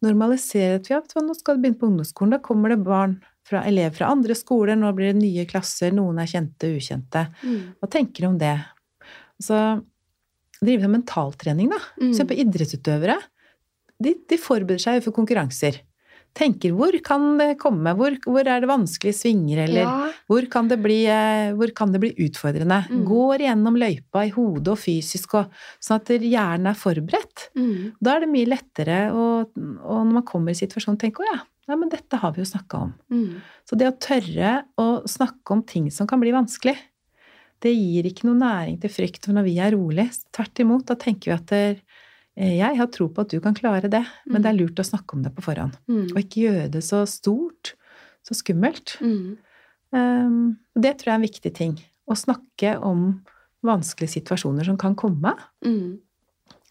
normalisere 0.05 0.81
at 0.81 0.91
ja, 0.91 1.01
nå 1.03 1.37
skal 1.39 1.57
du 1.57 1.65
begynne 1.65 1.81
på 1.81 1.89
ungdomsskolen, 1.91 2.35
da 2.35 2.43
kommer 2.43 2.75
det 2.75 2.83
barn 2.85 3.19
fra 3.49 3.65
elever 3.67 3.95
fra 3.97 4.11
andre 4.15 4.37
skoler, 4.39 4.79
nå 4.79 4.91
blir 4.97 5.13
det 5.13 5.21
nye 5.21 5.47
klasser, 5.51 5.95
noen 5.95 6.21
er 6.23 6.31
kjente 6.31 6.71
ukjente. 6.77 7.27
Mm. 7.43 7.63
Hva 7.81 7.91
tenker 7.91 8.25
du 8.25 8.29
om 8.31 8.39
det? 8.41 8.57
Så 9.43 9.59
drive 10.63 10.87
med 10.87 11.01
mentaltrening, 11.01 11.73
da. 11.73 11.81
Mm. 12.01 12.13
Se 12.17 12.27
på 12.27 12.37
idrettsutøvere. 12.39 13.19
De, 14.03 14.15
de 14.31 14.39
forbereder 14.41 14.83
seg 14.83 15.03
for 15.05 15.15
konkurranser 15.15 15.81
tenker 16.37 16.73
hvor 16.77 16.95
kan 17.05 17.37
det 17.41 17.57
komme, 17.61 17.93
hvor, 17.99 18.15
hvor 18.25 18.49
er 18.49 18.63
det 18.63 18.71
vanskelige 18.71 19.19
svinger, 19.19 19.63
eller 19.67 19.85
ja. 19.85 19.95
hvor, 20.31 20.47
kan 20.53 20.69
det 20.71 20.79
bli, 20.83 20.99
eh, 21.11 21.53
hvor 21.57 21.73
kan 21.77 21.93
det 21.93 22.01
bli 22.03 22.13
utfordrende? 22.27 22.83
Mm. 22.89 23.03
Går 23.09 23.45
gjennom 23.47 23.79
løypa 23.81 24.25
i 24.29 24.33
hodet 24.35 24.75
og 24.75 24.81
fysisk, 24.81 25.37
og, 25.41 25.65
sånn 25.83 26.01
at 26.01 26.13
hjernen 26.17 26.71
er 26.73 26.79
forberedt. 26.79 27.49
Mm. 27.59 27.93
Da 28.01 28.17
er 28.17 28.25
det 28.25 28.33
mye 28.33 28.53
lettere 28.53 29.01
å, 29.13 29.27
og 29.45 29.99
når 29.99 30.15
man 30.21 30.29
kommer 30.29 30.55
i 30.55 30.61
situasjonen, 30.63 31.01
tenke 31.01 31.25
å 31.25 31.29
ja, 31.29 31.41
ja, 31.69 31.77
men 31.79 31.93
dette 31.93 32.19
har 32.19 32.33
vi 32.35 32.43
jo 32.43 32.49
snakka 32.49 32.87
om. 32.89 32.95
Mm. 33.13 33.43
Så 33.69 33.79
det 33.79 33.91
å 33.91 33.99
tørre 34.01 34.55
å 34.81 34.89
snakke 35.09 35.55
om 35.55 35.63
ting 35.69 35.93
som 35.95 36.09
kan 36.11 36.23
bli 36.23 36.35
vanskelig, 36.35 36.79
det 37.63 37.71
gir 37.71 38.09
ikke 38.09 38.27
noe 38.27 38.41
næring 38.41 38.81
til 38.83 38.91
frykt 38.91 39.29
For 39.29 39.37
når 39.37 39.45
vi 39.47 39.53
er 39.63 39.71
rolig. 39.77 40.09
Tvert 40.35 40.59
imot, 40.65 40.83
da 40.89 40.97
tenker 40.99 41.31
vi 41.31 41.35
at 41.37 41.53
det, 41.53 41.61
Eh, 41.71 41.92
jeg 42.39 42.79
har 42.79 42.89
tro 42.89 43.11
på 43.13 43.25
at 43.25 43.33
du 43.33 43.41
kan 43.45 43.57
klare 43.57 43.91
det, 43.93 44.03
men 44.25 44.41
mm. 44.41 44.43
det 44.45 44.51
er 44.51 44.57
lurt 44.57 44.81
å 44.81 44.87
snakke 44.87 45.17
om 45.17 45.25
det 45.25 45.35
på 45.37 45.45
forhånd. 45.45 45.75
Mm. 45.91 46.07
Og 46.15 46.21
ikke 46.23 46.47
gjøre 46.47 46.71
det 46.73 46.81
så 46.87 47.03
stort, 47.09 47.75
så 48.25 48.37
skummelt. 48.39 48.95
Mm. 49.05 49.37
Um, 49.93 50.39
det 50.73 50.97
tror 50.99 51.11
jeg 51.11 51.15
er 51.15 51.21
en 51.21 51.27
viktig 51.27 51.53
ting. 51.59 51.75
Å 52.09 52.17
snakke 52.17 52.79
om 52.81 53.05
vanskelige 53.67 54.17
situasjoner 54.17 54.67
som 54.67 54.79
kan 54.81 54.97
komme. 54.99 55.35
Mm. 55.65 56.01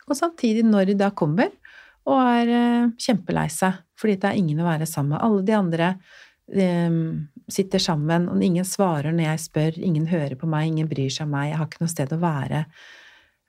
Og 0.10 0.18
samtidig, 0.18 0.66
når 0.68 0.92
de 0.92 0.98
da 1.04 1.12
kommer, 1.14 1.54
og 2.10 2.18
er 2.18 2.50
uh, 2.50 2.92
kjempelei 2.98 3.46
seg 3.54 3.78
fordi 4.02 4.16
det 4.18 4.32
er 4.32 4.40
ingen 4.40 4.64
å 4.64 4.66
være 4.66 4.88
sammen 4.90 5.14
med. 5.14 5.22
Alle 5.22 5.44
de 5.46 5.54
andre 5.54 5.92
um, 6.90 7.28
sitter 7.52 7.84
sammen, 7.84 8.26
og 8.32 8.42
ingen 8.42 8.66
svarer 8.66 9.14
når 9.14 9.28
jeg 9.28 9.44
spør, 9.44 9.78
ingen 9.78 10.08
hører 10.10 10.34
på 10.42 10.50
meg, 10.50 10.72
ingen 10.72 10.90
bryr 10.90 11.14
seg 11.14 11.28
om 11.28 11.36
meg, 11.36 11.52
jeg 11.52 11.60
har 11.60 11.70
ikke 11.70 11.84
noe 11.84 11.94
sted 11.94 12.16
å 12.16 12.20
være. 12.24 12.64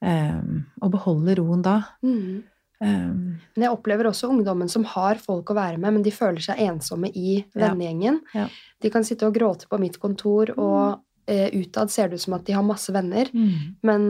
Um, 0.02 0.64
og 0.82 0.90
beholde 0.96 1.36
roen 1.38 1.60
da. 1.62 1.76
Mm. 2.02 2.42
Um, 2.82 3.18
men 3.54 3.62
jeg 3.62 3.70
opplever 3.70 4.08
også 4.08 4.26
ungdommen 4.32 4.70
som 4.70 4.82
har 4.90 5.20
folk 5.22 5.52
å 5.52 5.54
være 5.54 5.78
med, 5.78 5.94
men 5.94 6.02
de 6.02 6.10
føler 6.14 6.42
seg 6.42 6.58
ensomme 6.64 7.12
i 7.14 7.36
vennegjengen. 7.54 8.18
Ja, 8.34 8.48
ja. 8.48 8.74
De 8.82 8.90
kan 8.90 9.06
sitte 9.06 9.28
og 9.28 9.36
gråte 9.36 9.68
på 9.70 9.78
mitt 9.78 10.00
kontor, 10.02 10.50
og 10.56 10.98
mm. 10.98 11.04
uh, 11.30 11.48
utad 11.62 11.94
ser 11.94 12.10
det 12.10 12.18
ut 12.18 12.26
som 12.26 12.34
at 12.34 12.46
de 12.48 12.56
har 12.58 12.66
masse 12.66 12.90
venner, 12.94 13.30
mm. 13.30 13.82
men 13.86 14.06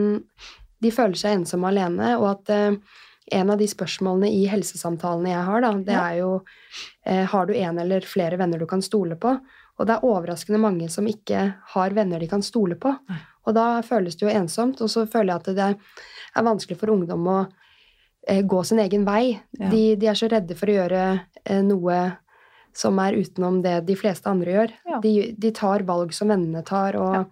de 0.83 0.93
føler 0.95 1.21
seg 1.21 1.43
ensomme 1.43 1.69
alene, 1.69 2.15
og 2.17 2.31
at 2.31 2.55
uh, 2.57 3.03
en 3.33 3.53
av 3.53 3.61
de 3.61 3.69
spørsmålene 3.69 4.33
i 4.33 4.47
helsesamtalene 4.51 5.35
jeg 5.35 5.45
har, 5.51 5.67
da, 5.67 5.75
det 5.91 5.99
ja. 5.99 6.07
er 6.09 6.23
jo 6.23 6.31
uh, 6.41 7.27
har 7.35 7.51
du 7.51 7.53
en 7.59 7.83
eller 7.85 8.09
flere 8.09 8.41
venner 8.41 8.65
du 8.65 8.69
kan 8.71 8.81
stole 8.85 9.21
på? 9.21 9.37
Og 9.77 9.89
det 9.89 9.99
er 9.99 10.09
overraskende 10.09 10.61
mange 10.63 10.89
som 10.93 11.05
ikke 11.09 11.45
har 11.75 11.95
venner 11.97 12.21
de 12.21 12.29
kan 12.33 12.45
stole 12.45 12.81
på. 12.81 12.97
Nei. 13.13 13.21
Og 13.47 13.57
da 13.57 13.67
føles 13.87 14.17
det 14.17 14.27
jo 14.27 14.33
ensomt, 14.33 14.81
og 14.85 14.91
så 14.91 15.05
føler 15.11 15.33
jeg 15.33 15.43
at 15.43 15.51
det 15.57 15.69
er 15.73 16.47
vanskelig 16.47 16.79
for 16.81 16.93
ungdom 16.95 17.27
å 17.31 17.39
eh, 18.29 18.43
gå 18.47 18.63
sin 18.67 18.83
egen 18.83 19.07
vei. 19.09 19.37
Ja. 19.59 19.71
De, 19.73 19.83
de, 19.99 20.11
er 20.11 20.19
så 20.19 20.31
redde 20.31 20.57
for 20.59 20.71
å 20.71 20.77
gjøre 20.77 21.07
eh, 21.43 21.63
noe 21.67 21.99
som 22.77 23.01
er 23.03 23.19
utenom 23.21 23.61
det 23.65 23.81
de 23.89 23.97
fleste 23.99 24.31
andre 24.31 24.55
gjør. 24.55 24.77
Ja. 24.89 25.01
De, 25.05 25.15
de, 25.39 25.51
tar 25.57 25.85
valg 25.89 26.15
som 26.17 26.33
vennene 26.33 26.63
tar, 26.67 26.97
og 27.01 27.19
ja. 27.19 27.25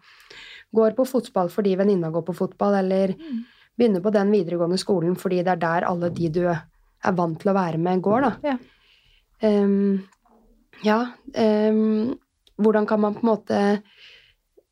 går 0.77 0.99
på 0.99 1.07
fotball 1.09 1.53
fordi 1.53 1.77
venninna 1.81 2.13
går 2.13 2.27
på 2.27 2.37
fotball, 2.43 2.81
eller 2.83 3.15
mm. 3.17 3.39
begynner 3.79 4.05
på 4.05 4.13
den 4.15 4.35
videregående 4.35 4.81
skolen 4.81 5.17
fordi 5.19 5.41
det 5.47 5.55
er 5.57 5.63
der 5.63 5.89
alle 5.89 6.13
de 6.15 6.33
du 6.35 6.43
er 6.51 7.15
vant 7.17 7.39
til 7.41 7.53
å 7.53 7.57
være 7.57 7.81
med, 7.81 8.03
går, 8.05 8.27
da. 8.27 8.33
Ja. 8.51 8.59
Um, 9.41 10.03
ja 10.85 10.99
um, 11.33 12.11
hvordan 12.61 12.85
kan 12.87 13.01
man 13.01 13.15
på 13.17 13.25
en 13.25 13.31
måte 13.31 13.61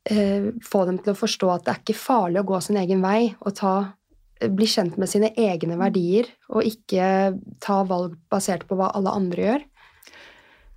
få 0.07 0.85
dem 0.87 0.99
til 1.03 1.13
å 1.13 1.19
forstå 1.19 1.49
at 1.53 1.65
det 1.65 1.73
er 1.73 1.81
ikke 1.83 1.99
farlig 1.99 2.41
å 2.41 2.47
gå 2.47 2.59
sin 2.63 2.79
egen 2.81 3.01
vei 3.03 3.33
og 3.41 3.55
ta, 3.59 3.73
eh, 4.39 4.49
bli 4.49 4.65
kjent 4.65 4.97
med 4.97 5.09
sine 5.11 5.33
egne 5.35 5.77
verdier, 5.77 6.29
og 6.49 6.63
ikke 6.65 7.37
ta 7.59 7.83
valg 7.83 8.15
basert 8.31 8.65
på 8.67 8.77
hva 8.79 8.91
alle 8.95 9.11
andre 9.11 9.43
gjør? 9.43 9.67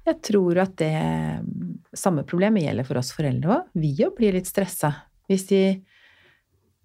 Jeg 0.03 0.19
tror 0.27 0.59
at 0.59 0.75
det 0.83 1.47
samme 1.95 2.25
problemet 2.27 2.65
gjelder 2.65 2.87
for 2.89 2.99
oss 2.99 3.13
foreldre 3.15 3.55
òg. 3.55 3.73
Vi 3.79 3.95
òg 4.03 4.17
blir 4.19 4.35
litt 4.35 4.51
stressa 4.51 4.91
hvis 5.31 5.47
de 5.53 5.63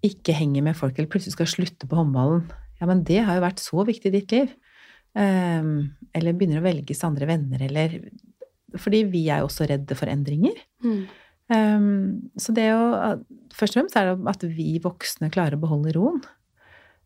ikke 0.06 0.36
henger 0.38 0.62
med 0.62 0.78
folk 0.78 0.94
eller 0.94 1.10
plutselig 1.10 1.34
skal 1.34 1.50
slutte 1.50 1.88
på 1.90 1.98
håndballen. 1.98 2.44
Ja, 2.78 2.86
men 2.86 3.02
det 3.02 3.24
har 3.26 3.34
jo 3.34 3.42
vært 3.42 3.58
så 3.58 3.82
viktig 3.82 4.12
i 4.12 4.14
ditt 4.20 4.34
liv. 4.36 4.52
Um, 5.18 5.96
eller 6.14 6.36
begynner 6.36 6.60
å 6.60 6.66
velge 6.68 6.94
seg 6.94 7.08
andre 7.08 7.26
venner, 7.26 7.62
eller 7.64 7.96
Fordi 8.78 9.00
vi 9.08 9.22
er 9.32 9.40
jo 9.40 9.48
også 9.48 9.66
redde 9.66 9.96
for 9.96 10.12
endringer. 10.12 10.54
Mm. 10.84 11.08
Um, 11.48 12.28
så 12.36 12.52
det 12.52 12.66
å 12.76 13.16
Først 13.58 13.72
og 13.72 13.80
fremst 13.80 13.96
er 13.96 14.10
det 14.10 14.28
at 14.30 14.42
vi 14.54 14.76
voksne 14.84 15.30
klarer 15.34 15.56
å 15.56 15.62
beholde 15.62 15.90
roen. 15.96 16.20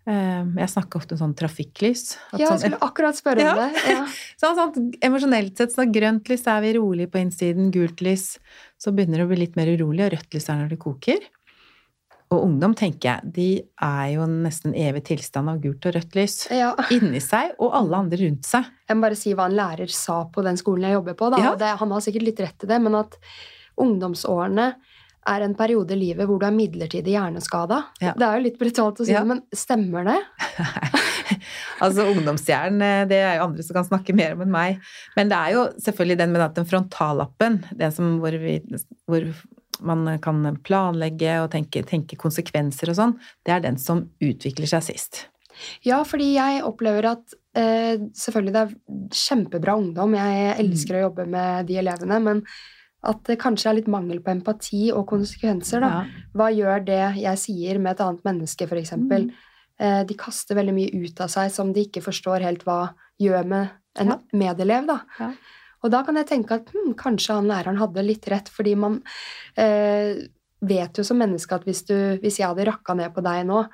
Um, 0.03 0.57
jeg 0.59 0.68
snakker 0.68 0.99
ofte 0.99 1.14
om 1.14 1.20
sånn 1.20 1.36
trafikklys. 1.38 2.16
ja, 2.34 2.51
jeg 2.51 2.59
skulle 2.61 2.80
akkurat 2.84 3.16
spørre 3.16 3.47
om 3.47 3.61
ja. 3.62 3.68
det. 3.70 3.84
Ja. 3.95 4.03
sånn, 4.43 4.59
sånn, 4.59 4.88
emosjonelt 5.07 5.57
sett, 5.57 5.72
så 5.72 5.86
grønt 5.88 6.28
lys 6.28 6.43
er 6.51 6.59
vi 6.64 6.74
rolig 6.76 7.07
på 7.09 7.22
innsiden, 7.22 7.70
gult 7.72 8.03
lys 8.05 8.34
så 8.82 8.93
begynner 8.93 9.22
det 9.22 9.28
å 9.28 9.30
bli 9.30 9.38
litt 9.45 9.57
mer 9.57 9.70
urolig, 9.70 10.09
og 10.09 10.12
rødt 10.16 10.36
lys 10.36 10.51
er 10.51 10.61
når 10.61 10.74
det 10.74 10.80
koker. 10.82 11.30
Og 12.32 12.47
ungdom, 12.49 12.74
tenker 12.74 13.09
jeg, 13.09 13.32
de 13.36 13.49
er 13.84 14.07
jo 14.14 14.26
nesten 14.26 14.74
evig 14.78 15.05
tilstand 15.11 15.53
av 15.53 15.61
gult 15.62 15.86
og 15.86 15.95
rødt 15.99 16.16
lys. 16.18 16.36
Ja. 16.51 16.72
Inni 16.97 17.20
seg 17.22 17.55
og 17.62 17.76
alle 17.76 18.03
andre 18.03 18.22
rundt 18.24 18.49
seg. 18.49 18.70
Jeg 18.88 18.99
må 18.99 19.07
bare 19.07 19.18
si 19.20 19.34
hva 19.36 19.47
en 19.51 19.59
lærer 19.59 19.93
sa 19.93 20.22
på 20.32 20.45
den 20.45 20.59
skolen 20.61 20.88
jeg 20.88 20.99
jobber 20.99 21.18
på. 21.20 21.32
Ja. 21.38 21.55
Det, 21.61 21.74
han 21.82 21.95
har 21.95 22.05
sikkert 22.05 22.26
litt 22.30 22.43
rett 22.43 22.66
i 22.66 22.70
det, 22.72 22.80
men 22.82 22.99
at 23.05 23.18
ungdomsårene 23.81 24.73
er 25.31 25.45
en 25.45 25.55
periode 25.55 25.95
i 25.95 26.01
livet 26.01 26.27
hvor 26.27 26.41
du 26.41 26.47
er 26.49 26.55
midlertidig 26.55 27.14
hjerneskada. 27.14 27.79
Ja. 28.03 28.14
Det 28.18 28.27
er 28.27 28.39
jo 28.39 28.47
litt 28.49 28.59
brutalt 28.59 29.01
å 29.03 29.07
si 29.07 29.14
ja. 29.14 29.23
men 29.27 29.45
stemmer 29.55 30.07
det? 30.09 30.18
altså 31.85 32.09
ungdomshjernen, 32.11 32.83
eh, 32.83 33.07
det 33.11 33.20
er 33.23 33.39
jo 33.39 33.47
andre 33.47 33.66
som 33.66 33.79
kan 33.79 33.89
snakke 33.89 34.16
mer 34.18 34.35
om 34.37 34.43
enn 34.47 34.55
meg. 34.55 34.95
Men 35.16 35.31
det 35.31 35.39
er 35.39 35.57
jo 35.57 35.66
selvfølgelig 35.85 36.18
den 36.25 36.35
med 36.35 36.47
den 36.59 36.68
frontallappen, 36.68 37.61
den 37.79 37.95
som, 37.95 38.16
hvor, 38.23 38.39
vi, 38.43 38.59
hvor, 39.11 39.29
man 39.87 40.16
kan 40.23 40.43
planlegge 40.66 41.39
og 41.45 41.53
tenke, 41.55 41.85
tenke 41.87 42.18
konsekvenser 42.18 42.91
og 42.91 42.99
sånn, 42.99 43.14
det 43.47 43.55
er 43.55 43.64
den 43.64 43.79
som 43.83 44.09
utvikler 44.23 44.70
seg 44.75 44.89
sist. 44.91 45.25
Ja, 45.87 46.01
fordi 46.09 46.33
jeg 46.35 46.62
opplever 46.66 47.12
at 47.12 47.35
eh, 47.59 47.95
selvfølgelig 48.18 48.55
det 48.55 48.62
er 48.62 49.18
kjempebra 49.23 49.79
ungdom, 49.79 50.16
jeg 50.18 50.55
elsker 50.64 50.99
å 50.99 51.09
jobbe 51.09 51.31
med 51.31 51.68
de 51.70 51.79
elevene, 51.83 52.18
men 52.25 52.47
at 53.03 53.23
det 53.27 53.39
kanskje 53.43 53.71
er 53.71 53.79
litt 53.81 53.89
mangel 53.91 54.21
på 54.23 54.31
empati 54.31 54.85
og 54.95 55.09
konsekvenser. 55.11 55.83
Da. 55.83 55.89
Ja. 55.91 56.27
Hva 56.39 56.51
gjør 56.55 56.85
det 56.87 57.01
jeg 57.19 57.41
sier 57.43 57.81
med 57.83 57.97
et 57.97 58.05
annet 58.05 58.29
menneske, 58.29 58.69
f.eks.? 58.69 58.95
Mm. 58.95 59.33
Eh, 59.83 60.03
de 60.07 60.19
kaster 60.19 60.59
veldig 60.59 60.75
mye 60.77 61.03
ut 61.03 61.25
av 61.25 61.33
seg 61.33 61.51
som 61.55 61.73
de 61.75 61.87
ikke 61.89 62.05
forstår 62.05 62.45
helt 62.47 62.63
hva 62.69 62.93
gjør 63.23 63.49
med 63.51 63.73
en 64.03 64.15
ja. 64.15 64.19
medelev. 64.45 64.87
Da. 64.93 65.01
Ja. 65.19 65.33
Og 65.83 65.91
da 65.95 66.05
kan 66.07 66.21
jeg 66.21 66.29
tenke 66.31 66.61
at 66.61 66.71
hm, 66.71 66.95
kanskje 67.01 67.41
han 67.41 67.51
læreren 67.51 67.81
hadde 67.81 68.07
litt 68.07 68.29
rett, 68.31 68.51
fordi 68.53 68.77
man 68.79 69.01
eh, 69.59 70.23
vet 70.63 70.99
jo 70.99 71.05
som 71.07 71.19
menneske 71.19 71.59
at 71.59 71.67
hvis, 71.67 71.83
du, 71.89 71.97
hvis 72.23 72.39
jeg 72.39 72.47
hadde 72.53 72.69
rakka 72.71 72.95
ned 72.99 73.11
på 73.15 73.25
deg 73.25 73.43
nå 73.49 73.65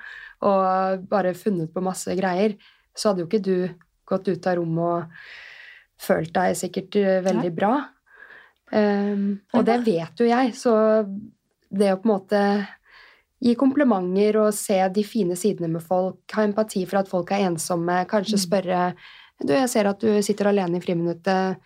og 0.47 1.05
bare 1.11 1.35
funnet 1.37 1.69
på 1.73 1.83
masse 1.85 2.13
greier, 2.17 2.55
så 2.97 3.11
hadde 3.11 3.25
jo 3.25 3.29
ikke 3.29 3.43
du 3.45 3.55
gått 4.09 4.31
ut 4.31 4.49
av 4.49 4.57
rommet 4.57 4.89
og 4.89 6.01
følt 6.01 6.33
deg 6.33 6.57
sikkert 6.57 6.97
eh, 6.97 7.21
veldig 7.25 7.53
bra. 7.53 7.73
Um, 8.69 9.39
og 9.57 9.63
det 9.65 9.79
vet 9.87 10.21
jo 10.21 10.27
jeg, 10.29 10.51
så 10.57 10.73
det 11.69 11.93
å 11.93 12.01
på 12.01 12.05
en 12.05 12.11
måte 12.11 12.41
gi 13.39 13.55
komplimenter 13.57 14.37
og 14.41 14.51
se 14.53 14.77
de 14.93 15.03
fine 15.07 15.37
sidene 15.39 15.71
med 15.71 15.85
folk, 15.85 16.21
ha 16.35 16.43
empati 16.45 16.83
for 16.89 17.01
at 17.01 17.09
folk 17.09 17.31
er 17.33 17.47
ensomme, 17.47 18.01
kanskje 18.09 18.37
mm. 18.37 18.43
spørre 18.43 18.81
du, 19.39 19.53
jeg 19.55 19.69
ser 19.71 19.87
at 19.87 20.01
du 20.03 20.19
sitter 20.25 20.51
alene 20.51 20.79
i 20.79 20.83
friminuttet, 20.83 21.59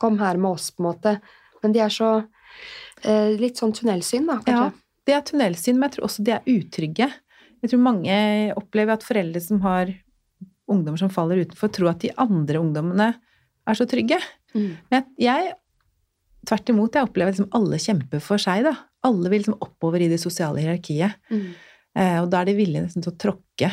kom 0.00 0.18
her 0.18 0.38
med 0.40 0.56
oss, 0.56 0.70
på 0.74 0.82
en 0.82 0.88
måte. 0.88 1.12
Men 1.62 1.74
de 1.76 1.82
er 1.84 1.92
så 1.94 2.10
eh, 3.04 3.36
litt 3.38 3.60
sånn 3.60 3.74
tunnelsyn, 3.76 4.26
da, 4.26 4.40
kanskje. 4.42 4.70
Ja, 4.72 5.06
det 5.06 5.16
er 5.16 5.26
tunnelsyn, 5.28 5.78
men 5.78 5.88
jeg 5.88 5.96
tror 5.96 6.08
også 6.08 6.24
de 6.26 6.34
er 6.34 6.48
utrygge. 6.50 7.10
Jeg 7.60 7.72
tror 7.72 7.82
mange 7.84 8.16
opplever 8.56 8.96
at 8.96 9.06
foreldre 9.06 9.42
som 9.44 9.60
har 9.62 9.92
ungdommer 10.70 11.00
som 11.02 11.12
faller 11.12 11.42
utenfor, 11.44 11.72
tror 11.74 11.92
at 11.92 12.02
de 12.02 12.12
andre 12.18 12.62
ungdommene 12.62 13.10
er 13.68 13.78
så 13.78 13.86
trygge. 13.90 14.18
Mm. 14.54 14.70
Men 14.90 15.06
jeg, 15.20 15.54
tvert 16.50 16.72
imot, 16.72 16.96
jeg 16.96 17.06
opplever 17.06 17.34
liksom 17.34 17.50
alle 17.56 17.78
kjemper 17.80 18.22
for 18.24 18.42
seg, 18.42 18.64
da. 18.66 18.74
Alle 19.06 19.30
vil 19.30 19.44
liksom 19.44 19.60
oppover 19.62 20.02
i 20.02 20.10
det 20.10 20.18
sosiale 20.20 20.62
hierarkiet. 20.64 21.16
Mm. 21.30 21.46
Eh, 21.96 22.18
og 22.20 22.28
da 22.32 22.42
er 22.42 22.50
de 22.50 22.56
villige 22.58 22.84
nesten 22.84 23.04
til 23.04 23.12
å 23.14 23.20
tråkke 23.20 23.70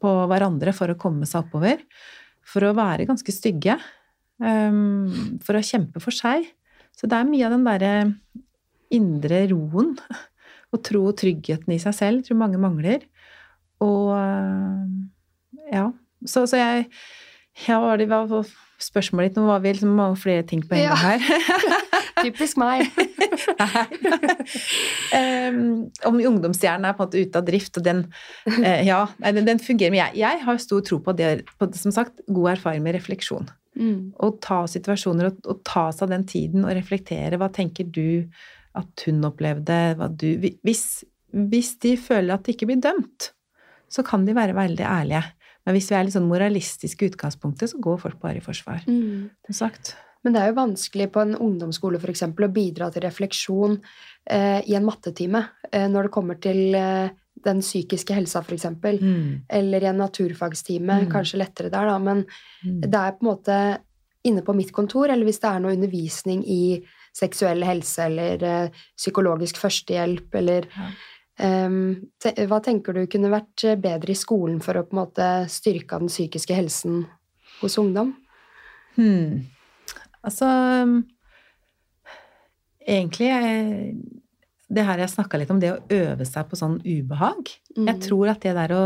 på 0.00 0.14
hverandre 0.30 0.72
for 0.76 0.92
å 0.92 0.98
komme 1.00 1.28
seg 1.28 1.44
oppover. 1.44 1.82
For 2.46 2.64
å 2.66 2.74
være 2.78 3.08
ganske 3.10 3.34
stygge. 3.34 3.76
Um, 4.40 5.36
for 5.44 5.58
å 5.58 5.64
kjempe 5.66 6.00
for 6.00 6.16
seg. 6.16 6.46
Så 6.96 7.10
det 7.10 7.18
er 7.18 7.28
mye 7.28 7.44
av 7.44 7.52
den 7.52 7.66
derre 7.66 7.94
indre 8.90 9.42
roen 9.50 9.92
og 10.70 10.80
tro 10.86 11.02
og 11.10 11.18
tryggheten 11.20 11.74
i 11.74 11.80
seg 11.82 11.96
selv 11.96 12.24
tror 12.26 12.40
mange 12.40 12.60
mangler. 12.62 13.04
Og 13.84 14.14
ja. 15.70 15.90
Så, 16.24 16.46
så 16.48 16.58
jeg 16.60 16.88
jeg 17.66 17.82
var 17.82 17.98
det 18.00 18.08
hva, 18.10 18.22
spørsmålet 18.84 19.30
ditt? 19.30 19.38
Nå 19.40 19.46
var 19.48 19.62
vi 19.64 19.72
liksom 19.74 19.94
mange 19.98 20.18
flere 20.20 20.44
ting 20.46 20.62
på 20.66 20.76
en 20.76 20.90
gang 20.90 21.00
her. 21.00 21.20
Typisk 22.24 22.58
meg. 22.60 22.88
um, 25.14 25.88
om 26.08 26.20
ungdomsstjernen 26.32 26.88
er 26.88 26.96
på 26.96 27.04
en 27.04 27.08
måte 27.08 27.22
ute 27.22 27.40
av 27.40 27.46
drift, 27.46 27.80
og 27.80 27.86
den 27.86 28.04
uh, 28.50 28.80
Ja, 28.86 29.04
den, 29.24 29.46
den 29.48 29.62
fungerer. 29.62 29.94
Men 29.94 30.02
jeg, 30.04 30.20
jeg 30.22 30.44
har 30.46 30.62
stor 30.62 30.84
tro 30.86 31.00
på 31.04 31.16
det, 31.16 31.32
på, 31.60 31.70
som 31.78 31.94
sagt, 31.94 32.22
god 32.28 32.56
erfaring 32.56 32.84
med 32.86 32.98
refleksjon. 32.98 33.48
Mm. 33.80 34.12
Å 34.18 34.32
ta 34.42 34.62
situasjoner 34.68 35.30
og, 35.30 35.42
og 35.48 35.60
ta 35.68 35.88
seg 35.94 36.10
den 36.12 36.26
tiden 36.28 36.66
og 36.66 36.74
reflektere. 36.76 37.38
Hva 37.40 37.50
tenker 37.54 37.88
du 37.88 38.26
at 38.78 39.06
hun 39.06 39.24
opplevde? 39.26 39.78
Du 40.18 40.26
hvis, 40.66 40.86
hvis 41.32 41.76
de 41.82 41.96
føler 42.00 42.34
at 42.34 42.46
de 42.46 42.56
ikke 42.56 42.68
blir 42.70 42.82
dømt, 42.82 43.32
så 43.90 44.04
kan 44.06 44.26
de 44.26 44.36
være 44.36 44.54
veldig 44.54 44.86
ærlige. 44.86 45.24
Men 45.70 45.78
hvis 45.78 45.90
vi 45.92 45.96
er 45.96 46.06
litt 46.06 46.16
sånn 46.16 46.26
moralistiske 46.26 47.06
i 47.06 47.10
utgangspunktet, 47.12 47.70
så 47.70 47.78
går 47.82 48.00
folk 48.02 48.18
bare 48.22 48.40
i 48.40 48.44
forsvar. 48.44 48.82
Mm. 48.90 49.30
Sagt. 49.54 49.94
Men 50.24 50.34
det 50.34 50.42
er 50.42 50.50
jo 50.50 50.58
vanskelig 50.58 51.06
på 51.14 51.22
en 51.22 51.36
ungdomsskole 51.38 52.00
for 52.02 52.10
eksempel, 52.12 52.48
å 52.48 52.52
bidra 52.52 52.90
til 52.92 53.04
refleksjon 53.06 53.78
eh, 54.28 54.60
i 54.66 54.74
en 54.76 54.84
mattetime 54.84 55.44
eh, 55.70 55.86
når 55.88 56.08
det 56.08 56.12
kommer 56.16 56.40
til 56.42 56.74
eh, 56.76 57.14
den 57.40 57.62
psykiske 57.62 58.16
helsa, 58.18 58.42
eksempel. 58.52 58.98
Mm. 59.00 59.46
Eller 59.48 59.86
i 59.86 59.88
en 59.88 60.02
naturfagstime. 60.02 61.04
Mm. 61.06 61.12
Kanskje 61.14 61.40
lettere 61.40 61.70
der, 61.72 61.86
da. 61.88 61.98
Men 61.98 62.26
Mm. 62.60 62.80
det 62.82 62.98
er 62.98 63.14
på 63.16 63.24
en 63.24 63.30
måte 63.30 63.54
inne 64.28 64.42
på 64.44 64.52
mitt 64.52 64.72
kontor, 64.76 65.08
eller 65.08 65.24
hvis 65.24 65.40
det 65.40 65.48
er 65.48 65.60
noe 65.64 65.72
undervisning 65.72 66.42
i 66.44 66.82
seksuell 67.16 67.64
helse 67.64 68.04
eller 68.04 68.42
eh, 68.44 68.82
psykologisk 68.98 69.56
førstehjelp 69.56 70.34
eller 70.34 70.68
Ja. 70.68 70.90
Te 71.40 72.32
Hva 72.50 72.58
tenker 72.64 72.92
du 72.96 73.06
kunne 73.10 73.30
vært 73.32 73.64
eh, 73.64 73.78
bedre 73.80 74.12
i 74.12 74.18
skolen 74.18 74.58
for 74.60 74.76
å 74.76 74.84
på 74.84 74.92
en 74.96 75.00
måte 75.02 75.28
styrke 75.48 75.98
den 76.02 76.10
psykiske 76.12 76.54
helsen 76.56 77.06
hos 77.62 77.78
ungdom? 77.80 78.12
Hmm. 78.96 79.46
Altså 80.26 80.46
Egentlig 82.86 83.28
eh, 83.30 83.94
Det 84.70 84.84
her 84.86 85.02
jeg 85.02 85.12
snakka 85.14 85.40
litt 85.40 85.50
om, 85.52 85.60
det 85.62 85.72
å 85.74 85.80
øve 85.96 86.26
seg 86.28 86.46
på 86.50 86.58
sånn 86.58 86.78
ubehag. 86.84 87.48
Jeg 87.74 87.86
Mm. 87.96 88.00
tror 88.04 88.28
at 88.30 88.40
det 88.44 88.54
der 88.54 88.72
å 88.76 88.84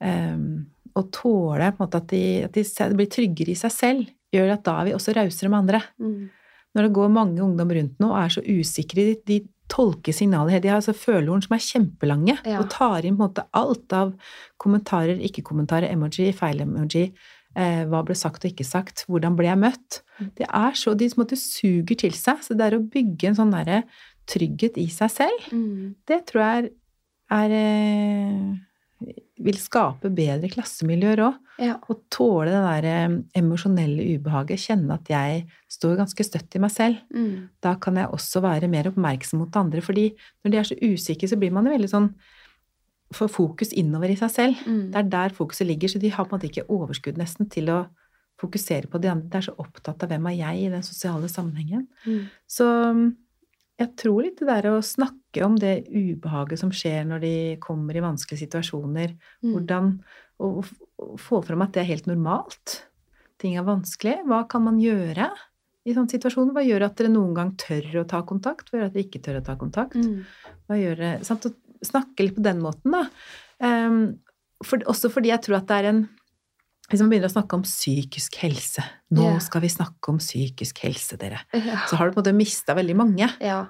um, 0.00 0.66
Å 0.96 1.02
tåle 1.12 1.74
måte 1.78 1.98
at 2.00 2.08
de, 2.08 2.44
at 2.44 2.54
de 2.56 2.96
blir 2.96 3.10
tryggere 3.12 3.52
i 3.52 3.58
seg 3.58 3.70
selv, 3.74 4.06
gjør 4.32 4.54
at 4.54 4.62
da 4.64 4.78
er 4.80 4.84
vi 4.86 4.94
også 4.96 5.12
rausere 5.12 5.50
med 5.52 5.58
andre. 5.66 5.82
Mm. 6.00 6.30
Når 6.74 6.82
det 6.86 6.92
går 6.96 7.10
mange 7.12 7.42
ungdom 7.44 7.68
rundt 7.76 8.00
nå 8.00 8.08
og 8.14 8.16
er 8.22 8.32
så 8.32 8.40
usikre, 8.40 9.04
de, 9.04 9.16
de 9.28 9.36
tolker 9.68 10.12
signaler 10.14 10.60
De 10.62 10.68
har 10.68 10.76
altså 10.80 10.94
følehorn 10.94 11.42
som 11.42 11.54
er 11.56 11.64
kjempelange, 11.64 12.38
Ja. 12.46 12.60
og 12.60 12.70
tar 12.70 13.04
inn 13.04 13.16
på 13.16 13.24
en 13.24 13.28
måte 13.30 13.46
alt 13.52 13.92
av 13.92 14.14
kommentarer, 14.58 15.18
ikke-kommentarer, 15.18 15.90
emoji, 15.90 16.32
feil-emoji. 16.34 17.12
Eh, 17.56 17.84
hva 17.88 18.02
ble 18.04 18.14
sagt 18.14 18.44
og 18.44 18.50
ikke 18.52 18.64
sagt? 18.68 19.06
Hvordan 19.08 19.34
ble 19.36 19.46
jeg 19.46 19.58
møtt? 19.58 20.02
Mm. 20.20 20.30
Det 20.36 20.46
er 20.48 20.72
så, 20.76 20.94
De 20.96 21.08
som 21.08 21.22
måte 21.24 21.36
suger 21.40 21.96
til 21.96 22.12
seg. 22.12 22.38
Så 22.44 22.56
det 22.56 22.60
er 22.72 22.78
å 22.78 22.84
bygge 22.90 23.28
en 23.28 23.34
sånn 23.34 23.50
derre 23.52 23.84
trygghet 24.26 24.76
i 24.76 24.86
seg 24.88 25.10
selv, 25.10 25.50
Mm. 25.52 25.94
det 26.06 26.26
tror 26.26 26.42
jeg 26.42 26.64
er, 26.64 26.70
er 27.30 27.50
eh, 27.50 28.56
Vil 29.36 29.58
skape 29.60 30.08
bedre 30.16 30.48
klassemiljøer 30.48 31.20
òg. 31.26 31.34
Ja. 31.60 31.74
Og 31.88 32.02
tåle 32.12 32.52
det 32.52 32.62
der 32.64 32.86
eh, 32.88 33.16
emosjonelle 33.40 34.06
ubehaget. 34.16 34.62
Kjenne 34.62 34.96
at 34.96 35.10
jeg 35.12 35.44
står 35.72 35.98
ganske 36.00 36.24
støtt 36.24 36.56
i 36.56 36.62
meg 36.62 36.72
selv. 36.72 37.02
Mm. 37.12 37.50
Da 37.64 37.74
kan 37.80 38.00
jeg 38.00 38.12
også 38.16 38.40
være 38.44 38.70
mer 38.72 38.88
oppmerksom 38.90 39.42
mot 39.44 39.60
andre. 39.60 39.84
fordi 39.84 40.08
når 40.44 40.52
de 40.52 40.60
er 40.60 40.68
så 40.70 40.78
usikre, 40.80 41.28
så 41.28 41.36
blir 41.40 41.52
man 41.52 41.68
jo 41.68 41.76
veldig 41.76 41.92
sånn 41.92 42.10
Får 43.14 43.28
fokus 43.30 43.70
innover 43.70 44.10
i 44.10 44.16
seg 44.18 44.30
selv. 44.34 44.62
Mm. 44.66 44.88
Det 44.90 44.98
er 44.98 45.10
der 45.12 45.34
fokuset 45.36 45.68
ligger, 45.68 45.86
så 45.86 46.00
de 46.02 46.08
har 46.10 46.26
på 46.26 46.34
en 46.34 46.40
måte 46.40 46.48
ikke 46.48 46.64
overskudd 46.74 47.20
nesten 47.20 47.46
til 47.46 47.70
å 47.70 47.76
fokusere 48.40 48.90
på 48.90 48.98
de 48.98 49.12
andre. 49.12 49.28
De 49.30 49.38
er 49.38 49.46
så 49.46 49.54
opptatt 49.62 50.02
av 50.02 50.10
hvem 50.10 50.26
er 50.32 50.34
jeg 50.40 50.64
i 50.64 50.72
den 50.72 50.82
sosiale 50.82 51.30
sammenhengen. 51.30 51.86
Mm. 52.02 52.24
Så 52.50 52.66
jeg 53.76 53.92
tror 54.00 54.22
litt 54.24 54.38
det 54.40 54.48
der 54.48 54.70
å 54.70 54.76
snakke 54.84 55.44
om 55.44 55.56
det 55.60 55.86
ubehaget 55.92 56.62
som 56.62 56.70
skjer 56.72 57.04
når 57.08 57.20
de 57.20 57.34
kommer 57.60 57.96
i 57.96 58.04
vanskelige 58.04 58.46
situasjoner, 58.46 59.16
Mm. 59.44 59.52
hvordan 59.52 59.90
å, 60.40 60.64
å 61.02 61.16
få 61.20 61.42
fram 61.44 61.62
at 61.62 61.72
det 61.74 61.82
er 61.82 61.90
helt 61.92 62.08
normalt. 62.08 62.82
Ting 63.38 63.56
er 63.56 63.66
vanskelig. 63.68 64.22
Hva 64.24 64.46
kan 64.48 64.64
man 64.64 64.78
gjøre 64.80 65.28
i 65.86 65.92
sånne 65.92 66.08
situasjoner? 66.10 66.52
Hva 66.56 66.64
gjør 66.64 66.86
at 66.88 66.96
dere 66.96 67.12
noen 67.12 67.34
gang 67.36 67.52
tør 67.60 68.00
å 68.00 68.06
ta 68.08 68.22
kontakt? 68.24 68.70
Hva 68.70 68.80
gjør 68.80 68.86
at 68.88 68.96
dere 68.96 69.04
ikke 69.04 69.22
tør 69.22 69.40
å 69.40 69.44
ta 69.44 69.56
kontakt? 69.60 69.96
Mm. 70.00 70.24
Hva 70.66 70.80
gjør 70.80 70.96
det, 71.04 71.12
sant? 71.28 71.44
Å 71.46 71.84
snakke 71.84 72.24
litt 72.24 72.36
på 72.38 72.44
den 72.44 72.62
måten, 72.64 72.96
da. 72.96 73.04
Um, 73.60 74.16
for, 74.64 74.80
også 74.88 75.12
fordi 75.12 75.28
jeg 75.34 75.44
tror 75.44 75.58
at 75.60 75.68
det 75.68 75.76
er 75.76 75.88
en 75.92 76.08
Hvis 76.90 77.00
man 77.02 77.10
begynner 77.10 77.30
å 77.30 77.34
snakke 77.34 77.58
om 77.58 77.64
psykisk 77.66 78.36
helse 78.44 78.84
Nå 79.16 79.24
Ja. 79.32 79.38
skal 79.42 79.60
vi 79.64 79.70
snakke 79.72 80.12
om 80.12 80.18
psykisk 80.22 80.78
helse, 80.84 81.16
dere. 81.18 81.40
Ja. 81.52 81.80
Så 81.90 81.96
har 81.98 82.08
du 82.08 82.14
på 82.14 82.20
en 82.20 82.24
måte 82.24 82.36
mista 82.36 82.74
veldig 82.78 82.96
mange. 82.96 83.30
ja. 83.40 83.66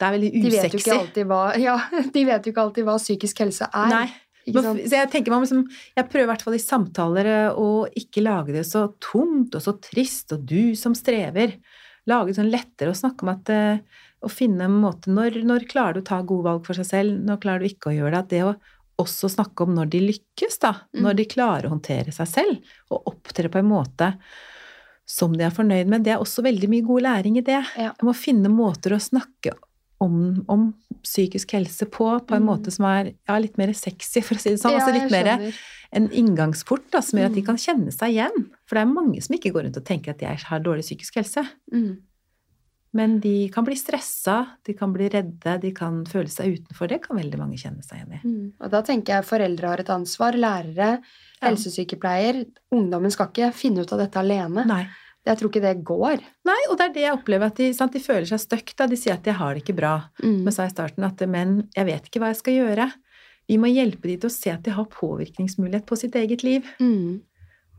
Det 0.00 0.06
er 0.08 0.14
veldig 0.16 0.30
usexy. 0.48 0.92
De, 1.12 1.24
Ja, 1.60 1.74
de 2.14 2.24
vet 2.24 2.46
jo 2.46 2.52
ikke 2.54 2.62
alltid 2.62 2.86
hva 2.86 2.94
psykisk 2.96 3.42
helse 3.44 3.66
er. 3.68 3.90
Nei. 3.92 4.06
Men? 4.48 4.78
Så 4.88 4.96
jeg 4.96 5.10
tenker 5.12 5.30
man 5.34 5.42
liksom, 5.44 5.66
jeg 5.68 6.06
prøver 6.08 6.24
i 6.24 6.30
hvert 6.30 6.44
fall 6.46 6.56
i 6.56 6.62
samtaler 6.62 7.28
eh, 7.28 7.52
å 7.52 7.84
ikke 8.00 8.22
lage 8.24 8.54
det 8.56 8.64
så 8.64 8.86
tungt 8.96 9.54
og 9.54 9.60
så 9.60 9.74
trist, 9.84 10.32
og 10.32 10.46
du 10.48 10.72
som 10.74 10.96
strever. 10.96 11.58
Lage 12.08 12.32
det 12.32 12.38
sånn 12.38 12.48
lettere 12.50 12.94
å 12.94 12.96
snakke 12.96 13.26
om 13.26 13.34
at 13.34 13.52
eh, 13.52 13.82
Å 14.24 14.28
finne 14.32 14.64
en 14.64 14.74
måte 14.80 15.08
når, 15.12 15.38
når 15.48 15.68
klarer 15.68 15.94
du 15.96 16.00
å 16.02 16.08
ta 16.08 16.18
gode 16.24 16.44
valg 16.48 16.64
for 16.66 16.76
seg 16.76 16.88
selv, 16.88 17.20
når 17.24 17.38
klarer 17.40 17.60
du 17.60 17.68
ikke 17.70 17.88
å 17.92 17.94
gjøre 17.96 18.10
det? 18.12 18.18
At 18.24 18.32
det 18.32 18.40
å 18.44 18.54
også 19.02 19.30
snakke 19.32 19.64
om 19.66 19.74
når 19.76 19.90
de 19.92 20.00
lykkes, 20.06 20.58
da. 20.62 20.72
Mm. 20.94 21.02
Når 21.06 21.16
de 21.20 21.24
klarer 21.32 21.66
å 21.68 21.74
håndtere 21.74 22.12
seg 22.14 22.28
selv, 22.28 22.60
og 22.90 23.10
opptre 23.14 23.50
på 23.52 23.58
en 23.62 23.68
måte 23.70 24.12
som 25.10 25.32
de 25.34 25.42
er 25.42 25.50
fornøyd 25.50 25.88
med. 25.90 26.04
Det 26.06 26.12
er 26.14 26.20
også 26.22 26.44
veldig 26.46 26.68
mye 26.70 26.86
god 26.86 27.02
læring 27.02 27.38
i 27.40 27.42
det. 27.42 27.58
Ja. 27.76 27.90
Jeg 27.98 28.06
må 28.06 28.14
finne 28.14 28.48
måter 28.52 28.94
å 28.94 29.00
snakke 29.02 29.56
om, 30.00 30.44
om 30.48 30.68
psykisk 31.02 31.50
helse 31.56 31.84
på, 31.90 32.06
på 32.24 32.36
en 32.36 32.44
Mm. 32.44 32.46
måte 32.48 32.70
som 32.72 32.86
er 32.88 33.10
ja, 33.28 33.38
litt 33.42 33.58
mer 33.58 33.72
sexy, 33.76 34.22
for 34.22 34.38
å 34.38 34.40
si 34.40 34.50
det 34.54 34.60
sånn. 34.62 34.72
Ja, 34.72 34.84
altså 34.84 34.94
litt 34.94 35.10
mer 35.12 35.52
en 35.92 36.06
inngangsport 36.14 36.86
da, 36.94 37.00
som 37.02 37.18
gjør 37.18 37.26
at 37.32 37.34
de 37.34 37.42
Mm. 37.42 37.46
kan 37.50 37.56
kjenne 37.56 37.92
seg 37.92 38.14
igjen. 38.14 38.46
For 38.66 38.76
det 38.78 38.82
er 38.86 38.94
mange 38.94 39.20
som 39.22 39.34
ikke 39.36 39.52
går 39.52 39.64
rundt 39.66 39.76
og 39.76 39.84
tenker 39.84 40.10
at 40.14 40.18
de 40.22 40.26
har 40.26 40.60
dårlig 40.60 40.86
psykisk 40.86 41.16
helse. 41.20 41.44
Mm. 41.74 41.98
Men 42.92 43.20
de 43.22 43.48
kan 43.54 43.62
bli 43.66 43.76
stressa, 43.78 44.56
de 44.66 44.74
kan 44.74 44.90
bli 44.92 45.06
redde, 45.12 45.52
de 45.62 45.70
kan 45.76 46.00
føle 46.10 46.30
seg 46.32 46.56
utenfor. 46.58 46.88
Det 46.90 46.98
kan 47.04 47.20
veldig 47.20 47.38
mange 47.38 47.58
kjenne 47.60 47.84
seg 47.86 48.00
igjen 48.00 48.16
i. 48.16 48.22
Mm. 48.24 48.48
Og 48.58 48.72
da 48.72 48.80
tenker 48.86 49.14
jeg 49.14 49.28
foreldre 49.28 49.70
har 49.70 49.82
et 49.84 49.92
ansvar, 49.94 50.34
lærere, 50.34 50.96
Ja. 51.40 51.48
helsesykepleier. 51.48 52.42
Ungdommen 52.74 53.12
skal 53.14 53.30
ikke 53.30 53.52
finne 53.54 53.84
ut 53.86 53.92
av 53.94 54.02
dette 54.02 54.18
alene. 54.18 54.66
Nei. 54.66 54.82
Jeg 55.24 55.36
tror 55.38 55.50
ikke 55.50 55.62
det 55.62 55.84
går. 55.84 56.20
Nei, 56.48 56.58
og 56.70 56.78
det 56.78 56.84
er 56.88 56.92
det 56.94 57.02
jeg 57.04 57.14
opplever, 57.14 57.46
at 57.52 57.56
de, 57.60 57.72
sant, 57.76 57.92
de 57.92 58.00
føler 58.00 58.26
seg 58.26 58.74
da. 58.76 58.86
De 58.88 58.96
sier 58.96 59.14
at 59.14 59.22
de 59.22 59.32
har 59.36 59.54
det 59.54 59.62
ikke 59.62 59.76
bra. 59.76 59.94
Mm. 60.24 60.42
Men 60.44 60.52
sa 60.52 60.64
i 60.64 60.72
starten 60.72 61.04
at 61.04 61.20
men 61.28 61.68
jeg 61.76 61.86
vet 61.86 62.08
ikke 62.08 62.20
hva 62.22 62.32
jeg 62.32 62.40
skal 62.40 62.54
gjøre. 62.56 62.90
Vi 63.50 63.58
må 63.58 63.66
hjelpe 63.70 64.06
de 64.08 64.16
til 64.16 64.30
å 64.30 64.32
se 64.32 64.50
at 64.50 64.62
de 64.62 64.70
har 64.70 64.86
påvirkningsmulighet 64.86 65.86
på 65.86 65.98
sitt 65.98 66.14
eget 66.14 66.42
liv. 66.46 66.66
Mm. 66.80 67.20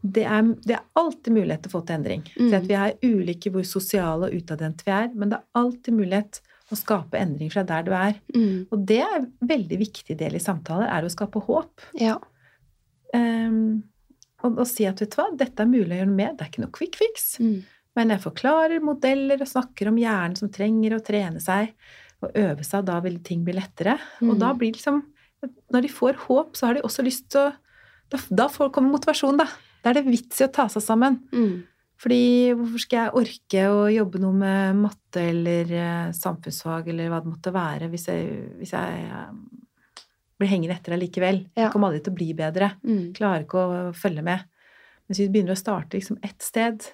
Det 0.01 0.23
er, 0.25 0.41
det 0.65 0.73
er 0.79 0.85
alltid 0.97 1.33
mulighet 1.35 1.61
til 1.63 1.69
å 1.69 1.75
få 1.75 1.81
til 1.85 1.99
endring. 1.99 2.23
Mm. 2.39 2.55
Vi 2.65 2.73
er 2.73 2.95
ulike 3.05 3.51
hvor 3.53 3.65
sosiale 3.69 4.29
og 4.31 4.33
utadvendte 4.33 4.87
vi 4.87 4.91
er, 4.95 5.11
men 5.13 5.29
det 5.29 5.37
er 5.37 5.61
alltid 5.61 5.93
mulighet 5.93 6.39
å 6.71 6.77
skape 6.79 7.19
endring 7.19 7.51
fra 7.53 7.61
der 7.67 7.83
du 7.85 7.91
er. 7.93 8.15
Mm. 8.33 8.65
Og 8.71 8.85
det 8.87 9.01
er 9.03 9.15
en 9.19 9.27
veldig 9.45 9.77
viktig 9.81 10.17
del 10.17 10.35
i 10.39 10.41
samtaler, 10.41 10.87
er 10.89 11.05
å 11.05 11.11
skape 11.13 11.43
håp. 11.45 11.83
Ja. 11.99 12.15
Um, 13.13 13.83
og, 14.41 14.55
og 14.63 14.65
si 14.69 14.87
at 14.89 15.01
vet 15.03 15.11
du 15.13 15.19
hva, 15.19 15.27
dette 15.37 15.61
er 15.61 15.69
mulig 15.69 15.93
å 15.93 15.99
gjøre 15.99 16.09
noe 16.09 16.17
med, 16.17 16.37
det 16.39 16.45
er 16.45 16.51
ikke 16.53 16.63
noe 16.63 16.73
quick 16.77 16.97
fix. 16.97 17.27
Mm. 17.43 17.59
Men 17.99 18.13
jeg 18.15 18.23
forklarer 18.23 18.83
modeller 18.83 19.41
og 19.43 19.49
snakker 19.51 19.91
om 19.91 19.97
hjernen 19.99 20.37
som 20.39 20.49
trenger 20.53 20.95
å 20.95 21.01
trene 21.03 21.41
seg 21.43 21.73
og 22.23 22.37
øve 22.37 22.63
seg, 22.63 22.83
og 22.83 22.87
da 22.87 22.99
vil 23.03 23.17
ting 23.25 23.41
bli 23.45 23.53
lettere. 23.57 23.97
Og 24.23 24.35
Mm. 24.35 24.39
da 24.39 24.53
blir 24.53 24.71
det 24.71 24.79
liksom 24.81 25.03
Når 25.73 25.81
de 25.81 25.89
får 25.89 26.13
håp, 26.27 26.51
så 26.53 26.67
har 26.67 26.75
de 26.75 26.81
også 26.85 27.01
lyst 27.03 27.29
til 27.33 27.41
å 27.47 27.53
Da, 28.11 28.17
da 28.29 28.45
får, 28.47 28.69
kommer 28.75 28.91
motivasjon, 28.93 29.37
da. 29.39 29.45
Da 29.81 29.89
er 29.91 29.99
det 29.99 30.05
vits 30.11 30.41
i 30.41 30.45
å 30.47 30.51
ta 30.53 30.67
seg 30.69 30.83
sammen. 30.85 31.19
Mm. 31.33 31.63
Fordi 32.01 32.21
hvorfor 32.57 32.81
skal 32.81 32.97
jeg 33.03 33.17
orke 33.21 33.63
å 33.69 33.81
jobbe 33.93 34.19
noe 34.23 34.33
med 34.33 34.79
matte 34.81 35.21
eller 35.29 35.71
eh, 35.77 36.11
samfunnsfag 36.17 36.87
eller 36.89 37.11
hva 37.13 37.19
det 37.21 37.29
måtte 37.29 37.53
være, 37.53 37.89
hvis 37.93 38.07
jeg, 38.09 38.31
hvis 38.57 38.73
jeg 38.73 39.03
eh, 39.05 40.07
blir 40.41 40.49
hengende 40.49 40.77
etter 40.79 40.95
allikevel? 40.97 41.43
Ja. 41.53 41.67
Jeg 41.67 41.73
kommer 41.75 41.91
aldri 41.91 42.01
til 42.07 42.13
å 42.15 42.17
bli 42.17 42.29
bedre. 42.37 42.71
Mm. 42.81 43.03
Klarer 43.17 43.45
ikke 43.45 43.61
å 43.61 43.83
følge 43.93 44.25
med. 44.25 44.47
Men 45.05 45.13
hvis 45.13 45.21
vi 45.25 45.29
begynner 45.35 45.53
å 45.53 45.61
starte 45.61 45.97
liksom 45.99 46.17
ett 46.25 46.41
sted, 46.41 46.87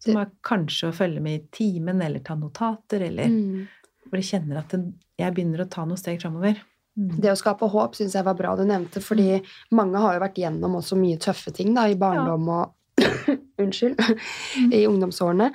som 0.00 0.16
er 0.16 0.30
kanskje 0.44 0.88
å 0.90 0.96
følge 0.96 1.20
med 1.24 1.36
i 1.38 1.46
timen 1.52 2.00
eller 2.04 2.22
ta 2.24 2.36
notater, 2.36 3.02
eller 3.08 3.28
Mm. 3.28 3.66
hvor 4.08 4.16
jeg 4.20 4.28
kjenner 4.32 4.58
at 4.62 4.72
jeg 5.20 5.34
begynner 5.36 5.64
å 5.64 5.68
ta 5.70 5.84
noen 5.84 6.00
steg 6.00 6.20
framover. 6.22 6.56
Mm. 7.00 7.14
Det 7.24 7.30
å 7.32 7.38
skape 7.38 7.68
håp 7.72 7.94
syns 7.96 8.12
jeg 8.18 8.26
var 8.26 8.36
bra 8.36 8.52
du 8.58 8.66
nevnte, 8.68 9.00
fordi 9.00 9.38
mange 9.76 10.02
har 10.02 10.18
jo 10.18 10.20
vært 10.26 10.40
gjennom 10.42 10.74
også 10.82 10.98
mye 11.00 11.16
tøffe 11.22 11.52
ting 11.56 11.72
da, 11.76 11.86
i 11.88 11.96
barndom 11.96 12.48
og 12.52 12.76
Unnskyld. 13.62 13.96
I 14.76 14.82
ungdomsårene. 14.88 15.46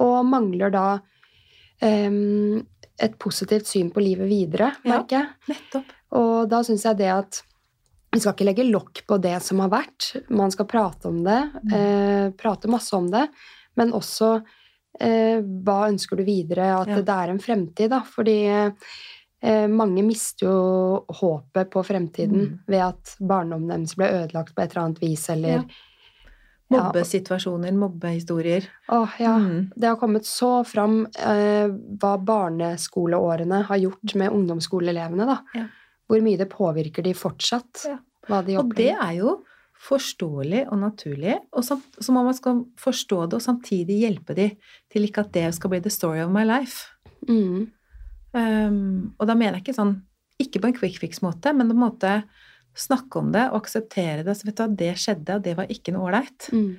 Og 0.00 0.16
mangler 0.24 0.72
da 0.72 0.84
um, 1.82 2.60
et 3.00 3.16
positivt 3.20 3.68
syn 3.68 3.90
på 3.92 4.00
livet 4.04 4.28
videre, 4.30 4.70
merker 4.88 5.18
jeg. 5.18 5.28
Nettopp. 5.52 5.92
Og 6.16 6.48
da 6.50 6.62
syns 6.66 6.84
jeg 6.88 6.98
det 7.00 7.10
at 7.12 7.42
vi 8.10 8.18
skal 8.22 8.34
ikke 8.34 8.48
legge 8.48 8.66
lokk 8.66 9.04
på 9.06 9.20
det 9.22 9.36
som 9.44 9.60
har 9.62 9.70
vært. 9.70 10.08
Man 10.34 10.50
skal 10.50 10.66
prate 10.70 11.06
om 11.12 11.20
det. 11.22 11.38
Mm. 11.62 11.74
Eh, 11.78 12.24
prate 12.40 12.70
masse 12.72 12.96
om 12.96 13.06
det. 13.12 13.26
Men 13.78 13.92
også 13.94 14.32
eh, 14.98 15.38
hva 15.38 15.76
ønsker 15.92 16.18
du 16.18 16.24
videre? 16.26 16.72
At 16.80 16.90
Ja. 16.90 16.98
det 17.06 17.16
er 17.20 17.30
en 17.30 17.38
fremtid, 17.38 17.92
da. 17.92 18.00
Fordi 18.02 18.34
eh, 18.50 18.90
mange 19.68 20.02
mister 20.04 20.46
jo 20.46 21.04
håpet 21.08 21.70
på 21.70 21.82
fremtiden 21.86 22.40
Mm. 22.42 22.58
ved 22.68 22.80
at 22.84 23.16
barndommen 23.20 23.68
deres 23.68 23.94
ble 23.96 24.04
ødelagt 24.12 24.54
på 24.54 24.62
et 24.62 24.70
eller 24.74 24.84
annet 24.84 25.00
vis, 25.00 25.28
eller 25.30 25.64
Ja. 26.70 26.84
Mobbesituasjoner, 26.84 27.72
mobbehistorier. 27.72 28.62
Åh, 28.92 29.08
ja. 29.18 29.32
Mm. 29.38 29.72
Det 29.76 29.88
har 29.88 29.96
kommet 29.96 30.22
så 30.24 30.64
fram 30.64 31.06
eh, 31.18 31.66
hva 31.98 32.12
barneskoleårene 32.22 33.64
har 33.66 33.76
gjort 33.82 34.14
med 34.14 34.30
ungdomsskoleelevene, 34.30 35.26
da. 35.26 35.38
Ja. 35.54 35.64
Hvor 36.08 36.22
mye 36.22 36.38
det 36.38 36.48
påvirker 36.52 37.02
de 37.02 37.12
fortsatt. 37.14 37.86
Ja. 37.88 37.98
Hva 38.28 38.42
de 38.46 38.56
Og 38.60 38.74
det 38.76 38.92
er 38.94 39.12
jo 39.18 39.40
forståelig 39.80 40.66
og 40.70 40.78
naturlig, 40.78 41.38
og 41.56 41.64
sam- 41.64 41.82
så 41.98 42.12
må 42.12 42.22
man 42.24 42.34
skal 42.34 42.64
forstå 42.78 43.28
det 43.30 43.34
og 43.34 43.42
samtidig 43.42 44.00
hjelpe 44.04 44.34
de 44.36 44.50
til 44.92 45.02
ikke 45.08 45.24
at 45.24 45.32
det 45.32 45.54
skal 45.54 45.70
bli 45.70 45.80
the 45.80 45.90
story 45.90 46.20
of 46.20 46.30
my 46.30 46.44
life. 46.44 46.86
Mm. 47.28 47.70
Um, 48.32 49.14
og 49.18 49.26
da 49.26 49.34
mener 49.34 49.58
jeg 49.58 49.64
ikke 49.64 49.74
sånn 49.80 49.96
Ikke 50.40 50.60
på 50.62 50.68
en 50.70 50.76
quick 50.76 50.98
fix-måte, 51.02 51.50
men 51.52 51.68
på 51.68 51.74
en 51.74 51.82
måte 51.82 52.12
snakke 52.78 53.18
om 53.18 53.32
det 53.34 53.42
og 53.50 53.58
akseptere 53.60 54.22
det. 54.24 54.36
Så 54.38 54.46
vet 54.46 54.56
du 54.56 54.62
hva, 54.62 54.68
det 54.82 54.92
skjedde, 54.96 55.34
og 55.36 55.42
det 55.44 55.52
var 55.58 55.66
ikke 55.68 55.92
noe 55.92 56.06
ålreit. 56.08 56.46
Mm. 56.54 56.78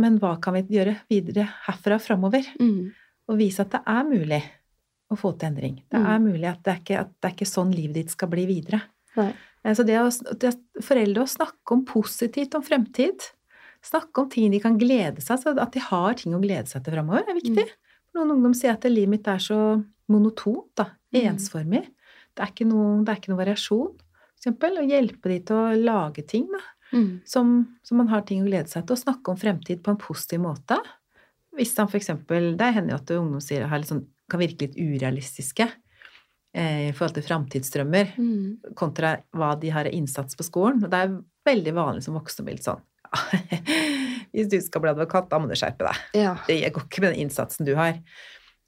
Men 0.00 0.16
hva 0.22 0.30
kan 0.40 0.54
vi 0.56 0.62
gjøre 0.78 0.94
videre 1.10 1.44
herfra 1.66 1.98
framover? 2.00 2.46
Mm. 2.60 2.94
Og 3.28 3.36
vise 3.36 3.60
at 3.66 3.74
det 3.74 3.82
er 3.84 4.06
mulig 4.08 4.40
å 5.12 5.18
få 5.20 5.34
til 5.36 5.50
endring. 5.50 5.76
Det 5.90 5.98
Mm. 6.00 6.06
er 6.06 6.18
mulig 6.24 6.48
at 6.48 6.62
det 6.62 6.72
er 6.72 6.80
ikke, 6.80 7.00
at 7.00 7.10
det 7.20 7.28
er 7.28 7.34
ikke 7.36 7.50
sånn 7.52 7.74
livet 7.74 7.94
ditt 7.94 8.10
skal 8.10 8.28
bli 8.28 8.46
videre. 8.46 8.80
Nei. 9.16 9.34
Eh, 9.64 9.74
Så 9.74 9.84
det 9.84 9.98
å 10.00 10.38
det, 10.38 10.54
foreldre 10.80 11.22
å 11.22 11.28
snakke 11.28 11.72
om 11.76 11.84
positivt 11.84 12.54
om 12.54 12.62
fremtid, 12.62 13.20
snakke 13.82 14.22
om 14.22 14.28
ting 14.30 14.50
de 14.50 14.60
kan 14.60 14.78
glede 14.78 15.20
seg 15.20 15.38
så 15.38 15.52
at 15.58 15.72
de 15.72 15.80
har 15.80 16.14
ting 16.14 16.32
å 16.32 16.40
glede 16.40 16.66
seg 16.68 16.82
til 16.82 16.94
framover, 16.94 17.28
er 17.28 17.34
viktig. 17.34 17.68
Noen 18.14 18.30
ungdom 18.38 18.54
sier 18.54 18.72
at 18.72 18.84
livet 18.84 19.08
mitt 19.10 19.28
er 19.28 19.38
så 19.38 19.84
monotont, 20.08 20.68
da, 20.76 20.90
Mm. 21.14 21.22
ensformig. 21.36 21.84
Det 22.36 22.42
er 22.44 22.50
ikke 22.52 22.66
noe, 22.68 23.04
er 23.08 23.16
ikke 23.20 23.28
noe 23.32 23.44
variasjon, 23.44 23.94
eksempel. 24.36 24.76
Å 24.78 24.84
hjelpe 24.88 25.22
de 25.32 25.38
til 25.40 25.56
å 25.56 25.84
lage 25.84 26.26
ting, 26.26 26.46
da, 26.52 26.60
Mm. 26.92 27.20
som, 27.24 27.76
som 27.82 27.98
man 27.98 28.08
har 28.08 28.20
ting 28.22 28.42
å 28.42 28.46
glede 28.46 28.68
seg 28.68 28.86
til. 28.86 28.94
Å 28.96 29.04
snakke 29.04 29.28
om 29.32 29.36
fremtid 29.36 29.82
på 29.82 29.90
en 29.90 29.96
positiv 29.98 30.38
måte. 30.40 30.76
Hvis 31.56 31.74
han 31.78 31.88
eksempel 31.98 32.56
Det 32.56 32.74
hender 32.74 32.90
jo 32.90 32.96
at 32.96 33.06
ungdom 33.16 33.40
sier 33.40 33.66
har 33.66 33.78
litt 33.78 33.88
sånn, 33.88 34.06
kan 34.30 34.38
virke 34.40 34.60
litt 34.68 34.76
urealistiske 34.76 35.66
eh, 36.54 36.88
i 36.88 36.92
forhold 36.92 37.14
til 37.14 37.22
framtidsdrømmer 37.24 38.14
Mm. 38.16 38.74
kontra 38.74 39.22
hva 39.34 39.58
de 39.58 39.68
har 39.70 39.86
av 39.86 39.92
innsats 39.92 40.36
på 40.36 40.44
skolen. 40.44 40.84
Og 40.84 40.90
det 40.90 40.94
er 40.94 41.22
veldig 41.46 41.74
vanlig 41.74 42.02
som 42.04 42.14
voksne 42.14 42.42
å 42.42 42.44
bli 42.44 42.54
litt 42.54 42.64
sånn 42.64 42.80
Hvis 44.34 44.48
du 44.50 44.60
skal 44.60 44.80
bli 44.82 44.90
advokat, 44.90 45.28
da 45.30 45.38
må 45.38 45.48
du 45.48 45.54
skjerpe 45.54 45.78
deg. 45.86 45.96
Ja. 46.14 46.36
Det 46.46 46.72
går 46.72 46.82
ikke 46.88 47.00
med 47.04 47.14
den 47.14 47.26
innsatsen 47.28 47.64
du 47.66 47.74
har. 47.78 47.98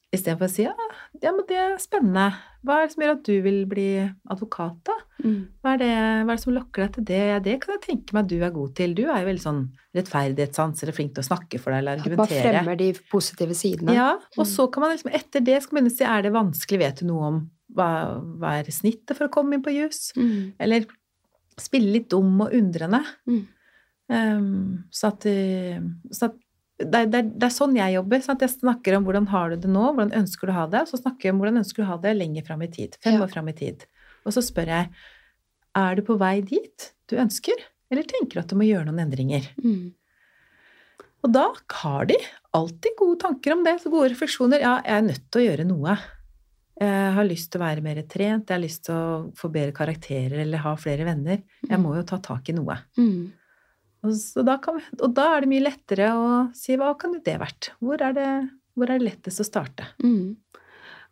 Istedenfor 0.09 0.47
å 0.49 0.53
si 0.53 0.63
ja, 0.65 0.73
ja, 1.21 1.31
men 1.37 1.43
det 1.51 1.57
er 1.61 1.75
spennende. 1.83 2.31
Hva 2.65 2.79
er 2.79 2.87
det 2.87 2.93
som 2.95 3.03
gjør 3.05 3.11
at 3.13 3.27
du 3.27 3.35
vil 3.45 3.59
bli 3.69 3.89
advokat, 4.33 4.79
da? 4.89 4.95
Mm. 5.21 5.41
Hva 5.61 5.75
er 5.75 5.81
det, 5.83 5.89
hva 5.93 6.33
er 6.33 6.39
det 6.39 6.45
som 6.47 6.55
lokker 6.57 6.85
deg 6.87 6.95
til 6.95 7.05
det? 7.11 7.19
Det 7.45 7.57
kan 7.61 7.75
jeg 7.75 7.83
tenke 7.85 8.17
meg 8.17 8.25
at 8.25 8.31
du 8.33 8.39
er 8.47 8.55
god 8.55 8.73
til. 8.79 8.95
Du 8.97 9.03
er 9.05 9.21
jo 9.21 9.29
veldig 9.29 9.45
sånn 9.45 9.61
rettferdighetssans 9.99 10.81
eller 10.87 10.97
flink 10.97 11.13
til 11.13 11.25
å 11.27 11.29
snakke 11.29 11.61
for 11.61 11.75
deg 11.75 11.83
eller 11.83 12.01
argumentere. 12.01 12.41
Hva 12.41 12.55
fremmer 12.57 12.81
de 12.81 12.89
positive 13.13 13.59
sidene. 13.61 13.99
Ja, 13.99 14.09
og 14.17 14.45
Mm. 14.47 14.51
så 14.55 14.67
kan 14.73 14.87
man 14.87 14.97
liksom 14.97 15.13
etter 15.13 15.45
det 15.45 15.61
skal 15.63 15.77
man 15.77 15.85
begynne 15.85 15.93
å 15.93 15.99
si 15.99 16.09
er 16.09 16.23
det 16.25 16.33
vanskelig, 16.39 16.79
vet 16.87 16.97
du 17.03 17.07
noe 17.13 17.29
om 17.29 17.39
hva, 17.77 17.91
hva 18.41 18.55
er 18.63 18.73
snittet 18.73 19.13
for 19.15 19.29
å 19.29 19.31
komme 19.37 19.55
inn 19.61 19.63
på 19.63 19.77
jus? 19.77 20.13
Mm. 20.17 20.55
Eller 20.59 20.87
spille 21.61 21.93
litt 21.93 22.09
dum 22.09 22.41
og 22.41 22.57
undrende. 22.57 23.05
Mm. 23.29 23.45
Um, 24.09 24.85
så 24.91 25.13
at, 25.13 25.21
så 26.17 26.31
at 26.33 26.37
det, 26.79 27.01
det, 27.13 27.21
det 27.39 27.47
er 27.49 27.55
sånn 27.55 27.75
jeg 27.77 27.97
jobber. 27.97 28.21
Sant? 28.23 28.43
jeg 28.45 28.53
snakker 28.55 28.97
om 28.99 29.07
hvordan 29.09 29.27
har 29.33 29.51
du 29.51 29.57
det 29.65 29.71
nå, 29.75 29.85
hvordan 29.93 30.13
ønsker 30.21 30.47
du 30.49 30.53
å 30.55 30.59
ha 30.61 30.67
det, 30.71 30.85
og 30.87 30.93
så 30.93 31.01
snakker 31.01 31.29
jeg 31.29 31.35
om 31.35 31.41
hvordan 31.43 31.61
ønsker 31.63 31.83
du 31.83 31.87
å 31.87 31.93
ha 31.93 31.97
det 32.05 32.13
lenger 32.17 32.47
fram 32.47 32.63
i 32.63 32.71
tid. 32.71 32.99
Fem 33.03 33.17
Ja. 33.19 33.23
år 33.27 33.33
fram 33.33 33.49
i 33.51 33.57
tid. 33.59 33.87
Og 34.25 34.35
så 34.37 34.43
spør 34.45 34.71
jeg 34.71 34.91
er 35.79 35.95
du 35.99 36.03
på 36.07 36.17
vei 36.19 36.41
dit 36.43 36.93
du 37.11 37.17
ønsker, 37.17 37.55
eller 37.91 38.03
tenker 38.07 38.39
du 38.39 38.41
at 38.45 38.49
du 38.53 38.57
må 38.61 38.67
gjøre 38.69 38.87
noen 38.87 39.03
endringer? 39.07 39.49
Mm. 39.65 39.93
Og 41.27 41.33
da 41.35 41.49
har 41.83 42.07
de 42.07 42.17
alltid 42.55 42.95
gode 42.99 43.19
tanker 43.25 43.57
om 43.57 43.65
det, 43.67 43.79
så 43.83 43.91
gode 43.91 44.13
refleksjoner. 44.13 44.61
Ja, 44.63 44.77
jeg 44.87 44.99
er 45.01 45.07
nødt 45.09 45.25
til 45.33 45.41
å 45.43 45.47
gjøre 45.49 45.67
noe. 45.67 45.97
Jeg 46.79 47.13
har 47.17 47.27
lyst 47.27 47.51
til 47.51 47.59
å 47.59 47.65
være 47.65 47.83
mer 47.83 47.99
trent, 48.07 48.47
jeg 48.47 48.55
har 48.55 48.63
lyst 48.63 48.85
til 48.87 48.95
å 48.95 49.33
få 49.35 49.51
bedre 49.51 49.75
karakterer 49.75 50.39
eller 50.45 50.63
ha 50.63 50.77
flere 50.79 51.03
venner. 51.09 51.41
Jeg 51.67 51.81
må 51.83 51.97
jo 51.97 52.05
ta 52.07 52.21
tak 52.23 52.53
i 52.53 52.55
noe. 52.55 52.77
Mm. 53.01 53.33
Og, 54.07 54.13
så 54.15 54.45
da 54.47 54.59
kan 54.63 54.77
vi, 54.79 54.85
og 55.03 55.15
da 55.17 55.25
er 55.37 55.43
det 55.43 55.49
mye 55.51 55.65
lettere 55.65 56.13
å 56.15 56.27
si 56.55 56.77
hva 56.79 56.93
kan 57.01 57.17
det 57.25 57.35
vært? 57.41 57.73
Hvor 57.83 57.99
er 58.05 58.13
det, 58.15 58.29
hvor 58.79 58.91
er 58.93 59.01
det 59.01 59.09
lettest 59.09 59.43
å 59.43 59.47
starte? 59.49 59.89
Mm. 60.05 60.37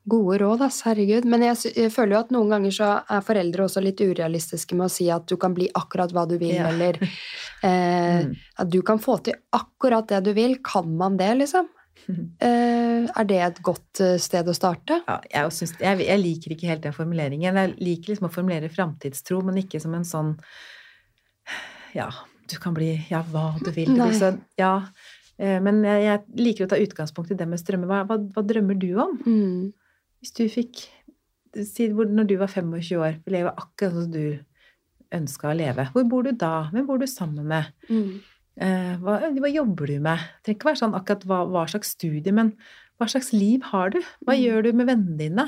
Gode 0.06 0.36
råd, 0.38 0.60
ass. 0.62 0.84
Herregud. 0.86 1.24
Men 1.26 1.42
jeg, 1.42 1.72
jeg 1.74 1.90
føler 1.90 2.14
jo 2.14 2.20
at 2.20 2.28
noen 2.30 2.52
ganger 2.54 2.70
så 2.76 2.90
er 3.10 3.24
foreldre 3.26 3.64
også 3.66 3.82
litt 3.82 3.98
urealistiske 4.06 4.76
med 4.78 4.86
å 4.86 4.92
si 4.94 5.08
at 5.10 5.26
du 5.26 5.34
kan 5.42 5.54
bli 5.56 5.66
akkurat 5.74 6.12
hva 6.14 6.22
du 6.30 6.36
vil, 6.38 6.54
Ja. 6.54 6.68
eller 6.70 7.00
eh, 7.66 8.20
Mm. 8.22 8.36
at 8.62 8.70
du 8.70 8.78
kan 8.86 9.00
få 9.02 9.16
til 9.26 9.34
akkurat 9.52 10.06
det 10.12 10.20
du 10.28 10.32
vil. 10.36 10.54
Kan 10.62 10.94
man 10.96 11.16
det, 11.18 11.32
liksom? 11.42 11.66
Eh, 12.44 13.08
er 13.18 13.24
det 13.26 13.38
et 13.42 13.58
godt 13.66 13.98
eh, 14.04 14.14
sted 14.22 14.46
å 14.46 14.54
starte? 14.54 15.00
Ja, 15.08 15.16
jeg, 15.32 15.52
synes, 15.56 15.72
jeg, 15.80 16.04
jeg 16.06 16.20
liker 16.22 16.52
ikke 16.54 16.68
helt 16.70 16.84
den 16.86 16.94
formuleringen. 16.94 17.56
Jeg 17.58 17.74
liker 17.80 18.12
liksom 18.12 18.28
å 18.28 18.32
formulere 18.34 18.70
framtidstro, 18.70 19.40
men 19.42 19.58
ikke 19.64 19.80
som 19.82 19.94
en 19.98 20.06
sånn 20.06 20.34
Ja, 21.96 22.10
du 22.48 22.56
kan 22.62 22.74
bli 22.76 22.92
ja, 23.10 23.22
hva 23.32 23.54
du 23.62 23.70
vil. 23.74 23.90
Du, 23.94 24.00
blir 24.02 24.12
sånn, 24.16 24.40
ja. 24.58 24.72
Eh, 25.38 25.58
Men 25.60 25.82
jeg, 25.84 26.02
jeg 26.06 26.20
liker 26.40 26.66
å 26.66 26.70
ta 26.72 26.78
utgangspunkt 26.80 27.30
i 27.34 27.38
det 27.38 27.46
med 27.48 27.60
strømmer. 27.60 27.86
Hva, 27.90 28.04
hva, 28.08 28.16
hva 28.34 28.44
drømmer 28.46 28.78
du 28.80 28.90
om? 29.02 29.16
Mm. 29.26 29.72
Hvis 30.22 30.32
du 30.38 30.46
fikk 30.48 30.86
si 31.56 31.86
Når 31.88 32.26
du 32.28 32.34
var 32.36 32.50
25 32.52 32.98
år, 33.00 33.14
leve 33.32 33.52
akkurat 33.56 33.94
sånn 33.94 34.06
som 34.08 34.12
du 34.12 34.38
ønska 35.16 35.48
å 35.52 35.56
leve, 35.56 35.86
hvor 35.94 36.04
bor 36.10 36.26
du 36.26 36.32
da? 36.36 36.66
Hvem 36.72 36.86
bor 36.88 36.98
du 37.00 37.06
sammen 37.08 37.46
med? 37.48 37.70
Mm. 37.88 38.10
Eh, 38.60 38.96
hva, 39.00 39.14
hva 39.38 39.48
jobber 39.52 39.86
du 39.88 39.94
med? 40.04 40.18
Det 40.42 40.50
trenger 40.50 40.58
ikke 40.58 40.68
være 40.70 40.80
sånn 40.82 40.96
akkurat 40.98 41.24
hva 41.30 41.62
slags 41.70 41.94
studie, 41.96 42.32
men 42.34 42.50
hva 43.00 43.08
slags 43.08 43.30
liv 43.32 43.64
har 43.70 43.94
du? 43.94 44.00
Hva 44.26 44.34
Mm. 44.36 44.42
gjør 44.42 44.62
du 44.66 44.70
med 44.72 44.86
vennene 44.90 45.16
dine? 45.20 45.46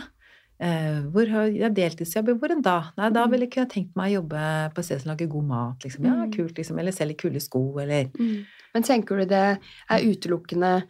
Eh, 0.61 1.03
hvor 1.15 1.29
har 1.31 1.47
jeg 1.55 1.75
deltidsjobb? 1.77 2.33
Hvor 2.41 2.51
enn 2.51 2.63
da? 2.63 2.91
Nei, 2.99 3.11
da 3.11 3.25
Mm. 3.27 3.31
ville 3.31 3.47
jeg 3.47 3.51
kunne 3.53 3.69
tenkt 3.71 3.95
meg 3.97 4.11
å 4.11 4.23
jobbe 4.23 4.75
på 4.75 4.79
et 4.79 4.85
sted 4.85 5.01
som 5.03 5.11
lager 5.13 5.29
god 5.29 5.45
mat, 5.45 5.79
liksom. 5.85 6.05
Ja, 6.05 6.15
Mm. 6.27 6.33
kult, 6.33 6.55
liksom. 6.59 6.79
Eller 6.81 6.91
selger 6.93 7.17
kule 7.17 7.41
sko, 7.41 7.79
eller 7.79 8.07
Mm. 8.19 8.45
Men 8.75 8.83
tenker 8.83 9.17
du 9.19 9.25
det 9.25 9.59
er 9.89 9.99
utelukkende 10.01 10.83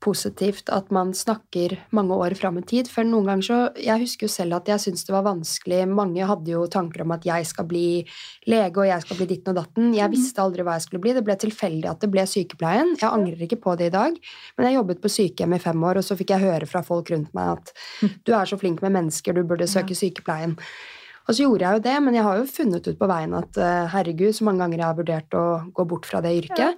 positivt 0.00 0.70
at 0.72 0.90
man 0.90 1.12
snakker 1.14 1.74
mange 1.96 2.16
år 2.16 2.34
fram 2.38 2.58
i 2.58 2.62
tid? 2.66 2.88
For 2.88 3.04
noen 3.04 3.26
ganger 3.28 3.46
så 3.46 3.58
Jeg 3.76 4.00
husker 4.00 4.26
jo 4.26 4.32
selv 4.32 4.56
at 4.56 4.66
jeg 4.72 4.80
syntes 4.80 5.04
det 5.06 5.12
var 5.14 5.26
vanskelig. 5.26 5.82
Mange 5.88 6.26
hadde 6.26 6.48
jo 6.54 6.66
tanker 6.66 7.02
om 7.04 7.12
at 7.12 7.24
jeg 7.28 7.46
skal 7.46 7.66
bli 7.70 8.04
lege, 8.48 8.76
og 8.80 8.86
jeg 8.88 9.02
skal 9.04 9.16
bli 9.20 9.26
ditten 9.26 9.52
og 9.52 9.60
datten. 9.64 9.94
Jeg 9.94 10.08
Mhm. 10.08 10.14
visste 10.16 10.42
aldri 10.42 10.62
hva 10.64 10.72
jeg 10.78 10.82
skulle 10.88 11.00
bli. 11.02 11.12
Det 11.12 11.24
ble 11.24 11.36
tilfeldig 11.36 11.90
at 11.90 12.00
det 12.00 12.10
ble 12.10 12.22
sykepleien. 12.26 12.96
Jeg 13.00 13.10
angrer 13.10 13.42
ikke 13.46 13.60
på 13.60 13.76
det 13.76 13.86
i 13.86 13.96
dag. 13.96 14.16
Men 14.58 14.66
jeg 14.66 14.76
jobbet 14.80 15.00
på 15.02 15.08
sykehjem 15.08 15.54
i 15.54 15.58
fem 15.58 15.80
år, 15.84 15.96
og 15.98 16.04
så 16.04 16.16
fikk 16.16 16.30
jeg 16.30 16.40
høre 16.40 16.66
fra 16.66 16.82
folk 16.82 17.10
rundt 17.10 17.34
meg 17.34 17.58
at 17.58 17.72
du 18.24 18.32
er 18.32 18.44
så 18.46 18.58
flink 18.58 18.80
med 18.82 18.92
mennesker, 18.92 19.34
du 19.34 19.42
burde 19.44 19.68
søke 19.68 19.94
sykepleien. 19.94 20.56
Og 21.28 21.34
så 21.36 21.44
gjorde 21.44 21.60
jeg 21.60 21.74
jo 21.76 21.82
det, 21.84 22.02
men 22.02 22.14
jeg 22.14 22.22
har 22.24 22.36
jo 22.38 22.44
funnet 22.44 22.88
ut 22.88 22.98
på 22.98 23.06
veien 23.06 23.34
at 23.38 23.56
eh, 23.58 23.86
herregud, 23.92 24.32
så 24.34 24.42
mange 24.42 24.58
ganger 24.64 24.78
jeg 24.78 24.86
har 24.86 24.96
vurdert 24.98 25.30
å 25.38 25.72
gå 25.72 25.86
bort 25.86 26.06
fra 26.06 26.20
det 26.20 26.32
yrket. 26.42 26.74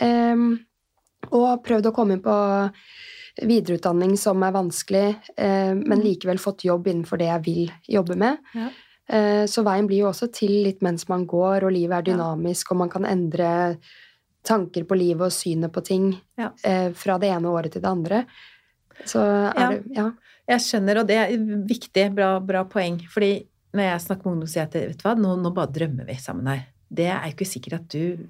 Em, 0.00 0.60
og 1.32 1.64
prøvd 1.64 1.86
å 1.86 1.94
komme 1.94 2.12
inn 2.16 2.22
på 2.24 2.36
videreutdanning 3.42 4.16
som 4.20 4.42
er 4.46 4.52
vanskelig, 4.54 5.06
eh, 5.36 5.74
men 5.74 6.00
likevel 6.04 6.38
fått 6.38 6.64
jobb 6.68 6.86
innenfor 6.86 7.18
det 7.18 7.26
jeg 7.32 7.42
vil 7.46 7.72
jobbe 7.96 8.16
med. 8.20 8.38
Ja. 8.54 8.68
Eh, 9.08 9.44
så 9.50 9.64
veien 9.66 9.86
blir 9.88 10.04
jo 10.04 10.10
også 10.12 10.30
til 10.32 10.62
litt 10.64 10.80
mens 10.82 11.08
man 11.10 11.26
går, 11.26 11.64
og 11.66 11.72
livet 11.74 11.98
er 11.98 12.12
dynamisk, 12.12 12.70
og 12.72 12.76
man 12.84 12.92
kan 12.92 13.04
endre 13.04 13.78
tanker 14.44 14.84
på 14.84 14.96
livet 14.96 15.26
og 15.26 15.32
synet 15.32 15.72
på 15.72 15.82
ting 15.84 16.20
Ja. 16.38 16.50
eh, 16.62 16.90
fra 16.92 17.18
det 17.18 17.30
ene 17.32 17.48
året 17.48 17.72
til 17.72 17.82
det 17.82 17.88
andre. 17.90 18.26
Så 19.04 19.18
er 19.20 19.52
Ja. 19.60 19.68
det 19.70 19.82
Ja. 19.96 20.10
Jeg 20.46 20.60
skjønner, 20.60 20.98
og 21.00 21.06
det 21.06 21.16
er 21.16 21.36
viktig, 21.66 22.14
bra, 22.14 22.38
bra 22.38 22.64
poeng. 22.64 23.00
Fordi 23.08 23.46
når 23.72 23.82
jeg 23.82 24.00
snakker 24.00 24.24
med 24.26 24.32
ungdom, 24.34 24.46
sier 24.48 24.62
jeg 24.62 24.66
at 24.68 24.88
vet 24.88 24.98
du 24.98 25.08
hva, 25.08 25.14
nå, 25.16 25.42
nå 25.42 25.54
bare 25.54 25.72
drømmer 25.72 26.06
vi 26.06 26.14
sammen 26.14 26.46
her. 26.46 26.66
Det 26.92 27.06
er 27.06 27.22
jo 27.24 27.32
ikke 27.32 27.48
sikkert 27.48 27.72
at 27.80 27.88
du 27.88 28.28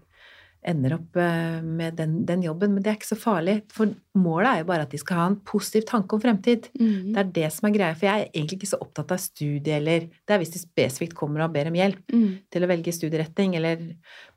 ender 0.64 0.94
opp 0.96 1.16
eh, 1.20 1.60
med 1.62 1.96
den, 1.98 2.24
den 2.26 2.42
jobben, 2.42 2.72
men 2.74 2.82
det 2.82 2.90
er 2.92 2.96
ikke 2.98 3.10
så 3.12 3.18
farlig. 3.20 3.62
For 3.72 3.90
målet 4.16 4.48
er 4.50 4.58
jo 4.62 4.68
bare 4.70 4.82
at 4.86 4.90
de 4.94 4.98
skal 4.98 5.16
ha 5.20 5.26
en 5.30 5.36
positiv 5.44 5.84
tanke 5.90 6.16
om 6.16 6.20
fremtid. 6.22 6.68
Mm. 6.80 7.12
Det 7.12 7.20
er 7.22 7.32
det 7.38 7.52
som 7.52 7.68
er 7.68 7.74
greia, 7.76 7.94
for 7.94 8.06
jeg 8.08 8.20
er 8.24 8.30
egentlig 8.32 8.58
ikke 8.60 8.70
så 8.72 8.80
opptatt 8.80 9.12
av 9.12 9.18
studie, 9.22 9.76
eller 9.76 10.00
Det 10.24 10.34
er 10.34 10.38
hvis 10.40 10.54
de 10.54 10.62
spesifikt 10.62 11.14
kommer 11.14 11.44
og 11.44 11.52
ber 11.52 11.68
om 11.68 11.74
hjelp 11.74 12.00
Mm. 12.14 12.38
til 12.50 12.62
å 12.62 12.68
velge 12.70 12.92
studieretning, 12.92 13.56
eller 13.56 13.78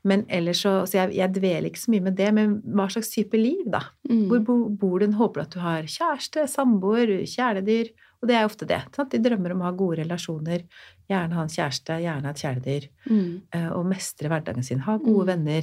Men 0.04 0.24
ellers 0.28 0.60
så 0.62 0.86
Så 0.86 0.92
jeg, 1.00 1.14
jeg 1.16 1.32
dveler 1.34 1.68
ikke 1.70 1.84
så 1.84 1.90
mye 1.90 2.02
med 2.02 2.16
det, 2.16 2.32
men 2.34 2.60
hva 2.62 2.88
slags 2.88 3.10
type 3.10 3.34
liv, 3.36 3.64
da? 3.66 3.80
Mm. 4.08 4.28
Hvor 4.28 4.44
bo, 4.44 4.68
bor 4.68 4.98
du? 5.00 5.06
Håper 5.12 5.40
du 5.40 5.44
at 5.46 5.50
du 5.50 5.58
har 5.60 5.82
kjæreste, 5.82 6.46
samboer, 6.48 7.06
kjæledyr? 7.26 7.90
Og 8.20 8.26
det 8.28 8.34
er 8.34 8.44
ofte 8.46 8.66
det. 8.66 8.80
Sant? 8.96 9.10
De 9.12 9.18
drømmer 9.22 9.52
om 9.52 9.60
å 9.62 9.68
ha 9.68 9.70
gode 9.72 9.98
relasjoner, 10.02 10.64
gjerne 11.08 11.32
ha 11.38 11.42
en 11.42 11.48
kjæreste, 11.48 12.00
gjerne 12.02 12.24
ha 12.26 12.30
et 12.30 12.42
kjæledyr, 12.42 12.88
Mm. 13.08 13.42
eh, 13.52 13.68
og 13.70 13.86
mestre 13.86 14.28
hverdagen 14.28 14.64
sin, 14.64 14.80
ha 14.80 14.96
gode 14.98 15.26
Mm. 15.26 15.26
venner. 15.46 15.62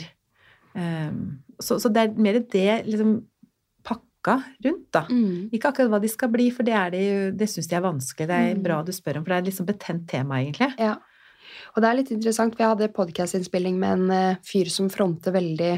Um, 0.76 1.39
så, 1.63 1.78
så 1.80 1.88
det 1.89 2.01
er 2.03 2.17
mer 2.19 2.38
det 2.51 2.84
liksom 2.89 3.15
pakka 3.86 4.39
rundt, 4.65 4.88
da. 4.91 5.05
Mm. 5.09 5.49
Ikke 5.55 5.69
akkurat 5.71 5.91
hva 5.93 5.99
de 6.03 6.09
skal 6.11 6.32
bli, 6.34 6.49
for 6.51 6.67
det, 6.67 6.73
er 6.76 6.91
de, 6.91 7.03
det 7.38 7.47
syns 7.51 7.69
de 7.71 7.78
er 7.78 7.84
vanskelig. 7.86 8.28
Det 8.28 8.36
er 8.41 8.55
Mm. 8.55 8.63
bra 8.65 8.82
du 8.84 8.91
spør 8.91 9.17
om, 9.19 9.23
for 9.23 9.32
det 9.32 9.38
er 9.38 9.43
et 9.45 9.49
litt 9.51 9.59
sånn 9.59 9.69
betent 9.69 10.07
tema, 10.11 10.41
egentlig. 10.41 10.73
Ja. 10.82 10.95
Og 11.76 11.82
det 11.84 11.89
er 11.89 11.97
litt 11.99 12.11
interessant, 12.11 12.55
for 12.55 12.63
jeg 12.63 12.73
hadde 12.73 12.93
podkastinnspilling 12.95 13.78
med 13.80 13.99
en 13.99 14.11
eh, 14.11 14.38
fyr 14.47 14.69
som 14.71 14.89
fronter 14.89 15.32
veldig 15.36 15.73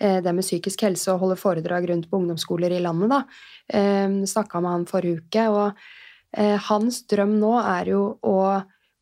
eh, 0.00 0.20
det 0.22 0.32
med 0.34 0.44
psykisk 0.44 0.82
helse 0.86 1.10
og 1.12 1.20
holder 1.24 1.38
foredrag 1.40 1.88
rundt 1.90 2.08
på 2.10 2.18
ungdomsskoler 2.20 2.70
i 2.76 2.80
landet, 2.82 3.10
da. 3.10 3.24
Eh, 3.72 4.20
Snakka 4.26 4.60
med 4.62 4.70
han 4.76 4.86
forrige 4.90 5.22
uke, 5.24 5.48
og 5.48 5.72
eh, 6.36 6.58
hans 6.68 7.02
drøm 7.10 7.38
nå 7.40 7.56
er 7.62 7.90
jo 7.94 8.04
å 8.22 8.36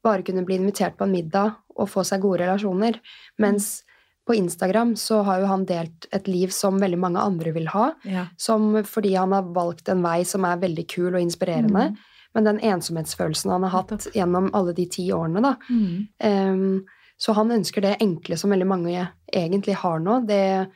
bare 0.05 0.22
kunne 0.22 0.45
bli 0.47 0.57
invitert 0.61 0.97
på 0.97 1.05
en 1.05 1.12
middag 1.12 1.57
og 1.76 1.89
få 1.91 2.05
seg 2.07 2.22
gode 2.22 2.41
relasjoner. 2.45 3.01
Mens 3.43 3.83
på 4.29 4.37
Instagram 4.37 4.93
så 5.01 5.22
har 5.26 5.41
jo 5.43 5.49
han 5.49 5.64
delt 5.68 6.07
et 6.14 6.29
liv 6.29 6.53
som 6.55 6.76
veldig 6.81 7.01
mange 7.01 7.22
andre 7.24 7.55
vil 7.57 7.70
ha. 7.72 7.89
Ja. 8.05 8.26
Som 8.37 8.74
fordi 8.85 9.14
han 9.16 9.33
har 9.33 9.49
valgt 9.57 9.89
en 9.89 10.05
vei 10.05 10.20
som 10.29 10.45
er 10.45 10.61
veldig 10.61 10.85
kul 10.93 11.14
og 11.14 11.22
inspirerende. 11.22 11.89
Mm. 11.91 11.97
Men 12.37 12.51
den 12.51 12.61
ensomhetsfølelsen 12.74 13.55
han 13.55 13.64
har 13.64 13.72
hatt 13.72 14.11
gjennom 14.14 14.51
alle 14.55 14.76
de 14.76 14.85
ti 14.93 15.09
årene, 15.16 15.43
da. 15.43 15.55
Mm. 15.72 15.97
Um, 16.20 16.99
så 17.18 17.35
han 17.35 17.51
ønsker 17.51 17.83
det 17.83 17.97
enkle 18.05 18.37
som 18.39 18.53
veldig 18.55 18.68
mange 18.68 19.09
egentlig 19.26 19.74
har 19.81 19.99
nå. 20.05 20.20
Det, 20.29 20.68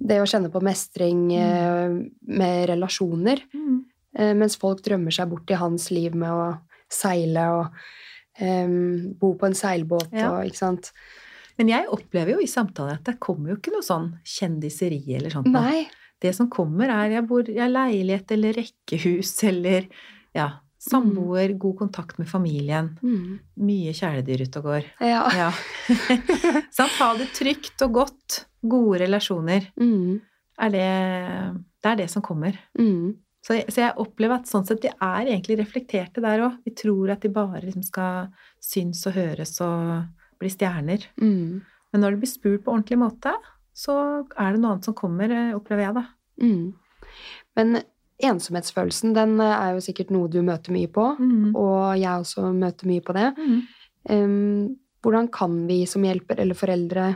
det 0.00 0.22
å 0.22 0.28
kjenne 0.30 0.48
på 0.54 0.62
mestring 0.64 1.26
eh, 1.36 1.98
med 2.24 2.62
relasjoner. 2.70 3.42
Mm. 3.52 3.82
Eh, 4.16 4.32
mens 4.38 4.56
folk 4.60 4.80
drømmer 4.86 5.12
seg 5.12 5.28
bort 5.28 5.52
i 5.52 5.58
hans 5.60 5.90
liv 5.92 6.16
med 6.16 6.32
å 6.32 6.46
seile 6.88 7.44
og 7.52 7.82
um, 8.40 9.12
bo 9.20 9.34
på 9.36 9.50
en 9.50 9.58
seilbåt 9.58 10.14
Ja. 10.16 10.30
og 10.32 10.48
ikke 10.48 10.62
sant. 10.62 10.92
Men 11.58 11.72
jeg 11.72 11.88
opplever 11.94 12.36
jo 12.36 12.44
i 12.44 12.50
samtaler 12.50 12.98
at 13.00 13.08
det 13.08 13.18
kommer 13.22 13.52
jo 13.52 13.58
ikke 13.58 13.74
noe 13.74 13.84
sånn 13.84 14.12
kjendiseri 14.26 15.02
eller 15.16 15.34
sånt. 15.34 15.50
Nei. 15.50 15.88
Det 16.18 16.32
som 16.34 16.48
kommer, 16.50 16.90
er 16.90 17.18
jeg 17.18 17.26
bor 17.30 17.46
i 17.50 17.58
leilighet 17.70 18.32
eller 18.34 18.56
rekkehus 18.58 19.32
eller 19.46 19.86
ja, 20.34 20.48
samboer, 20.82 21.54
god 21.58 21.76
kontakt 21.78 22.18
med 22.18 22.30
familien. 22.30 22.92
Mm. 23.02 23.38
Mye 23.66 23.94
kjæledyr 23.94 24.46
ute 24.46 24.62
og 24.62 24.68
går. 24.70 24.90
Ja. 25.02 25.22
Ja. 25.34 25.48
sånn, 26.76 26.92
Ha 26.98 27.12
det 27.18 27.30
trygt 27.36 27.86
og 27.86 27.96
godt. 28.02 28.42
Gode 28.58 29.02
relasjoner. 29.04 29.70
Mm. 29.78 30.18
Er 30.58 30.74
det, 30.74 30.90
det 31.82 31.90
er 31.92 31.98
det 32.02 32.08
som 32.10 32.24
kommer. 32.26 32.58
Mm. 32.78 33.18
Så 33.46 33.56
så 33.70 33.84
jeg 33.84 33.98
opplever 34.02 34.40
at 34.40 34.50
sånn 34.50 34.66
sett 34.66 34.82
de 34.82 34.90
er 34.92 35.30
egentlig 35.30 35.58
reflekterte 35.60 36.22
der 36.22 36.42
òg. 36.44 36.58
Vi 36.66 36.74
tror 36.76 37.14
at 37.14 37.22
de 37.22 37.30
bare 37.32 37.62
liksom 37.64 37.86
skal 37.86 38.32
synes 38.62 39.04
og 39.08 39.14
høres 39.16 39.54
og 39.64 40.17
bli 40.40 40.50
stjerner. 40.52 41.06
Mm. 41.20 41.60
Men 41.92 42.04
når 42.04 42.14
det 42.14 42.22
blir 42.22 42.32
spurt 42.32 42.64
på 42.64 42.74
ordentlig 42.74 42.98
måte, 43.00 43.32
så 43.76 43.94
er 44.36 44.54
det 44.54 44.62
noe 44.62 44.74
annet 44.74 44.88
som 44.88 44.96
kommer, 44.98 45.30
eh, 45.32 45.54
opplever 45.56 45.86
jeg, 45.86 45.96
da. 45.98 46.04
Mm. 46.42 46.74
Men 47.58 47.80
ensomhetsfølelsen, 48.28 49.14
den 49.16 49.38
eh, 49.40 49.54
er 49.54 49.76
jo 49.76 49.84
sikkert 49.84 50.12
noe 50.14 50.30
du 50.32 50.40
møter 50.46 50.74
mye 50.74 50.90
på. 50.90 51.06
Mm. 51.18 51.54
Og 51.54 51.78
jeg 52.00 52.24
også 52.24 52.50
møter 52.56 52.90
mye 52.90 53.04
på 53.04 53.16
det. 53.16 53.30
Mm. 53.38 53.56
Em, 54.14 54.36
hvordan 55.04 55.30
kan 55.32 55.62
vi 55.68 55.82
som 55.86 56.04
hjelper 56.06 56.42
eller 56.42 56.58
foreldre 56.58 57.12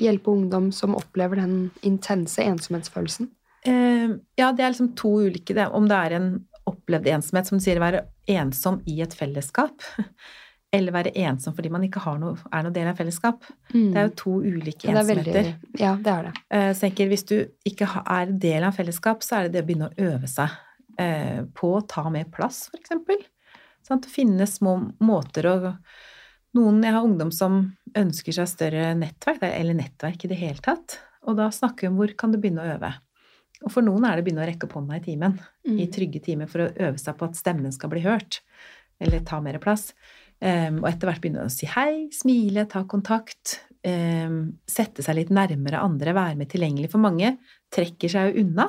hjelpe 0.00 0.32
ungdom 0.32 0.70
som 0.72 0.94
opplever 0.96 1.42
den 1.42 1.56
intense 1.86 2.42
ensomhetsfølelsen? 2.44 3.28
Uh, 3.66 4.16
ja, 4.38 4.52
det 4.56 4.64
er 4.64 4.72
liksom 4.72 4.94
to 4.96 5.10
ulike 5.26 5.56
det. 5.56 5.66
Om 5.76 5.88
det 5.90 5.98
er 5.98 6.14
en 6.16 6.30
opplevd 6.70 7.10
ensomhet, 7.10 7.48
som 7.48 7.58
du 7.58 7.64
sier, 7.64 7.80
være 7.82 8.06
ensom 8.30 8.78
i 8.88 9.00
et 9.04 9.14
fellesskap, 9.16 9.84
eller 10.72 10.94
være 10.94 11.12
ensom 11.24 11.54
fordi 11.56 11.70
man 11.74 11.82
ikke 11.86 12.02
har 12.04 12.18
noe, 12.22 12.36
er 12.52 12.62
noen 12.62 12.74
del 12.76 12.90
av 12.90 12.98
fellesskap. 13.00 13.42
Det 13.72 13.98
er 13.98 14.08
jo 14.08 14.14
to 14.20 14.34
ulike 14.44 14.86
ensomheter. 14.90 14.94
Ja, 14.94 15.24
det 15.24 15.32
veldig, 15.34 15.80
ja, 15.82 15.94
det 15.98 16.12
er 16.14 16.28
det. 16.28 16.32
Eh, 16.50 16.70
Så 16.72 16.86
tenker, 16.86 17.10
hvis 17.10 17.26
du 17.26 17.36
ikke 17.66 17.88
er 18.04 18.30
del 18.46 18.66
av 18.68 18.76
fellesskap, 18.78 19.24
så 19.26 19.38
er 19.40 19.48
det 19.48 19.52
det 19.56 19.64
å 19.64 19.68
begynne 19.70 19.90
å 19.90 20.08
øve 20.12 20.30
seg 20.30 20.48
eh, 20.98 21.42
på 21.54 21.74
å 21.76 21.82
ta 21.90 22.06
mer 22.10 22.30
plass. 22.30 22.68
Sant? 23.82 24.06
Å 24.06 24.14
finne 24.14 24.46
små 24.46 24.78
måter 25.00 25.50
å 25.50 25.58
Noen 26.58 26.80
Jeg 26.82 26.94
har 26.96 27.04
ungdom 27.06 27.28
som 27.30 27.60
ønsker 27.94 28.34
seg 28.34 28.48
større 28.50 28.88
nettverk, 28.98 29.44
eller 29.46 29.76
nettverk 29.78 30.24
i 30.26 30.30
det 30.32 30.38
hele 30.40 30.58
tatt. 30.58 30.96
Og 31.28 31.36
da 31.38 31.46
snakker 31.54 31.86
vi 31.86 31.90
om 31.92 32.00
hvor 32.00 32.10
kan 32.18 32.32
du 32.32 32.40
begynne 32.42 32.64
å 32.64 32.72
øve. 32.74 32.90
Og 33.62 33.70
for 33.70 33.86
noen 33.86 34.06
er 34.08 34.16
det 34.16 34.24
å 34.24 34.26
begynne 34.26 34.42
å 34.42 34.48
rekke 34.48 34.66
opp 34.66 34.74
hånda 34.78 34.98
i 34.98 35.04
timen. 35.04 35.36
Mm. 35.68 35.76
I 35.84 35.86
trygge 35.94 36.22
timer 36.24 36.50
for 36.50 36.64
å 36.64 36.70
øve 36.72 36.98
seg 36.98 37.18
på 37.20 37.28
at 37.28 37.38
stemmen 37.38 37.70
skal 37.76 37.92
bli 37.92 38.02
hørt. 38.02 38.40
Eller 38.98 39.22
ta 39.22 39.38
mer 39.44 39.60
plass. 39.62 39.92
Em, 40.40 40.78
og 40.82 40.88
etter 40.88 41.06
hvert 41.10 41.20
begynne 41.20 41.44
å 41.44 41.50
si 41.52 41.66
hei, 41.68 42.08
smile, 42.16 42.66
ta 42.70 42.84
kontakt. 42.88 43.58
Um, 43.84 44.58
sette 44.68 45.02
seg 45.04 45.16
litt 45.16 45.30
nærmere 45.32 45.80
andre, 45.80 46.12
være 46.16 46.36
med 46.36 46.48
tilgjengelig. 46.52 46.90
For 46.92 47.00
mange 47.00 47.34
trekker 47.72 48.08
seg 48.12 48.30
jo 48.34 48.42
unna 48.44 48.66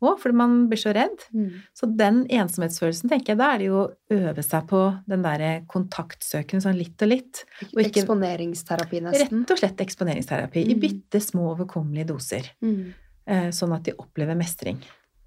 òg, 0.00 0.14
fordi 0.20 0.36
man 0.36 0.54
blir 0.68 0.80
så 0.80 0.94
redd. 0.96 1.26
Mm. 1.36 1.48
Så 1.76 1.88
den 1.96 2.22
ensomhetsfølelsen, 2.32 3.10
tenker 3.12 3.34
jeg, 3.34 3.38
da 3.40 3.50
er 3.52 3.58
det 3.60 3.66
jo 3.68 3.80
å 3.82 3.90
øve 4.16 4.44
seg 4.44 4.66
på 4.70 4.80
den 5.12 5.20
derre 5.26 5.50
kontaktsøken 5.68 6.62
sånn 6.64 6.78
litt 6.78 7.02
og 7.04 7.08
litt. 7.12 7.42
Og 7.74 7.82
ikke- 7.82 8.00
Eksponeringsterapi, 8.04 9.02
nesten. 9.04 9.42
Rett 9.44 9.50
og 9.52 9.58
slett 9.60 9.76
eksponeringsterapi 9.84 10.62
i 10.70 10.74
Mm. 10.74 10.80
bitte 10.80 11.20
små, 11.20 11.54
overkommelige 11.54 12.06
doser. 12.06 12.48
Mm. 12.62 12.94
Uh, 13.28 13.50
Sånn 13.52 13.74
at 13.76 13.82
de 13.84 13.92
opplever 13.92 14.34
mestring. 14.36 14.80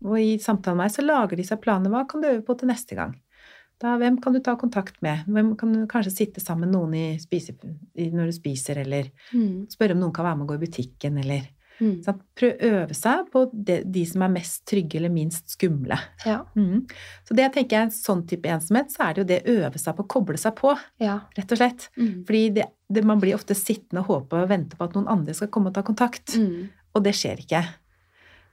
Og 0.04 0.18
i 0.18 0.38
samtalen 0.38 0.76
med 0.78 0.90
meg 0.90 0.92
så 0.92 1.06
lager 1.06 1.38
de 1.38 1.44
seg 1.44 1.62
planer. 1.62 1.90
Hva 1.90 2.08
kan 2.10 2.20
du 2.22 2.28
øve 2.28 2.44
på 2.44 2.58
til 2.58 2.68
neste 2.68 2.96
gang? 2.96 3.16
Da, 3.84 3.98
hvem 4.00 4.16
kan 4.24 4.32
du 4.32 4.40
ta 4.40 4.54
kontakt 4.56 5.02
med? 5.04 5.26
Hvem 5.28 5.50
kan 5.60 5.74
du 5.76 5.82
kanskje 5.92 6.14
sitte 6.16 6.40
sammen 6.44 6.70
med 6.70 6.78
noen 6.78 6.94
i 6.96 7.06
spise, 7.20 7.52
når 8.00 8.30
du 8.32 8.36
spiser, 8.38 8.80
eller 8.86 9.10
Mm. 9.34 9.68
spørre 9.68 9.92
om 9.98 10.00
noen 10.06 10.14
kan 10.16 10.24
være 10.26 10.38
med 10.40 10.46
og 10.48 10.54
gå 10.54 10.56
i 10.62 10.66
butikken, 10.66 11.18
eller 11.20 11.50
Mm. 11.82 12.04
sånn, 12.06 12.20
Prøv 12.38 12.54
å 12.54 12.70
øve 12.70 12.94
seg 12.96 13.32
på 13.34 13.42
de, 13.66 13.84
de 13.84 14.06
som 14.06 14.22
er 14.22 14.30
mest 14.30 14.64
trygge 14.70 14.96
eller 14.96 15.10
minst 15.10 15.50
skumle. 15.58 15.98
Ja. 16.26 16.44
Mm. 16.56 16.86
Så 17.28 17.36
det 17.36 17.44
jeg 17.44 17.54
tenker 17.58 17.78
er 17.78 17.82
en 17.84 17.90
sånn 17.90 18.26
type 18.30 18.46
ensomhet, 18.48 18.92
så 18.94 19.10
er 19.10 19.14
det 19.14 19.18
jo 19.18 19.28
det 19.34 19.44
å 19.44 19.66
øve 19.68 19.78
seg 19.82 19.96
på 19.98 20.04
å 20.06 20.08
koble 20.08 20.38
seg 20.38 20.56
på, 20.56 20.78
ja. 21.02 21.20
rett 21.36 21.52
og 21.52 21.58
slett. 21.58 21.90
Mm. 21.98 22.24
Fordi 22.26 22.54
det, 22.54 22.66
det, 22.90 23.04
man 23.04 23.20
blir 23.20 23.34
ofte 23.36 23.54
sittende 23.58 24.00
og 24.06 24.08
håpe 24.30 24.44
og 24.44 24.48
vente 24.50 24.78
på 24.78 24.84
at 24.86 24.94
noen 24.94 25.10
andre 25.10 25.34
skal 25.34 25.50
komme 25.50 25.68
og 25.68 25.74
ta 25.76 25.82
kontakt. 25.82 26.38
Mm. 26.38 26.70
Og 26.96 27.04
det 27.04 27.16
skjer 27.16 27.42
ikke. 27.44 27.66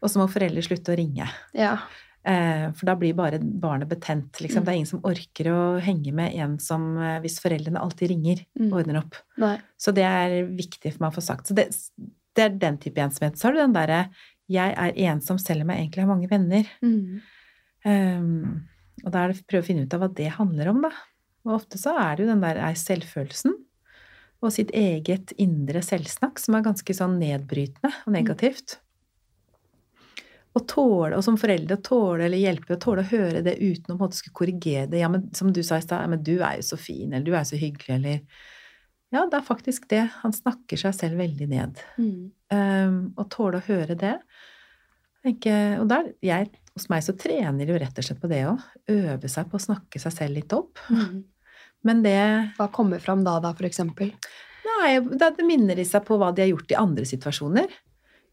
Og 0.03 0.09
så 0.11 0.17
må 0.19 0.27
foreldre 0.33 0.63
slutte 0.65 0.91
å 0.95 0.97
ringe. 0.97 1.29
ja. 1.55 1.77
Eh, 2.25 2.67
for 2.77 2.85
da 2.85 2.95
blir 3.01 3.15
bare 3.17 3.39
barnet 3.41 3.89
betent. 3.89 4.41
Liksom. 4.41 4.61
Mm. 4.61 4.65
Det 4.67 4.73
er 4.73 4.77
ingen 4.77 4.91
som 4.91 5.05
orker 5.09 5.49
å 5.49 5.61
henge 5.81 6.13
med 6.13 6.35
en 6.35 6.59
som, 6.61 6.99
eh, 6.99 7.21
hvis 7.25 7.41
foreldrene 7.41 7.81
alltid 7.81 8.11
ringer, 8.11 8.45
Mm. 8.59 8.73
ordner 8.73 8.99
opp. 8.99 9.17
Nei. 9.39 9.59
Så 9.79 9.95
det 9.95 10.05
er 10.05 10.45
viktig 10.45 10.93
for 10.93 11.05
meg 11.05 11.13
å 11.13 11.17
få 11.17 11.23
sagt. 11.23 11.47
Så 11.47 11.55
det, 11.55 11.71
det 12.35 12.45
er 12.45 12.59
den 12.59 12.77
type 12.79 13.01
ensomhet. 13.01 13.39
Så 13.39 13.45
har 13.45 13.53
du 13.53 13.59
den 13.59 13.73
derre 13.73 14.11
'jeg 14.51 14.75
er 14.77 14.93
ensom 14.93 15.39
selv 15.41 15.63
om 15.63 15.69
jeg 15.69 15.79
egentlig 15.89 16.05
har 16.05 16.17
mange 16.17 16.29
venner'. 16.29 16.69
Mm. 16.83 17.21
Um, 17.85 18.69
og 19.05 19.13
da 19.13 19.25
er 19.25 19.33
det 19.33 19.47
prøve 19.47 19.63
å 19.63 19.67
finne 19.67 19.83
ut 19.87 19.95
av 19.95 20.01
hva 20.01 20.15
det 20.15 20.33
handler 20.33 20.69
om, 20.69 20.83
da. 20.83 20.91
Og 21.47 21.61
ofte 21.61 21.79
så 21.79 21.97
er 21.99 22.17
det 22.17 22.27
jo 22.27 22.33
den 22.35 22.43
der 22.43 22.57
er 22.59 22.75
selvfølelsen 22.75 23.55
og 24.43 24.53
sitt 24.53 24.71
eget 24.73 25.33
indre 25.39 25.81
selvsnakk 25.81 26.39
som 26.39 26.55
er 26.55 26.63
ganske 26.63 26.95
sånn 26.97 27.19
nedbrytende 27.19 27.93
og 28.07 28.13
negativt. 28.13 28.79
Og 30.59 30.65
tåle, 30.67 31.15
og 31.15 31.23
som 31.23 31.37
foreldre 31.39 31.77
å 31.79 31.83
tåle 31.87 32.25
eller 32.27 32.41
hjelpe 32.41 32.75
å 32.75 32.81
tåle 32.83 33.05
å 33.05 33.11
høre 33.13 33.43
det 33.47 33.55
uten 33.61 33.93
å 33.93 33.95
på 33.95 33.99
en 33.99 34.01
måte 34.03 34.19
skulle 34.19 34.39
korrigere 34.41 34.89
det. 34.91 34.99
Ja, 34.99 35.11
men 35.13 35.29
som 35.37 35.53
du 35.55 35.61
sa 35.63 35.79
i 35.79 35.85
stad, 35.85 36.03
ja, 36.03 36.11
men 36.11 36.25
du 36.27 36.41
er 36.41 36.57
jo 36.59 36.65
så 36.73 36.79
fin, 36.81 37.13
eller 37.13 37.27
du 37.27 37.31
er 37.35 37.45
jo 37.45 37.53
så 37.53 37.61
hyggelig, 37.61 37.99
eller 38.01 38.49
Ja, 39.11 39.25
det 39.27 39.41
er 39.41 39.47
faktisk 39.47 39.89
det. 39.91 40.05
Han 40.23 40.35
snakker 40.35 40.79
seg 40.79 40.95
selv 40.95 41.19
veldig 41.19 41.47
ned. 41.51 41.79
Mm. 41.99 42.31
Um, 42.55 42.99
og 43.19 43.27
tåle 43.31 43.59
å 43.59 43.67
høre 43.67 43.97
det. 43.99 44.17
Tenke, 45.27 45.55
og 45.83 45.89
der, 45.91 46.13
jeg, 46.25 46.47
hos 46.75 46.87
meg 46.93 47.03
så 47.05 47.15
trener 47.19 47.67
de 47.67 47.75
jo 47.75 47.81
rett 47.83 47.99
og 47.99 48.07
slett 48.07 48.23
på 48.23 48.31
det 48.31 48.45
òg. 48.49 48.63
Øve 48.95 49.31
seg 49.31 49.51
på 49.51 49.59
å 49.59 49.65
snakke 49.67 50.03
seg 50.03 50.15
selv 50.15 50.39
litt 50.39 50.55
opp. 50.55 50.79
Mm. 50.91 51.25
Men 51.87 52.03
det 52.05 52.21
Hva 52.59 52.69
kommer 52.73 53.03
fram 53.03 53.25
da, 53.27 53.39
da, 53.43 53.53
for 53.57 53.67
eksempel? 53.69 54.13
Nei, 54.71 54.95
det 55.21 55.47
minner 55.47 55.79
de 55.79 55.85
seg 55.89 56.05
på 56.07 56.17
hva 56.21 56.31
de 56.33 56.45
har 56.45 56.53
gjort 56.53 56.73
i 56.73 56.79
andre 56.79 57.07
situasjoner. 57.09 57.73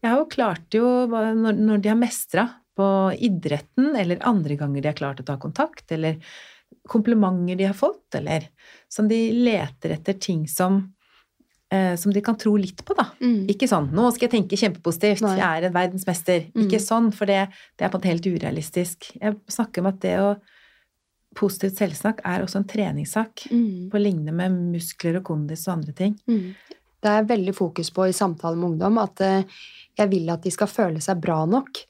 Jeg 0.02 0.10
har 0.12 0.20
jo 0.20 0.28
klart 0.30 0.74
jo, 0.76 0.88
når, 1.10 1.56
når 1.58 1.80
de 1.82 1.88
har 1.90 1.98
mestra 1.98 2.44
på 2.78 2.86
idretten, 3.18 3.96
eller 3.98 4.20
andre 4.26 4.54
ganger 4.60 4.82
de 4.84 4.88
har 4.92 4.98
klart 4.98 5.20
å 5.20 5.26
ta 5.26 5.34
kontakt, 5.42 5.90
eller 5.92 6.20
komplimenter 6.88 7.58
de 7.58 7.66
har 7.66 7.74
fått, 7.74 8.14
eller 8.14 8.46
som 8.88 9.08
de 9.10 9.18
leter 9.32 9.96
etter 9.96 10.14
ting 10.22 10.44
som 10.48 10.78
eh, 11.72 11.96
som 12.00 12.12
de 12.14 12.22
kan 12.24 12.38
tro 12.38 12.54
litt 12.56 12.84
på, 12.86 12.94
da. 12.96 13.08
Mm. 13.20 13.48
Ikke 13.50 13.68
sånn 13.68 13.90
'nå 13.92 14.06
skal 14.14 14.28
jeg 14.28 14.36
tenke 14.36 14.56
kjempepositivt, 14.56 15.20
Nei. 15.26 15.34
jeg 15.36 15.48
er 15.58 15.66
en 15.66 15.74
verdensmester'. 15.74 16.46
Mm. 16.54 16.62
Ikke 16.64 16.80
sånn, 16.80 17.10
for 17.12 17.26
det, 17.26 17.48
det 17.76 17.84
er 17.84 17.90
på 17.90 17.98
en 17.98 18.00
måte 18.00 18.12
helt 18.12 18.30
urealistisk. 18.30 19.10
Jeg 19.20 19.36
snakker 19.48 19.82
om 19.82 19.86
at 19.92 20.00
det 20.00 20.16
å 20.22 20.36
Positivt 21.38 21.76
selvsnakk 21.76 22.22
er 22.24 22.40
også 22.42 22.56
en 22.56 22.64
treningssak, 22.64 23.50
Mm. 23.52 23.90
på 23.90 24.00
lignende 24.00 24.32
med 24.32 24.50
muskler 24.72 25.18
og 25.18 25.24
kondis 25.24 25.68
og 25.68 25.74
andre 25.76 25.92
ting. 25.92 26.18
Mm. 26.26 26.54
Det 27.02 27.10
er 27.10 27.28
veldig 27.28 27.54
fokus 27.54 27.90
på 27.90 28.08
i 28.08 28.12
samtale 28.16 28.56
med 28.56 28.70
ungdom 28.72 28.96
at 28.98 29.20
eh, 29.20 29.44
jeg 29.98 30.10
vil 30.12 30.28
at 30.30 30.44
de 30.46 30.52
skal 30.54 30.70
føle 30.70 31.00
seg 31.02 31.20
bra 31.22 31.40
nok. 31.48 31.82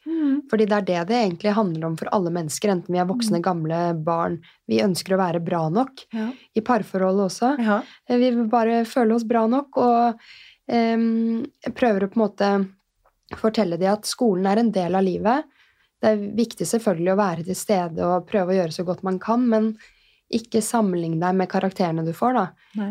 Fordi 0.49 0.65
det 0.71 0.77
er 0.79 0.87
det 0.87 1.01
det 1.11 1.17
egentlig 1.19 1.53
handler 1.57 1.87
om 1.91 1.97
for 2.01 2.09
alle 2.15 2.31
mennesker, 2.33 2.71
enten 2.73 2.95
vi 2.95 3.01
er 3.03 3.09
voksne, 3.09 3.41
gamle, 3.45 3.81
barn. 4.07 4.39
Vi 4.71 4.81
ønsker 4.85 5.15
å 5.17 5.21
være 5.21 5.43
bra 5.45 5.67
nok. 5.73 6.07
Ja. 6.17 6.31
I 6.57 6.63
parforholdet 6.65 7.27
også. 7.27 7.51
ja. 7.61 7.83
Eh, 8.09 8.17
Vi 8.17 8.31
vil 8.31 8.49
bare 8.49 8.85
føle 8.89 9.15
oss 9.15 9.27
bra 9.29 9.47
nok, 9.51 9.77
og 9.77 10.23
um, 10.73 11.45
prøver 11.77 12.07
å 12.07 12.09
på 12.09 12.19
en 12.21 12.25
måte 12.25 12.51
fortelle 13.37 13.77
dem 13.77 13.93
at 13.93 14.09
skolen 14.09 14.47
er 14.49 14.63
en 14.63 14.73
del 14.73 14.97
av 14.97 15.05
livet. 15.05 15.45
Det 16.01 16.15
er 16.15 16.27
viktig 16.39 16.67
selvfølgelig 16.71 17.13
å 17.13 17.21
være 17.21 17.45
til 17.49 17.59
stede 17.59 18.07
og 18.07 18.29
prøve 18.31 18.55
å 18.55 18.59
gjøre 18.63 18.77
så 18.79 18.87
godt 18.89 19.05
man 19.05 19.19
kan, 19.21 19.45
men 19.51 19.73
ikke 20.31 20.61
sammenligne 20.63 21.21
deg 21.23 21.35
med 21.39 21.49
karakterene 21.49 22.05
du 22.05 22.13
får, 22.13 22.35
da. 22.37 22.47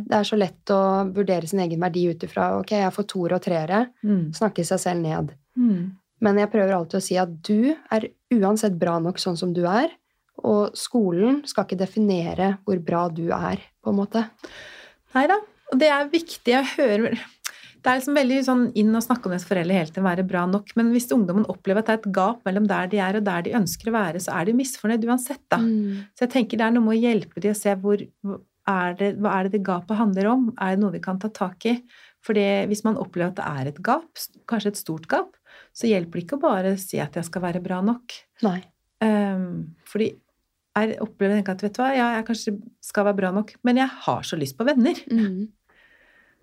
Det 0.07 0.15
er 0.17 0.23
så 0.25 0.37
lett 0.39 0.71
å 0.73 0.79
vurdere 1.13 1.47
sin 1.47 1.59
egen 1.59 1.79
verdi 1.79 2.07
ut 2.09 2.23
ifra 2.25 2.47
ok, 2.59 2.71
jeg 2.71 2.93
får 2.95 3.07
toer 3.07 3.33
og 3.37 3.41
treere, 3.45 3.87
Mm. 4.03 4.31
snakke 4.33 4.65
seg 4.65 4.79
selv 4.79 5.01
ned. 5.01 5.33
Mm. 5.57 5.91
Men 6.21 6.37
jeg 6.37 6.49
prøver 6.51 6.73
alltid 6.73 6.97
å 6.97 7.03
si 7.03 7.15
at 7.17 7.29
du 7.43 7.75
er 7.91 8.07
uansett 8.33 8.77
bra 8.79 8.97
nok 8.99 9.17
sånn 9.21 9.37
som 9.37 9.53
du 9.53 9.65
er, 9.67 9.89
og 10.43 10.73
skolen 10.77 11.43
skal 11.45 11.65
ikke 11.65 11.77
definere 11.77 12.57
hvor 12.65 12.79
bra 12.83 13.07
du 13.09 13.29
er, 13.31 13.61
på 13.83 13.89
en 13.93 13.95
måte. 14.01 14.25
Nei 15.13 15.27
da. 15.27 15.37
Og 15.71 15.79
det 15.79 15.89
er 15.91 16.07
viktig. 16.09 16.47
Jeg 16.53 16.65
hører 16.77 17.19
Det 17.87 17.93
er 17.93 18.01
liksom 18.01 18.17
veldig 18.19 18.37
sånn 18.43 18.63
inn 18.75 18.99
å 18.99 18.99
snakke 18.99 19.29
om 19.29 19.31
det 19.31 19.39
som 19.39 19.47
foreldre 19.53 19.77
hele 19.77 19.87
tiden, 19.87 20.03
være 20.03 20.25
bra 20.27 20.41
nok. 20.51 20.73
Men 20.75 20.89
hvis 20.91 21.07
ungdommen 21.15 21.45
opplever 21.47 21.79
at 21.79 21.87
det 21.87 21.93
er 21.93 22.01
et 22.01 22.09
gap 22.17 22.41
mellom 22.43 22.67
der 22.67 22.89
de 22.91 22.99
er 22.99 23.15
og 23.15 23.23
der 23.23 23.45
de 23.45 23.53
ønsker 23.55 23.87
å 23.87 23.95
være, 23.95 24.19
så 24.25 24.33
er 24.35 24.49
de 24.49 24.55
misfornøyd 24.57 25.07
uansett, 25.07 25.43
da. 25.47 25.61
Mm. 25.63 26.01
Så 26.11 26.25
jeg 26.25 26.33
tenker 26.33 26.59
det 26.59 26.67
er 26.67 26.75
noe 26.75 26.83
med 26.83 26.97
å 26.97 26.99
hjelpe 26.99 27.43
de 27.45 27.53
å 27.53 27.55
se 27.55 27.77
hvor 27.79 28.03
er 28.67 28.99
det, 28.99 29.13
hva 29.23 29.37
er 29.37 29.47
det 29.47 29.55
det 29.55 29.63
gapet 29.69 30.01
handler 30.01 30.27
om? 30.33 30.45
Er 30.59 30.75
det 30.75 30.83
noe 30.83 30.97
vi 30.97 31.03
kan 31.07 31.23
ta 31.23 31.31
tak 31.31 31.69
i? 31.71 31.77
For 32.27 32.35
hvis 32.35 32.83
man 32.83 32.99
opplever 32.99 33.31
at 33.31 33.39
det 33.39 33.47
er 33.47 33.71
et 33.71 33.81
gap, 33.87 34.27
kanskje 34.51 34.73
et 34.73 34.83
stort 34.83 35.07
gap, 35.07 35.37
så 35.71 35.87
hjelper 35.87 36.19
det 36.19 36.25
ikke 36.25 36.41
å 36.41 36.43
bare 36.43 36.75
si 36.81 36.99
at 36.99 37.15
jeg 37.15 37.27
skal 37.29 37.45
være 37.47 37.63
bra 37.63 37.79
nok. 37.85 38.19
Nei. 38.43 38.59
Um, 38.99 39.77
fordi 39.87 40.11
jeg 40.77 40.97
opplever 41.01 41.39
at 41.39 41.63
vet 41.63 41.77
du 41.77 41.81
hva, 41.81 41.91
ja, 41.95 42.07
jeg 42.17 42.25
kanskje 42.27 42.53
skal 42.83 43.07
være 43.07 43.19
bra 43.21 43.31
nok, 43.33 43.55
men 43.65 43.79
jeg 43.79 43.89
har 44.03 44.27
så 44.27 44.37
lyst 44.39 44.57
på 44.59 44.67
venner. 44.67 44.99
Mm. 45.09 45.47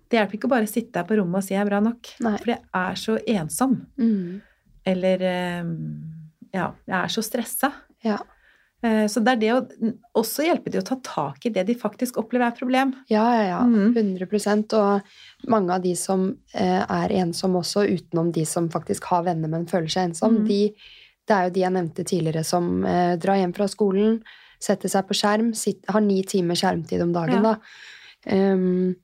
Det 0.09 0.19
hjelper 0.19 0.37
ikke 0.37 0.47
å 0.49 0.53
bare 0.55 0.67
sitte 0.69 0.99
her 1.01 1.07
på 1.09 1.17
rommet 1.17 1.41
og 1.41 1.43
si 1.47 1.53
jeg 1.55 1.61
er 1.63 1.69
bra 1.69 1.79
nok, 1.81 2.11
Nei. 2.21 2.35
for 2.37 2.51
jeg 2.53 2.61
er 2.81 2.95
så 3.01 3.17
ensom. 3.35 3.75
Mm. 3.97 4.41
Eller 4.85 5.23
um, 5.65 5.71
ja, 6.53 6.69
jeg 6.85 6.97
er 6.99 7.07
så 7.15 7.23
stressa. 7.25 7.71
Ja. 8.05 8.19
Eh, 8.85 9.07
Så 9.09 9.23
det 9.25 9.31
er 9.33 9.39
det 9.41 9.49
å 9.55 9.61
også 10.21 10.45
hjelpe 10.45 10.69
de 10.69 10.77
å 10.77 10.85
ta 10.85 10.97
tak 11.01 11.45
i 11.47 11.49
det 11.55 11.63
de 11.65 11.73
faktisk 11.79 12.19
opplever 12.21 12.45
er 12.45 12.53
et 12.53 12.59
problem. 12.59 12.93
Ja, 13.09 13.23
ja, 13.33 13.47
ja. 13.49 13.61
Mm. 13.65 13.95
100 13.97 14.77
Og 14.77 15.49
mange 15.49 15.73
av 15.73 15.81
de 15.81 15.95
som 15.97 16.27
eh, 16.53 16.83
er 16.85 17.15
ensomme 17.23 17.63
også, 17.63 17.87
utenom 17.89 18.31
de 18.35 18.45
som 18.45 18.69
faktisk 18.69 19.09
har 19.09 19.23
venner, 19.25 19.49
men 19.49 19.65
føler 19.65 19.89
seg 19.89 20.11
ensom, 20.11 20.37
Mm. 20.43 20.47
de, 20.47 20.61
det 21.25 21.33
er 21.35 21.43
jo 21.49 21.53
de 21.55 21.61
jeg 21.65 21.73
nevnte 21.73 22.05
tidligere, 22.05 22.45
som 22.45 22.85
eh, 22.85 23.15
drar 23.17 23.41
hjem 23.41 23.55
fra 23.57 23.65
skolen, 23.67 24.21
setter 24.61 24.87
seg 24.89 25.07
på 25.09 25.17
skjerm, 25.17 25.49
sitter, 25.57 25.91
har 25.91 26.01
ni 26.01 26.21
timer 26.23 26.55
skjermtid 26.55 27.01
om 27.01 27.11
dagen, 27.13 27.41
Ja. 27.43 27.55
da. 27.55 27.59
Um, 28.31 28.95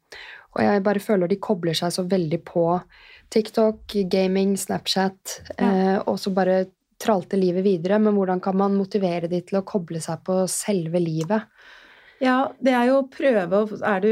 og 0.51 0.61
jeg 0.65 0.83
bare 0.83 0.99
føler 1.03 1.31
de 1.31 1.39
kobler 1.39 1.77
seg 1.77 1.93
så 1.95 2.03
veldig 2.11 2.41
på 2.47 2.65
TikTok, 3.31 3.95
gaming, 4.11 4.57
Snapchat, 4.59 5.37
eh, 5.57 5.97
og 6.03 6.17
så 6.19 6.33
bare 6.35 6.65
tralte 7.01 7.39
livet 7.39 7.63
videre. 7.65 7.99
Men 8.03 8.17
hvordan 8.17 8.41
kan 8.43 8.57
man 8.59 8.75
motivere 8.77 9.29
de 9.31 9.39
til 9.47 9.61
å 9.61 9.65
koble 9.65 10.01
seg 10.03 10.19
på 10.27 10.41
selve 10.51 10.99
livet? 11.01 11.47
Ja, 12.21 12.51
det 12.61 12.73
er 12.77 12.91
jo 12.91 12.99
å 12.99 13.07
prøve 13.09 13.63
Er 13.81 14.01
du, 14.03 14.11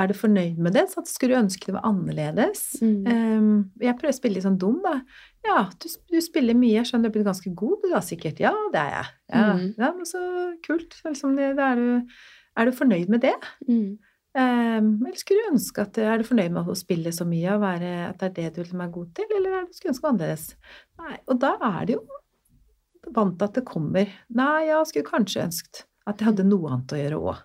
er 0.00 0.06
du 0.08 0.14
fornøyd 0.16 0.56
med 0.62 0.72
det? 0.72 0.86
Så 0.88 1.02
skulle 1.04 1.34
du 1.36 1.42
ønske 1.42 1.68
det 1.68 1.74
var 1.76 1.84
annerledes? 1.90 2.62
Mm. 2.80 3.02
Um, 3.04 3.50
jeg 3.82 3.98
prøver 3.98 4.14
å 4.14 4.16
spille 4.16 4.38
litt 4.38 4.46
sånn 4.46 4.56
dum, 4.62 4.78
da. 4.84 5.02
Ja, 5.44 5.66
du, 5.76 5.88
du 6.08 6.20
spiller 6.24 6.56
mye. 6.56 6.78
Jeg 6.78 6.88
skjønner 6.88 7.10
du 7.10 7.10
er 7.10 7.16
blitt 7.18 7.28
ganske 7.28 7.52
god, 7.52 7.82
du 7.82 7.90
da 7.92 8.00
sikkert. 8.04 8.40
Ja, 8.40 8.54
det 8.72 8.80
er 8.86 8.94
jeg. 8.94 9.10
Ja, 9.34 9.44
Mm. 9.50 9.66
ja 9.76 9.90
men 9.98 10.08
så 10.08 10.22
kult. 10.64 10.96
Liksom 11.04 11.36
det, 11.36 11.50
det 11.58 11.66
er, 11.66 11.76
du, 11.82 12.22
er 12.56 12.70
du 12.70 12.78
fornøyd 12.78 13.12
med 13.12 13.26
det? 13.26 13.36
Mm. 13.68 13.98
Um, 14.30 15.00
eller 15.02 15.18
skulle 15.18 15.42
du 15.42 15.52
ønske 15.56 15.82
at 15.82 15.96
Er 15.98 16.20
du 16.20 16.26
fornøyd 16.28 16.52
med 16.54 16.68
å 16.70 16.74
spille 16.78 17.10
så 17.10 17.24
mye 17.26 17.56
og 17.56 17.64
være, 17.64 17.88
at 18.12 18.20
det 18.20 18.28
er 18.28 18.34
det 18.36 18.50
du 18.54 18.60
liksom 18.62 18.82
er 18.84 18.92
god 18.94 19.08
til, 19.18 19.32
eller 19.36 19.56
er 19.58 19.64
du 19.66 19.74
skulle 19.74 19.90
ønske 19.90 20.10
annerledes? 20.10 20.44
Nei, 21.02 21.16
og 21.26 21.40
da 21.42 21.50
er 21.66 21.88
det 21.88 21.96
jo 21.96 22.04
vant 23.16 23.34
til 23.40 23.48
at 23.48 23.58
det 23.58 23.64
kommer 23.66 24.12
Nei, 24.38 24.68
ja, 24.68 24.78
skulle 24.86 25.08
kanskje 25.08 25.48
ønsket 25.48 25.84
at 26.08 26.22
jeg 26.22 26.30
hadde 26.30 26.46
noe 26.46 26.70
annet 26.70 26.94
å 26.94 27.00
gjøre 27.00 27.20
òg. 27.20 27.42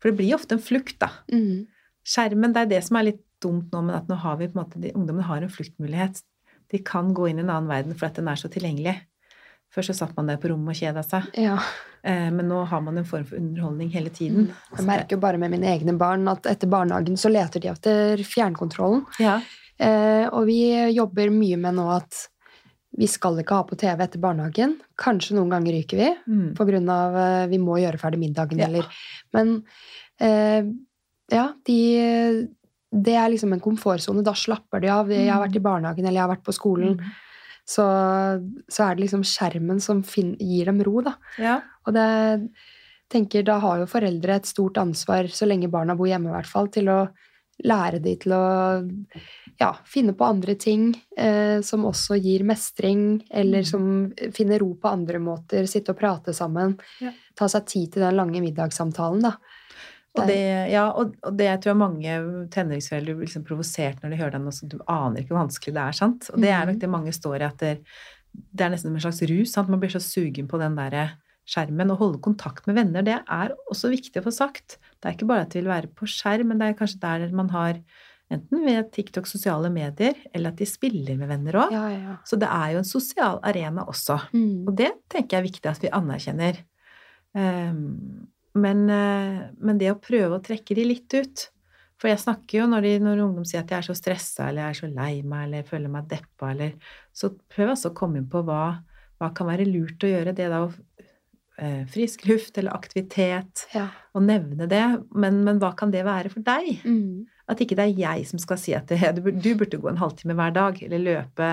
For 0.00 0.10
det 0.10 0.18
blir 0.18 0.36
ofte 0.36 0.56
en 0.56 0.62
flukt, 0.62 0.98
da. 1.02 1.08
Mm. 1.32 1.66
Skjermen, 2.06 2.52
det 2.54 2.64
er 2.64 2.72
det 2.74 2.82
som 2.86 2.98
er 2.98 3.08
litt 3.08 3.22
dumt 3.42 3.72
nå, 3.72 3.82
men 3.86 3.96
at 3.96 4.10
nå 4.10 4.18
har 4.20 4.38
vi 4.40 4.48
på 4.50 4.58
en 4.58 4.62
måte 4.62 4.82
de, 4.82 4.92
Ungdommen 4.98 5.26
har 5.26 5.42
en 5.42 5.52
fluktmulighet. 5.52 6.20
De 6.72 6.80
kan 6.86 7.12
gå 7.16 7.30
inn 7.30 7.40
i 7.40 7.44
en 7.44 7.52
annen 7.52 7.70
verden 7.70 7.96
fordi 7.96 8.20
den 8.20 8.30
er 8.32 8.40
så 8.40 8.50
tilgjengelig. 8.52 8.96
Før 9.76 9.84
så 9.90 9.94
satt 9.94 10.14
man 10.16 10.26
der 10.30 10.38
på 10.40 10.48
rommet 10.48 10.72
og 10.72 10.78
kjeda 10.80 11.02
seg, 11.04 11.26
Ja. 11.36 11.58
eh, 12.02 12.30
men 12.32 12.48
nå 12.48 12.62
har 12.66 12.80
man 12.80 12.96
en 12.96 13.04
form 13.04 13.26
for 13.28 13.36
underholdning 13.36 13.90
hele 13.92 14.08
tiden. 14.08 14.46
Jeg 14.76 14.86
merker 14.86 15.16
jo 15.16 15.20
bare 15.20 15.36
med 15.38 15.50
mine 15.52 15.68
egne 15.68 15.92
barn 15.98 16.26
at 16.32 16.46
etter 16.48 16.66
barnehagen 16.72 17.16
så 17.20 17.28
leter 17.30 17.60
de 17.60 17.68
etter 17.68 18.16
fjernkontrollen. 18.24 19.04
Ja. 19.20 19.40
Eh, 19.78 20.26
og 20.32 20.46
vi 20.48 20.62
jobber 20.96 21.28
mye 21.30 21.58
med 21.60 21.74
nå 21.76 21.90
at 21.94 22.22
vi 22.96 23.04
skal 23.06 23.36
ikke 23.42 23.52
ha 23.58 23.64
på 23.68 23.76
TV 23.76 24.00
etter 24.06 24.18
barnehagen. 24.18 24.78
Kanskje 24.96 25.36
noen 25.36 25.50
ganger 25.52 25.72
ryker 25.76 25.98
vi 26.00 26.16
Mm. 26.26 26.54
pga. 26.56 27.42
eh, 27.42 27.46
vi 27.48 27.58
må 27.58 27.76
gjøre 27.76 28.00
ferdig 28.00 28.18
middagen, 28.18 28.58
Ja. 28.58 28.64
eller 28.66 28.86
Men 29.34 29.62
ja, 31.30 31.52
de 31.66 32.48
Det 32.94 33.12
er 33.14 33.28
liksom 33.28 33.52
en 33.52 33.60
komfortsone. 33.60 34.22
Da 34.24 34.32
slapper 34.32 34.80
de 34.80 34.88
av. 34.88 35.08
Jeg 35.10 35.28
har 35.28 35.42
vært 35.46 35.56
i 35.56 35.60
barnehagen, 35.60 35.98
eller 36.06 36.12
jeg 36.12 36.22
har 36.22 36.34
vært 36.36 36.44
på 36.44 36.54
skolen. 36.54 36.96
Mm. 36.96 37.10
Så, 37.66 37.84
så 38.70 38.84
er 38.86 38.94
det 38.94 39.02
liksom 39.06 39.24
skjermen 39.26 39.80
som 39.82 40.02
gir 40.06 40.68
dem 40.70 40.82
ro, 40.86 41.00
da. 41.02 41.16
Ja. 41.42 41.56
Og 41.86 41.96
det 41.96 42.08
tenker, 43.10 43.42
da 43.46 43.58
har 43.62 43.80
jo 43.82 43.88
foreldre 43.90 44.36
et 44.38 44.46
stort 44.46 44.78
ansvar, 44.82 45.26
så 45.30 45.46
lenge 45.50 45.70
barna 45.70 45.96
bor 45.98 46.06
hjemme 46.10 46.30
i 46.30 46.34
hvert 46.36 46.50
fall, 46.50 46.70
til 46.74 46.90
å 46.90 47.00
lære 47.64 48.02
de 48.04 48.12
til 48.20 48.34
å 48.36 48.44
ja, 49.60 49.70
finne 49.88 50.12
på 50.12 50.26
andre 50.26 50.54
ting 50.60 50.90
eh, 51.16 51.62
som 51.64 51.86
også 51.88 52.18
gir 52.20 52.42
mestring, 52.44 53.22
eller 53.30 53.64
Mm. 53.64 53.68
som 53.70 54.32
finner 54.36 54.60
ro 54.60 54.74
på 54.74 54.90
andre 54.92 55.18
måter, 55.18 55.64
sitte 55.66 55.94
og 55.94 55.98
prate 55.98 56.34
sammen. 56.36 56.76
Ja. 57.00 57.14
Ta 57.34 57.48
seg 57.48 57.64
tid 57.66 57.92
til 57.94 58.02
den 58.04 58.18
lange 58.18 58.42
middagssamtalen, 58.44 59.22
da. 59.24 59.32
Og 60.16 60.26
det, 60.30 60.38
ja, 60.72 60.86
og, 60.90 61.14
og 61.22 61.36
det 61.36 61.44
jeg 61.50 61.60
tror 61.66 61.76
mange 61.76 62.16
tenåringsforeldre 62.54 63.14
blir 63.18 63.26
liksom 63.26 63.44
provosert 63.44 64.02
når 64.02 64.10
de 64.14 64.20
hører 64.22 64.32
den, 64.38 64.46
Også, 64.48 64.68
du 64.68 64.78
aner 64.88 65.20
ikke 65.20 65.34
hvor 65.34 65.42
vanskelig 65.44 65.74
det 65.76 65.82
er, 65.82 65.92
sant? 65.98 66.30
Og 66.32 66.40
det 66.40 66.50
er 66.50 66.64
nok 66.66 66.76
Mhm. 66.76 66.80
det 66.80 66.90
mange 66.90 67.12
står 67.12 67.36
i, 67.40 67.44
at 67.50 67.58
det, 67.58 67.72
det 68.52 68.64
er 68.66 68.70
nesten 68.72 68.94
en 68.94 69.00
slags 69.00 69.22
rus, 69.28 69.52
sant? 69.52 69.68
Man 69.72 69.80
blir 69.80 69.92
så 69.92 70.00
sugen 70.02 70.48
på 70.48 70.58
den 70.60 70.74
der 70.76 71.14
skjermen. 71.46 71.92
Å 71.94 71.96
holde 72.00 72.18
kontakt 72.24 72.66
med 72.66 72.74
venner, 72.76 73.02
det 73.06 73.20
er 73.22 73.52
også 73.70 73.88
viktig 73.92 74.18
å 74.18 74.24
få 74.26 74.32
sagt. 74.34 74.78
Det 75.00 75.06
er 75.08 75.14
ikke 75.14 75.28
bare 75.30 75.44
at 75.46 75.50
de 75.54 75.60
vil 75.60 75.70
være 75.70 75.92
på 75.94 76.08
skjerm, 76.10 76.48
men 76.50 76.58
det 76.58 76.66
er 76.72 76.78
kanskje 76.80 76.98
der 77.04 77.30
man 77.32 77.48
har 77.50 77.78
enten 78.32 78.64
ved 78.66 78.88
TikTok, 78.90 79.28
sosiale 79.30 79.70
medier, 79.70 80.16
eller 80.34 80.50
at 80.50 80.56
de 80.58 80.66
spiller 80.66 81.14
med 81.16 81.28
venner 81.30 81.52
òg. 81.62 81.70
Ja, 81.70 81.84
ja. 81.92 82.16
Så 82.26 82.34
det 82.40 82.48
er 82.50 82.72
jo 82.74 82.78
en 82.82 82.88
sosial 82.88 83.38
arena 83.46 83.84
også. 83.86 84.16
Mm. 84.34 84.64
Og 84.66 84.74
det 84.76 84.90
tenker 85.08 85.36
jeg 85.36 85.44
er 85.44 85.46
viktig 85.46 85.70
at 85.70 85.84
vi 85.84 85.92
anerkjenner. 85.94 86.58
Ehm, 87.36 88.26
men, 88.56 88.80
eh, 88.90 89.36
men 89.60 89.78
det 89.78 89.92
å 89.92 90.00
prøve 90.00 90.38
å 90.38 90.42
trekke 90.44 90.74
de 90.78 90.84
litt 90.88 91.14
ut 91.14 91.44
For 92.00 92.10
jeg 92.10 92.20
snakker 92.20 92.58
jo 92.60 92.66
når, 92.68 92.82
de, 92.84 92.94
når 93.00 93.22
ungdom 93.24 93.44
sier 93.48 93.62
at 93.62 93.70
jeg 93.72 93.78
er 93.78 93.86
så 93.86 93.94
stressa, 93.96 94.48
eller 94.50 94.66
jeg 94.66 94.74
er 94.74 94.80
så 94.82 94.88
lei 94.92 95.22
meg, 95.22 95.46
eller 95.46 95.62
føler 95.70 95.88
meg 95.92 96.08
deppa, 96.10 96.50
eller 96.52 96.74
Så 97.16 97.30
prøv 97.52 97.70
altså 97.72 97.88
å 97.92 97.96
komme 97.96 98.20
inn 98.20 98.28
på 98.28 98.42
hva, 98.44 98.82
hva 99.20 99.30
kan 99.36 99.48
være 99.48 99.64
lurt 99.70 100.04
å 100.04 100.10
gjøre. 100.10 100.34
Det 100.36 100.50
da 100.52 100.58
å 100.66 100.68
eh, 101.58 101.86
Frisk 101.88 102.26
luft 102.28 102.58
eller 102.60 102.76
aktivitet, 102.76 103.64
Ja. 103.74 103.86
og 104.14 104.22
nevne 104.28 104.68
det. 104.68 104.82
Men, 105.16 105.42
men 105.46 105.58
hva 105.62 105.72
kan 105.78 105.90
det 105.94 106.04
være 106.04 106.28
for 106.34 106.44
deg? 106.44 106.82
Mm. 106.84 107.24
At 107.48 107.60
ikke 107.64 107.76
det 107.78 107.84
er 107.88 108.00
jeg 108.04 108.26
som 108.28 108.38
skal 108.42 108.58
si 108.60 108.74
at 108.76 108.88
det, 108.92 109.00
du, 109.16 109.22
bur- 109.24 109.40
du 109.40 109.50
burde 109.54 109.78
gå 109.80 109.88
en 109.88 110.00
halvtime 110.02 110.34
hver 110.36 110.52
dag, 110.52 110.82
eller 110.82 110.98
løpe 111.04 111.50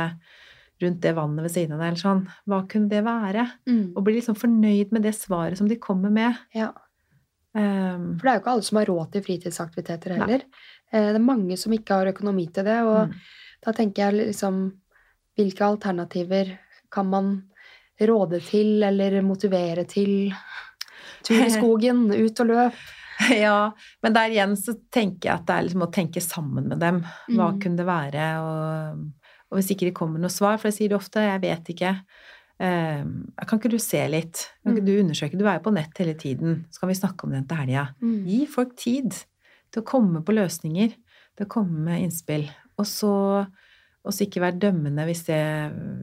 rundt 0.84 1.00
det 1.06 1.12
vannet 1.16 1.46
ved 1.46 1.54
siden 1.54 1.76
av 1.78 1.80
deg, 1.86 1.92
eller 1.94 2.02
sånn. 2.04 2.24
Hva 2.50 2.64
kunne 2.68 2.90
det 2.92 3.04
være? 3.06 3.44
Mm. 3.70 3.84
Og 3.96 4.04
bli 4.04 4.18
liksom 4.20 4.36
fornøyd 4.36 4.92
med 4.92 5.06
det 5.08 5.14
svaret 5.16 5.56
som 5.62 5.70
de 5.72 5.80
kommer 5.80 6.12
med. 6.12 6.36
ja. 6.58 6.74
Um, 7.54 8.18
For 8.18 8.26
det 8.26 8.32
er 8.32 8.38
jo 8.38 8.42
ikke 8.42 8.54
alle 8.56 8.66
som 8.68 8.78
har 8.80 8.90
råd 8.90 9.12
til 9.14 9.24
fritidsaktiviteter 9.28 10.16
heller. 10.18 10.42
Nei. 10.48 10.70
Det 10.94 11.16
er 11.18 11.26
mange 11.26 11.58
som 11.58 11.74
ikke 11.74 12.00
har 12.00 12.10
økonomi 12.14 12.48
til 12.54 12.66
det, 12.66 12.80
og 12.86 13.10
mm, 13.10 13.14
da 13.66 13.74
tenker 13.78 14.04
jeg 14.08 14.18
liksom 14.20 14.60
hvilke 15.38 15.66
alternativer 15.66 16.52
kan 16.94 17.08
man 17.10 17.30
råde 18.02 18.40
til 18.46 18.84
eller 18.86 19.20
motivere 19.26 19.86
til? 19.90 20.34
Tur 21.26 21.42
i 21.46 21.50
skogen, 21.58 22.08
ut 22.14 22.42
og 22.44 22.50
løp. 22.52 22.84
Ja, 23.30 23.72
men 24.04 24.14
der 24.18 24.34
igjen 24.34 24.54
så 24.58 24.74
tenker 24.92 25.30
jeg 25.30 25.36
at 25.40 25.46
det 25.48 25.56
er 25.56 25.66
liksom 25.68 25.86
å 25.86 25.92
tenke 25.94 26.22
sammen 26.26 26.68
med 26.74 26.82
dem. 26.82 27.04
Hva 27.30 27.52
Mm. 27.54 27.60
kunne 27.62 27.78
det 27.78 27.86
være? 27.88 28.28
Og, 28.42 29.04
og 29.50 29.58
hvis 29.60 29.70
ikke 29.74 29.88
det 29.90 29.96
kommer 29.98 30.20
noe 30.22 30.34
svar, 30.34 30.58
for 30.58 30.70
det 30.70 30.78
sier 30.78 30.90
de 30.94 30.98
ofte, 30.98 31.22
jeg 31.22 31.42
vet 31.46 31.70
ikke. 31.76 31.94
Eh, 32.60 33.04
kan 33.48 33.60
ikke 33.60 33.72
du 33.74 33.80
se 33.82 34.08
litt? 34.08 34.50
Kan 34.64 34.76
ikke 34.76 34.84
Mm. 34.84 34.86
du 34.86 35.00
undersøke? 35.04 35.38
Du 35.38 35.46
er 35.48 35.58
jo 35.60 35.64
på 35.70 35.74
nett 35.74 35.98
hele 35.98 36.14
tiden. 36.14 36.66
Så 36.72 36.80
kan 36.80 36.90
vi 36.90 36.96
snakke 36.96 37.24
om 37.26 37.32
den 37.32 37.48
til 37.48 37.58
helga. 37.58 37.88
Mm. 38.02 38.26
Gi 38.28 38.46
folk 38.46 38.76
tid 38.78 39.12
til 39.72 39.82
å 39.82 39.86
komme 39.86 40.22
på 40.24 40.34
løsninger, 40.36 40.94
til 41.36 41.46
å 41.46 41.50
komme 41.50 41.80
med 41.84 42.02
innspill. 42.04 42.50
Og 42.78 42.86
så, 42.86 43.48
ikke 44.28 44.42
være 44.42 44.60
dømmende 44.60 45.06
hvis 45.06 45.26
det 45.26 45.38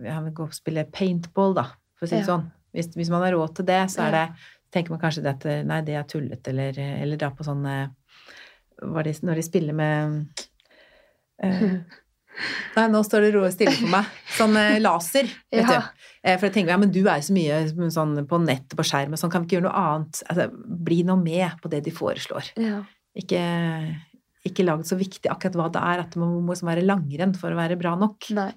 Jeg 0.05 0.23
vil 0.25 0.33
gå 0.33 0.43
og 0.45 0.53
spille 0.55 0.85
paintball, 0.91 1.55
da, 1.55 1.65
for 1.97 2.07
å 2.07 2.09
si 2.09 2.17
det 2.17 2.27
Ja. 2.27 2.37
sånn. 2.39 2.51
Hvis, 2.75 2.95
hvis 2.97 3.11
man 3.11 3.23
har 3.23 3.33
råd 3.33 3.55
til 3.57 3.65
det, 3.67 3.81
så 3.91 4.07
er 4.09 4.11
det 4.11 4.35
tenker 4.73 4.91
man 4.91 5.01
kanskje 5.01 5.27
at 5.27 5.67
nei, 5.67 5.81
det 5.83 5.95
er 5.95 6.05
tullete, 6.05 6.49
eller, 6.49 6.73
eller 6.79 7.17
dra 7.17 7.31
på 7.31 7.43
sånn 7.45 7.63
Når 8.83 9.35
de 9.35 9.43
spiller 9.43 9.73
med 9.75 10.27
eh, 11.43 11.81
Nei, 12.77 12.85
nå 12.89 13.01
står 13.05 13.25
det 13.27 13.31
ro 13.35 13.43
og 13.45 13.53
stille 13.53 13.73
for 13.77 13.91
meg. 13.93 14.11
Sånn 14.37 14.55
eh, 14.57 14.79
laser, 14.81 15.29
vet 15.53 15.65
Ja. 15.67 15.81
du. 15.81 16.07
Eh, 16.23 16.37
For 16.39 16.49
jeg 16.49 16.55
tenker, 16.55 16.73
ja, 16.75 16.79
men 16.81 16.93
du 16.95 17.01
er 17.03 17.19
jo 17.21 17.27
så 17.29 17.37
mye 17.37 17.91
sånn 17.93 18.15
på 18.31 18.39
nett 18.45 18.77
på 18.77 18.87
skjerm, 18.87 19.17
sånn, 19.21 19.33
kan 19.33 19.43
vi 19.45 19.51
ikke 19.51 19.59
gjøre 19.59 19.69
noe 19.69 19.83
annet? 19.83 20.23
Altså, 20.31 20.49
bli 20.89 21.03
nå 21.09 21.19
med 21.21 21.59
på 21.63 21.73
det 21.73 21.83
de 21.85 21.93
foreslår. 21.97 22.53
Ja. 22.61 22.81
Ikke, 23.19 23.43
ikke 24.47 24.65
lag 24.65 24.81
det 24.85 24.89
så 24.93 24.97
viktig 25.01 25.29
akkurat 25.33 25.59
hva 25.59 25.69
det 25.75 25.83
er, 25.83 26.05
at 26.07 26.15
det 26.15 26.23
må, 26.23 26.33
må 26.45 26.55
være 26.55 26.87
langrenn 26.87 27.35
for 27.37 27.53
å 27.53 27.59
være 27.59 27.79
bra 27.81 27.97
nok. 27.99 28.31
Nei. 28.37 28.53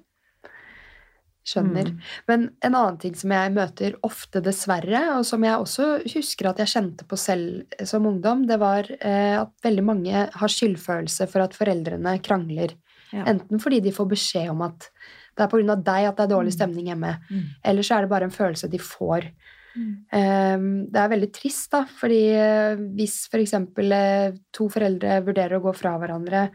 Skjønner. 1.43 1.89
Mm. 1.91 2.03
Men 2.31 2.43
en 2.63 2.75
annen 2.79 2.97
ting 3.01 3.15
som 3.19 3.33
jeg 3.35 3.51
møter 3.51 3.97
ofte, 4.07 4.39
dessverre, 4.45 5.01
og 5.17 5.25
som 5.27 5.43
jeg 5.43 5.59
også 5.59 5.87
husker 6.13 6.47
at 6.53 6.61
jeg 6.63 6.71
kjente 6.71 7.07
på 7.09 7.19
selv 7.19 7.73
som 7.89 8.07
ungdom, 8.07 8.45
det 8.47 8.61
var 8.61 8.87
eh, 9.01 9.35
at 9.41 9.51
veldig 9.65 9.83
mange 9.83 10.21
har 10.31 10.53
skyldfølelse 10.55 11.27
for 11.27 11.43
at 11.43 11.57
foreldrene 11.57 12.15
krangler. 12.23 12.77
Ja. 13.13 13.23
Enten 13.29 13.59
fordi 13.61 13.79
de 13.85 13.91
får 13.93 14.09
beskjed 14.09 14.49
om 14.49 14.61
at 14.65 14.89
det 15.37 15.43
er 15.45 15.47
pga. 15.51 15.75
deg 15.83 16.07
at 16.09 16.17
det 16.17 16.23
er 16.25 16.35
dårlig 16.35 16.53
Mm. 16.53 16.57
stemning 16.59 16.85
hjemme, 16.87 17.19
Mm. 17.31 17.43
eller 17.63 17.81
så 17.83 17.95
er 17.97 18.01
det 18.01 18.09
bare 18.09 18.23
en 18.23 18.29
følelse 18.31 18.69
de 18.69 18.77
får. 18.79 19.29
Mm. 19.75 20.05
Eh, 20.13 20.57
det 20.91 20.95
er 21.01 21.09
veldig 21.09 21.31
trist, 21.33 21.71
da, 21.71 21.83
fordi 21.85 22.21
eh, 22.33 22.75
hvis 22.75 23.27
f.eks. 23.31 23.51
For 23.73 24.37
to 24.53 24.69
foreldre 24.69 25.23
vurderer 25.25 25.57
å 25.59 25.63
gå 25.63 25.75
fra 25.75 25.97
hverandre, 25.97 26.49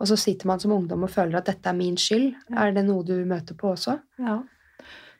og 0.00 0.06
så 0.08 0.16
sitter 0.18 0.46
man 0.46 0.58
som 0.58 0.72
ungdom 0.72 1.04
og 1.04 1.10
føler 1.10 1.36
at 1.38 1.44
dette 1.46 1.66
er 1.70 1.72
min 1.78 1.94
skyld, 1.96 2.34
Ja. 2.50 2.64
er 2.66 2.72
det 2.72 2.84
noe 2.86 3.04
du 3.04 3.24
møter 3.24 3.54
på 3.54 3.70
også? 3.76 4.00
Ja, 4.18 4.42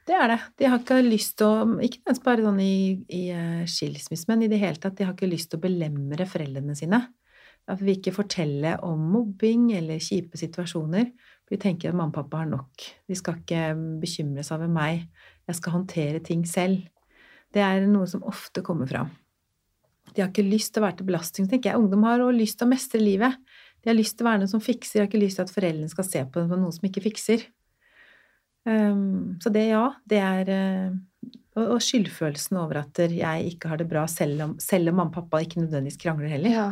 det 0.06 0.14
er 0.16 0.28
det. 0.28 0.40
De 0.58 0.64
har 0.66 0.78
ikke 0.80 1.02
lyst 1.08 1.36
til 1.36 1.46
å 1.46 1.80
Ikke 1.80 2.02
bare 2.24 2.38
sånn 2.42 2.60
i, 2.60 3.04
i 3.08 3.30
eh, 3.30 3.64
skilsmisse, 3.66 4.26
men 4.28 4.42
i 4.42 4.48
det 4.48 4.58
hele 4.58 4.74
tatt, 4.74 4.96
de 4.96 5.04
har 5.04 5.14
ikke 5.14 5.30
lyst 5.30 5.50
til 5.50 5.60
å 5.60 5.62
belemre 5.62 6.26
foreldrene 6.26 6.74
sine. 6.76 7.06
At 7.70 7.82
vi 7.82 7.94
ikke 7.96 8.14
forteller 8.14 8.80
om 8.84 9.00
mobbing 9.12 9.70
eller 9.76 10.02
kjipe 10.02 10.38
situasjoner. 10.40 11.12
For 11.44 11.54
vi 11.54 11.60
tenker 11.62 11.92
at 11.92 11.98
mamma 11.98 12.10
og 12.10 12.18
pappa 12.18 12.42
har 12.42 12.50
nok. 12.50 12.86
De 13.08 13.18
skal 13.18 13.38
ikke 13.38 13.72
bekymre 14.02 14.44
seg 14.46 14.58
over 14.58 14.72
meg. 14.72 15.06
Jeg 15.48 15.58
skal 15.58 15.76
håndtere 15.76 16.22
ting 16.24 16.42
selv. 16.48 16.82
Det 17.52 17.62
er 17.62 17.86
noe 17.86 18.08
som 18.10 18.24
ofte 18.26 18.64
kommer 18.64 18.88
fram. 18.90 19.12
De 20.12 20.20
har 20.20 20.30
ikke 20.32 20.44
lyst 20.44 20.74
til 20.74 20.82
å 20.82 20.86
være 20.86 20.98
til 21.00 21.08
belastning. 21.08 21.48
tenker 21.48 21.70
jeg. 21.70 21.80
Ungdom 21.80 22.04
har 22.08 22.20
også 22.20 22.38
lyst 22.38 22.58
til 22.58 22.68
å 22.68 22.72
mestre 22.72 23.00
livet. 23.00 23.38
De 23.82 23.90
har 23.90 23.98
lyst 23.98 24.16
til 24.16 24.26
å 24.26 24.30
være 24.30 24.42
noen 24.42 24.52
som 24.52 24.62
fikser, 24.62 24.94
de 24.94 25.02
har 25.02 25.10
ikke 25.10 25.22
lyst 25.22 25.40
til 25.40 25.46
at 25.46 25.52
foreldrene 25.54 25.90
skal 25.90 26.06
se 26.06 26.22
på 26.22 26.38
dem 26.38 26.50
som 26.52 26.60
noen 26.62 26.74
som 26.74 26.86
ikke 26.86 27.02
fikser. 27.02 27.48
Um, 28.62 29.40
så 29.42 29.50
det, 29.50 29.64
ja, 29.72 29.88
det 30.06 30.20
er 30.22 30.50
uh, 30.52 30.92
og, 31.58 31.64
og 31.64 31.80
skyldfølelsen 31.82 32.60
over 32.60 32.78
at 32.84 33.00
jeg 33.02 33.48
ikke 33.50 33.72
har 33.72 33.80
det 33.80 33.88
bra, 33.90 34.04
selv 34.10 34.44
om, 34.44 34.54
selv 34.62 34.92
om 34.92 35.00
mamma 35.00 35.10
og 35.10 35.16
pappa 35.18 35.42
ikke 35.42 35.64
nødvendigvis 35.64 35.98
krangler 36.00 36.30
heller. 36.30 36.54
Ja. 36.54 36.68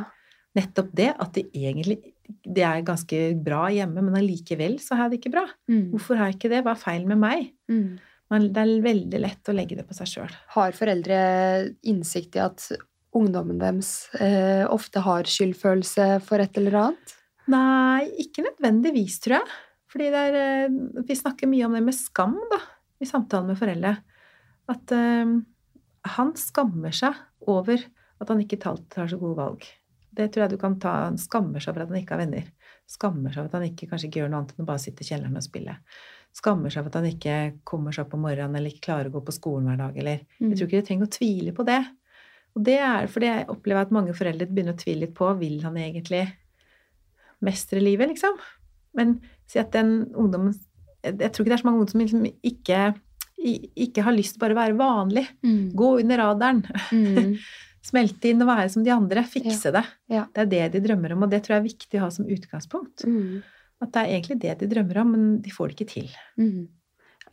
Nettopp 0.59 0.91
det 0.99 1.13
at 1.15 1.37
det 1.37 1.47
egentlig 1.55 2.01
det 2.31 2.63
er 2.67 2.85
ganske 2.87 3.19
bra 3.43 3.65
hjemme, 3.75 4.03
men 4.07 4.19
allikevel 4.21 4.79
så 4.83 4.97
har 4.97 5.09
jeg 5.09 5.13
det 5.13 5.19
ikke 5.21 5.35
bra. 5.35 5.45
Mm. 5.71 5.91
Hvorfor 5.95 6.19
har 6.19 6.31
jeg 6.31 6.39
ikke 6.39 6.53
det? 6.53 6.63
Hva 6.67 6.75
er 6.77 6.83
feil 6.85 7.07
med 7.09 7.21
meg? 7.23 7.51
Mm. 7.71 7.99
Men 8.31 8.47
det 8.55 8.63
er 8.63 8.85
veldig 8.85 9.21
lett 9.25 9.51
å 9.51 9.55
legge 9.57 9.79
det 9.79 9.87
på 9.89 9.97
seg 9.97 10.11
sjøl. 10.11 10.37
Har 10.55 10.77
foreldre 10.77 11.19
innsikt 11.91 12.39
i 12.39 12.45
at 12.45 12.69
ungdommen 13.19 13.59
deres 13.59 14.07
eh, 14.23 14.63
ofte 14.71 15.03
har 15.03 15.27
skyldfølelse 15.27 16.13
for 16.27 16.43
et 16.43 16.61
eller 16.61 16.79
annet? 16.85 17.17
Nei, 17.51 18.07
ikke 18.23 18.45
nødvendigvis, 18.47 19.19
tror 19.25 19.41
jeg. 19.41 19.57
Fordi 19.91 20.11
er, 20.15 20.39
eh, 20.39 20.79
vi 21.09 21.19
snakker 21.19 21.51
mye 21.51 21.67
om 21.67 21.75
det 21.75 21.83
med 21.89 21.99
skam 21.99 22.39
da, 22.53 22.61
i 23.03 23.09
samtalen 23.09 23.51
med 23.51 23.59
foreldre. 23.59 23.97
At 24.71 24.95
eh, 24.95 25.35
han 26.15 26.33
skammer 26.39 26.95
seg 26.95 27.19
over 27.51 27.83
at 28.21 28.31
han 28.31 28.45
ikke 28.45 28.61
tar 28.63 29.11
så 29.11 29.19
gode 29.19 29.41
valg. 29.41 29.67
Det 30.17 30.27
tror 30.31 30.45
jeg 30.45 30.55
du 30.55 30.61
kan 30.61 30.79
ta. 30.83 30.95
Han 31.07 31.19
skammer 31.21 31.63
seg 31.63 31.75
over 31.75 31.85
at 31.85 31.93
han 31.93 32.01
ikke 32.01 32.17
har 32.17 32.23
venner. 32.25 32.49
Skammer 32.91 33.33
seg 33.33 33.43
over 33.43 33.53
at 33.53 33.59
han 33.61 33.69
ikke 33.69 33.91
kanskje 33.91 34.09
ikke 34.09 34.23
gjør 34.23 34.33
noe 34.33 34.43
annet 34.43 34.57
enn 34.57 34.65
å 34.65 34.71
bare 34.71 34.83
sitte 34.83 35.05
i 35.05 35.11
kjelleren 35.11 35.39
og 35.39 35.47
spille. 35.47 35.77
Skammer 36.37 36.73
seg 36.73 36.83
over 36.83 36.93
at 36.93 36.99
han 37.01 37.09
ikke 37.11 37.39
kommer 37.67 37.95
seg 37.95 38.07
opp 38.07 38.17
om 38.19 38.25
morgenen 38.27 38.59
eller 38.59 38.75
ikke 38.75 38.89
klarer 38.89 39.11
å 39.11 39.17
gå 39.17 39.23
på 39.27 39.35
skolen 39.35 39.71
hver 39.71 39.81
dag. 39.81 39.99
Eller. 40.03 40.23
Jeg 40.43 40.59
tror 40.59 40.69
ikke 40.69 40.83
du 40.83 40.89
trenger 40.91 41.11
å 41.11 41.15
tvile 41.19 41.55
på 41.57 41.67
det. 41.69 41.81
Og 42.59 42.65
det 42.67 42.79
er 42.83 43.11
fordi 43.11 43.31
jeg 43.31 43.51
opplever 43.53 43.87
at 43.87 43.95
mange 43.95 44.15
foreldre 44.19 44.49
begynner 44.51 44.75
å 44.75 44.81
tvile 44.81 45.05
litt 45.05 45.15
på 45.17 45.29
vil 45.39 45.61
han 45.63 45.79
egentlig 45.79 46.25
mestre 47.47 47.83
livet, 47.83 48.11
liksom. 48.11 48.35
Men 48.99 49.21
si 49.49 49.61
at 49.63 49.71
den 49.75 50.11
ungdommen 50.19 50.57
Jeg 51.01 51.15
jeg 51.17 51.33
tror 51.33 51.45
ikke 51.45 51.49
det 51.49 51.57
er 51.57 51.63
så 51.63 51.67
mange 51.67 51.81
ungdom 51.81 51.93
som 51.95 52.01
liksom 52.03 52.25
ikke, 52.45 52.79
ikke 53.87 54.03
har 54.05 54.13
lyst 54.13 54.35
til 54.35 54.43
bare 54.43 54.53
å 54.53 54.59
være 54.59 54.77
vanlig. 54.77 55.23
Mm. 55.41 55.71
Gå 55.73 55.95
under 56.03 56.21
radaren. 56.21 56.61
Mm. 56.93 57.39
Smelte 57.85 58.29
inn 58.29 58.43
og 58.45 58.51
være 58.51 58.69
som 58.73 58.85
de 58.85 58.93
andre. 58.93 59.25
Fikse 59.29 59.73
det. 59.73 59.85
Ja. 60.13 60.27
Det 60.35 60.45
er 60.45 60.51
det 60.51 60.67
de 60.75 60.83
drømmer 60.85 61.15
om, 61.15 61.25
og 61.25 61.33
det 61.33 61.43
tror 61.45 61.57
jeg 61.57 61.63
er 61.63 61.71
viktig 61.71 62.01
å 62.01 62.05
ha 62.05 62.11
som 62.13 62.29
utgangspunkt. 62.29 63.07
Mm. 63.09 63.41
At 63.81 63.95
det 63.95 64.03
er 64.03 64.13
egentlig 64.19 64.37
det 64.43 64.59
de 64.61 64.69
drømmer 64.75 65.01
om, 65.01 65.15
men 65.15 65.31
de 65.41 65.55
får 65.55 65.71
det 65.71 65.79
ikke 65.79 65.93
til. 65.95 66.13
Mm. 66.41 66.69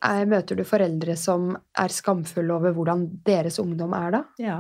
Er, 0.08 0.30
møter 0.30 0.56
du 0.56 0.64
foreldre 0.68 1.18
som 1.20 1.50
er 1.58 1.94
skamfulle 1.94 2.54
over 2.54 2.76
hvordan 2.78 3.08
deres 3.26 3.58
ungdom 3.60 3.96
er 3.98 4.14
da? 4.14 4.24
Ja, 4.40 4.58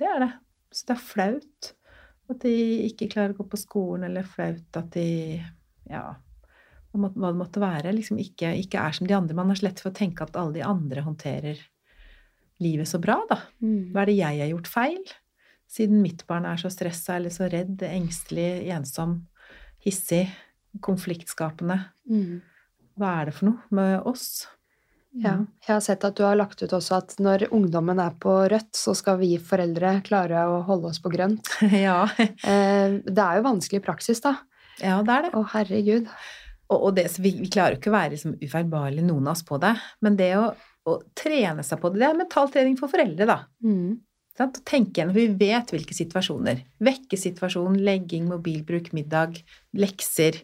det 0.00 0.08
er 0.08 0.22
det. 0.22 0.32
Så 0.70 0.86
det 0.86 0.96
er 0.96 1.06
flaut 1.08 1.70
at 2.30 2.44
de 2.44 2.56
ikke 2.86 3.08
klarer 3.10 3.34
å 3.34 3.40
gå 3.40 3.48
på 3.50 3.58
skolen, 3.58 4.06
eller 4.06 4.28
flaut 4.28 4.78
at 4.78 4.92
de 4.94 5.40
Ja, 5.90 6.04
hva 6.94 7.10
det 7.10 7.38
måtte 7.38 7.62
være. 7.62 7.94
Liksom 7.94 8.20
ikke, 8.22 8.52
ikke 8.60 8.82
er 8.82 8.94
som 8.94 9.08
de 9.08 9.16
andre. 9.16 9.34
Man 9.34 9.50
har 9.50 9.58
så 9.58 9.66
lett 9.66 9.82
for 9.82 9.90
å 9.90 9.96
tenke 9.96 10.26
at 10.26 10.38
alle 10.38 10.58
de 10.58 10.66
andre 10.66 11.02
håndterer 11.06 11.58
livet 12.60 12.88
så 12.88 13.00
bra, 13.02 13.18
da. 13.30 13.40
Mm. 13.64 13.90
Hva 13.94 14.04
er 14.04 14.10
det 14.10 14.18
jeg 14.20 14.42
har 14.42 14.52
gjort 14.52 14.70
feil? 14.70 15.02
Siden 15.70 16.00
mitt 16.02 16.24
barn 16.28 16.46
er 16.50 16.60
så 16.60 16.70
stressa 16.72 17.16
eller 17.16 17.32
så 17.34 17.48
redd, 17.50 17.82
engstelig, 17.86 18.66
ensom, 18.74 19.20
hissig, 19.84 20.24
konfliktskapende. 20.82 21.78
Mm. 22.10 22.40
Hva 22.98 23.12
er 23.20 23.30
det 23.30 23.36
for 23.38 23.50
noe 23.52 23.76
med 23.76 24.08
oss? 24.08 24.48
Ja. 25.10 25.40
Jeg 25.66 25.72
har 25.72 25.80
sett 25.82 26.04
at 26.06 26.14
du 26.18 26.22
har 26.22 26.36
lagt 26.38 26.60
ut 26.62 26.72
også 26.74 27.00
at 27.00 27.16
når 27.22 27.48
ungdommen 27.50 27.98
er 28.02 28.14
på 28.22 28.34
rødt, 28.50 28.70
så 28.78 28.94
skal 28.98 29.18
vi 29.22 29.32
foreldre 29.42 29.96
klare 30.06 30.44
å 30.46 30.60
holde 30.68 30.92
oss 30.92 31.00
på 31.02 31.10
grønt. 31.10 31.50
ja. 31.86 32.04
Eh, 32.18 33.00
det 33.02 33.24
er 33.24 33.40
jo 33.40 33.46
vanskelig 33.48 33.82
praksis, 33.86 34.22
da. 34.22 34.36
ja, 34.78 35.00
det 35.06 35.16
er 35.16 35.26
det. 35.26 35.32
Å, 35.34 35.42
herregud. 35.56 36.12
Og, 36.70 36.76
og 36.78 36.94
det, 36.98 37.08
så 37.10 37.24
vi, 37.24 37.34
vi 37.42 37.50
klarer 37.50 37.74
jo 37.74 37.80
ikke 37.80 37.90
å 37.90 37.96
være 37.96 38.14
liksom 38.14 38.36
ufeilbarlige, 38.38 39.06
noen 39.08 39.26
av 39.26 39.34
oss, 39.34 39.42
på 39.46 39.58
det. 39.62 39.74
Men 40.06 40.18
det 40.20 40.30
å, 40.38 40.44
å 40.88 41.00
trene 41.16 41.64
seg 41.66 41.80
på 41.80 41.90
det, 41.92 42.00
det 42.00 42.08
er 42.08 42.20
mental 42.20 42.48
trening 42.52 42.78
for 42.78 42.92
foreldre, 42.92 43.26
da. 43.28 43.38
Mm. 43.64 43.98
Sånn, 44.38 44.52
tenke 44.64 45.00
igjen, 45.00 45.12
Vi 45.12 45.26
vet 45.36 45.72
hvilke 45.74 45.96
situasjoner. 45.96 46.62
Vekkesituasjon, 46.80 47.76
legging, 47.84 48.28
mobilbruk, 48.30 48.92
middag, 48.96 49.42
lekser. 49.76 50.38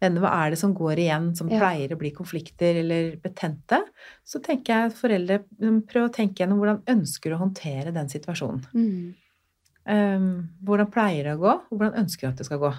Venner, 0.00 0.22
hva 0.24 0.32
er 0.40 0.54
det 0.54 0.58
som 0.58 0.72
går 0.74 0.96
igjen, 1.04 1.28
som 1.36 1.48
Ja. 1.48 1.60
pleier 1.60 1.92
å 1.92 1.98
bli 2.00 2.10
konflikter 2.10 2.80
eller 2.80 3.16
betente? 3.16 3.78
Så 4.24 4.40
tenker 4.42 4.72
jeg 4.72 4.96
foreldre 4.96 5.44
mm, 5.60 5.86
prøv 5.86 6.08
å 6.08 6.12
tenke 6.12 6.42
gjennom 6.42 6.58
hvordan 6.58 6.82
ønsker 6.88 7.30
du 7.30 7.36
å 7.36 7.44
håndtere 7.44 7.92
den 7.92 8.08
situasjonen. 8.08 8.64
Mm. 8.74 9.14
Um, 9.86 10.48
hvordan 10.64 10.90
pleier 10.90 11.24
det 11.28 11.36
å 11.36 11.42
gå, 11.44 11.52
og 11.70 11.78
hvordan 11.78 12.00
ønsker 12.02 12.26
du 12.26 12.32
at 12.32 12.38
det 12.38 12.46
skal 12.48 12.58
gå? 12.58 12.72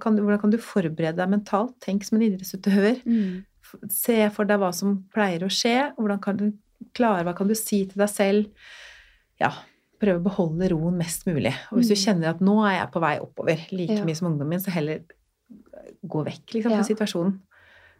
Kan 0.00 0.14
du, 0.16 0.22
hvordan 0.22 0.40
kan 0.40 0.50
du 0.50 0.58
forberede 0.62 1.18
deg 1.18 1.28
mentalt? 1.28 1.74
Tenk 1.82 2.04
som 2.06 2.16
en 2.18 2.26
idrettsutøver. 2.28 3.02
Mm. 3.04 3.42
Se 3.90 4.28
for 4.30 4.44
deg 4.48 4.58
hva 4.60 4.72
som 4.74 5.04
pleier 5.14 5.40
å 5.46 5.50
skje, 5.50 5.92
og 5.96 6.04
hvordan 6.04 6.20
kan 6.22 6.36
du 6.36 6.52
klare, 6.94 7.24
hva 7.24 7.34
kan 7.36 7.48
du 7.48 7.54
si 7.54 7.84
til 7.86 7.98
deg 8.02 8.08
selv? 8.10 8.50
Ja, 9.40 9.52
prøve 10.02 10.20
å 10.20 10.26
beholde 10.26 10.68
roen 10.72 10.96
mest 10.98 11.26
mulig. 11.26 11.54
Og 11.70 11.78
hvis 11.78 11.88
du 11.88 11.94
Mm. 11.94 12.02
kjenner 12.04 12.28
at 12.30 12.40
nå 12.40 12.56
er 12.66 12.78
jeg 12.80 12.92
på 12.92 13.00
vei 13.00 13.18
oppover 13.18 13.58
like 13.72 13.90
Ja. 13.98 14.04
mye 14.04 14.16
som 14.16 14.28
ungdommen 14.32 14.48
min, 14.48 14.58
så 14.60 14.70
heller 14.70 15.00
gå 16.04 16.24
vekk 16.26 16.46
liksom, 16.54 16.70
Ja. 16.72 16.82
situasjonen. 16.82 17.38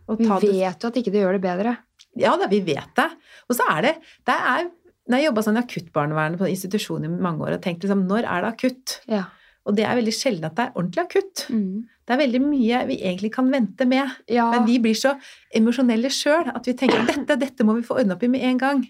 Og 0.09 0.19
Vi 0.19 0.27
ta 0.27 0.39
det- 0.41 0.51
vet 0.51 0.81
jo 0.83 0.89
at 0.89 0.95
ikke 0.95 1.13
det 1.13 1.23
gjør 1.23 1.33
det 1.33 1.43
bedre. 1.43 1.79
Ja 2.17 2.37
da, 2.37 2.47
vi 2.49 2.61
vet 2.61 2.95
det. 2.97 3.11
Og 3.49 3.57
så 3.57 3.63
er 3.79 3.83
det, 3.83 3.95
det 4.27 4.35
er, 4.35 4.71
Når 5.09 5.19
jeg 5.19 5.33
jobba 5.35 5.43
sånn 5.43 5.57
i 5.57 5.63
akuttbarnevernet 5.63 6.39
på 6.39 6.49
institusjon 6.49 7.05
i 7.05 7.09
mange 7.09 7.41
år 7.41 7.55
og 7.55 7.61
tenkte 7.61 7.83
liksom, 7.89 8.07
når 8.07 8.23
er 8.23 8.43
det 8.43 8.53
akutt? 8.55 9.01
Ja. 9.09 9.25
Og 9.67 9.77
det 9.79 9.85
er 9.87 9.95
veldig 9.95 10.13
sjelden 10.17 10.49
at 10.49 10.57
det 10.59 10.65
er 10.65 10.73
ordentlig 10.79 11.03
akutt. 11.05 11.45
Mm. 11.55 11.85
Det 12.03 12.15
er 12.15 12.19
veldig 12.19 12.41
mye 12.43 12.81
vi 12.89 12.97
egentlig 13.07 13.31
kan 13.35 13.51
vente 13.53 13.87
med. 13.87 14.11
Ja. 14.29 14.49
Men 14.51 14.65
vi 14.67 14.81
blir 14.83 14.97
så 14.99 15.13
emosjonelle 15.55 16.11
sjøl 16.11 16.51
at 16.51 16.67
vi 16.67 16.75
tenker 16.75 17.05
dette, 17.07 17.37
dette 17.39 17.67
må 17.69 17.77
vi 17.79 17.85
få 17.87 18.01
ordna 18.01 18.17
opp 18.17 18.25
i 18.27 18.31
med 18.33 18.43
en 18.49 18.59
gang. 18.59 18.83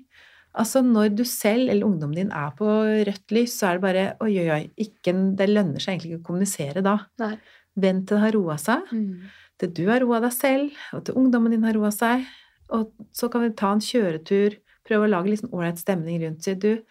Altså 0.56 0.82
Når 0.84 1.14
du 1.16 1.22
selv 1.28 1.68
eller 1.72 1.86
ungdommen 1.86 2.16
din 2.16 2.32
er 2.32 2.50
på 2.56 2.66
rødt 3.08 3.32
lys, 3.36 3.54
så 3.56 3.68
er 3.70 3.78
det 3.78 3.84
bare 3.84 4.06
oi, 4.24 4.32
oi, 4.42 4.48
oi. 4.52 4.62
Ikke, 4.84 5.12
det 5.36 5.48
lønner 5.48 5.80
seg 5.80 5.94
egentlig 5.94 6.14
ikke 6.14 6.22
å 6.24 6.26
kommunisere 6.30 6.82
da. 6.84 6.98
Nei. 7.20 7.34
Vent 7.80 8.04
til 8.08 8.18
det 8.18 8.24
har 8.26 8.34
roa 8.36 8.56
seg, 8.60 8.90
Mm. 8.92 9.30
til 9.60 9.70
du 9.72 9.86
har 9.88 10.00
roa 10.04 10.20
deg 10.20 10.32
selv, 10.32 10.72
og 10.92 11.04
til 11.06 11.14
ungdommen 11.16 11.50
din 11.54 11.64
har 11.64 11.72
roa 11.76 11.90
seg. 11.92 12.26
Og 12.72 12.92
så 13.12 13.30
kan 13.32 13.40
vi 13.44 13.50
ta 13.56 13.72
en 13.72 13.80
kjøretur, 13.80 14.56
prøve 14.84 15.06
å 15.06 15.10
lage 15.12 15.28
litt 15.30 15.40
sånn 15.40 15.52
ålreit 15.52 15.78
stemning 15.80 16.20
rundt. 16.20 16.42
Si 16.44 16.54
du, 16.54 16.82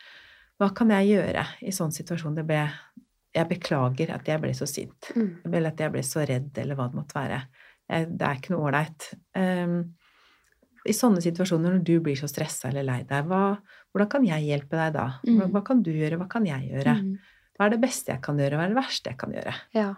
hva 0.62 0.72
kan 0.74 0.90
jeg 0.90 1.10
gjøre 1.18 1.46
i 1.62 1.72
sånn 1.74 1.94
situasjon 1.94 2.36
det 2.38 2.46
ble 2.50 2.64
Jeg 3.34 3.48
beklager 3.48 4.10
at 4.14 4.28
jeg 4.28 4.42
ble 4.44 4.52
så 4.58 4.68
sint. 4.68 5.12
Mm. 5.16 5.30
Eller 5.54 5.72
at 5.72 5.80
jeg 5.80 5.92
ble 5.94 6.02
så 6.04 6.26
redd, 6.28 6.52
eller 6.58 6.76
hva 6.76 6.90
det 6.92 7.00
måtte 7.00 7.16
være. 7.16 7.42
Jeg, 7.92 8.08
det 8.18 8.28
er 8.28 8.36
ikke 8.40 8.54
noe 8.56 8.68
ålreit. 8.70 9.08
Um, 9.36 9.76
I 10.88 10.94
sånne 10.98 11.22
situasjoner 11.22 11.76
når 11.78 11.84
du 11.86 11.94
blir 12.04 12.16
så 12.20 12.28
stressa 12.32 12.70
eller 12.72 12.84
lei 12.88 13.02
deg, 13.08 13.26
hva, 13.30 13.58
hvordan 13.94 14.10
kan 14.10 14.24
jeg 14.26 14.48
hjelpe 14.48 14.78
deg 14.80 14.94
da? 14.96 15.08
Hva, 15.24 15.46
Mm. 15.46 15.52
hva 15.54 15.62
kan 15.64 15.82
du 15.86 15.92
gjøre, 15.92 16.18
hva 16.18 16.28
kan 16.30 16.46
jeg 16.46 16.72
gjøre? 16.72 16.96
Mm. 17.02 17.18
Hva 17.58 17.66
er 17.68 17.70
det 17.76 17.82
beste 17.82 18.12
jeg 18.12 18.22
kan 18.26 18.38
gjøre, 18.42 18.58
hva 18.58 18.64
er 18.66 18.74
det 18.74 18.80
verste 18.82 19.10
jeg 19.12 19.18
kan 19.22 19.32
gjøre? 19.36 19.54
Ja. 19.78 19.90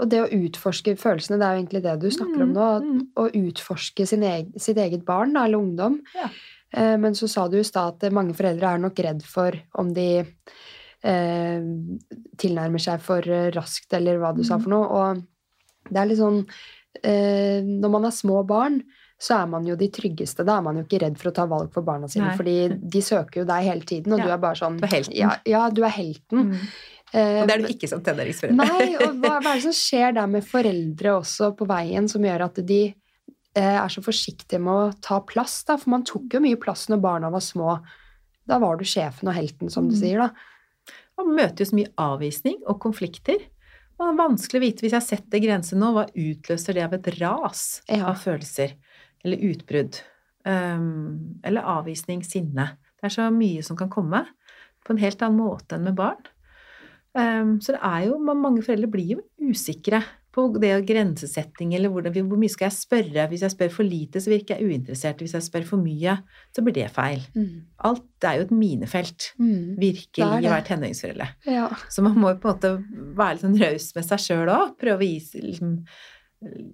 Og 0.00 0.08
det 0.08 0.20
å 0.22 0.30
utforske 0.32 0.94
følelsene, 0.98 1.38
det 1.38 1.46
er 1.46 1.56
jo 1.56 1.62
egentlig 1.62 1.82
det 1.82 1.96
du 2.00 2.08
snakker 2.10 2.42
om 2.42 2.52
nå. 2.54 2.76
at- 2.76 2.82
Mm, 2.82 2.98
mm. 2.98 3.06
Å 3.16 3.24
utforske 3.52 4.06
sin 4.08 4.22
eg 4.22 4.52
sitt 4.58 4.76
eget 4.76 5.04
barn 5.04 5.32
da, 5.34 5.44
eller 5.44 5.58
ungdom. 5.58 6.00
Ja. 6.14 6.28
Eh, 6.72 6.96
men 6.96 7.12
så 7.12 7.28
sa 7.28 7.48
du 7.48 7.58
i 7.58 7.62
stad 7.62 8.02
at 8.02 8.12
mange 8.12 8.32
foreldre 8.34 8.62
er 8.74 8.78
nok 8.78 8.94
redd 8.96 9.22
for 9.22 9.52
om 9.74 9.92
de 9.92 10.24
eh, 11.02 11.60
tilnærmer 12.38 12.80
seg 12.82 13.00
for 13.04 13.26
eh, 13.28 13.50
raskt, 13.54 13.92
eller 13.98 14.18
hva 14.22 14.32
du 14.36 14.42
sa 14.44 14.56
Mm. 14.58 14.62
for 14.62 14.70
noe. 14.70 14.86
Og 14.88 15.22
det 15.90 15.98
er 16.02 16.06
litt 16.06 16.18
sånn 16.18 16.46
eh, 17.02 17.60
Når 17.64 17.90
man 17.90 18.04
er 18.04 18.10
små 18.14 18.42
barn, 18.46 18.82
så 19.22 19.42
er 19.42 19.46
man 19.46 19.64
jo 19.64 19.76
de 19.76 19.88
tryggeste. 19.88 20.44
Da 20.44 20.58
er 20.58 20.62
man 20.62 20.76
jo 20.76 20.82
ikke 20.84 21.00
redd 21.02 21.16
for 21.18 21.30
å 21.30 21.34
ta 21.34 21.46
valg 21.46 21.72
for 21.72 21.82
barna 21.82 22.08
sine, 22.08 22.26
Nei. 22.32 22.36
fordi 22.36 22.56
de 22.90 23.00
søker 23.00 23.40
jo 23.42 23.44
deg 23.48 23.64
hele 23.64 23.80
tiden, 23.86 24.12
og 24.12 24.18
Ja. 24.18 24.24
du 24.26 24.30
er 24.32 24.38
bare 24.38 24.54
sånn 24.58 24.78
Du 24.80 24.84
er 24.84 24.90
helten. 24.96 25.14
Ja, 25.14 25.36
ja 25.46 25.70
du 25.70 25.82
er 25.84 25.90
helten. 25.94 26.50
Mm. 26.52 26.58
Eh, 27.14 27.40
Og 27.42 27.46
det 27.48 27.54
er 27.54 27.62
du 27.62 27.68
ikke 27.72 27.88
som 27.88 28.00
tenåringsforelder. 28.00 28.56
Nei, 28.56 28.96
og 28.96 29.20
hva, 29.20 29.40
hva 29.40 29.50
er 29.52 29.60
det 29.60 29.62
som 29.62 29.72
skjer 29.72 30.14
der 30.14 30.26
med 30.26 30.44
foreldre 30.44 31.14
også 31.20 31.52
på 31.56 31.66
veien, 31.68 32.08
som 32.08 32.22
gjør 32.22 32.44
at 32.44 32.54
de 32.66 32.94
eh, 33.54 33.76
er 33.84 33.88
så 33.88 34.00
forsiktige 34.02 34.58
med 34.60 34.72
å 34.72 35.00
ta 35.00 35.20
plass, 35.20 35.62
da? 35.64 35.76
For 35.76 35.90
man 35.90 36.02
tok 36.04 36.32
jo 36.32 36.40
mye 36.40 36.56
plass 36.56 36.86
når 36.88 37.00
barna 37.00 37.30
var 37.30 37.40
små. 37.40 37.80
Da 38.48 38.58
var 38.58 38.76
du 38.76 38.84
sjefen 38.84 39.28
og 39.28 39.34
helten, 39.34 39.70
som 39.70 39.88
du 39.88 39.94
Mm. 39.94 40.00
sier, 40.00 40.18
da. 40.18 40.30
Man 41.18 41.34
møter 41.36 41.64
jo 41.64 41.70
så 41.70 41.78
mye 41.78 41.92
avvisning 42.00 42.60
og 42.66 42.80
konflikter. 42.82 43.42
Og 43.98 44.06
det 44.06 44.10
er 44.12 44.18
vanskelig 44.18 44.58
å 44.58 44.64
vite, 44.64 44.84
hvis 44.84 44.96
jeg 44.96 45.06
setter 45.06 45.42
grenser 45.44 45.78
nå, 45.78 45.92
hva 45.94 46.06
utløser 46.08 46.74
det 46.78 46.84
av 46.86 46.96
et 46.96 47.10
ras 47.20 47.82
Ja. 47.88 48.08
av 48.10 48.16
følelser? 48.22 48.74
Eller 49.24 49.44
utbrudd? 49.52 50.00
Um, 50.44 51.38
eller 51.44 51.62
avvisning, 51.62 52.24
sinne. 52.26 52.78
Det 52.98 53.06
er 53.06 53.14
så 53.14 53.28
mye 53.30 53.62
som 53.62 53.76
kan 53.78 53.90
komme 53.92 54.24
på 54.82 54.94
en 54.94 54.98
helt 54.98 55.22
annen 55.22 55.38
måte 55.38 55.76
enn 55.76 55.84
med 55.86 55.94
barn. 55.94 56.24
Um, 57.14 57.60
så 57.60 57.76
det 57.76 57.82
er 57.84 58.08
jo, 58.08 58.18
mange 58.18 58.64
foreldre 58.64 58.90
blir 58.90 59.18
jo 59.18 59.22
usikre 59.52 60.02
på 60.32 60.46
det 60.60 60.70
å 60.74 60.82
grensesetting, 60.86 61.74
eller 61.76 61.90
hvordan, 61.92 62.14
hvor 62.30 62.38
mye 62.40 62.48
skal 62.52 62.70
jeg 62.70 62.76
spørre? 62.78 63.26
Hvis 63.28 63.42
jeg 63.44 63.52
spør 63.52 63.70
for 63.74 63.84
lite, 63.84 64.20
så 64.24 64.30
virker 64.32 64.56
jeg 64.56 64.70
uinteressert. 64.70 65.20
Hvis 65.20 65.34
jeg 65.36 65.44
spør 65.44 65.66
for 65.68 65.82
mye, 65.84 66.14
så 66.56 66.64
blir 66.64 66.72
det 66.78 66.86
feil. 66.94 67.20
Alt 67.84 68.06
det 68.22 68.30
er 68.30 68.38
jo 68.40 68.46
et 68.46 68.54
minefelt. 68.56 69.28
Mm. 69.38 69.76
Virkelig 69.82 70.24
er 70.24 70.38
å 70.48 70.54
være 70.54 70.66
tenåringsforeldre. 70.70 71.28
Ja. 71.52 71.68
Så 71.92 72.02
man 72.06 72.16
må 72.16 72.32
jo 72.32 72.40
på 72.40 72.48
en 72.48 72.56
måte 72.56 72.72
være 73.18 73.34
litt 73.36 73.44
sånn 73.44 73.60
raus 73.60 73.90
med 73.94 74.08
seg 74.08 74.24
sjøl 74.24 74.48
òg. 74.54 74.72
Prøve 74.80 75.04
å 75.04 75.08
gi, 75.10 75.42
liksom, 75.50 75.76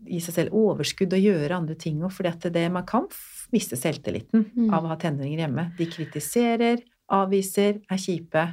gi 0.08 0.20
seg 0.24 0.34
selv 0.38 0.54
overskudd 0.56 1.12
og 1.18 1.26
gjøre 1.26 1.58
andre 1.58 1.74
ting 1.76 1.98
òg. 2.06 2.12
For 2.14 2.28
det, 2.28 2.52
det 2.54 2.66
man 2.72 2.86
kan 2.88 3.08
miste 3.52 3.76
selvtilliten 3.80 4.46
Mm. 4.54 4.70
av 4.72 4.84
å 4.84 4.88
ha 4.92 4.96
tenåringer 5.00 5.44
hjemme. 5.46 5.66
De 5.78 5.86
kritiserer, 5.86 6.78
avviser, 7.10 7.80
er 7.90 7.96
kjipe. 8.00 8.46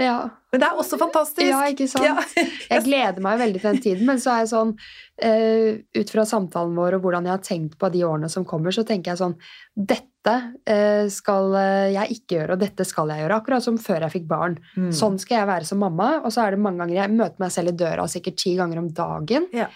Ja. 0.00 0.30
Men 0.52 0.60
det 0.60 0.68
er 0.68 0.78
også 0.80 0.96
fantastisk! 1.00 1.48
Ja, 1.48 1.60
ikke 1.68 1.86
sant? 1.88 2.06
Ja. 2.06 2.44
Jeg 2.70 2.84
gleder 2.86 3.24
meg 3.24 3.40
veldig 3.40 3.60
til 3.60 3.68
den 3.68 3.82
tiden, 3.84 4.06
men 4.08 4.20
så 4.20 4.32
er 4.34 4.42
jeg 4.42 4.50
sånn 4.52 4.72
uh, 4.76 5.68
Ut 5.98 6.12
fra 6.12 6.24
samtalen 6.28 6.74
vår 6.76 6.96
og 6.98 7.06
hvordan 7.06 7.28
jeg 7.28 7.34
har 7.34 7.44
tenkt 7.44 7.78
på 7.80 7.90
de 7.92 8.02
årene 8.08 8.30
som 8.32 8.46
kommer, 8.48 8.74
så 8.74 8.84
tenker 8.88 9.12
jeg 9.12 9.20
sånn 9.20 9.36
Dette 9.76 10.34
uh, 10.68 11.06
skal 11.12 11.56
jeg 11.92 12.18
ikke 12.18 12.38
gjøre, 12.38 12.56
og 12.56 12.64
dette 12.64 12.88
skal 12.88 13.12
jeg 13.12 13.24
gjøre. 13.24 13.38
Akkurat 13.40 13.64
som 13.64 13.80
før 13.80 14.06
jeg 14.06 14.16
fikk 14.16 14.28
barn. 14.32 14.58
Mm. 14.76 14.90
Sånn 14.96 15.16
skal 15.20 15.42
jeg 15.42 15.50
være 15.52 15.68
som 15.68 15.80
mamma. 15.82 16.10
Og 16.22 16.32
så 16.34 16.44
er 16.44 16.54
det 16.54 16.64
mange 16.64 16.84
ganger 16.84 17.00
jeg 17.00 17.16
møter 17.16 17.44
meg 17.44 17.54
selv 17.54 17.72
i 17.72 17.78
døra 17.84 18.04
sikkert 18.10 18.40
ti 18.40 18.54
ganger 18.60 18.82
om 18.82 18.92
dagen. 18.96 19.48
Ja. 19.56 19.70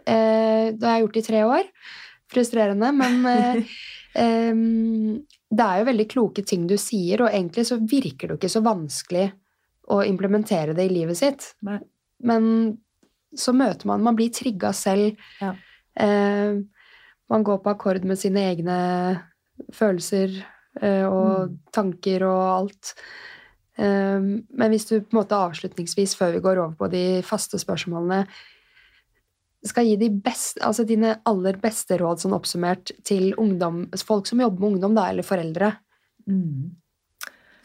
Uh, 0.00 0.70
det 0.74 0.86
har 0.86 0.96
jeg 0.96 1.06
gjort 1.06 1.20
i 1.20 1.26
tre 1.26 1.44
år. 1.56 1.74
Frustrerende, 2.30 2.92
men 2.94 3.26
em, 4.14 4.64
det 5.50 5.66
er 5.66 5.80
jo 5.80 5.86
veldig 5.90 6.06
kloke 6.10 6.44
ting 6.46 6.68
du 6.70 6.76
sier, 6.78 7.24
og 7.24 7.32
egentlig 7.34 7.66
så 7.66 7.80
virker 7.82 8.30
det 8.30 8.36
jo 8.36 8.38
ikke 8.38 8.52
så 8.54 8.62
vanskelig 8.62 9.32
å 9.90 10.00
implementere 10.06 10.74
det 10.76 10.86
i 10.88 10.92
livet 10.94 11.18
sitt. 11.20 11.48
Nei. 11.66 11.78
Men 12.22 12.78
så 13.36 13.52
møter 13.54 13.86
man 13.86 14.02
Man 14.02 14.16
blir 14.18 14.30
trigga 14.34 14.72
selv. 14.74 15.16
Ja. 15.40 15.54
Eh, 15.96 16.58
man 17.30 17.44
går 17.46 17.60
på 17.62 17.70
akkord 17.74 18.04
med 18.04 18.18
sine 18.18 18.42
egne 18.52 18.76
følelser 19.76 20.40
eh, 20.80 21.04
og 21.06 21.50
Mm. 21.50 21.58
tanker 21.72 22.22
og 22.26 22.42
alt. 22.58 22.94
Eh, 23.78 24.18
men 24.20 24.70
hvis 24.72 24.86
du 24.88 25.00
på 25.00 25.12
en 25.14 25.20
måte 25.22 25.36
avslutningsvis, 25.38 26.14
før 26.18 26.32
vi 26.34 26.40
går 26.44 26.58
over 26.62 26.74
på 26.78 26.90
de 26.90 27.04
faste 27.22 27.58
spørsmålene, 27.58 28.26
skal 29.64 29.84
gi 29.84 29.96
de 30.00 30.08
best, 30.24 30.58
altså 30.64 30.86
dine 30.88 31.18
aller 31.28 31.58
beste 31.60 31.98
råd 32.00 32.22
sånn 32.22 32.32
oppsummert 32.32 32.92
til 33.04 33.34
ungdom, 33.36 33.82
folk 34.06 34.26
som 34.26 34.40
jobber 34.40 34.60
med 34.60 34.72
ungdom, 34.74 34.94
da, 34.94 35.08
eller 35.10 35.22
foreldre, 35.26 35.76
Mm. 36.28 36.76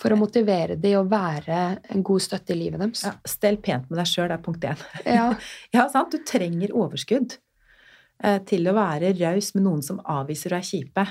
For 0.01 0.11
å 0.13 0.17
motivere 0.19 0.75
de 0.79 0.91
å 0.99 1.05
være 1.07 1.59
en 1.93 2.03
god 2.05 2.21
støtte 2.25 2.53
i 2.55 2.59
livet 2.59 2.81
deres. 2.83 3.03
Ja, 3.07 3.13
stell 3.29 3.57
pent 3.63 3.89
med 3.89 3.99
deg 4.01 4.09
sjøl, 4.11 4.31
er 4.35 4.41
punkt 4.43 4.65
én. 4.67 4.81
Ja. 5.07 5.29
Ja, 5.75 5.87
sant. 5.91 6.11
Du 6.15 6.19
trenger 6.27 6.73
overskudd 6.75 7.37
eh, 8.23 8.39
til 8.49 8.67
å 8.67 8.75
være 8.77 9.13
raus 9.19 9.53
med 9.55 9.63
noen 9.67 9.83
som 9.85 10.01
avviser 10.03 10.53
og 10.55 10.59
er 10.61 10.67
kjipe. 10.71 11.07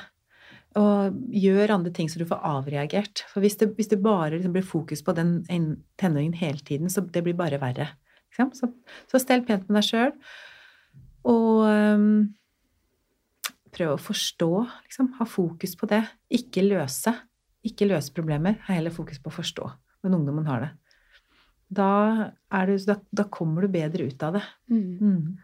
Og 0.75 1.19
gjør 1.31 1.71
andre 1.77 1.93
ting 1.95 2.09
så 2.11 2.19
du 2.19 2.27
får 2.27 2.41
avreagert. 2.51 3.23
For 3.31 3.45
hvis 3.45 3.57
det, 3.61 3.71
hvis 3.79 3.93
det 3.93 4.01
bare 4.03 4.35
liksom 4.37 4.55
blir 4.57 4.65
fokus 4.67 5.05
på 5.07 5.15
den 5.15 5.37
en- 5.49 5.77
tenåringen 6.03 6.35
hele 6.41 6.59
tiden, 6.67 6.91
så 6.91 7.05
det 7.07 7.23
blir 7.23 7.37
bare 7.39 7.61
verre. 7.63 7.93
Så, 8.35 8.67
så 9.07 9.21
stell 9.23 9.45
pent 9.47 9.69
med 9.71 9.79
deg 9.79 9.87
sjøl. 9.87 10.17
Og 11.31 11.61
um, 11.71 12.09
prøv 13.75 13.93
å 13.95 14.01
forstå, 14.03 14.49
liksom. 14.89 15.13
Ha 15.21 15.27
fokus 15.31 15.77
på 15.79 15.87
det. 15.91 16.03
Ikke 16.35 16.65
løse. 16.67 17.15
Ikke 17.65 17.89
løse 17.89 18.13
problemer. 18.15 18.61
har 18.67 18.79
heller 18.79 18.95
fokus 18.95 19.19
på 19.23 19.33
å 19.33 19.39
forstå 19.39 19.65
Men 20.05 20.19
ungdommen 20.21 20.47
har 20.47 20.61
det. 20.61 20.71
Da, 21.75 21.91
du, 22.69 22.75
da, 22.87 22.95
da 23.11 23.25
kommer 23.33 23.65
du 23.65 23.69
bedre 23.73 24.05
ut 24.05 24.23
av 24.23 24.33
det. 24.37 24.45
Mm. 24.71 24.99
Mm. 25.01 25.39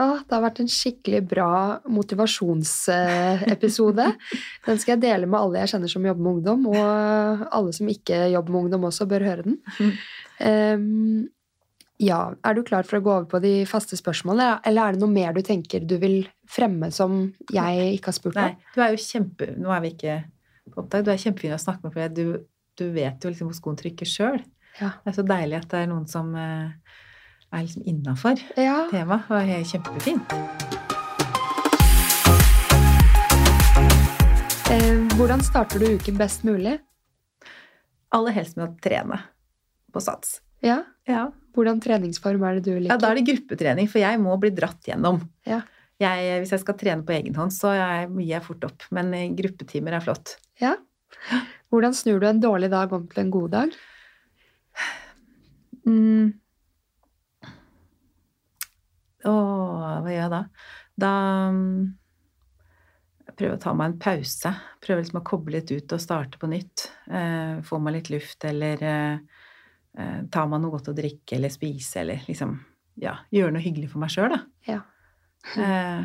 Ah, 0.00 0.16
det 0.24 0.32
har 0.32 0.40
vært 0.46 0.62
en 0.62 0.70
skikkelig 0.72 1.20
bra 1.28 1.80
motivasjonsepisode. 1.92 4.06
Den 4.66 4.78
skal 4.80 4.94
jeg 4.94 5.04
dele 5.04 5.26
med 5.28 5.38
alle 5.38 5.58
jeg 5.60 5.70
kjenner 5.74 5.90
som 5.92 6.06
jobber 6.08 6.24
med 6.24 6.32
ungdom, 6.38 6.60
og 6.72 6.82
alle 7.52 7.72
som 7.76 7.86
ikke 7.92 8.16
jobber 8.32 8.50
med 8.54 8.62
ungdom 8.64 8.88
også 8.88 9.04
bør 9.10 9.28
høre 9.30 9.44
den. 9.50 9.56
Mm. 9.82 9.92
Ehm, 10.42 11.20
ja, 12.02 12.34
er 12.42 12.52
du 12.56 12.62
klar 12.66 12.84
for 12.88 12.96
å 12.98 13.04
gå 13.04 13.10
over 13.12 13.28
på 13.30 13.38
de 13.44 13.52
faste 13.68 13.96
spørsmålene, 13.98 14.60
eller 14.66 14.82
er 14.82 14.92
det 14.96 15.02
noe 15.02 15.12
mer 15.12 15.32
du 15.36 15.42
tenker 15.46 15.80
du 15.86 15.96
vil 16.02 16.28
fremme 16.50 16.90
som 16.90 17.10
jeg 17.52 17.94
ikke 17.98 18.08
har 18.10 18.16
spurt 18.16 18.36
om? 18.40 18.44
Nei, 18.48 18.54
du 18.74 18.78
er 18.82 18.90
jo 18.90 18.98
kjempe... 19.04 19.44
Nå 19.54 19.68
er 19.70 19.80
vi 19.84 19.88
ikke 19.94 20.14
på 20.70 20.82
opptak. 20.84 21.04
Du 21.06 21.10
er 21.12 21.18
kjempefin 21.20 21.54
å 21.56 21.60
snakke 21.60 21.82
med, 21.86 21.92
for 21.96 22.14
du, 22.14 22.44
du 22.78 22.84
vet 22.94 23.24
jo 23.24 23.32
liksom 23.32 23.48
hvor 23.50 23.58
skoen 23.58 23.78
trykker 23.80 24.08
sjøl. 24.08 24.38
Ja. 24.80 24.92
Det 25.02 25.12
er 25.12 25.16
så 25.18 25.24
deilig 25.28 25.58
at 25.58 25.68
det 25.72 25.82
er 25.82 25.90
noen 25.90 26.06
som 26.08 26.30
eh, 26.38 26.70
er 27.52 27.64
liksom 27.66 27.82
innafor 27.90 28.40
Ja. 28.56 28.86
temaet. 28.92 29.28
Det 29.28 29.58
er 29.58 29.68
kjempefint. 29.74 30.32
Ehm, 34.72 35.08
hvordan 35.18 35.42
starter 35.44 35.82
du 35.82 35.90
uken 35.98 36.16
best 36.20 36.46
mulig? 36.48 36.78
Aller 38.12 38.32
helst 38.36 38.56
med 38.56 38.68
å 38.70 38.74
trene 38.84 39.18
på 39.92 40.00
sats. 40.00 40.38
Ja. 40.64 40.82
Ja. 41.08 41.26
Hvordan 41.52 41.80
treningsform 41.84 42.44
er 42.48 42.56
det 42.60 42.64
du 42.64 42.72
liker? 42.78 42.94
ja, 42.94 42.96
da 43.00 43.10
er 43.12 43.18
det 43.20 43.26
gruppetrening, 43.28 43.88
for 43.90 44.00
jeg 44.00 44.20
må 44.22 44.36
bli 44.40 44.52
dratt 44.56 44.80
gjennom. 44.88 45.18
Ja. 45.48 45.60
Jeg, 46.00 46.38
hvis 46.42 46.52
jeg 46.54 46.62
skal 46.62 46.78
trene 46.80 47.06
på 47.06 47.14
egen 47.14 47.36
hånd, 47.36 47.52
så 47.54 47.74
gir 47.76 48.30
jeg 48.32 48.44
fort 48.46 48.64
opp. 48.68 48.86
Men 48.94 49.12
eh, 49.16 49.30
gruppetimer 49.38 49.98
er 49.98 50.04
flott. 50.04 50.36
Ja. 50.62 50.76
Hvordan 51.72 51.94
snur 51.96 52.20
du 52.20 52.28
en 52.28 52.42
dårlig 52.42 52.70
dag 52.72 52.92
om 52.92 53.08
til 53.10 53.26
en 53.26 53.34
god 53.34 53.56
dag? 53.58 53.80
Mm. 55.82 56.28
Åh, 59.26 59.86
hva 60.04 60.12
gjør 60.12 60.20
jeg 60.20 60.30
da? 60.30 60.38
Da 61.02 61.10
mm, 61.50 61.80
jeg 63.26 63.34
prøver 63.38 63.56
å 63.56 63.62
ta 63.64 63.72
meg 63.74 63.90
en 63.90 63.96
pause. 64.02 64.52
Prøver 64.84 65.02
liksom 65.02 65.18
å 65.18 65.24
koble 65.26 65.56
litt 65.56 65.72
ut 65.74 65.94
og 65.96 66.02
starte 66.02 66.38
på 66.38 66.50
nytt. 66.52 66.86
Eh, 67.10 67.58
få 67.66 67.80
meg 67.82 67.96
litt 67.96 68.12
luft, 68.14 68.44
eller 68.46 68.86
eh, 68.86 70.20
ta 70.30 70.44
meg 70.46 70.62
noe 70.62 70.74
godt 70.74 70.92
å 70.92 70.96
drikke 70.96 71.38
eller 71.38 71.50
spise, 71.50 72.02
eller 72.02 72.22
liksom 72.28 72.54
ja, 73.02 73.16
gjøre 73.32 73.56
noe 73.56 73.64
hyggelig 73.64 73.90
for 73.90 74.02
meg 74.02 74.12
sjøl, 74.12 74.34
da. 74.34 74.42
Ja. 74.68 74.80
Eh, 75.58 76.04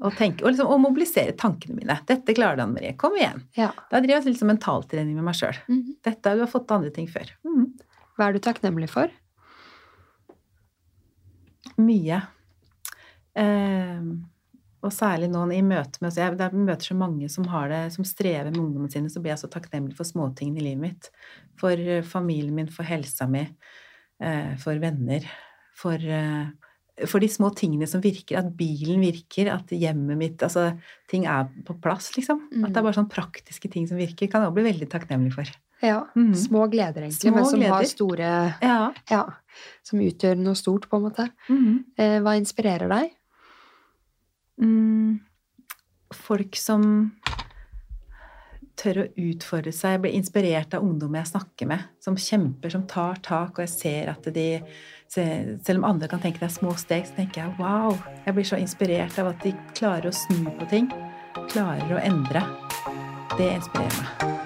og, 0.00 0.12
tenke, 0.18 0.44
og, 0.44 0.52
liksom, 0.52 0.68
og 0.70 0.82
mobilisere 0.84 1.34
tankene 1.38 1.78
mine. 1.78 1.98
'Dette 2.06 2.34
klarer 2.36 2.58
du, 2.58 2.64
Anne 2.66 2.76
Marie. 2.76 2.94
Kom 3.00 3.16
igjen.' 3.18 3.42
ja. 3.56 3.72
Da 3.90 4.00
driver 4.00 4.20
jeg 4.20 4.34
liksom 4.34 4.52
mentaltrening 4.52 5.16
med 5.16 5.26
meg 5.26 5.38
sjøl. 5.38 5.58
Mhm. 5.68 5.98
Dette 6.06 6.36
du 6.36 6.46
fått 6.50 6.68
til 6.68 6.78
andre 6.78 6.94
ting 6.94 7.08
før. 7.10 7.32
Mm. 7.46 7.72
Hva 8.16 8.28
er 8.28 8.36
du 8.36 8.40
takknemlig 8.44 8.88
for? 8.92 9.12
Mye. 11.76 12.22
Eh, 13.36 14.00
og 14.86 14.92
særlig 14.94 15.28
nå 15.32 15.42
i 15.52 15.62
møte 15.64 16.00
med 16.00 16.16
jeg, 16.16 16.36
jeg 16.38 16.66
møter 16.66 16.90
så 16.90 16.96
mange 16.96 17.28
som, 17.32 17.46
har 17.50 17.70
det, 17.72 17.80
som 17.96 18.06
strever 18.06 18.52
med 18.52 18.60
ungdommene 18.60 18.92
sine, 18.92 19.10
så 19.12 19.22
blir 19.22 19.34
jeg 19.34 19.42
så 19.42 19.50
takknemlig 19.52 19.96
for 19.98 20.08
småtingene 20.08 20.62
i 20.62 20.66
livet 20.68 20.82
mitt. 20.84 21.10
For 21.60 21.72
eh, 21.74 22.04
familien 22.06 22.54
min, 22.56 22.70
for 22.72 22.86
helsa 22.88 23.26
mi, 23.30 23.42
eh, 24.22 24.54
for 24.62 24.78
venner. 24.82 25.26
For, 25.76 25.96
eh, 26.00 26.52
for 27.04 27.20
de 27.20 27.28
små 27.28 27.50
tingene 27.56 27.88
som 27.90 28.00
virker. 28.04 28.38
At 28.40 28.48
bilen 28.56 29.02
virker, 29.04 29.50
at 29.52 29.72
hjemmet 29.74 30.16
mitt 30.20 30.42
Altså, 30.46 30.70
ting 31.10 31.26
er 31.28 31.50
på 31.66 31.76
plass, 31.82 32.12
liksom. 32.16 32.46
Mm. 32.52 32.64
At 32.64 32.72
det 32.72 32.80
er 32.80 32.88
bare 32.88 32.98
sånn 32.98 33.12
praktiske 33.12 33.70
ting 33.72 33.88
som 33.90 34.00
virker, 34.00 34.30
kan 34.30 34.42
jeg 34.42 34.50
også 34.50 34.58
bli 34.58 34.68
veldig 34.70 34.90
takknemlig 34.92 35.34
for. 35.36 35.52
Ja. 35.84 36.06
Mm. 36.16 36.32
Små 36.40 36.64
gleder, 36.72 37.04
egentlig, 37.04 37.28
Små 37.28 37.36
men 37.36 37.50
som 37.50 37.66
har 37.68 37.84
store 37.90 38.32
Ja. 38.62 38.80
Ja. 39.12 39.22
Som 39.84 40.00
utgjør 40.04 40.40
noe 40.40 40.56
stort, 40.56 40.88
på 40.88 40.98
en 40.98 41.06
måte. 41.08 41.28
Mm. 41.48 41.84
Eh, 42.00 42.18
hva 42.24 42.36
inspirerer 42.40 42.88
deg? 42.92 43.14
mm, 44.60 45.20
folk 46.14 46.56
som 46.56 47.12
tør 48.76 49.02
å 49.02 49.06
utfordre 49.28 49.72
seg, 49.74 50.00
blir 50.02 50.16
inspirert 50.16 50.76
av 50.76 50.84
ungdommer 50.84 51.22
jeg 51.22 51.32
snakker 51.32 51.70
med, 51.70 51.88
som 52.02 52.18
kjemper, 52.20 52.72
som 52.72 52.84
tar 52.90 53.20
tak, 53.24 53.56
og 53.56 53.64
jeg 53.64 53.74
ser 53.74 54.12
at 54.14 54.30
de 54.34 54.50
Selv 55.06 55.78
om 55.78 55.84
andre 55.86 56.08
kan 56.10 56.18
tenke 56.18 56.40
det 56.42 56.48
er 56.48 56.56
små 56.56 56.72
steg, 56.74 57.04
så 57.06 57.14
tenker 57.14 57.44
jeg 57.44 57.54
wow! 57.60 57.94
Jeg 58.24 58.34
blir 58.34 58.48
så 58.48 58.58
inspirert 58.58 59.20
av 59.22 59.30
at 59.30 59.44
de 59.46 59.54
klarer 59.78 60.10
å 60.10 60.16
snu 60.24 60.50
på 60.58 60.66
ting. 60.72 60.90
Klarer 61.46 61.94
å 61.94 62.02
endre. 62.02 62.42
Det 63.38 63.52
inspirerer 63.54 64.02
meg. 64.02 64.45